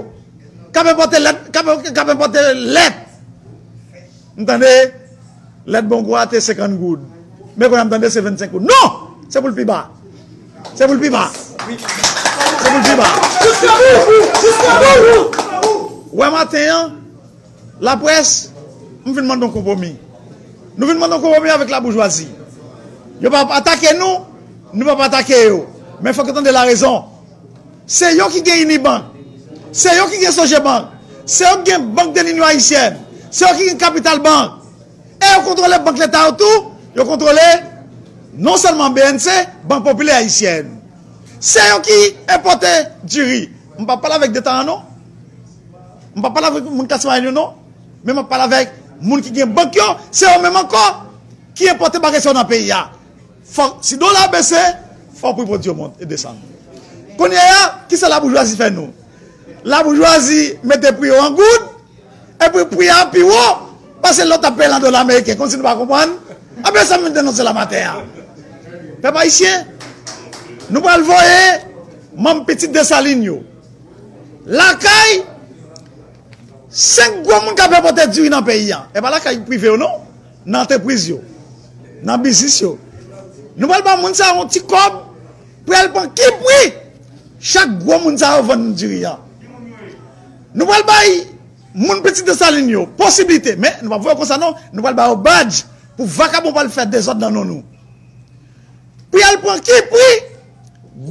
Kabe 0.76 0.96
pote 0.98 1.20
let, 1.22 1.50
kabe 1.52 2.18
pote 2.20 2.41
let. 2.56 3.02
Mtande, 4.38 4.72
let 5.66 5.88
bon 5.88 6.04
gwa 6.04 6.26
te 6.28 6.41
50 6.43 6.78
goud. 6.80 7.04
Mè 7.56 7.70
konen 7.72 7.88
mtande 7.88 8.10
se 8.12 8.22
25 8.22 8.52
goud. 8.52 8.68
Non! 8.68 9.02
Se 9.30 9.41
pou 9.41 9.50
l'pi 9.50 9.66
ba. 9.66 9.86
Se 10.76 10.86
pou 10.86 10.98
l'pi 10.98 11.10
ba. 11.10 11.30
Se 11.32 12.68
pou 12.68 12.80
l'pi 12.82 12.98
ba. 13.00 13.08
Jiska 13.41 13.78
bou! 13.80 14.20
Jiska 14.43 14.76
bou! 14.84 15.24
Ouè 16.16 16.30
maten 16.32 16.64
yon, 16.64 16.91
la 17.84 17.98
pres, 18.00 18.36
m 19.04 19.16
finman 19.16 19.41
don 19.41 19.52
kompomi. 19.52 19.93
Nou 20.76 20.88
finman 20.88 21.12
don 21.12 21.24
kompomi 21.24 21.52
avèk 21.52 21.72
la 21.74 21.82
bourgeoisie. 21.84 22.30
Yo 23.24 23.32
pa 23.32 23.46
atake 23.58 23.96
nou, 23.98 24.24
nou 24.74 24.96
pa 24.96 25.10
atake 25.10 25.41
yo. 25.48 25.66
Mè 26.04 26.14
fòk 26.16 26.32
etan 26.32 26.46
de 26.46 26.54
la 26.56 26.68
rezon. 26.68 27.14
Se 27.88 28.16
yo 28.18 28.28
ki 28.34 28.42
gen 28.46 28.66
Unibank, 28.66 29.14
se 29.72 29.94
yo 29.98 30.08
ki 30.10 30.22
gen 30.24 30.34
Sojebank, 30.34 30.94
se 31.26 31.46
yo 31.46 31.58
ki 31.62 31.72
gen 31.72 31.90
Bank 31.96 32.16
de 32.16 32.22
l'Union 32.26 32.48
Haitienne, 32.48 32.98
se 33.30 33.46
yo 33.46 33.54
ki 33.58 33.70
gen 33.70 33.78
Capital 33.78 34.20
Bank. 34.26 34.64
E 35.22 35.26
yo 35.32 35.44
kontrole 35.46 35.80
bank 35.84 36.00
l'Etat 36.00 36.30
ou 36.30 36.38
tou, 36.40 36.72
yo 36.96 37.06
kontrole 37.08 37.46
non 38.36 38.58
selman 38.60 38.94
BNC, 38.94 39.30
Bank 39.70 39.86
Populaire 39.86 40.24
Haitienne. 40.24 40.80
Se 41.40 41.62
yo 41.70 41.80
ki 41.86 42.00
epote 42.36 42.74
diri. 43.04 43.46
Mpa 43.80 43.98
pala 44.00 44.20
vek 44.22 44.32
detan 44.32 44.64
anon, 44.64 44.82
mpa 46.16 46.32
pala 46.32 46.50
vek 46.56 46.68
moun 46.72 46.88
kasman 46.88 47.20
anon 47.20 47.36
anon, 47.36 47.54
mpa 48.06 48.24
pala 48.30 48.48
vek 48.48 48.72
moun 49.02 49.22
ki 49.22 49.34
gen 49.36 49.54
bank 49.54 49.76
yo, 49.76 49.88
se 50.12 50.26
yo 50.26 50.40
menman 50.42 50.68
ko 50.72 50.84
ki 51.56 51.74
epote 51.74 52.00
bagay 52.00 52.24
se 52.24 52.30
yo 52.30 52.34
nan 52.34 52.48
peyi 52.48 52.70
ya. 52.72 52.86
Si 53.82 53.98
do 54.00 54.08
la 54.12 54.28
bese, 54.32 54.60
fò 55.16 55.36
pou 55.36 55.44
yon 55.44 55.54
prodyo 55.54 55.76
moun 55.76 55.92
e 56.00 56.08
desan. 56.08 56.40
Konye 57.18 57.39
ya, 57.39 57.86
ki 57.89 57.97
se 57.97 58.09
la 58.11 58.20
bourgeoisie 58.20 58.57
fè 58.59 58.70
nou? 58.74 58.91
La 59.66 59.82
bourgeoisie 59.84 60.59
mette 60.68 60.91
priyo 60.99 61.18
an 61.24 61.36
goud, 61.38 61.70
epi 62.43 62.66
priyo 62.72 62.93
an 62.99 63.11
piwo, 63.13 63.41
pase 64.03 64.28
lot 64.28 64.43
apel 64.45 64.76
an 64.76 64.84
do 64.84 64.91
l'Amerike, 64.93 65.38
kon 65.39 65.49
si 65.49 65.57
nou 65.57 65.66
pa 65.66 65.78
kompon, 65.80 66.18
apè 66.61 66.84
sa 66.86 66.99
mwen 67.01 67.16
denonse 67.16 67.45
la 67.45 67.55
mater. 67.55 68.03
Pe 69.01 69.13
pa 69.16 69.26
isye, 69.28 69.51
nou 70.70 70.84
pal 70.86 71.05
voye, 71.07 71.41
mam 72.13 72.43
petit 72.47 72.74
desaline 72.74 73.26
yo. 73.32 73.39
Lakay, 74.45 75.24
senk 76.70 77.24
gwo 77.26 77.41
moun 77.47 77.57
ka 77.57 77.72
pe 77.72 77.82
pote 77.86 78.09
diri 78.11 78.30
nan 78.30 78.45
peyi 78.45 78.74
an. 78.76 78.91
E 78.93 79.01
pa 79.01 79.13
lakay 79.13 79.41
prive 79.47 79.72
yo 79.72 79.80
nou, 79.80 80.03
nan 80.45 80.66
antepriz 80.66 81.09
yo, 81.09 81.22
nan 82.05 82.22
bizis 82.22 82.61
yo. 82.61 82.76
Nou 83.55 83.72
pal 83.72 83.86
pa 83.88 83.95
moun 83.97 84.13
sa 84.13 84.34
an 84.36 84.51
ti 84.51 84.61
kob, 84.61 85.05
pou 85.66 85.74
el 85.80 85.93
pan 85.95 86.11
ki 86.13 86.34
pri, 86.43 86.66
Chak 87.46 87.78
gwo 87.84 88.00
moun 88.02 88.18
sa 88.18 88.39
ou 88.39 88.48
ven 88.48 88.72
Nigeria. 88.72 89.14
Nou 90.56 90.66
wal 90.66 90.82
bay 90.88 91.20
moun 91.78 92.02
petit 92.02 92.26
de 92.26 92.34
salin 92.34 92.72
yo. 92.72 92.88
Posibilite. 92.98 93.54
Men 93.62 93.84
nou 93.84 93.93
wap 93.93 94.02
vwe 94.08 94.16
konsa 94.18 94.39
nou. 94.41 94.58
Nou 94.74 94.86
wal 94.86 94.98
bay 94.98 95.14
ou 95.14 95.22
badj. 95.22 95.62
Pou 95.93 96.10
vakabon 96.10 96.56
wal 96.56 96.72
fè 96.74 96.88
desot 96.89 97.22
nan 97.22 97.36
nou 97.38 97.46
nou. 97.46 97.62
Pou 99.14 99.22
yal 99.22 99.38
pon 99.43 99.62
ki 99.62 99.78
pou. 99.91 100.16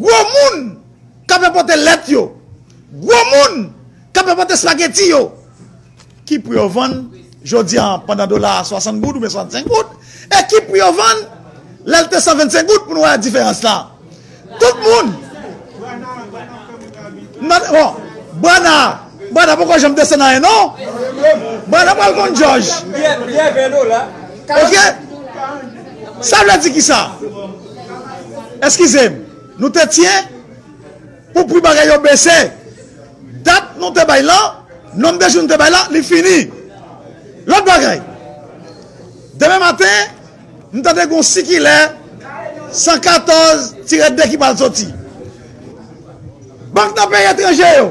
Gwo 0.00 0.18
moun. 0.32 0.66
Kape 1.30 1.52
pote 1.54 1.78
let 1.78 2.10
yo. 2.10 2.26
Gwo 2.90 3.20
moun. 3.30 3.60
Kape 4.16 4.34
pote 4.34 4.58
spaghetti 4.58 5.12
yo. 5.12 5.28
Ki 6.26 6.40
pou 6.42 6.58
yo 6.58 6.66
ven. 6.72 6.98
Jodi 7.46 7.78
an 7.78 8.02
pandan 8.08 8.26
dola 8.32 8.56
60 8.66 8.98
goud 9.04 9.20
ou 9.20 9.30
65 9.30 9.70
goud. 9.70 9.94
E 10.34 10.42
ki 10.50 10.64
pou 10.66 10.82
yo 10.82 10.90
ven. 10.98 11.22
Lel 11.86 12.10
te 12.10 12.18
125 12.18 12.66
goud 12.66 12.88
pou 12.88 12.98
nou 12.98 13.06
wè 13.06 13.14
la 13.14 13.22
diferans 13.22 13.62
la. 13.62 13.76
Tout 14.58 14.82
moun. 14.82 15.14
Bon, 17.44 17.96
Bwana, 18.40 19.00
Bwana 19.32 19.56
pou 19.56 19.68
kon 19.68 19.80
jom 19.80 19.94
desen 19.96 20.22
a 20.22 20.34
enon? 20.38 20.72
Bwana 21.68 21.94
pou 21.94 22.04
al 22.06 22.16
kon 22.16 22.36
George. 22.38 22.70
Ok? 24.54 24.74
Sa 26.24 26.44
vla 26.44 26.56
di 26.62 26.72
ki 26.74 26.82
sa? 26.84 27.00
Eskize, 28.64 29.04
nou 29.58 29.70
te 29.74 29.84
tien, 29.92 30.30
pou 31.34 31.44
pou 31.44 31.62
bagay 31.64 31.90
yo 31.90 32.00
bese, 32.04 32.36
dat 33.44 33.74
nou 33.80 33.92
te 33.94 34.06
bay 34.08 34.24
lan, 34.24 34.64
nom 34.96 35.20
de 35.20 35.28
joun 35.28 35.50
te 35.50 35.58
bay 35.60 35.72
lan, 35.74 35.90
li 35.92 36.00
fini. 36.06 36.38
Lot 37.50 37.66
bagay. 37.68 38.00
Deme 39.36 39.60
maten, 39.60 40.12
nou 40.72 40.84
te 40.86 40.96
de 40.96 41.08
kon 41.10 41.26
si 41.26 41.44
ki 41.44 41.60
le, 41.60 41.78
114 42.74 43.72
tire 43.86 44.14
de 44.16 44.32
ki 44.32 44.40
bal 44.40 44.56
soti. 44.58 44.88
Bank 46.74 46.96
nan 46.96 47.10
peye 47.10 47.30
etranje 47.30 47.70
yo. 47.78 47.88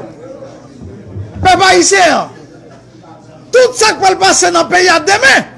Pe 1.42 1.56
ba 1.60 1.72
yise 1.74 2.00
an. 2.12 2.30
Tout 3.54 3.76
sa 3.78 3.94
kwa 3.98 4.12
l'pase 4.14 4.50
nan 4.52 4.68
peye 4.68 4.90
a 4.92 5.00
demen. 5.00 5.50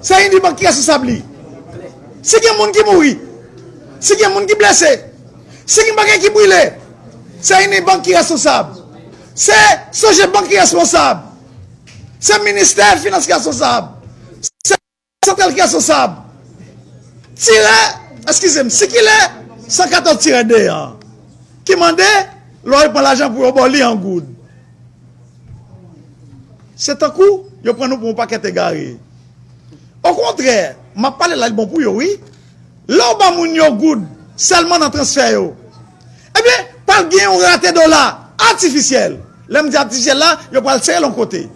Se 0.00 0.16
yon 0.16 0.32
di 0.32 0.40
bank 0.40 0.58
ki 0.58 0.68
resosabli. 0.68 1.18
Se 2.24 2.40
gen 2.40 2.56
moun 2.56 2.72
ki 2.72 2.84
mouri. 2.88 3.14
Se 4.00 4.16
gen 4.16 4.32
moun 4.32 4.48
ki 4.48 4.56
blese. 4.56 4.92
Se 5.66 5.84
gen 5.84 5.96
bank 5.98 6.14
ki 6.22 6.32
brile. 6.34 6.62
Se 7.40 7.58
yon 7.60 7.74
di 7.74 7.82
bank 7.84 8.04
ki 8.06 8.16
resosab. 8.16 8.76
Se 9.34 9.56
soje 9.96 10.28
bank 10.32 10.48
ki 10.48 10.60
resosab. 10.60 11.26
Se 12.20 12.36
minister 12.44 12.98
finance 13.00 13.28
ki 13.28 13.36
resosab. 13.36 13.92
Se 14.64 14.76
sentel 15.26 15.52
ki 15.56 15.64
resosab. 15.64 16.16
Tire, 17.40 17.76
eskize 18.28 18.64
m, 18.66 18.72
se 18.72 18.88
ki 18.88 19.00
le 19.04 19.18
114 19.68 20.18
tire 20.20 20.42
de 20.44 20.64
an. 20.68 20.99
Ki 21.70 21.76
mande, 21.78 22.06
lor 22.66 22.82
yon 22.82 22.90
pon 22.90 23.04
l'ajan 23.06 23.30
pou 23.30 23.46
yon 23.46 23.54
bon 23.54 23.70
li 23.70 23.78
an 23.86 23.98
goud. 24.02 24.26
Se 26.74 26.96
tan 26.98 27.12
kou, 27.14 27.44
yon 27.62 27.76
pren 27.78 27.92
nou 27.92 28.00
pou 28.00 28.10
yon 28.10 28.18
paket 28.18 28.48
e 28.48 28.52
gare. 28.56 28.88
Au 30.02 30.16
kontre, 30.16 30.56
ma 30.98 31.12
pale 31.14 31.38
la 31.38 31.46
yon 31.52 31.60
bon 31.60 31.70
pou 31.70 31.84
yon, 31.84 31.94
oui. 31.94 32.16
Lor 32.90 33.14
ba 33.22 33.30
moun 33.36 33.54
yon 33.54 33.78
goud, 33.78 34.02
selman 34.34 34.82
nan 34.82 34.90
transfer 34.90 35.36
yo. 35.36 35.46
Eh 36.34 36.42
Ebyen, 36.42 36.66
pal 36.90 37.06
gen 37.06 37.28
yon 37.28 37.46
rate 37.46 37.70
do 37.78 37.86
la, 37.86 38.02
artificiel. 38.50 39.20
Lem 39.46 39.70
di 39.70 39.78
artificiel 39.78 40.18
la, 40.18 40.34
yon 40.50 40.66
pal 40.66 40.82
se 40.82 40.98
yon 40.98 41.14
kote. 41.14 41.46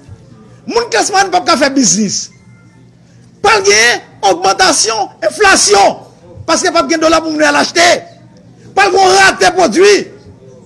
Moun 0.70 0.86
klasman 0.94 1.34
pap 1.34 1.50
ka 1.50 1.58
fe 1.58 1.74
biznis. 1.74 2.28
Pal 3.42 3.66
gen, 3.66 4.06
augmentation, 4.30 5.10
inflasyon. 5.26 6.04
Paske 6.46 6.70
pap 6.70 6.86
gen 6.86 7.02
do 7.02 7.10
la 7.10 7.18
pou 7.18 7.34
moun 7.34 7.42
yon 7.42 7.58
l'achete. 7.58 8.13
Pal 8.74 8.90
kon 8.92 9.12
rate 9.14 9.50
podwi, 9.56 9.94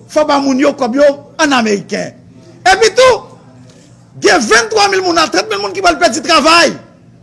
fò 0.08 0.24
ba 0.28 0.40
moun 0.40 0.60
yo 0.60 0.72
kob 0.78 0.96
yo 0.96 1.08
an 1.40 1.52
Ameriken. 1.56 2.14
E 2.64 2.76
bitou, 2.80 3.24
gen 4.20 4.40
23.000 4.42 5.04
moun 5.04 5.18
an 5.20 5.30
30.000 5.30 5.60
moun 5.60 5.74
ki 5.76 5.84
bal 5.84 5.98
peti 6.00 6.24
travay. 6.24 6.72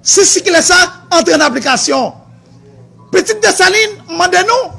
Se 0.05 0.25
si 0.25 0.43
ki 0.45 0.53
lesa, 0.53 0.77
entre 1.09 1.38
nan 1.38 1.49
aplikasyon. 1.49 2.13
Petit 3.13 3.39
Desaline, 3.41 4.03
mande 4.19 4.41
nou, 4.45 4.73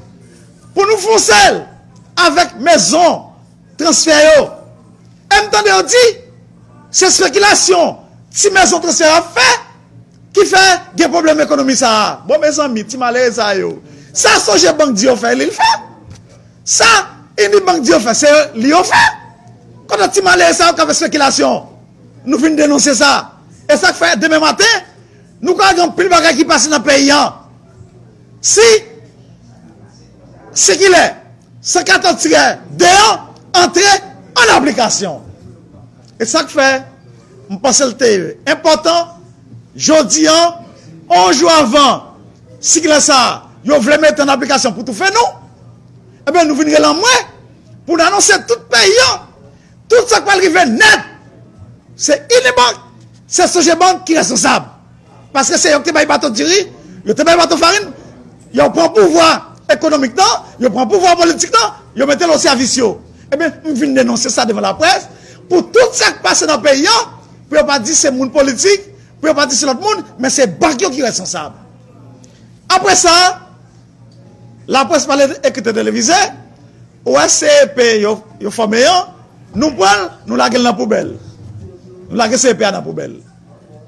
pou 0.75 0.87
nou 0.87 1.01
fonsel, 1.03 1.65
avèk 2.27 2.55
mezon, 2.63 3.25
transfer 3.81 4.23
yo. 4.29 4.45
E 5.27 5.41
mtande 5.47 5.73
yo 5.73 5.81
di, 5.89 6.05
se 6.95 7.11
spekilasyon, 7.11 7.97
ti 8.31 8.53
mezon 8.55 8.85
transfer 8.85 9.11
a 9.11 9.23
fè, 9.35 9.49
ki 10.37 10.47
fè, 10.47 10.65
gen 11.01 11.11
problem 11.11 11.43
ekonomi 11.43 11.75
sa 11.79 11.91
a. 12.05 12.09
Bon, 12.29 12.39
mezon 12.43 12.71
mi, 12.75 12.85
ti 12.87 13.01
male 13.01 13.27
e 13.27 13.35
sa 13.35 13.51
yo. 13.59 13.73
Sa 14.17 14.37
soje 14.41 14.71
bank 14.79 14.95
di 14.95 15.09
yo 15.09 15.17
fè, 15.19 15.35
li 15.35 15.51
l 15.51 15.55
fè. 15.57 15.73
Sa, 16.67 16.89
eni 17.39 17.61
bank 17.63 17.85
diyo 17.87 18.01
fe, 18.03 18.15
se 18.19 18.33
li 18.59 18.73
yo 18.73 18.83
fe. 18.85 19.05
Kono 19.87 20.09
ti 20.11 20.23
male 20.27 20.49
e 20.51 20.55
sa 20.57 20.73
ou 20.73 20.79
ka 20.79 20.87
fe 20.89 20.97
spekilasyon. 20.99 21.63
Nou 22.27 22.43
fin 22.43 22.59
denonse 22.59 22.97
sa. 22.99 23.13
E 23.71 23.77
sa 23.79 23.93
fe, 23.95 24.17
deme 24.19 24.41
maten, 24.43 24.83
nou 25.43 25.55
ka 25.59 25.71
agan 25.71 25.95
pil 25.95 26.11
bagay 26.11 26.35
ki 26.39 26.47
pase 26.49 26.71
nan 26.73 26.83
peyi 26.83 27.13
an. 27.15 27.39
Si, 28.43 28.67
se 30.55 30.75
ki 30.79 30.91
le, 30.91 31.05
se 31.63 31.83
kato 31.87 32.13
tire 32.19 32.43
deyon, 32.79 33.23
entre 33.63 33.87
an 34.43 34.55
aplikasyon. 34.59 35.23
E 36.19 36.27
sa 36.27 36.43
ke 36.47 36.55
fe, 36.55 36.69
mpase 37.55 37.91
lte, 37.93 38.13
important, 38.51 39.17
jodi 39.79 40.27
an, 40.31 40.63
anjou 41.15 41.51
avan, 41.53 42.07
si 42.59 42.83
ki 42.83 42.91
le 42.91 42.99
sa, 43.03 43.21
yo 43.67 43.79
vle 43.83 43.99
mette 44.03 44.23
an 44.23 44.35
aplikasyon 44.35 44.75
pou 44.75 44.87
tou 44.87 44.97
fe 44.97 45.11
nou, 45.15 45.46
Eh 46.27 46.31
ebe 46.31 46.43
nou 46.43 46.59
vinre 46.59 46.81
lan 46.83 46.97
mwen, 46.99 47.27
pou 47.87 47.95
nan 47.95 48.11
anonsen 48.11 48.43
tout 48.51 48.65
peyon, 48.71 49.27
tout 49.87 50.11
sa 50.11 50.19
kwa 50.27 50.35
lrive 50.41 50.65
net, 50.73 51.05
se 51.97 52.17
Unibank, 52.19 52.81
se 53.31 53.47
Sojebank 53.47 54.03
ki 54.09 54.17
responsable. 54.19 54.67
Paske 55.35 55.59
se 55.61 55.71
yon 55.71 55.85
te 55.87 55.95
bay 55.95 56.09
baton 56.09 56.35
diri, 56.35 56.65
yon 57.07 57.15
te 57.15 57.27
bay 57.27 57.39
baton 57.39 57.61
farin, 57.61 57.93
yon 58.57 58.75
pran 58.75 58.91
pouvoi 58.97 59.31
ekonomik 59.71 60.19
nan, 60.19 60.51
yon 60.65 60.75
pran 60.75 60.91
pouvoi 60.91 61.15
politik 61.23 61.55
nan, 61.55 61.79
yon 61.95 62.11
mette 62.11 62.27
lò 62.27 62.39
servis 62.43 62.75
yo. 62.81 62.97
Ebe 63.31 63.47
eh 63.47 63.63
nou 63.63 63.79
vinre 63.79 64.03
denonsen 64.03 64.35
sa 64.35 64.49
devan 64.51 64.67
la 64.67 64.75
pres, 64.75 65.07
pou 65.47 65.63
tout 65.71 65.95
sa 65.95 66.11
kwa 66.19 66.35
se 66.35 66.51
nan 66.51 66.59
peyon, 66.65 67.17
pou 67.47 67.61
yon 67.61 67.71
pa 67.71 67.79
di 67.79 67.95
se 67.95 68.11
moun 68.11 68.35
politik, 68.35 68.91
pou 69.21 69.31
yon 69.31 69.39
pa 69.39 69.47
di 69.47 69.55
se 69.55 69.71
lot 69.71 69.79
moun, 69.79 70.03
men 70.19 70.35
se 70.35 70.51
bank 70.59 70.83
yo 70.83 70.91
ki 70.91 71.07
responsable. 71.07 71.63
Apre 72.67 72.99
sa, 72.99 73.15
la 74.71 74.85
pres 74.89 75.07
pale 75.07 75.29
ekite 75.47 75.75
televize, 75.75 76.17
ou 77.07 77.21
SCEP 77.23 77.79
yo, 78.03 78.17
yo 78.43 78.51
fome 78.51 78.81
yo, 78.83 78.95
nou 79.55 79.71
pwal, 79.79 80.09
nou 80.27 80.39
lage 80.39 80.59
l 80.59 80.67
nan 80.67 80.77
poubel. 80.79 81.15
Nou 82.09 82.19
lage 82.19 82.39
SCEP 82.41 82.65
nan 82.67 82.83
poubel. 82.85 83.15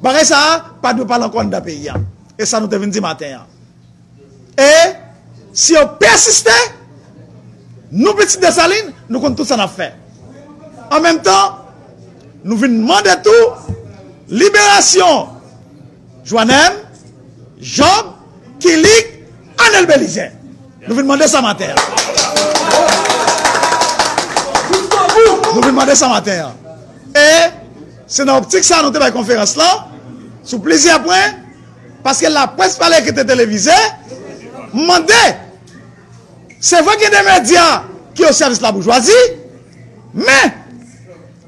Bare 0.02 0.22
sa, 0.26 0.40
pa 0.82 0.94
dwe 0.94 1.06
pale 1.10 1.26
ankon 1.26 1.50
da 1.50 1.62
peyi 1.64 1.90
an. 1.90 2.04
E 2.38 2.46
sa 2.46 2.60
nou 2.62 2.70
te 2.70 2.78
vin 2.78 2.92
di 2.94 3.02
maten 3.02 3.40
an. 3.40 3.48
E, 4.58 4.70
si 5.50 5.74
yo 5.74 5.82
persiste, 5.98 6.54
nou 7.90 8.14
peti 8.18 8.38
de 8.42 8.52
salin, 8.54 8.92
nou 9.10 9.22
kon 9.22 9.34
tout 9.34 9.48
sa 9.48 9.58
na 9.58 9.66
fe. 9.70 9.90
An 10.94 11.02
menm 11.02 11.18
tan, 11.26 11.58
nou 12.46 12.58
vin 12.60 12.78
mande 12.86 13.18
tou, 13.26 13.74
liberasyon, 14.30 15.34
Joanem, 16.28 16.82
Job, 17.58 18.14
Kilik, 18.62 19.14
Anel 19.66 19.86
Belize. 19.88 20.37
Nou 20.88 20.96
vi 20.96 21.02
demande 21.02 21.26
sa 21.28 21.42
mater. 21.44 21.74
Nou 25.52 25.60
vi 25.60 25.66
demande 25.66 25.96
sa 26.00 26.08
mater. 26.08 26.46
E, 27.12 27.26
se 28.08 28.24
nan 28.24 28.38
optik 28.40 28.64
sa 28.64 28.78
anote 28.80 29.02
bay 29.02 29.12
konferans 29.12 29.52
la, 29.60 29.66
sou 30.40 30.62
plezi 30.64 30.88
apwen, 30.94 31.42
paske 32.06 32.32
la 32.32 32.46
pres 32.56 32.78
pale 32.80 33.02
ki 33.04 33.12
te 33.12 33.26
televize, 33.28 33.76
mande, 34.72 35.20
se 36.56 36.80
vwe 36.80 36.96
ki 37.04 37.12
de 37.12 37.22
media 37.28 37.66
ki 38.16 38.24
yo 38.24 38.32
servis 38.32 38.64
la 38.64 38.72
bourgeoisie, 38.72 39.20
men, 40.16 40.56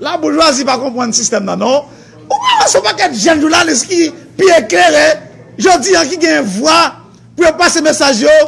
la 0.04 0.18
bourgeoisie 0.20 0.68
pa 0.68 0.76
kompwen 0.84 1.16
sistem 1.16 1.48
nanon, 1.48 1.88
ou 2.28 2.44
pa 2.44 2.68
sou 2.68 2.84
pa 2.84 2.92
ket 2.92 3.16
jen 3.16 3.40
joulan 3.40 3.72
eski 3.72 4.10
pi 4.36 4.52
ekler, 4.60 5.16
jodi 5.56 5.96
an 5.96 6.12
ki 6.12 6.20
gen 6.28 6.56
vwa, 6.60 6.80
pou 7.32 7.48
yo 7.48 7.56
pase 7.56 7.80
mesaj 7.84 8.26
yo, 8.28 8.40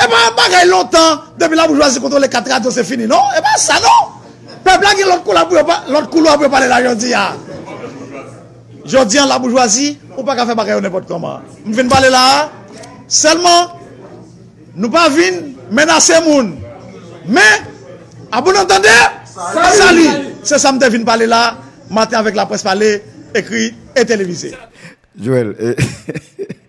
Eman 0.00 0.32
bagay 0.36 0.64
lontan, 0.64 1.20
debi 1.36 1.56
la 1.56 1.66
bourgeoisie 1.68 2.00
kontrole 2.00 2.28
4 2.28 2.48
radyo 2.48 2.70
se 2.70 2.84
fini, 2.84 3.06
non? 3.06 3.20
Eman 3.36 3.58
sa, 3.60 3.76
non? 3.84 4.16
Pepla 4.64 4.94
ki 4.96 5.04
lot 5.04 5.24
koulou 6.08 6.32
apwe 6.32 6.48
pale 6.48 6.68
la 6.68 6.80
jodi 6.84 7.12
ya. 7.12 7.34
Jodi 8.84 9.20
an 9.20 9.28
la 9.28 9.38
bourgeoisie, 9.38 9.98
ou 10.16 10.24
pa 10.24 10.36
ka 10.36 10.46
fe 10.48 10.56
bagay 10.56 10.78
ou 10.78 10.84
nepot 10.84 11.04
koman. 11.08 11.44
M 11.66 11.76
vin 11.76 11.90
pale 11.92 12.08
la, 12.12 12.48
selman, 13.08 13.76
nou 14.76 14.88
pa 14.92 15.08
vin 15.12 15.42
menase 15.70 16.16
moun. 16.24 16.54
Men, 17.28 17.68
abou 18.32 18.56
nou 18.56 18.64
entende, 18.64 18.94
sali. 19.76 20.08
Se 20.48 20.56
samte 20.56 20.88
vin 20.88 21.04
pale 21.04 21.28
la, 21.28 21.58
maten 21.92 22.22
avek 22.22 22.40
la 22.40 22.48
pres 22.48 22.64
pale, 22.64 22.94
ekri 23.36 23.68
et 23.94 24.08
televize. 24.08 24.54
Joel, 25.20 25.52
e... 25.60 25.76
Eh. 25.76 26.56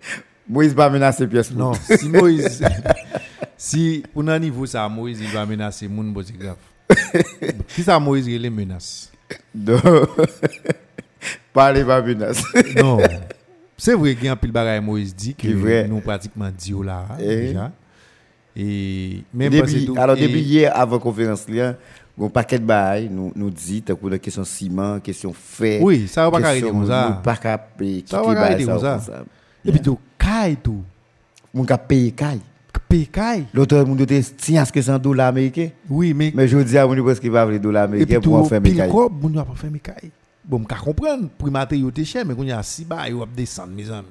Moïse 0.48 0.74
pas 0.74 0.90
menacer 0.90 1.26
pièce. 1.26 1.52
Non, 1.52 1.72
si 1.74 2.08
Moïse. 2.08 2.62
si, 3.56 4.02
pour 4.12 4.28
un 4.28 4.38
niveau, 4.38 4.66
ça, 4.66 4.88
Moïse, 4.88 5.20
il 5.20 5.28
va 5.28 5.46
menacer 5.46 5.88
moun, 5.88 6.14
c'est 6.24 6.36
grave. 6.36 6.56
Qui 7.68 7.82
ça, 7.82 7.98
Moïse, 7.98 8.26
il 8.26 8.42
les 8.42 8.50
menace 8.50 9.10
Donc, 9.54 9.80
parlez 11.52 11.84
pas 11.86 12.02
menace. 12.02 12.42
Non. 12.76 12.98
C'est 13.76 13.94
vrai 13.94 14.14
qu'il 14.14 14.26
y 14.26 14.28
a 14.28 14.32
un 14.32 14.36
pile 14.36 14.52
bagaille 14.52 14.80
Moïse 14.80 15.14
dit 15.14 15.34
que 15.34 15.48
C'est 15.48 15.54
vrai. 15.54 15.88
nous 15.88 16.00
pratiquement 16.00 16.50
dit 16.56 16.74
là 16.84 17.04
Eh. 17.18 17.24
déjà. 17.48 17.72
Et 18.54 19.24
même 19.32 19.50
pas 19.50 19.66
c'est 19.66 19.72
Depuis, 19.72 19.86
tout. 19.86 19.94
alors, 19.98 20.16
Et- 20.16 20.20
depuis 20.22 20.40
hier, 20.40 20.72
avant 20.76 20.96
la 20.96 21.02
conférence, 21.02 21.48
là, 21.48 21.74
un 22.20 22.28
paquet 22.28 22.58
de 22.58 22.64
bail 22.64 23.08
nous, 23.10 23.32
nous 23.34 23.50
dit, 23.50 23.82
t'as 23.82 23.94
la 24.08 24.18
question 24.18 24.44
ciment, 24.44 25.00
question 25.00 25.32
fait. 25.32 25.80
Oui, 25.80 26.06
ça 26.06 26.28
va 26.28 26.30
pas 26.30 26.60
comme 26.60 26.86
ça. 26.86 27.08
Nous 27.08 27.22
pas. 27.22 27.34
Ça 28.06 28.22
va 28.22 28.34
pas 28.34 28.56
va 28.56 29.00
ça. 29.00 29.24
Et 29.64 29.72
puis 29.72 29.80
tout, 29.80 29.98
caille 30.22 30.56
tout. 30.56 30.82
Mon 31.52 31.64
ka 31.64 31.78
paye 31.78 32.12
caille. 32.12 32.40
Paye 32.88 33.06
caille. 33.06 33.46
L'autre, 33.54 33.82
mon 33.84 33.94
doute, 33.94 34.12
tiens, 34.36 34.64
ce 34.64 34.72
que 34.72 34.80
c'est 34.80 34.90
un 34.90 34.98
dollar 34.98 35.28
américain. 35.28 35.68
Oui, 35.88 36.14
mais. 36.14 36.32
Mais 36.34 36.46
je 36.48 36.58
dis 36.58 36.76
à 36.78 36.86
mon 36.86 37.02
parce 37.04 37.20
qu'il 37.20 37.30
va 37.30 37.42
avoir 37.42 37.58
puis 37.58 37.76
américains 37.76 38.20
pour 38.20 38.48
faire 38.48 38.60
mes 38.60 38.74
pas 38.74 39.54
faire. 39.56 39.68
Bon, 40.44 40.64
primaté 41.38 41.78
yo 41.78 41.90
te 41.90 42.02
cher, 42.02 42.26
mais 42.26 42.34
qu'on 42.34 42.42
y 42.42 42.50
a 42.50 42.62
si 42.64 42.84
bas, 42.84 43.08
yo 43.08 43.24
descendre, 43.24 43.72
mes 43.74 43.88
amis. 43.90 44.08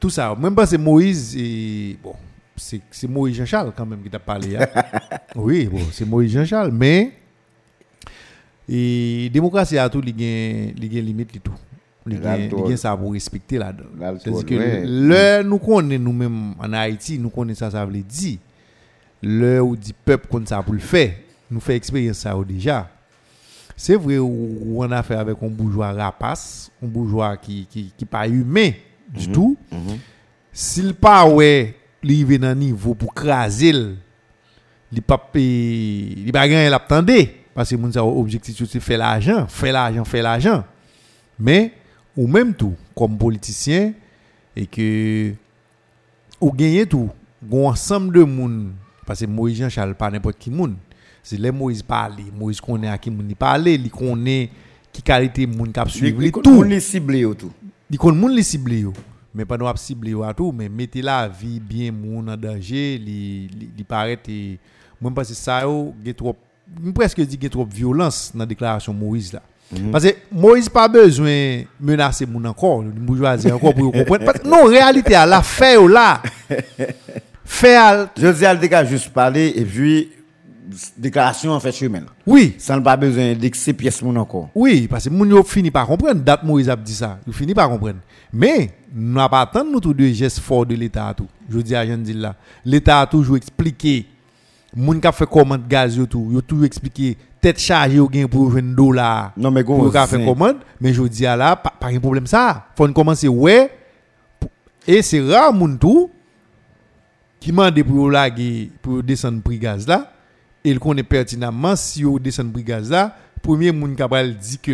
Tout 0.00 0.08
ça, 0.08 0.34
même 0.34 0.54
pas 0.54 0.64
c'est 0.66 0.78
Moïse 0.78 1.36
et 1.36 1.98
bon, 2.02 2.14
c'est 2.56 2.80
c'est 2.90 3.06
Moïse 3.06 3.36
Jean-Charles 3.36 3.72
quand 3.76 3.84
même 3.84 4.00
qui 4.02 4.08
t'a 4.08 4.18
parlé. 4.18 4.56
hein. 4.56 4.66
oui, 5.36 5.66
bon, 5.66 5.80
c'est 5.92 6.06
Moïse 6.06 6.32
Jean-Charles, 6.32 6.70
mais 6.72 7.12
et 8.66 9.28
démocratie 9.32 9.76
a 9.76 9.88
tout, 9.90 10.02
il 10.04 10.20
y 10.20 10.96
a 10.96 10.98
a 10.98 11.02
limite 11.02 11.42
tout. 11.42 11.52
Il 12.06 12.14
y 12.14 12.20
Là, 12.20 12.32
a 12.32 12.36
le 12.36 12.42
il 12.44 12.48
tour. 12.50 12.70
y 12.70 12.74
a 12.74 12.76
ça 12.76 12.96
pour 12.96 13.12
respecter. 13.12 13.56
Là, 13.58 13.72
le 13.72 14.18
C'est-à-dire 14.18 14.44
que 14.44 15.42
nous 15.42 15.58
connaissons 15.58 16.02
nous-mêmes 16.02 16.54
en 16.58 16.72
Haïti, 16.74 17.18
nous 17.18 17.30
connaissons 17.30 17.64
ça, 17.66 17.70
ça 17.70 17.86
veut 17.86 17.92
dire. 18.02 18.38
Le 19.22 19.60
ou 19.62 19.74
dit 19.74 19.94
peuple 20.04 20.28
ça 20.44 20.62
pour 20.62 20.74
le 20.74 20.80
faire, 20.80 21.12
nous 21.50 21.60
fait 21.60 21.76
expérience 21.76 22.18
ça 22.18 22.36
déjà. 22.46 22.90
C'est 23.76 23.96
vrai 23.96 24.18
ou 24.18 24.76
on 24.76 24.90
a 24.92 24.98
affaire 24.98 25.18
avec 25.18 25.36
un 25.42 25.48
bourgeois 25.48 25.92
rapace, 25.92 26.70
un 26.82 26.86
bourgeois 26.86 27.36
qui 27.38 27.66
qui 27.70 28.04
pas 28.04 28.28
humain 28.28 28.70
du 29.12 29.28
tout. 29.32 29.56
S'il 30.52 30.94
pas 30.94 31.26
ouais, 31.26 31.74
il 32.02 32.24
vient 32.26 32.38
dans 32.38 32.54
niveau 32.54 32.94
pour 32.94 33.14
craser, 33.14 33.70
il 33.70 33.96
il 34.92 35.02
pas 35.02 35.16
pa- 35.18 35.32
pas 36.32 36.48
gagner 36.48 36.68
l'attendait 36.68 37.34
parce 37.54 37.70
que 37.70 37.76
mon 37.76 37.90
objectif 37.96 38.62
c'est 38.68 38.78
faire 38.78 38.98
l'argent, 38.98 39.46
faire 39.48 39.72
l'argent, 39.72 40.04
faire 40.04 40.22
l'argent. 40.22 40.64
Ou 42.16 42.26
même 42.26 42.54
tout 42.54 42.74
comme 42.94 43.18
politicien 43.18 43.92
et 44.54 44.66
que 44.66 45.32
ou 46.40 46.52
gagner 46.52 46.86
tout, 46.86 47.10
un 47.52 47.56
ensemble 47.56 48.14
de 48.14 48.24
monde 48.24 48.72
parce 49.06 49.20
que 49.20 49.26
Moïse 49.26 49.58
Jean-Charles 49.58 49.94
pas 49.94 50.10
n'importe 50.10 50.38
qui 50.38 50.50
monde. 50.50 50.76
C'est 51.22 51.38
les 51.38 51.50
Moïse 51.50 51.82
parler, 51.82 52.24
Moïse 52.38 52.60
connaît 52.60 52.88
à 52.88 52.98
qui 52.98 53.10
monde 53.10 53.26
il 53.28 53.36
parler, 53.36 53.74
il 53.74 53.90
connaît 53.90 54.50
qui 54.92 55.02
qualité 55.02 55.46
monde 55.46 55.72
qui 55.72 55.98
Il 55.98 56.32
tout. 56.32 56.62
les 56.62 56.80
ciblé 56.80 57.26
tout. 57.36 57.52
Il 57.90 57.98
connaît 57.98 58.42
cible 58.42 58.74
yo. 58.74 58.92
Mais 59.34 59.44
pas 59.44 59.56
nous 59.56 59.66
ap 59.66 59.78
cible 59.78 60.08
yo 60.08 60.22
à 60.22 60.32
tout, 60.32 60.52
mais 60.52 60.68
mettez 60.68 61.02
la 61.02 61.28
vie 61.28 61.60
bien 61.60 61.90
moun 61.90 62.28
en 62.28 62.36
danger, 62.36 62.98
li 62.98 63.48
li, 63.48 63.70
li 63.76 63.84
paraît 63.84 64.18
et 64.28 64.58
moi 65.00 65.12
pense 65.12 65.28
que 65.28 65.34
ça 65.34 65.62
yo 65.62 65.94
gen 66.04 66.14
trop 66.14 66.36
presque 66.94 67.20
dit 67.20 67.38
gen 67.40 67.50
trop 67.50 67.64
violence 67.64 68.32
dans 68.34 68.46
déclaration 68.46 68.94
Moïse 68.94 69.32
là. 69.32 69.42
Parce 69.92 70.04
que 70.04 70.14
Moïse 70.32 70.68
pas 70.68 70.88
besoin 70.88 71.62
menacer 71.80 72.26
moun 72.26 72.46
encore, 72.46 72.82
bourgeoisie 72.82 73.50
encore 73.52 73.74
pour 73.74 73.92
comprendre. 73.92 74.24
Parce 74.24 74.38
que 74.40 74.48
non, 74.48 74.64
réalité 74.64 75.14
à 75.14 75.26
la 75.26 75.42
fait 75.42 75.74
yo 75.74 75.88
là. 75.88 76.22
Fait 77.44 77.76
à- 77.76 78.10
Je 78.16 78.28
dis 78.28 78.46
à 78.46 78.54
le 78.54 78.86
juste 78.88 79.10
parler 79.10 79.52
et 79.54 79.64
puis 79.64 80.08
déclaration 80.96 81.52
en 81.52 81.60
fait 81.60 81.72
chemin. 81.72 82.00
oui, 82.26 82.54
Sans 82.58 82.80
pas 82.80 82.96
besoin 82.96 83.34
d'excès 83.34 83.72
pièce 83.74 84.00
mon 84.02 84.16
encore. 84.16 84.48
Oui, 84.54 84.88
parce 84.88 85.04
que 85.04 85.10
moun 85.10 85.28
yo 85.28 85.42
fini 85.42 85.70
par 85.70 85.86
comprendre, 85.86 86.20
date 86.22 86.42
Moïse 86.42 86.68
a 86.70 86.76
dit 86.76 86.94
ça, 86.94 87.18
ils 87.26 87.32
fini 87.32 87.54
par 87.54 87.68
comprendre. 87.68 87.98
Mais 88.32 88.70
nous 88.94 89.12
n'avons 89.14 89.28
pas 89.28 89.42
attendre 89.42 89.70
nous 89.70 89.80
tous 89.80 89.94
deux 89.94 90.12
gestes 90.12 90.40
forts 90.40 90.66
de 90.66 90.74
l'État 90.74 91.12
tout. 91.16 91.28
Je 91.50 91.58
dis 91.60 91.74
à 91.76 91.86
Jean 91.86 92.02
là, 92.14 92.34
l'État 92.64 93.00
a 93.02 93.06
toujours 93.06 93.36
expliqué 93.36 94.06
moun 94.74 95.00
qui 95.00 95.12
fait 95.12 95.26
commande 95.26 95.66
gaz 95.68 95.96
yo 95.96 96.06
tout, 96.06 96.28
yo 96.32 96.40
toujours 96.40 96.64
expliqué 96.64 97.16
tête 97.40 97.58
chargée 97.58 97.96
yo 97.96 98.08
gen 98.12 98.28
pour 98.28 98.48
20 98.50 98.74
dollars. 98.74 99.32
Non, 99.36 99.50
mais 99.50 99.62
pour 99.64 99.78
gros, 99.78 99.90
ka 99.90 100.06
faire 100.06 100.24
commande, 100.24 100.56
mais 100.80 100.92
je 100.92 101.02
dis 101.04 101.26
à 101.26 101.36
là 101.36 101.56
pas 101.56 101.72
pas 101.78 101.88
un 101.88 102.00
problème 102.00 102.26
ça. 102.26 102.66
Faut 102.76 102.88
commencer 102.88 103.28
ouais 103.28 103.70
et 104.86 105.02
c'est 105.02 105.20
rare 105.20 105.52
moun 105.52 105.78
tout 105.78 106.10
qui 107.40 107.52
mande 107.52 107.82
pour 107.82 108.10
laguer 108.10 108.70
pour 108.82 109.02
descendre 109.02 109.42
prix 109.42 109.58
gaz 109.58 109.86
là 109.86 110.10
et 110.64 110.70
il 110.70 110.78
connaît 110.78 111.02
pertinemment 111.02 111.76
si 111.76 112.00
yo 112.00 112.18
descend 112.18 112.52
prix 112.52 112.64
gaz 112.64 112.90
là 112.90 113.16
premier 113.42 113.70
moun 113.72 113.94
capable 113.94 114.34
dit 114.36 114.58
que 114.58 114.72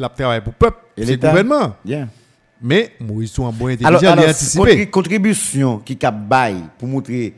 l'a 0.00 0.08
travail 0.08 0.40
pour 0.40 0.54
peuple 0.54 0.78
Et 0.96 1.04
c'est 1.04 1.12
le 1.12 1.18
gouvernement 1.18 1.74
Bien. 1.84 2.08
mais 2.62 2.92
sont 3.26 3.46
un 3.48 3.50
bon 3.50 3.66
intelligent 3.66 3.88
Alors, 3.88 4.02
il 4.02 4.06
alors 4.06 4.24
a 4.24 4.28
anticipé 4.30 4.62
contri- 4.62 4.90
contribution 4.90 5.78
qui 5.78 5.96
cap 5.96 6.16
bail 6.28 6.56
pour 6.78 6.86
montrer 6.88 7.34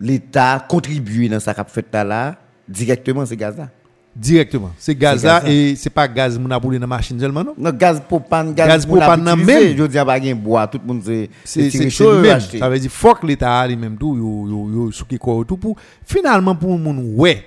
l'État 0.00 0.64
contribuer 0.68 1.28
dans 1.28 1.40
sa 1.40 1.54
cap 1.54 1.70
fait 1.70 1.86
là 1.92 2.36
directement 2.68 3.24
c'est 3.26 3.36
gaz 3.36 3.56
là. 3.56 3.68
directement. 4.14 4.72
C'est 4.78 4.94
gaz 4.94 5.24
là 5.24 5.42
et 5.46 5.74
c'est 5.76 5.90
pas 5.90 6.06
gaz 6.06 6.38
brûlé 6.38 6.78
dans 6.78 6.86
machine 6.86 7.18
seulement 7.18 7.42
non? 7.44 7.54
Non 7.56 7.70
gaz 7.70 8.00
propane, 8.00 8.54
gaz, 8.54 8.68
Gaz 8.68 8.86
pour 8.86 8.96
la 8.96 9.06
propane 9.06 9.24
nan 9.24 9.44
même. 9.44 9.76
Je 9.76 9.84
dis 9.84 9.96
pas 9.96 10.20
gen 10.20 10.38
bois, 10.38 10.66
tout 10.66 10.80
le 10.80 10.86
monde 10.86 11.02
c'est 11.04 11.28
c'est 11.44 11.68
lui, 11.68 12.22
même. 12.22 12.40
ça 12.40 12.68
veut 12.68 12.78
dire 12.78 12.90
faut 12.90 13.14
que 13.14 13.26
l'état 13.26 13.66
lui-même 13.66 13.96
tout 13.96 14.16
yo 14.16 14.48
yo 14.48 14.70
yo 14.70 14.92
souki 14.92 15.18
quoi 15.18 15.44
tout 15.46 15.56
pour. 15.56 15.76
Finalement 16.04 16.54
pour 16.54 16.78
moun 16.78 17.14
ouais 17.16 17.44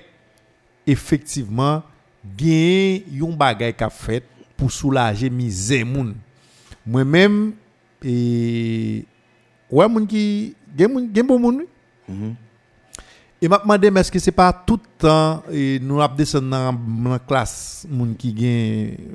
effectivement 0.86 1.82
gagner 2.36 3.04
yon 3.10 3.32
bagay 3.32 3.72
qu'a 3.72 3.90
fait 3.90 4.24
pour 4.56 4.70
soulager 4.70 5.30
misère 5.30 5.86
moun. 5.86 6.14
Moi 6.86 7.04
même 7.04 7.52
et 8.04 9.04
ouais 9.70 9.88
moun 9.88 10.06
qui 10.06 10.54
gen 10.76 10.92
moun 10.92 11.08
gen 11.14 11.26
bon 11.26 11.38
moun 11.38 11.62
oui. 12.08 12.34
et 13.40 13.48
m'a 13.48 13.58
demandé 13.58 13.90
mais 13.90 14.00
est-ce 14.00 14.10
que 14.12 14.18
c'est 14.18 14.32
pas 14.32 14.52
tout 14.52 14.80
le 14.82 14.98
temps 14.98 15.42
et 15.50 15.78
nous 15.80 16.00
ap 16.00 16.16
descendre 16.16 16.50
dans 16.50 16.72
dans 16.72 17.18
classe 17.18 17.86
moun 17.88 18.16
qui 18.16 18.34
gen 18.36 19.14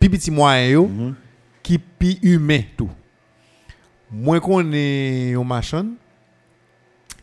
pi 0.00 0.08
petit 0.08 0.30
moyen 0.30 0.70
yo 0.70 0.90
qui 1.62 1.78
pi 1.78 2.18
humain 2.22 2.62
tout. 2.76 2.90
Moi 4.10 4.40
qu'on 4.40 4.72
est 4.72 5.34
un 5.34 5.44
machin 5.44 5.86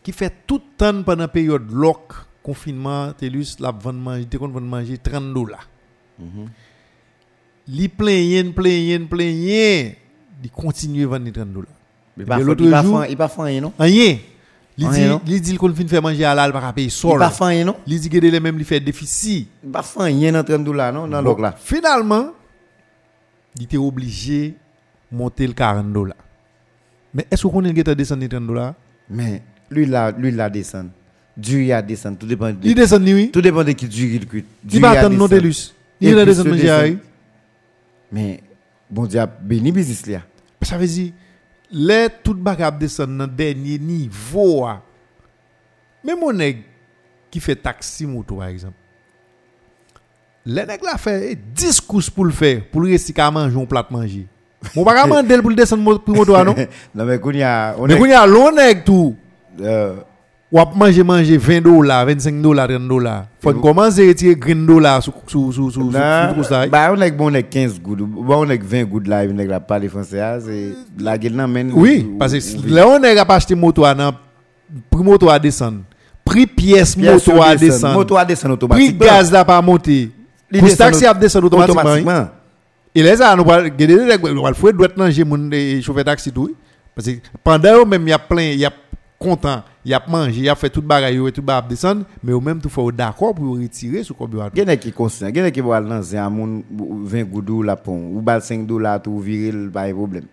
qui 0.01 0.11
fait 0.11 0.33
tout 0.47 0.61
le 0.63 0.77
temps 0.77 1.03
pendant 1.03 1.23
la 1.23 1.27
période 1.27 1.69
lock 1.71 2.13
confinement 2.41 3.11
telus 3.13 3.57
la 3.59 3.71
vendre 3.71 3.99
manger 3.99 4.25
te 4.25 4.37
kon 4.37 4.47
vendre 4.47 4.67
manger 4.67 4.97
30 4.97 5.33
dollars. 5.33 5.67
Li 7.67 7.89
plein 7.89 8.51
plein 8.55 9.05
plein 9.05 9.29
il 10.41 10.51
continue 10.51 11.03
vendre 11.03 11.29
30 11.31 11.53
dollars. 11.53 11.79
Il 12.17 12.25
pas 12.25 12.39
il 13.09 13.17
pas 13.17 13.31
rien 13.37 13.61
non? 13.61 13.73
rien 13.77 14.17
Rien, 14.87 15.21
dit 15.25 15.31
li 15.31 15.41
dit 15.41 15.57
qu'on 15.57 15.73
faire 15.73 16.01
manger 16.01 16.25
halal 16.25 16.51
pas 16.51 16.73
payer 16.73 16.87
Il 16.87 16.91
sol 16.91 17.19
pas 17.19 17.29
fait 17.29 17.43
rien 17.45 17.65
non? 17.65 17.75
li 17.85 17.99
dit 17.99 18.09
que 18.09 18.17
les 18.17 18.39
mêmes 18.39 18.57
li 18.57 18.63
fait 18.63 18.79
déficit 18.79 19.47
Il 19.63 19.69
pas 19.71 19.83
fait 19.83 20.03
rien 20.03 20.31
dans 20.31 20.43
30 20.43 20.63
dollars 20.63 20.93
non 20.93 21.07
dans 21.07 21.21
l'autre 21.21 21.41
là. 21.41 21.55
Finalement, 21.57 22.31
il 23.57 23.63
était 23.63 23.77
obligé 23.77 24.55
de 25.11 25.17
monter 25.17 25.47
le 25.47 25.53
40 25.53 25.91
dollars. 25.91 26.15
Mais 27.13 27.25
est-ce 27.31 27.47
qu'on 27.47 27.63
est 27.65 27.73
de 27.73 28.27
30 28.27 28.47
dollars 28.47 28.73
Mais 29.09 29.41
lui 29.69 29.85
là, 29.85 30.11
lui 30.11 30.31
là 30.31 30.49
descend. 30.49 30.89
Dieu 31.35 31.73
a 31.73 31.81
descend, 31.81 32.17
tout 32.17 32.27
dépend 32.27 32.49
Il 32.49 32.75
de 32.75 32.81
descend, 32.81 33.03
oui? 33.03 33.29
tout 33.31 33.41
dépend 33.41 33.63
de 33.63 33.71
qui 33.71 33.87
Dieu 33.87 34.07
il 34.07 34.27
cuit. 34.27 34.45
Il 34.71 34.81
va 34.81 34.91
attendre 34.91 35.15
non 35.17 35.27
Telus. 35.27 35.73
Et 36.01 36.09
Il 36.09 36.19
a 36.19 36.33
ceux 36.33 36.43
manger. 36.43 36.97
Mais 38.11 38.41
bon 38.89 39.05
Dieu 39.05 39.21
béni 39.41 39.71
business 39.71 40.05
là. 40.07 40.19
Ça 40.61 40.77
veut 40.77 40.87
dire, 40.87 41.13
les 41.71 42.07
tout 42.23 42.33
bagab 42.33 42.77
descend 42.79 43.17
dans 43.17 43.25
le 43.25 43.29
dernier 43.31 43.77
niveau. 43.77 44.65
ah. 44.65 44.81
Même 46.03 46.19
mon 46.19 46.31
nèg 46.33 46.63
qui 47.29 47.39
fait 47.39 47.55
taxi 47.55 48.05
moto 48.05 48.35
par 48.37 48.47
exemple. 48.47 48.75
Les 50.45 50.65
nèg 50.65 50.81
la 50.83 50.97
fait 50.97 51.35
10 51.53 51.81
courses 51.81 52.09
pour 52.09 52.25
le 52.25 52.31
faire, 52.31 52.61
pour 52.71 52.81
le 52.81 52.89
rester 52.89 53.13
qu'à 53.13 53.29
manger 53.29 53.61
un 53.61 53.65
plat 53.65 53.85
manger. 53.89 54.25
Mon 54.75 54.83
pas 54.83 55.03
demander 55.03 55.37
pour 55.39 55.49
le 55.49 55.55
descendre 55.55 55.83
mo- 55.83 55.99
pour 55.99 56.15
moto 56.15 56.33
non? 56.43 56.55
Non, 56.95 57.05
mais 57.05 57.19
qu'on 57.19 57.31
y 57.31 57.43
a. 57.43 57.75
On 57.77 57.85
Mais 57.85 57.93
est. 57.93 57.99
quand 57.99 58.05
y 58.05 58.13
a 58.13 58.25
long 58.25 58.51
nèg 58.51 58.83
tout. 58.83 59.15
euh, 59.61 59.97
Ou 60.51 60.59
ap 60.59 60.75
manger 60.75 61.03
manger 61.03 61.37
20 61.37 61.61
dollars, 61.61 62.05
25 62.07 62.41
dollars, 62.41 62.67
30 62.69 62.87
dollars. 62.87 63.25
Faut 63.39 63.53
commencer 63.53 64.03
à 64.05 64.07
retirer 64.07 64.35
30 64.39 64.65
dollars 64.65 65.03
sur 65.03 65.13
sur 65.27 65.53
sur 65.53 65.71
sur 65.71 65.83
Non, 65.83 66.33
sur 66.33 66.45
ça. 66.45 66.65
bah 66.65 66.91
on 66.91 66.99
est 67.01 67.11
bon 67.11 67.31
on 67.31 67.35
est 67.35 67.43
15 67.43 67.79
gouttes. 67.79 67.99
Bon 67.99 68.45
on 68.47 68.49
est 68.49 68.57
20 68.61 68.83
gouttes 68.85 69.07
là, 69.07 69.23
on 69.31 69.37
est 69.37 69.45
là 69.45 69.59
parler 69.59 69.87
français, 69.89 70.19
ah, 70.19 70.39
c'est 70.43 70.69
la 70.99 71.19
gueule 71.19 71.33
men. 71.47 71.71
Oui, 71.71 72.07
ou- 72.11 72.17
parce 72.17 72.33
que 72.33 72.67
là 72.67 72.87
on 72.87 73.01
est 73.03 73.15
pas 73.25 73.35
acheter 73.35 73.53
moto 73.53 73.85
à 73.85 73.93
nan 73.93 74.11
prix 74.89 75.03
moto 75.03 75.29
à 75.29 75.37
descendre. 75.37 75.81
Prix 76.25 76.47
pièce 76.47 76.95
Pièce 76.95 77.27
moto 77.27 77.41
à 77.43 77.55
descend. 77.55 77.59
descendre. 77.69 77.93
Moto 77.93 78.17
à 78.17 78.25
descendre 78.25 78.55
Prix 78.55 78.65
automatiquement. 78.65 79.05
gaz 79.05 79.31
là 79.31 79.45
pas 79.45 79.61
monter. 79.61 80.09
Descend 80.51 80.77
taxi 80.77 81.05
à 81.05 81.13
descendre 81.13 81.45
automatiquement. 81.45 82.09
hein. 82.11 82.31
Et 82.95 83.03
là 83.03 83.15
ça 83.15 83.35
nous 83.35 83.43
va 83.45 83.59
on 83.61 84.41
va 84.41 84.53
faire 84.55 84.73
doit 84.73 84.87
manger 84.97 85.23
mon 85.23 85.51
eh, 85.51 85.79
chauffeur 85.83 86.03
taxi 86.05 86.31
tout. 86.31 86.55
Parce 86.95 87.07
que 87.07 87.17
pendant 87.43 87.85
même 87.85 88.01
il 88.07 88.09
y 88.09 88.13
a 88.13 88.17
plein, 88.17 88.41
il 88.41 88.59
y 88.59 88.65
a 88.65 88.71
content, 89.19 89.61
il 89.89 89.91
y 89.91 89.95
a 89.95 90.03
mangé, 90.07 90.37
il 90.37 90.43
y 90.43 90.49
a 90.49 90.53
fait 90.53 90.69
tout 90.69 90.83
bagaille 90.83 91.19
et 91.27 91.31
tout 91.31 91.41
bagaille 91.41 91.69
descendre, 91.69 92.03
mais 92.23 92.31
au 92.31 92.39
même 92.39 92.61
tout 92.61 92.69
faut 92.69 92.91
d'accord 92.91 93.33
pour 93.33 93.57
retirer 93.57 94.03
ce 94.03 94.13
carburant. 94.13 94.49
Gen 94.55 94.77
qui 94.77 94.91
conscient, 94.91 95.33
gen 95.33 95.51
qui 95.51 95.61
va 95.61 95.79
lancer 95.79 96.15
un 96.15 96.29
moun 96.29 96.61
20 96.71 97.23
gouttes 97.23 97.65
la 97.65 97.75
pon, 97.75 98.11
ou 98.13 98.21
bal 98.21 98.39
5 98.39 98.67
dollars 98.67 99.01
tout 99.01 99.19
virer 99.19 99.51
pas 99.73 99.87
de 99.87 99.93
problème. 99.93 100.25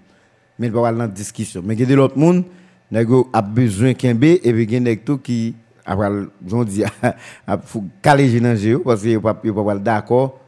Mais 0.59 0.67
il 0.67 0.73
va 0.75 0.93
dans 0.93 1.07
discussion. 1.09 1.63
Mais 1.65 1.75
gen 1.75 1.87
de 1.89 1.95
l'autre 1.95 2.19
monde, 2.19 2.45
nèg 2.93 3.09
a 3.33 3.41
besoin 3.41 3.95
kembe 3.95 4.25
et 4.25 4.53
puis 4.53 4.81
nèg 4.81 5.05
tout 5.05 5.17
qui 5.17 5.55
après 5.87 6.11
j'on 6.47 6.63
dit 6.63 6.85
a 7.47 7.57
faut 7.57 7.83
caler 8.03 8.29
génanger 8.29 8.77
parce 8.77 9.01
que 9.03 9.17
pas 9.17 9.33
pas 9.33 9.65
pas 9.65 9.75
d'accord 9.77 10.39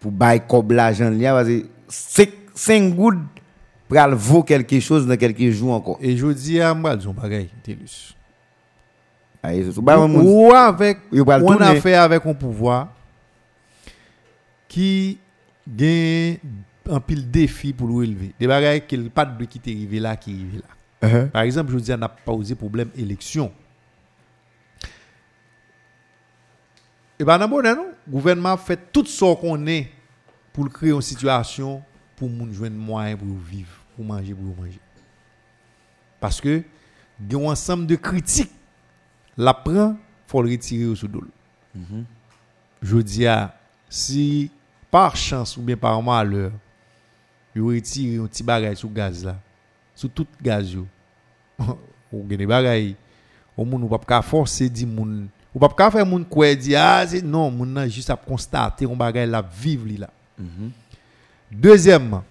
pour 0.00 0.12
bail 0.12 0.40
cob 0.48 0.72
l'argent 0.72 1.10
là 1.10 1.34
parce 1.34 1.48
que 1.48 1.66
5 1.88 2.28
5 2.54 2.94
gouttes 2.94 3.18
pral 3.86 4.14
vaut 4.14 4.42
quelque 4.42 4.80
chose 4.80 5.06
dans 5.06 5.16
quelques 5.18 5.50
jours 5.50 5.74
encore. 5.74 5.98
Et 6.00 6.16
je 6.16 6.26
dis 6.28 6.58
à 6.58 6.72
moi, 6.72 6.96
disons 6.96 7.12
bagaille, 7.12 7.50
Télus. 7.62 8.15
Ou 10.22 10.52
avec, 10.52 10.98
Yo 11.12 11.24
pral 11.24 11.42
on 11.42 11.52
a 11.52 11.56
tourner. 11.56 11.80
fait 11.80 11.94
avec 11.94 12.24
un 12.26 12.34
pouvoir 12.34 12.88
qui 14.68 15.18
gagne 15.68 16.38
un 16.88 17.00
pile 17.00 17.30
défi 17.30 17.72
pour 17.72 17.88
le 17.88 17.94
relever. 17.94 18.34
Des 18.38 18.46
bagailles 18.46 18.86
qui 18.86 18.96
pas 19.08 19.24
de 19.24 19.44
qui 19.44 19.58
t'est 19.60 19.72
arrivé 19.72 20.00
là, 20.00 20.16
qui 20.16 20.30
arrivé 20.32 20.58
là. 20.58 21.08
Uh-huh. 21.08 21.30
Par 21.30 21.42
exemple, 21.42 21.72
je 21.72 21.78
dis, 21.78 21.92
on 21.92 21.98
n'a 21.98 22.08
pas 22.08 22.20
posé 22.24 22.54
problème 22.54 22.88
élection. 22.96 23.52
Et 27.18 27.24
bien, 27.24 27.38
dans 27.38 27.46
le 27.46 27.74
non, 27.74 27.86
le 28.06 28.12
gouvernement 28.12 28.56
fait 28.56 28.78
tout 28.92 29.04
ce 29.06 29.34
qu'on 29.34 29.66
est 29.66 29.88
pour 30.52 30.68
créer 30.68 30.90
une 30.90 31.02
situation 31.02 31.82
pour 32.14 32.28
moun 32.28 32.52
joindre 32.52 32.76
moyen 32.76 33.16
pour 33.16 33.28
vivre, 33.28 33.76
pour 33.94 34.04
manger, 34.04 34.34
pour 34.34 34.56
manger. 34.56 34.80
Parce 36.20 36.40
que, 36.40 36.62
il 37.20 37.32
y 37.32 37.36
a 37.36 37.38
un 37.38 37.50
ensemble 37.52 37.86
de 37.86 37.96
critiques. 37.96 38.52
La 39.36 39.52
prend, 39.52 39.96
faut 40.26 40.42
le 40.42 40.50
retirer 40.50 40.86
au 40.86 40.94
sous-dol. 40.94 41.28
Je 42.82 42.96
dis, 42.98 43.26
à, 43.26 43.54
si 43.88 44.50
par 44.90 45.16
chance 45.16 45.56
ou 45.56 45.62
bien 45.62 45.76
par 45.76 46.00
malheur, 46.02 46.52
il 47.54 47.62
retire 47.62 48.22
un 48.22 48.26
petit 48.26 48.42
bagage 48.42 48.78
sur 48.78 48.90
gaz 48.90 49.24
là, 49.24 49.36
sur 49.94 50.10
tout 50.10 50.26
gaz 50.42 50.72
yo, 50.72 50.86
ou 52.12 52.22
des 52.24 52.46
bagailles, 52.46 52.96
au 53.56 53.64
moun 53.64 53.82
ou 53.82 53.98
pas 53.98 54.22
forcer 54.22 54.68
di 54.68 54.86
moun, 54.86 55.28
ou 55.54 55.58
pas 55.58 55.90
faire 55.90 56.06
moun 56.06 56.24
quoi 56.24 56.54
di 56.54 56.74
ah 56.74 57.04
non, 57.24 57.50
moun 57.50 57.72
nan 57.72 57.90
juste 57.90 58.10
à 58.10 58.16
constater 58.16 58.84
un 58.84 58.94
bagage 58.94 59.28
la 59.28 59.42
vivre 59.42 59.86
li 59.86 59.96
là. 59.96 60.10
Deuxièmement, 61.50 62.24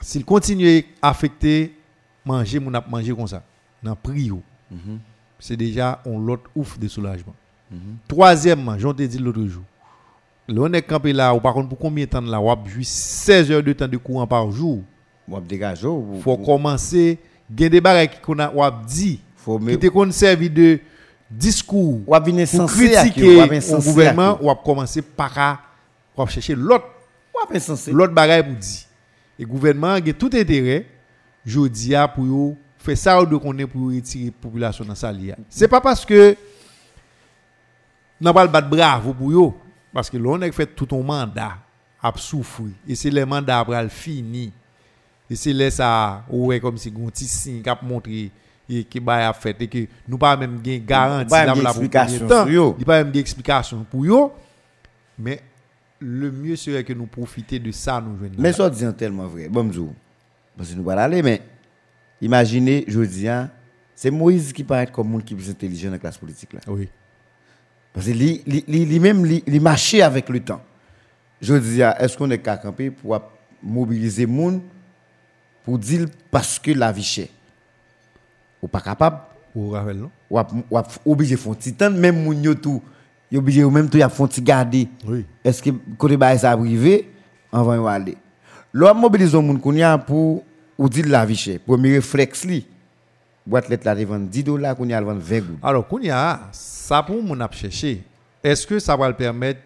s'il 0.00 0.24
continue 0.24 0.84
à 1.02 1.10
affecter 1.10 1.78
manger 2.24 2.58
moun 2.58 2.78
manger 2.88 3.14
comme 3.14 3.28
ça, 3.28 3.42
dans 3.82 3.96
prix 3.96 4.24
yo, 4.24 4.42
c'est 5.46 5.58
déjà 5.58 6.00
un 6.06 6.18
lot 6.18 6.40
ouf 6.56 6.78
de 6.78 6.88
soulagement. 6.88 7.34
Troisièmement, 8.08 8.78
j'en 8.78 8.94
te 8.94 9.02
dit 9.02 9.18
l'autre 9.18 9.44
jour. 9.44 9.62
Là, 10.48 10.62
on 10.62 10.72
est 10.72 10.80
campé 10.80 11.12
là, 11.12 11.34
ou 11.34 11.40
par 11.40 11.52
contre, 11.52 11.68
pour 11.68 11.78
combien 11.78 12.06
de 12.06 12.10
temps 12.10 12.22
là, 12.22 12.40
ou 12.40 12.50
a 12.50 12.58
joué 12.66 12.82
16 12.82 13.50
heures 13.50 13.62
de 13.62 13.74
temps 13.74 13.86
de 13.86 13.98
courant 13.98 14.26
par 14.26 14.50
jour. 14.50 14.80
Dégage, 15.46 15.84
ou- 15.84 16.18
faut 16.22 16.38
commencer 16.38 17.18
gen 17.54 17.68
des 17.68 17.80
bagages 17.80 18.22
qu'on 18.22 18.38
a 18.38 18.46
a 18.46 18.82
dit 18.86 19.20
qui 19.68 19.78
te 19.78 20.10
servi 20.12 20.48
de 20.48 20.80
discours 21.30 22.00
Ou 22.06 22.14
a 22.14 22.20
pour 22.20 22.66
critiquer 22.66 23.40
a 23.40 23.44
à 23.44 23.80
gouvernement 23.80 24.38
ou 24.40 24.50
a 24.50 24.54
commencer 24.56 25.02
par 25.02 25.38
a 25.38 25.60
chercher 26.26 26.54
l'autre 26.54 26.86
a 27.34 27.90
l'autre 27.92 28.14
bagaille 28.14 28.44
pour 28.44 28.54
dire 28.54 28.86
et 29.38 29.44
gouvernement 29.44 29.92
a 29.92 30.00
tout 30.00 30.30
intérêt 30.32 30.86
jodi 31.44 31.94
a 31.94 32.08
pour 32.08 32.56
faire 32.84 32.98
ça 32.98 33.22
ou 33.22 33.26
de 33.26 33.36
connaît 33.36 33.66
pour 33.66 33.88
retirer 33.90 34.30
population 34.30 34.84
dans 34.84 34.94
sa 34.94 35.10
lia 35.10 35.36
c'est 35.48 35.68
pas 35.68 35.80
parce 35.80 36.04
que 36.04 36.36
n'a 38.20 38.32
pas 38.32 38.44
le 38.44 38.50
battre 38.50 38.68
bravo 38.68 39.12
pour 39.12 39.32
yo 39.32 39.56
parce 39.92 40.10
que 40.10 40.16
l'on 40.16 40.40
a 40.42 40.50
fait 40.50 40.66
tout 40.66 40.86
ton 40.86 41.02
mandat 41.02 41.58
a 42.02 42.12
souffrir. 42.16 42.68
Et 42.86 42.94
c'est 42.94 43.10
le 43.10 43.24
mandat 43.24 43.60
après 43.60 43.82
le 43.82 43.88
fini. 43.88 44.52
Et 45.30 45.36
c'est 45.36 45.52
là 45.52 45.70
ça 45.70 46.24
ouais 46.28 46.60
comme 46.60 46.76
si 46.76 46.90
gon 46.90 47.06
petit 47.06 47.26
signe 47.26 47.62
qui 47.62 47.68
a 47.68 47.78
montré 47.80 48.30
et 48.68 48.84
qui 48.84 49.00
a 49.06 49.32
fait 49.32 49.56
et 49.62 49.68
que 49.68 49.86
nous 50.06 50.18
pas 50.18 50.36
même 50.36 50.60
gain 50.60 50.80
garantie 50.84 51.30
Pas 51.30 51.46
là 51.46 51.52
pour 51.54 51.62
explication 51.62 52.74
il 52.78 52.84
pas 52.84 53.02
même 53.02 53.10
d'explication 53.12 53.86
pour 53.90 54.04
yo. 54.04 54.32
Mais 55.18 55.40
le 56.00 56.30
mieux 56.30 56.56
serait 56.56 56.84
que 56.84 56.92
nous 56.92 57.06
profitions 57.06 57.58
de 57.62 57.70
ça 57.70 58.00
nous 58.00 58.18
joindre 58.18 58.34
Mais 58.36 58.52
ça 58.52 58.68
dit 58.68 58.84
tellement 58.94 59.26
vrai. 59.26 59.48
Bon, 59.48 59.64
m'dou. 59.64 59.94
Parce 60.56 60.70
que 60.70 60.74
nous 60.74 60.90
allons 60.90 61.00
aller, 61.00 61.22
mais 61.22 61.40
imaginez, 62.24 62.84
je 62.88 63.00
dis, 63.00 63.28
hein, 63.28 63.50
c'est 63.94 64.10
Moïse 64.10 64.52
qui 64.52 64.64
paraît 64.64 64.86
comme 64.86 65.08
monde 65.08 65.24
qui 65.24 65.34
est 65.34 65.36
plus 65.36 65.50
intelligent 65.50 65.88
dans 65.88 65.92
la 65.92 65.98
classe 65.98 66.18
politique. 66.18 66.52
Là. 66.52 66.60
oui. 66.66 66.88
Parce 67.92 68.06
que 68.06 68.12
lui, 68.12 68.42
lui, 68.44 68.64
lui, 68.66 68.84
lui 68.84 68.98
même, 68.98 69.24
lui, 69.24 69.44
lui 69.46 69.60
marchait 69.60 70.02
avec 70.02 70.28
le 70.28 70.40
temps. 70.40 70.60
Je 71.40 71.54
dis, 71.54 71.82
hein, 71.82 71.94
est-ce 71.98 72.16
qu'on 72.16 72.28
est 72.30 72.38
qu'à 72.38 72.56
camper 72.56 72.90
pour 72.90 73.20
mobiliser 73.62 74.26
le 74.26 74.32
monde 74.32 74.60
pour 75.64 75.78
dire 75.78 76.06
parce 76.30 76.58
que 76.58 76.72
la 76.72 76.90
vie 76.90 77.04
chère? 77.04 77.28
Ou 78.60 78.66
pas 78.66 78.80
capable? 78.80 79.18
Ou 79.54 79.70
rappel 79.70 79.98
non? 79.98 80.10
Ou 80.28 80.40
ou 81.04 81.12
obligé 81.12 81.36
font 81.36 81.54
petit 81.54 81.72
temps 81.72 81.90
même 81.90 82.26
yo 82.42 82.54
tout 82.54 82.82
yo 83.30 83.38
obligé 83.38 83.62
ou 83.62 83.70
même 83.70 83.88
tout 83.88 83.98
y 83.98 84.02
a 84.02 84.08
font 84.08 84.26
petit 84.26 84.42
garder. 84.42 84.88
Oui. 85.06 85.24
Est-ce 85.44 85.62
que 85.62 85.70
côté 85.96 86.16
bail 86.16 86.38
ça 86.38 86.56
privé? 86.56 87.10
Avant 87.52 87.74
yo 87.74 87.86
aller 87.86 88.16
l'homme 88.74 89.00
mobilise 89.00 89.34
moun 89.34 89.60
kounya 89.60 89.96
pour 89.98 90.42
ou 90.78 90.88
dire 90.88 91.06
la 91.06 91.24
vie 91.24 91.36
chère. 91.36 91.60
Premier 91.60 91.94
réflexe 91.94 92.44
li. 92.44 92.66
Boîte 93.46 93.68
lettre 93.68 93.84
là 93.84 93.94
vend 94.04 94.18
10 94.18 94.42
dollars 94.42 94.74
kounya 94.74 95.00
vend 95.02 95.18
20 95.18 95.38
gouttes. 95.40 95.58
Alors 95.62 95.86
kounya 95.86 96.48
ça 96.52 97.02
pour 97.02 97.22
mon 97.22 97.38
a 97.40 97.50
chercher 97.50 98.02
est-ce 98.42 98.66
que 98.66 98.78
ça 98.78 98.96
va 98.96 99.08
le 99.08 99.14
permettre 99.14 99.60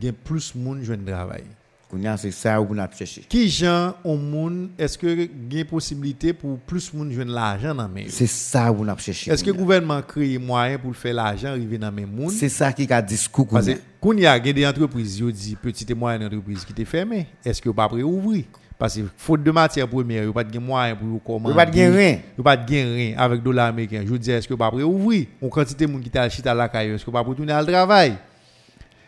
gain 0.00 0.12
plus 0.24 0.54
moun 0.54 0.82
joindre 0.82 1.04
travail? 1.06 1.44
Kounya 1.88 2.16
c'est 2.16 2.32
ça 2.32 2.60
ou 2.60 2.74
n'a 2.74 2.90
chercher. 2.90 3.20
Qui 3.28 3.48
gens 3.48 3.94
au 4.02 4.16
monde 4.16 4.70
est-ce 4.76 4.98
que 4.98 5.28
gain 5.48 5.64
possibilité 5.64 6.32
pour 6.32 6.58
plus 6.58 6.92
moun 6.92 7.12
joindre 7.12 7.32
l'argent 7.32 7.74
dans 7.74 7.88
main? 7.88 8.06
C'est 8.08 8.26
ça 8.26 8.72
ou 8.72 8.84
n'a 8.84 8.96
chercher. 8.96 9.30
Est-ce 9.30 9.44
que 9.44 9.50
le 9.50 9.56
gouvernement 9.56 10.02
crée 10.02 10.36
moyen 10.38 10.78
pour 10.78 10.96
faire 10.96 11.14
l'argent 11.14 11.50
arriver 11.50 11.78
dans 11.78 11.92
main 11.92 12.06
moun? 12.06 12.30
C'est 12.30 12.48
ça 12.48 12.72
qui 12.72 12.92
a 12.92 13.00
discours 13.00 13.46
parce 13.46 13.66
kounya 13.66 13.76
que 13.76 13.82
kounya 14.00 14.40
gain 14.40 14.52
des 14.52 14.66
entreprises 14.66 15.20
yo 15.20 15.30
dit 15.30 15.54
petite 15.54 15.90
et 15.90 15.94
moyenne 15.94 16.24
entreprise 16.24 16.64
qui 16.64 16.72
étaient 16.72 16.84
fermées 16.84 17.28
est-ce 17.44 17.62
que 17.62 17.70
pas 17.70 17.88
prêt 17.88 18.02
ouvrir? 18.02 18.46
Parce 18.82 18.96
que 18.96 19.02
faute 19.16 19.44
de 19.44 19.50
matière 19.52 19.86
première 19.86 20.24
yo 20.24 20.32
pas 20.32 20.42
de 20.42 20.58
moyen 20.58 20.96
pour 20.96 21.22
commander. 21.22 21.50
Yo 21.50 21.54
pas 21.54 21.66
de 21.66 21.72
rien. 21.72 22.18
yo 22.36 22.42
pas 22.42 22.56
de 22.56 22.66
rien 22.66 23.14
avec 23.16 23.40
dollar 23.40 23.68
américain. 23.68 24.02
Je 24.04 24.16
dis 24.16 24.28
est-ce 24.32 24.48
que 24.48 24.54
pas 24.54 24.72
prêt? 24.72 24.82
Ouvrir 24.82 25.26
on 25.40 25.48
quantité 25.48 25.86
moun 25.86 26.02
qui 26.02 26.10
t'a 26.10 26.22
acheté 26.22 26.48
à 26.48 26.52
la 26.52 26.68
caille. 26.68 26.90
Est-ce 26.90 27.04
que 27.04 27.10
pas 27.12 27.22
pour 27.22 27.36
tourner 27.36 27.52
al 27.52 27.64
travail? 27.64 28.16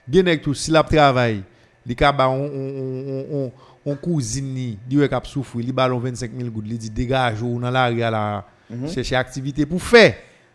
Nèg 0.07 0.43
tout 0.43 0.55
si 0.55 0.71
la 0.71 0.85
travail 0.85 1.43
li 1.85 1.97
ka 1.97 2.13
ba 2.13 2.29
on 2.29 2.45
on 2.45 3.25
on 3.33 3.53
on 3.85 3.97
cousine 3.97 4.55
ni 4.55 4.79
li 4.89 5.01
wè 5.01 5.09
k'ap 5.11 5.27
souffrir. 5.27 5.67
Li 5.67 5.73
ballon 5.73 5.99
25000 5.99 6.51
gouttes 6.51 6.69
li 6.71 6.79
dit 6.79 6.91
dégage 6.91 7.43
ou 7.43 7.59
dans 7.59 7.69
la 7.69 7.89
rue 7.89 7.99
là 7.99 8.47
chercher 8.95 9.17
activité 9.17 9.67
pour 9.67 9.83
faire. 9.83 10.15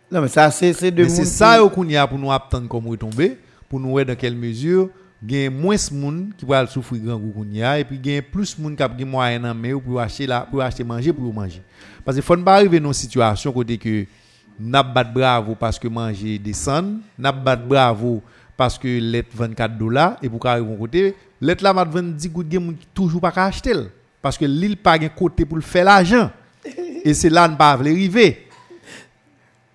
Non 0.09 0.21
mais 0.21 0.29
ça 0.29 0.49
c'est 0.49 0.91
de 0.91 1.03
mais 1.03 1.09
c'est 1.09 1.25
ça 1.25 1.59
qu'on 1.75 1.83
y 1.89 1.97
a 1.97 2.07
pour 2.07 2.17
nous 2.17 2.31
attendre 2.31 2.69
comme 2.69 2.87
retomber 2.87 3.37
pour 3.67 3.81
nous 3.81 3.89
voir 3.89 4.05
dans 4.05 4.15
quelle 4.15 4.37
mesure 4.37 4.87
gain 5.23 5.49
moins 5.49 5.91
moun 5.91 6.31
qui 6.37 6.45
va 6.45 6.65
souffrir 6.67 7.01
grand 7.01 7.17
goût 7.17 7.31
qu'on 7.31 7.51
y 7.51 7.61
a 7.61 7.79
et 7.79 7.83
puis 7.83 7.97
gain 7.97 8.19
plus 8.31 8.57
moun 8.57 8.75
qui 8.75 8.83
a 8.83 8.87
gain 8.87 9.05
moyen 9.05 9.43
en 9.43 9.53
main 9.53 9.77
pour 9.77 9.99
acheter 9.99 10.27
la 10.27 10.41
pour 10.41 10.61
acheter 10.61 10.83
manger 10.83 11.13
pour 11.13 11.33
manger 11.33 11.61
parce 12.05 12.17
que 12.17 12.21
faut 12.21 12.37
pas 12.37 12.55
arriver 12.55 12.79
dans 12.79 12.89
une 12.89 12.93
situation 12.93 13.51
côté 13.51 13.77
que 13.77 14.05
n'a 14.59 14.83
bat 14.83 15.03
bravo 15.03 15.55
parce 15.55 15.77
que 15.77 15.87
manger 15.87 16.39
descend 16.39 16.99
n'a 17.17 17.31
bat 17.31 17.55
bravo 17.55 18.21
parce 18.55 18.77
que 18.77 18.87
let 18.87 19.25
24 19.33 19.77
dollars 19.77 20.17
et 20.21 20.29
pour 20.29 20.45
arriver 20.45 20.75
côté 20.77 21.15
let 21.41 21.57
là 21.61 21.73
mat 21.73 21.85
20 21.85 22.27
gouttes 22.27 22.49
gain 22.49 22.59
moun 22.59 22.75
qui 22.75 22.87
toujours 22.93 23.21
pas 23.21 23.33
acheter 23.35 23.73
parce 24.21 24.37
que 24.37 24.45
l'île 24.45 24.77
pas 24.77 24.97
gain 24.97 25.09
côté 25.09 25.45
pour 25.45 25.59
faire 25.59 25.85
l'argent 25.85 26.31
et 27.03 27.13
c'est 27.13 27.29
là 27.29 27.47
ne 27.47 27.55
pas 27.55 27.71
arriver 27.71 28.45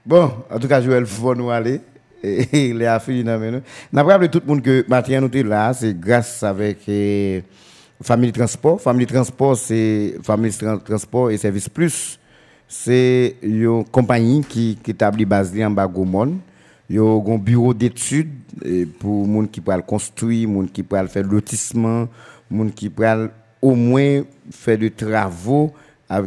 Bon, 0.06 0.30
en 0.50 0.58
tout 0.58 0.68
cas, 0.68 0.82
Joël, 0.82 1.06
faut 1.06 1.34
nous 1.34 1.50
aller. 1.50 1.80
Il 2.52 2.80
est 2.80 3.00
fini 3.00 3.22
dans 3.22 3.38
nous. 3.38 3.60
N'a 3.92 4.28
tout 4.28 4.40
le 4.44 4.48
monde 4.48 4.62
que 4.62 4.84
matin 4.88 5.20
nous 5.20 5.42
là, 5.42 5.72
c'est 5.74 5.98
grâce 5.98 6.42
avec 6.42 6.78
eh, 6.88 7.42
Family 8.02 8.32
Transport. 8.32 8.80
Family 8.80 9.06
Transport, 9.06 9.56
c'est 9.56 10.14
Family 10.22 10.50
Tran- 10.50 10.82
Transport 10.82 11.30
et 11.30 11.36
Service 11.36 11.68
Plus. 11.68 12.18
C'est 12.66 13.36
une 13.42 13.84
compagnie 13.84 14.42
qui, 14.42 14.78
qui 14.82 14.92
établit 14.92 15.26
base 15.26 15.54
li 15.54 15.64
en 15.64 15.70
bas 15.70 15.86
Gaumont. 15.86 16.38
Yo 16.88 17.22
un 17.28 17.38
bureau 17.38 17.72
d'études 17.72 18.32
eh, 18.64 18.84
pour 18.84 19.26
moun 19.26 19.48
qui 19.48 19.60
pourra 19.60 19.80
construire, 19.80 20.48
moun 20.48 20.68
qui 20.68 20.82
pourra 20.82 21.06
faire 21.06 21.24
lotissement, 21.24 22.08
moun 22.50 22.70
qui 22.70 22.90
pourra 22.90 23.28
au 23.60 23.74
moins 23.74 24.22
faire 24.50 24.78
de 24.78 24.88
travaux 24.88 25.72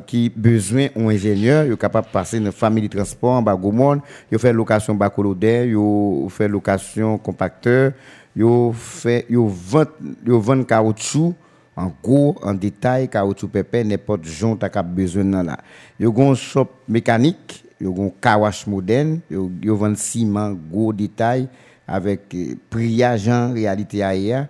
qui 0.06 0.30
besoin 0.36 0.88
un 0.96 1.08
ingénieur, 1.08 1.66
yo 1.66 1.78
capable 1.78 2.08
de 2.08 2.12
passer 2.12 2.40
dans 2.40 2.52
famille 2.52 2.90
transport 2.90 3.34
en 3.34 3.42
bas 3.42 3.56
Gaumont, 3.56 4.02
yo 4.32 4.40
fait 4.40 4.54
location 4.54 4.96
bacolodère, 4.96 5.66
yo 5.66 6.28
fait 6.30 6.48
location 6.48 7.18
compacteur, 7.18 7.92
yo 8.36 8.74
fait 8.74 9.26
yo 9.30 9.48
vend 9.48 9.88
yo 10.26 10.40
vend 10.40 10.64
caoutchouc 10.64 11.36
en 11.78 11.92
gros, 12.04 12.36
en 12.42 12.56
détail, 12.56 13.08
caoutchouc 13.08 13.50
pépé, 13.50 13.84
n'importe 13.84 14.26
jonte 14.26 14.64
a 14.64 14.70
cap 14.70 14.88
besoin 14.88 15.24
nan 15.24 15.46
là. 15.46 15.60
Yo 16.00 16.12
gon 16.12 16.34
shop 16.34 16.72
mécanique, 16.90 17.64
yo 17.80 17.94
gon 17.94 18.12
car 18.20 18.42
wash 18.42 18.66
moderne, 18.66 19.20
yo, 19.30 19.46
yo 19.62 19.76
vend 19.78 19.96
ciment, 19.96 20.58
gros 20.72 20.92
détail, 20.92 21.48
avec 21.88 22.34
eh, 22.34 22.58
prix 22.70 23.04
agent, 23.04 23.54
réalité 23.54 24.02
ailleurs. 24.02 24.48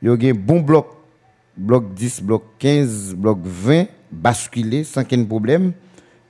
Yo 0.00 0.14
gen 0.16 0.38
bon 0.38 0.60
bloc, 0.60 0.94
bloc 1.56 1.92
10, 1.92 2.22
bloc 2.22 2.44
15, 2.60 3.14
bloc 3.16 3.40
20, 3.42 3.86
basculé, 4.10 4.84
sans 4.84 5.02
aucun 5.02 5.24
problème. 5.24 5.72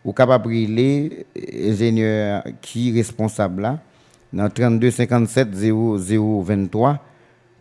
Ou 0.04 0.12
capable 0.12 0.50
les 0.50 1.26
ingénieur 1.62 2.42
qui 2.62 2.90
responsable 2.90 3.62
là, 3.62 3.78
dans 4.32 4.48
32 4.48 4.90
57 4.90 5.54
00 5.54 6.42
23. 6.42 7.04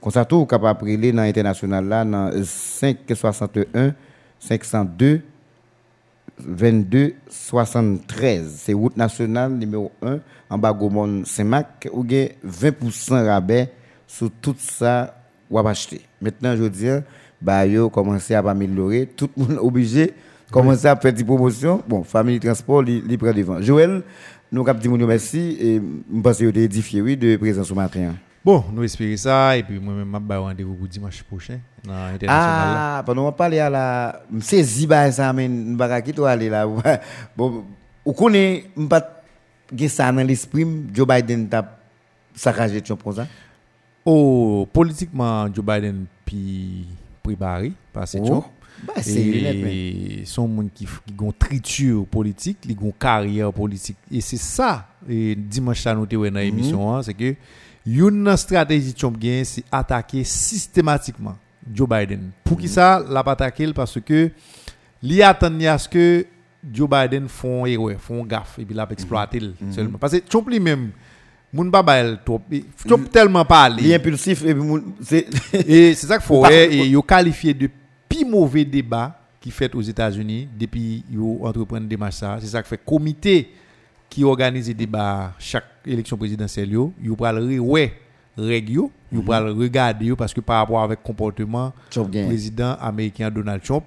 Comme 0.02 0.12
ça, 0.14 0.24
tout, 0.24 0.46
capable 0.46 0.68
appeler 0.68 1.12
dans 1.12 1.24
l'international 1.24 1.86
là, 1.86 2.06
dans 2.06 2.32
561 2.42 3.94
502 4.40 5.22
22 6.40 7.16
73. 7.28 8.56
C'est 8.58 8.74
route 8.74 8.96
nationale 8.96 9.52
numéro 9.52 9.92
1 10.02 10.20
en 10.50 10.58
bas 10.58 10.72
Gaumont 10.72 11.24
Saint-Marc. 11.26 11.90
Ou 11.92 12.04
avez 12.04 12.38
20% 12.48 13.26
rabais 13.26 13.72
sur 14.08 14.32
tout 14.42 14.56
ça 14.58 15.16
ou 15.50 15.60
acheter. 15.60 16.02
Maintenant, 16.22 16.56
je 16.56 16.64
veux 16.64 16.70
dire, 16.70 17.04
bah, 17.42 17.66
yo 17.66 17.90
commencé 17.90 18.34
à 18.36 18.40
améliorer. 18.40 19.08
Tout 19.16 19.30
le 19.38 19.44
monde 19.44 19.54
est 19.54 19.60
obligé 19.60 20.14
commencer 20.52 20.88
à 20.88 20.96
faire 20.96 21.14
des 21.14 21.24
promotions. 21.24 21.82
Bon, 21.88 22.04
famille 22.04 22.40
transport, 22.40 22.82
li, 22.82 23.18
prend 23.18 23.34
devant. 23.34 23.62
Joël, 23.62 24.02
nous 24.52 24.68
avons 24.68 24.80
dit 24.80 24.90
merci 24.90 25.58
et 25.60 25.76
je 25.76 26.22
pense 26.22 26.38
que 26.40 26.46
vous 26.46 26.60
édifié 26.60 27.02
oui, 27.02 27.18
de 27.18 27.38
présence 27.38 27.68
ce 27.68 27.74
matin. 27.74 28.14
Bon, 28.44 28.64
nous 28.74 28.84
espérons 28.84 29.18
ça 29.18 29.58
et 29.58 29.64
puis 29.64 29.80
moi-même, 29.80 30.12
je 30.14 30.28
vais 30.28 30.36
rendez-vous 30.36 30.74
pour 30.74 30.88
dimanche 30.88 31.24
prochain 31.24 31.60
dans 31.84 31.94
l'international. 31.94 32.74
là. 32.74 32.98
Ah, 32.98 33.04
pendant 33.06 33.26
qu'on 33.26 33.32
parle 33.34 33.56
à 33.56 33.70
la. 33.70 34.22
Je 34.34 34.86
bah, 34.86 35.12
ça, 35.12 35.34
mais 35.34 35.48
je 35.48 35.78
vais 35.78 36.02
quitter 36.02 36.26
aller 36.26 36.50
là. 36.50 36.68
Bon, 37.38 37.66
vous 38.06 38.14
connaissez, 38.14 38.70
je 38.78 38.86
pas 38.86 39.22
ça 39.90 40.12
dans 40.12 40.26
l'esprit, 40.26 40.66
Joe 40.94 41.06
Biden 41.08 41.48
t'a 41.48 41.78
saccagé 42.34 42.82
Trump 42.82 43.04
comme 43.04 43.16
ça? 43.16 43.28
Oh, 44.06 44.68
politiquement, 44.72 45.54
Joe 45.54 45.64
Biden 45.64 46.06
puis 46.26 46.88
préparé 47.30 47.72
par 47.94 48.08
ces 48.08 48.22
Trump. 48.22 48.46
bah, 48.86 48.94
c'est 49.02 49.24
net, 49.24 49.58
mais. 49.62 49.90
Et 49.90 50.22
son 50.26 50.48
monde 50.48 50.70
qui 50.74 50.86
qui 50.86 51.14
ont 51.24 51.32
triture 51.32 52.06
politique, 52.06 52.60
qui 52.62 52.78
ont 52.82 52.94
carrière 52.98 53.52
politique. 53.54 53.98
Et 54.12 54.22
c'est 54.22 54.38
ça, 54.38 54.88
et 55.08 55.36
dimanche 55.36 55.82
ça 55.82 55.94
nous 55.94 56.06
dans 56.06 56.40
l'émission, 56.40 56.96
hein, 56.96 57.04
c'est 57.04 57.14
que 57.14 57.36
une 57.86 58.38
stratégie 58.38 58.94
Trump 58.94 59.18
gagne, 59.18 59.44
c'est 59.44 59.64
attaquer 59.72 60.24
systématiquement 60.24 61.36
Joe 61.74 61.88
Biden. 61.88 62.32
Pour 62.44 62.58
qui 62.58 62.68
ça, 62.68 63.04
l'a 63.08 63.24
pas 63.24 63.32
attaqué 63.32 63.72
parce 63.74 64.00
que 64.00 64.32
li 65.02 65.24
attend 65.24 65.60
à 65.62 65.78
ce 65.78 65.90
que 65.90 66.26
Joe 66.72 66.90
Biden 66.90 67.28
font 67.28 67.66
erreur, 67.66 68.00
font 68.00 68.24
gaffe 68.26 68.60
et 68.60 68.66
puis 68.66 68.76
l'a 68.76 68.88
exploiter 68.92 69.42
seulement. 69.72 69.98
Parce 69.98 70.14
que 70.14 70.28
Trump 70.28 70.50
lui-même, 70.50 70.92
moun 71.52 71.72
pas 71.72 71.84
bail 71.84 72.18
trop, 72.24 72.42
Trump 72.88 73.12
tellement 73.12 73.46
pas 73.46 73.64
aller. 73.64 73.84
Il 73.84 73.92
est 73.92 73.96
impulsif 73.96 74.44
et 74.46 74.56
c'est. 75.02 75.28
Et 75.54 75.94
c'est 75.94 76.08
ça 76.08 76.18
qu'il 76.18 76.26
faut. 76.26 76.46
Et 76.52 76.88
ils 76.88 77.02
qualifié 77.02 77.54
de 77.54 77.70
plus 78.08 78.26
mauvais 78.26 78.66
débat 78.66 79.20
qui 79.42 79.52
fait 79.52 79.74
aux 79.74 79.82
États-Unis 79.82 80.48
depuis 80.58 81.04
qu'ils 81.10 81.20
entreprennent 81.20 81.88
des 81.88 81.98
ça. 82.12 82.38
C'est 82.42 82.48
ça 82.48 82.62
qui 82.62 82.70
fait 82.70 82.82
comité 82.84 83.50
qui 84.10 84.24
organise 84.24 84.68
des 84.68 84.74
débats 84.74 85.34
chaque 85.38 85.66
élection 85.86 86.18
présidentielle. 86.18 86.72
Yo, 86.72 86.94
ils 87.02 87.16
pral 87.16 87.40
ouais 87.60 87.94
règle 88.38 88.72
yo, 88.72 88.92
pral 89.26 89.50
regarder 89.50 90.06
yo 90.06 90.16
parce 90.16 90.34
que 90.34 90.42
par 90.42 90.58
rapport 90.58 90.82
avec 90.82 91.04
comportement 91.04 91.74
président 91.90 92.76
américain 92.80 93.30
Donald 93.30 93.62
Trump 93.62 93.84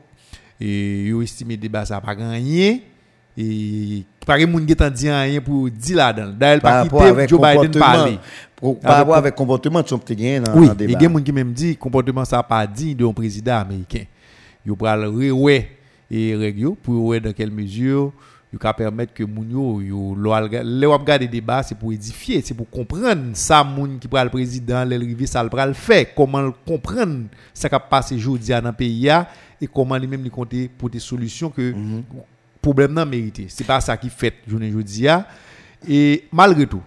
et 0.60 1.06
ils 1.06 1.22
estimé 1.22 1.56
débat 1.56 1.84
ça 1.84 2.00
pas 2.00 2.14
gagné 2.14 2.84
et 3.36 4.04
de 4.26 4.46
monde 4.46 4.66
qui 4.66 4.76
t'en 4.76 4.90
dit 4.90 5.10
rien 5.10 5.40
pour 5.40 5.70
dire 5.70 5.96
là-dedans. 5.96 6.32
D'ailleurs, 6.38 6.60
Par 6.60 6.88
pas 6.88 7.10
quitter 7.10 7.28
Joe 7.28 7.40
Biden 7.40 7.70
parler. 7.80 8.18
Par 8.80 8.96
rapport 8.96 9.16
avec 9.16 9.34
comportement, 9.34 9.82
Trump 9.82 10.04
te 10.04 10.12
gagné 10.12 10.40
dans 10.40 10.54
Oui, 10.54 10.68
il 10.80 10.90
y 10.90 10.94
a 10.94 11.20
qui 11.20 11.32
même 11.32 11.52
dit 11.52 11.76
comportement 11.76 12.24
ça 12.24 12.42
pas 12.42 12.66
dit 12.66 12.94
d'un 12.94 13.12
président 13.12 13.56
américain. 13.56 14.04
Yo 14.64 14.76
pral 14.76 15.02
rewe 15.06 15.64
et 16.08 16.30
yo 16.56 16.76
pour 16.80 17.06
ouais 17.06 17.18
dans 17.18 17.32
quelle 17.32 17.50
mesure 17.50 18.12
yo 18.52 18.58
ka 18.60 18.72
permettre 18.72 19.12
que 19.12 19.24
moun 19.24 19.50
yo 19.50 19.80
yo 19.80 20.14
le 20.14 20.86
wap 20.86 21.04
gade 21.04 21.28
débat 21.28 21.64
c'est 21.64 21.74
pour 21.74 21.92
édifier, 21.92 22.40
c'est 22.44 22.54
pour 22.54 22.70
comprendre 22.70 23.30
ça 23.32 23.64
moun 23.64 23.98
qui 23.98 24.06
pral 24.06 24.30
président 24.30 24.84
le 24.84 24.96
rivé 24.98 25.26
ça 25.26 25.42
le 25.42 25.48
pral 25.48 25.74
fait, 25.74 26.12
comment 26.14 26.52
comprendre 26.64 27.24
ça 27.52 27.68
qui 27.68 27.74
passé 27.90 28.16
jodi 28.16 28.50
dans 28.50 28.62
le 28.62 28.72
pays 28.72 29.10
a, 29.10 29.26
et 29.60 29.66
comment 29.66 29.98
lui 29.98 30.06
même 30.06 30.22
lui 30.22 30.30
compter 30.30 30.70
pour 30.78 30.88
des 30.88 31.00
solutions 31.00 31.50
que 31.50 31.74
problème 32.62 32.94
nan 32.94 33.08
mérité. 33.08 33.46
C'est 33.48 33.66
pas 33.66 33.80
ça 33.80 33.96
qui 33.96 34.08
fait 34.08 34.34
journée 34.48 34.70
jodi 34.70 35.08
a 35.08 35.26
et 35.86 36.24
malgré 36.32 36.66
tout 36.66 36.82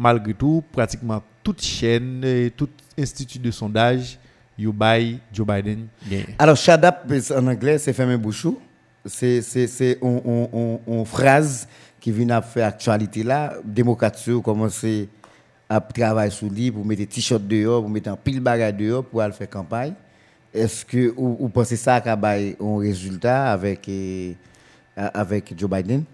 malgré 0.00 0.32
tout, 0.32 0.64
pratiquement 0.72 1.22
toute 1.44 1.62
chaîne, 1.62 2.24
et 2.24 2.50
tout 2.56 2.70
institut 2.98 3.38
de 3.38 3.50
sondage, 3.50 4.18
you 4.58 4.72
buy 4.72 5.18
Joe 5.32 5.46
Biden 5.46 5.86
gagne. 6.08 6.34
Alors, 6.38 6.56
shut 6.56 6.82
up 6.82 6.96
en 7.36 7.46
anglais, 7.46 7.78
c'est 7.78 7.92
fermer 7.92 8.16
bouchou. 8.16 8.58
C'est 9.04 9.40
c'est 9.42 9.66
c'est 9.66 9.98
une 10.02 10.20
on, 10.24 10.48
on, 10.52 10.80
on 10.86 11.04
phrase 11.04 11.66
qui 12.00 12.12
vient 12.12 12.30
à 12.30 12.42
faire 12.42 12.66
actualité 12.66 13.22
là. 13.22 13.54
Démocrates 13.64 14.28
commencer 14.42 15.08
à 15.68 15.80
travailler 15.80 16.30
sur 16.30 16.50
lui 16.50 16.70
pour 16.70 16.84
mettre 16.84 17.00
des 17.00 17.06
t-shirts 17.06 17.46
dehors, 17.46 17.82
pour 17.82 17.90
mettre 17.90 18.10
un 18.10 18.16
pile 18.16 18.40
bagage 18.40 18.74
dehors 18.74 19.04
pour 19.04 19.22
aller 19.22 19.32
faire 19.32 19.48
campagne. 19.48 19.94
Est-ce 20.52 20.84
que 20.84 21.14
vous, 21.16 21.48
pensez 21.48 21.76
ça 21.76 22.00
qu'il 22.00 22.10
y 22.10 22.12
a 22.12 22.64
un 22.66 22.78
résultat 22.78 23.52
avec 23.52 23.88
eh, 23.88 24.36
avec 24.96 25.58
Joe 25.58 25.70
Biden? 25.70 26.04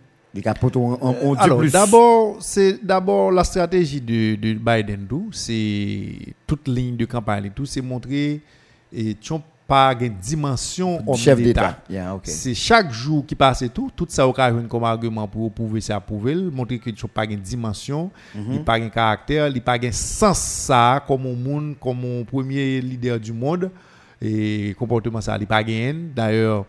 Plus. 1.58 1.72
d'abord, 1.72 2.36
c'est 2.40 2.84
d'abord 2.84 3.30
la 3.32 3.42
stratégie 3.42 4.02
de, 4.02 4.34
de 4.34 4.52
Biden, 4.52 5.06
tout, 5.08 5.28
c'est 5.32 6.34
toute 6.46 6.68
ligne 6.68 6.96
de 6.96 7.06
campagne, 7.06 7.50
tout, 7.54 7.64
c'est 7.64 7.80
montrer 7.80 8.42
et 8.92 9.14
Trump 9.14 9.42
pas 9.66 9.96
une 10.00 10.14
dimension 10.14 11.02
homme 11.06 11.16
chef 11.16 11.42
d'État. 11.42 11.78
Yeah. 11.90 12.20
C'est 12.22 12.54
chaque 12.54 12.92
jour 12.92 13.26
qui 13.26 13.34
passe 13.34 13.64
tout, 13.74 13.90
tout 13.96 14.06
ça 14.08 14.28
occasionne 14.28 14.68
comme 14.68 14.84
argument 14.84 15.26
pour 15.26 15.50
prouver 15.50 15.80
ça, 15.80 15.98
prouver, 15.98 16.34
montrer 16.34 16.78
que 16.78 16.90
Trump 16.90 17.12
pas 17.12 17.24
une 17.24 17.40
dimension, 17.40 18.10
il 18.34 18.62
pas 18.62 18.74
un 18.74 18.88
caractère, 18.88 19.48
il 19.48 19.60
pas 19.60 19.78
un 19.82 19.92
sens 19.92 20.38
ça 20.38 21.02
comme 21.06 21.26
un 21.26 21.34
monde, 21.34 21.76
comme 21.80 22.04
un 22.04 22.24
premier 22.24 22.80
leader 22.80 23.18
du 23.18 23.32
monde 23.32 23.70
et 24.20 24.74
comportement 24.78 25.20
ça, 25.20 25.36
il 25.40 25.46
pas 25.46 25.64
gagne. 25.64 26.10
D'ailleurs, 26.14 26.64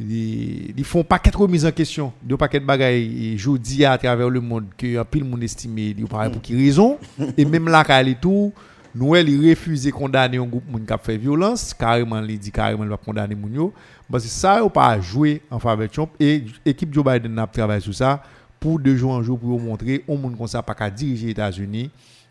ils, 0.00 0.84
font 0.84 1.04
paquet 1.04 1.30
de 1.30 1.36
remises 1.36 1.66
en 1.66 1.72
question, 1.72 2.12
de 2.22 2.34
paquet 2.34 2.60
de 2.60 2.64
bagailles. 2.64 3.36
Jeudi 3.36 3.84
à 3.84 3.98
travers 3.98 4.30
le 4.30 4.40
monde 4.40 4.66
que 4.76 4.98
un 4.98 5.04
pile 5.04 5.24
monde 5.24 5.42
estimé, 5.42 5.94
ils 5.96 6.06
parlent 6.06 6.30
pour 6.30 6.40
qui 6.40 6.56
raison. 6.56 6.98
Et 7.36 7.44
même 7.44 7.68
là 7.68 7.84
quand 7.84 8.02
tout 8.20 8.52
Noël 8.94 9.28
il 9.28 9.50
refuse 9.50 9.84
de 9.84 9.90
condamner 9.90 10.38
un 10.38 10.46
groupe 10.46 10.64
qui 10.86 10.92
a 10.92 10.98
fait 10.98 11.16
violence, 11.16 11.74
carrément 11.74 12.20
il 12.22 12.38
dit 12.38 12.50
carrément 12.50 12.84
il 12.84 12.90
va 12.90 12.96
condamner 12.96 13.34
moun 13.34 13.52
yo. 13.52 13.72
Parce 14.10 14.24
que 14.24 14.30
ça 14.30 14.60
il 14.64 14.70
pas 14.70 15.00
jouer 15.00 15.42
en 15.50 15.58
faveur 15.58 15.86
de 15.86 15.92
Trump. 15.92 16.10
Et 16.18 16.44
l'équipe 16.64 16.92
Joe 16.92 17.04
Biden 17.04 17.38
a 17.38 17.46
travaillé 17.46 17.80
sur 17.80 17.94
ça 17.94 18.22
pour 18.58 18.80
de 18.80 18.94
jour 18.96 19.12
en 19.12 19.22
jour 19.22 19.38
pour 19.38 19.60
montrer 19.60 20.02
au 20.08 20.16
monde 20.16 20.36
comme 20.36 20.46
ça 20.46 20.62
pas 20.62 20.74
qu'à 20.74 20.90
diriger 20.90 21.26
les 21.26 21.32
États-Unis. 21.32 21.90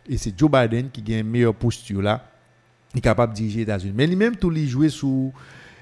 Et 0.10 0.18
c'est 0.18 0.38
Joe 0.38 0.50
Biden 0.50 0.90
qui 0.90 1.14
a 1.14 1.20
une 1.20 1.30
meilleure 1.30 1.54
posture 1.54 2.02
là. 2.02 2.26
Il 2.94 2.98
est 2.98 3.02
capable 3.02 3.34
de 3.34 3.38
diriger 3.38 3.58
les 3.58 3.64
États-Unis. 3.64 3.94
Mais 3.96 4.08
lui-même 4.08 4.36
tout 4.36 4.50
lui 4.50 4.68
jouer 4.68 4.90
sous 4.90 5.32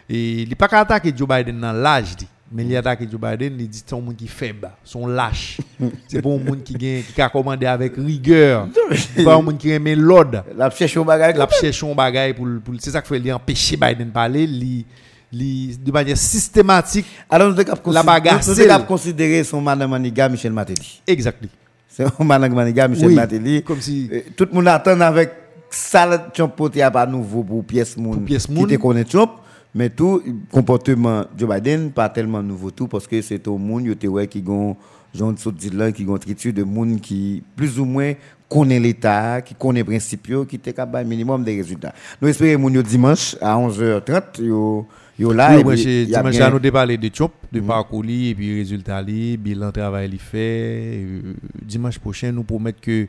et 0.10 0.42
il 0.44 0.50
n'est 0.50 0.56
pas 0.56 0.68
qu'à 0.68 0.80
attaquer 0.80 1.14
Joe 1.16 1.28
Biden 1.28 1.60
dans 1.60 1.74
l'âge 1.74 2.16
mais 2.52 2.64
il 2.64 2.76
attaque 2.78 3.02
Joe 3.12 3.20
Biden 3.20 3.58
il 3.60 3.68
dit 3.68 3.84
c'est 3.86 3.94
un 3.94 4.00
monde 4.00 4.16
qui 4.16 4.26
est 4.26 4.30
faible 4.30 4.70
son 4.84 5.06
lâche. 5.06 5.58
C'est 6.08 6.22
pas 6.22 6.30
un 6.30 6.38
monde 6.38 6.64
qui 6.64 6.74
gagne 6.76 7.04
qui 7.04 7.22
a 7.22 7.28
commandé 7.30 7.66
avec 7.66 7.96
rigueur. 7.98 8.70
C'est 9.16 9.24
pas 9.24 9.36
un 9.36 9.42
monde 9.42 9.58
qui 9.58 9.70
aime 9.70 9.92
l'ordre. 9.96 10.46
La 10.56 10.70
cherche 10.70 10.96
au 10.96 11.04
bagage. 11.04 11.36
la 11.36 11.48
cherche 11.50 11.84
un 11.84 11.94
bagage 11.94 12.36
pour, 12.36 12.48
pour 12.64 12.74
c'est 12.80 12.92
ça 12.92 13.02
qu'il 13.02 13.10
faut 13.18 13.22
lui 13.22 13.32
empêcher 13.34 13.76
Biden 13.76 14.08
de 14.08 14.14
parler 14.14 14.48
li, 14.48 14.86
li, 15.32 15.78
de 15.78 15.92
manière 15.92 16.18
systématique 16.18 17.06
Alors, 17.30 17.54
nous 17.54 17.92
La 17.92 18.04
bagarre, 18.04 18.42
c'est- 18.42 18.86
considérer 18.88 19.44
son 19.44 19.60
madame 19.60 19.90
Maniga, 19.92 20.30
Michel 20.30 20.54
Matéli. 20.54 21.02
exactly. 21.06 21.50
C'est 21.90 22.06
un 22.06 22.24
madame 22.24 22.54
Maniga, 22.54 22.88
Michel 22.88 23.08
Oui, 23.08 23.16
Matéli. 23.16 23.62
comme 23.64 23.82
si- 23.82 24.10
Euh, 24.12 24.22
Tout 24.36 24.48
le 24.50 24.56
monde 24.56 24.68
attend 24.70 25.00
avec 25.02 25.32
ça 25.70 26.18
Trump 26.34 26.54
a 26.82 26.92
pas 26.92 27.06
nouveau 27.06 27.44
pour 27.44 27.62
pièce 27.66 27.98
moun 27.98 28.24
pièce 28.24 28.48
qui 28.48 28.54
te 28.68 28.76
connaît 28.76 29.04
Trump 29.04 29.32
mais 29.76 29.89
tout 29.89 30.22
comportement 30.52 31.26
Joe 31.38 31.49
Biden 31.56 31.91
pas 31.91 32.10
tellement 32.10 32.41
nouveau 32.44 32.72
tout 32.72 32.88
parce 32.88 33.07
que 33.07 33.22
c'est 33.22 33.48
au 33.48 33.57
monde 33.57 33.95
qui 34.30 34.41
gon 34.41 34.76
Jean 35.14 35.31
de 35.31 35.89
qui 35.91 36.03
gon 36.03 36.18
triture 36.18 36.53
de 36.53 36.64
monde 36.64 36.99
qui 37.02 37.44
plus 37.56 37.80
ou 37.80 37.85
moins 37.85 38.14
connaît 38.49 38.80
l'état 38.80 39.41
qui 39.41 39.56
connaît 39.56 39.84
principe 39.84 40.27
yo, 40.27 40.45
qui 40.45 40.60
te 40.60 40.69
capable 40.69 41.07
minimum 41.07 41.44
des 41.44 41.56
résultats 41.56 41.94
nous 42.22 42.27
espérons 42.27 42.69
yo 42.69 42.81
dimanche 42.81 43.35
à 43.41 43.56
11h30 43.56 44.41
yo 44.44 44.85
yo 45.19 45.34
là 45.34 45.60
Oui, 45.64 45.81
et 45.88 46.06
dimanche, 46.06 46.31
bien- 46.38 46.49
nous 46.52 46.72
parlé 46.72 46.98
de 46.98 47.10
Chop, 47.14 47.31
de 47.52 47.60
parcours 47.60 48.03
li, 48.03 48.30
et 48.30 48.35
puis 48.35 48.56
résultat 48.60 49.02
li, 49.02 49.35
bilan 49.38 49.72
travail 49.72 50.15
fait. 50.18 50.99
Euh, 51.03 51.34
dimanche 51.61 51.98
prochain, 51.99 52.31
nous 52.31 52.44
promettons 52.44 52.80
que 52.81 53.07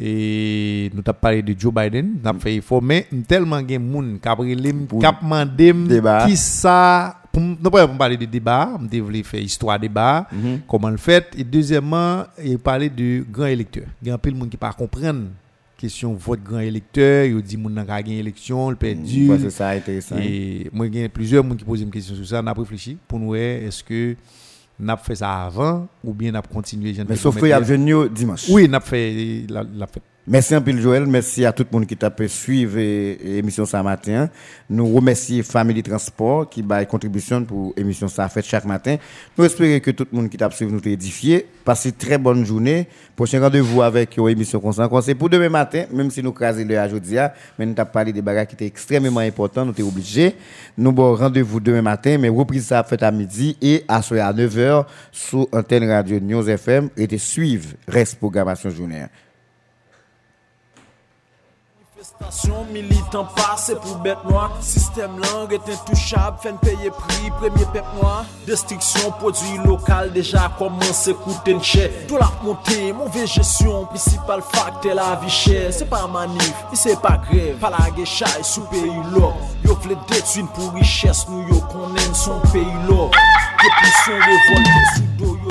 et 0.00 0.90
nous 0.94 1.02
avons 1.04 1.18
parlé 1.20 1.42
de 1.42 1.54
Joe 1.58 1.72
Biden, 1.74 2.16
nous 2.22 2.28
avons 2.28 2.38
fait 2.38 2.54
effort, 2.56 2.82
mais 2.82 3.06
tellement 3.26 3.60
de 3.60 3.78
monde 3.78 4.18
qui 4.20 4.28
a 4.28 5.12
demandé 5.12 5.74
qui 6.26 6.36
ça, 6.36 7.16
nous 7.36 7.70
pas 7.70 7.86
parler 7.88 8.16
de 8.16 8.24
débat, 8.24 8.78
nous 8.80 9.04
voulons 9.04 9.22
faire 9.24 9.40
histoire 9.40 9.78
débat, 9.78 10.26
Mhm. 10.32 10.60
comment 10.68 10.90
le 10.90 10.96
fait, 10.96 11.26
et 11.36 11.44
deuxièmement, 11.44 12.24
il 12.44 12.58
parler 12.58 12.88
de 12.90 13.24
grand 13.30 13.46
électeur. 13.46 13.84
Il 14.02 14.08
y 14.08 14.10
a 14.10 14.14
un 14.14 14.18
peu 14.18 14.30
de 14.30 14.36
monde 14.36 14.50
qui 14.50 14.56
pas 14.56 14.72
comprendre. 14.72 15.26
Question 15.76 16.14
vote 16.14 16.42
grand 16.42 16.58
électeur, 16.58 17.26
il 17.26 17.40
dit 17.40 17.56
moun 17.56 17.72
nan 17.72 17.86
ka 17.86 18.02
gagner 18.02 18.18
élection, 18.18 18.68
le 18.70 18.74
perdu. 18.74 19.28
Ouais, 19.30 19.38
c'est 19.38 19.50
ça 19.50 19.68
intéressant. 19.68 20.16
Et 20.18 20.68
moi, 20.72 20.86
plusieurs 21.12 21.44
gens 21.48 21.54
qui 21.54 21.64
posent 21.64 21.82
une 21.82 21.90
question 21.90 22.16
sur 22.16 22.26
ça. 22.26 22.40
On 22.42 22.46
a 22.48 22.52
réfléchi 22.52 22.96
pour 23.06 23.20
nous, 23.20 23.36
est-ce 23.36 23.84
que 23.84 24.16
on 24.80 24.88
a 24.88 24.96
fait 24.96 25.16
ça 25.16 25.44
avant 25.46 25.88
ou 26.04 26.12
bien 26.14 26.32
on 26.32 26.38
a 26.38 26.42
continué. 26.42 26.94
mais 27.08 27.16
sauf 27.16 27.38
que 27.38 27.46
y 27.46 27.52
a 27.52 27.60
yo 27.60 28.08
dimanche 28.08 28.46
Oui, 28.48 28.66
on 28.70 28.72
a 28.74 28.80
fait 28.80 29.44
la, 29.48 29.62
la 29.64 29.86
fête. 29.86 30.02
Merci 30.30 30.54
un 30.54 30.60
peu 30.60 30.76
Joël, 30.78 31.06
merci 31.06 31.46
à 31.46 31.52
tout 31.52 31.64
le 31.72 31.74
monde 31.74 31.86
qui 31.86 31.96
t'a 31.96 32.10
pu 32.10 32.28
suivre 32.28 32.76
l'émission 32.76 33.64
ça 33.64 33.82
matin. 33.82 34.28
Nous 34.68 34.86
remercions 34.86 35.42
Family 35.42 35.82
Transport 35.82 36.50
qui 36.50 36.62
a 36.68 36.84
contribution 36.84 37.42
pour 37.46 37.72
l'émission 37.78 38.08
ça 38.08 38.28
fait 38.28 38.44
chaque 38.44 38.66
matin. 38.66 38.96
Nous 39.38 39.46
espérons 39.46 39.80
que 39.80 39.90
tout 39.90 40.06
le 40.12 40.18
monde 40.18 40.28
qui 40.28 40.36
t'a 40.36 40.50
suivi 40.50 40.70
nous 40.70 40.82
t'a 40.82 40.90
édifié. 40.90 41.46
Passez 41.64 41.92
très 41.92 42.18
bonne 42.18 42.44
journée. 42.44 42.88
Prochain 43.16 43.40
rendez-vous 43.40 43.80
avec 43.80 44.18
une 44.18 44.28
émission 44.28 44.60
comme 44.60 44.74
ça. 44.74 44.84
Encore, 44.84 45.02
C'est 45.02 45.14
pour 45.14 45.30
demain 45.30 45.48
matin, 45.48 45.84
même 45.90 46.10
si 46.10 46.22
nous 46.22 46.32
crasons 46.32 46.62
le 46.62 46.78
aujourd'hui, 46.78 47.16
mais 47.58 47.64
nous 47.64 47.72
t'avons 47.72 47.90
parlé 47.90 48.12
des 48.12 48.20
bagages 48.20 48.48
qui 48.48 48.54
étaient 48.54 48.66
extrêmement 48.66 49.20
importants, 49.20 49.64
nous 49.64 49.72
t'es 49.72 49.82
obligés. 49.82 50.34
Nous 50.76 50.92
bon 50.92 51.14
rendez-vous 51.14 51.58
demain 51.58 51.80
matin, 51.80 52.18
mais 52.18 52.28
reprise 52.28 52.66
ça 52.66 52.84
fait 52.84 53.02
à 53.02 53.10
midi 53.10 53.56
et 53.62 53.82
à 53.88 54.02
soir 54.02 54.28
à 54.28 54.34
9h 54.34 54.84
sur 55.10 55.48
antenne 55.52 55.90
radio 55.90 56.20
News 56.20 56.50
FM 56.50 56.90
et 56.98 57.06
de 57.06 57.16
suivre 57.16 57.70
reste 57.88 58.18
programmation 58.18 58.68
journée. 58.68 59.06
Manifestation 62.20 62.64
militant 62.72 63.24
passé 63.24 63.74
pour 63.76 63.96
bête 63.96 64.18
noire. 64.28 64.50
Système 64.60 65.18
langue 65.18 65.52
est 65.52 65.72
intouchable 65.72 66.36
Fait 66.42 66.52
payer 66.60 66.90
prix 66.90 67.30
premier 67.38 67.64
pep 67.72 67.84
noir. 68.00 68.24
Destruction 68.46 69.10
produit 69.12 69.58
local 69.64 70.12
Déjà 70.12 70.50
commencé 70.58 71.14
coûter 71.14 71.52
une 71.52 71.62
chère 71.62 71.90
Tout 72.06 72.16
la 72.16 72.30
montée, 72.42 72.92
mauvaise 72.92 73.28
gestion 73.30 73.86
Principal 73.86 74.42
facteur 74.42 74.94
la 74.94 75.16
vie 75.22 75.30
chère. 75.30 75.72
C'est 75.72 75.88
pas 75.88 76.06
manif, 76.06 76.54
c'est 76.74 77.00
pas 77.00 77.18
grève. 77.30 77.56
Pas 77.56 77.70
la 77.70 77.90
guéchaille 77.90 78.42
sous 78.44 78.62
pays 78.62 78.86
là 79.14 79.32
Yo 79.64 79.74
vle 79.74 79.96
détruire 80.08 80.46
pour 80.54 80.72
richesse 80.74 81.26
Nous 81.28 81.46
yo 81.48 81.60
connaît 81.60 82.14
son 82.14 82.40
pays 82.52 82.64
là 82.88 83.08
Depuis 83.62 83.92
son 84.04 84.12
révolte 84.12 84.68
sous 84.96 85.24
dos 85.24 85.36
yo! 85.36 85.48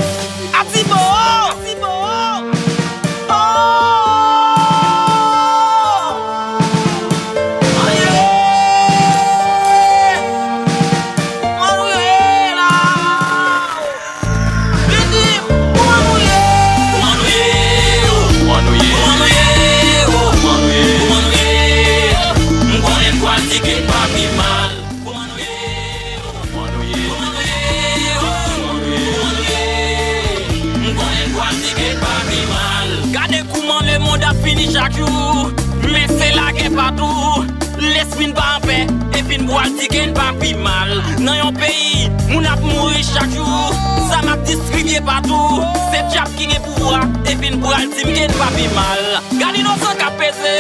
Gwa 39.48 39.64
tiken 39.80 40.12
pa 40.14 40.34
pi 40.40 40.52
mal. 40.60 40.92
Nan 41.24 41.38
yon 41.40 41.54
peyi, 41.56 42.10
moun 42.28 42.46
ap 42.46 42.60
mouri 42.60 43.00
chak 43.00 43.32
jou. 43.32 43.72
Sa 44.10 44.20
map 44.28 44.44
distribye 44.44 45.00
patou. 45.08 45.64
Se 45.88 46.02
tjap 46.12 46.28
ki 46.36 46.50
nge 46.52 46.60
pouwa 46.66 47.00
E 47.24 47.36
fin 47.40 47.56
pou 47.62 47.72
al 47.72 47.88
timken 47.96 48.34
pa 48.36 48.50
pi 48.58 48.68
mal. 48.76 49.06
Gadi 49.40 49.64
nosan 49.64 49.96
kap 50.02 50.20
pese. 50.20 50.58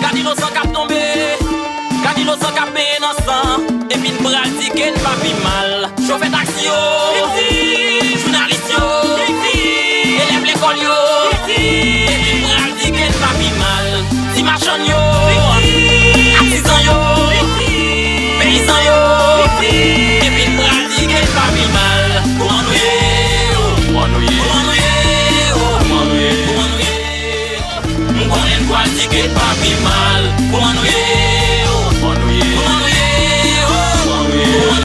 Gadi 0.00 0.24
nosan 0.24 0.48
kap 0.56 0.72
tombe. 0.72 1.04
Gadi 2.00 2.24
nosan 2.24 2.56
kap 2.56 2.72
pe 2.72 2.86
inosan 2.96 3.68
E 3.92 4.00
fin 4.00 4.16
pou 4.24 4.32
al 4.32 4.48
tiken 4.56 4.96
pa 5.04 5.12
pi 5.20 5.36
mal. 5.44 5.88
Chofet 6.08 6.40
aksyo 6.40 6.80
Jounalist 8.24 8.72
yo. 8.72 8.84
Elef 10.24 10.44
lekol 10.48 10.84
yo. 10.88 10.98
E 11.36 11.40
fin 11.52 12.44
pou 12.48 12.58
al 12.64 12.76
tiken 12.80 13.16
pa 13.20 13.32
pi 13.36 13.56
mal. 13.60 13.88
Dimachon 14.32 14.88
yo. 14.88 15.02
Artisan 16.40 16.86
yo. 16.88 17.19
que 29.10 29.22
pa' 29.34 29.54
mi 29.60 29.72
mal. 29.82 30.49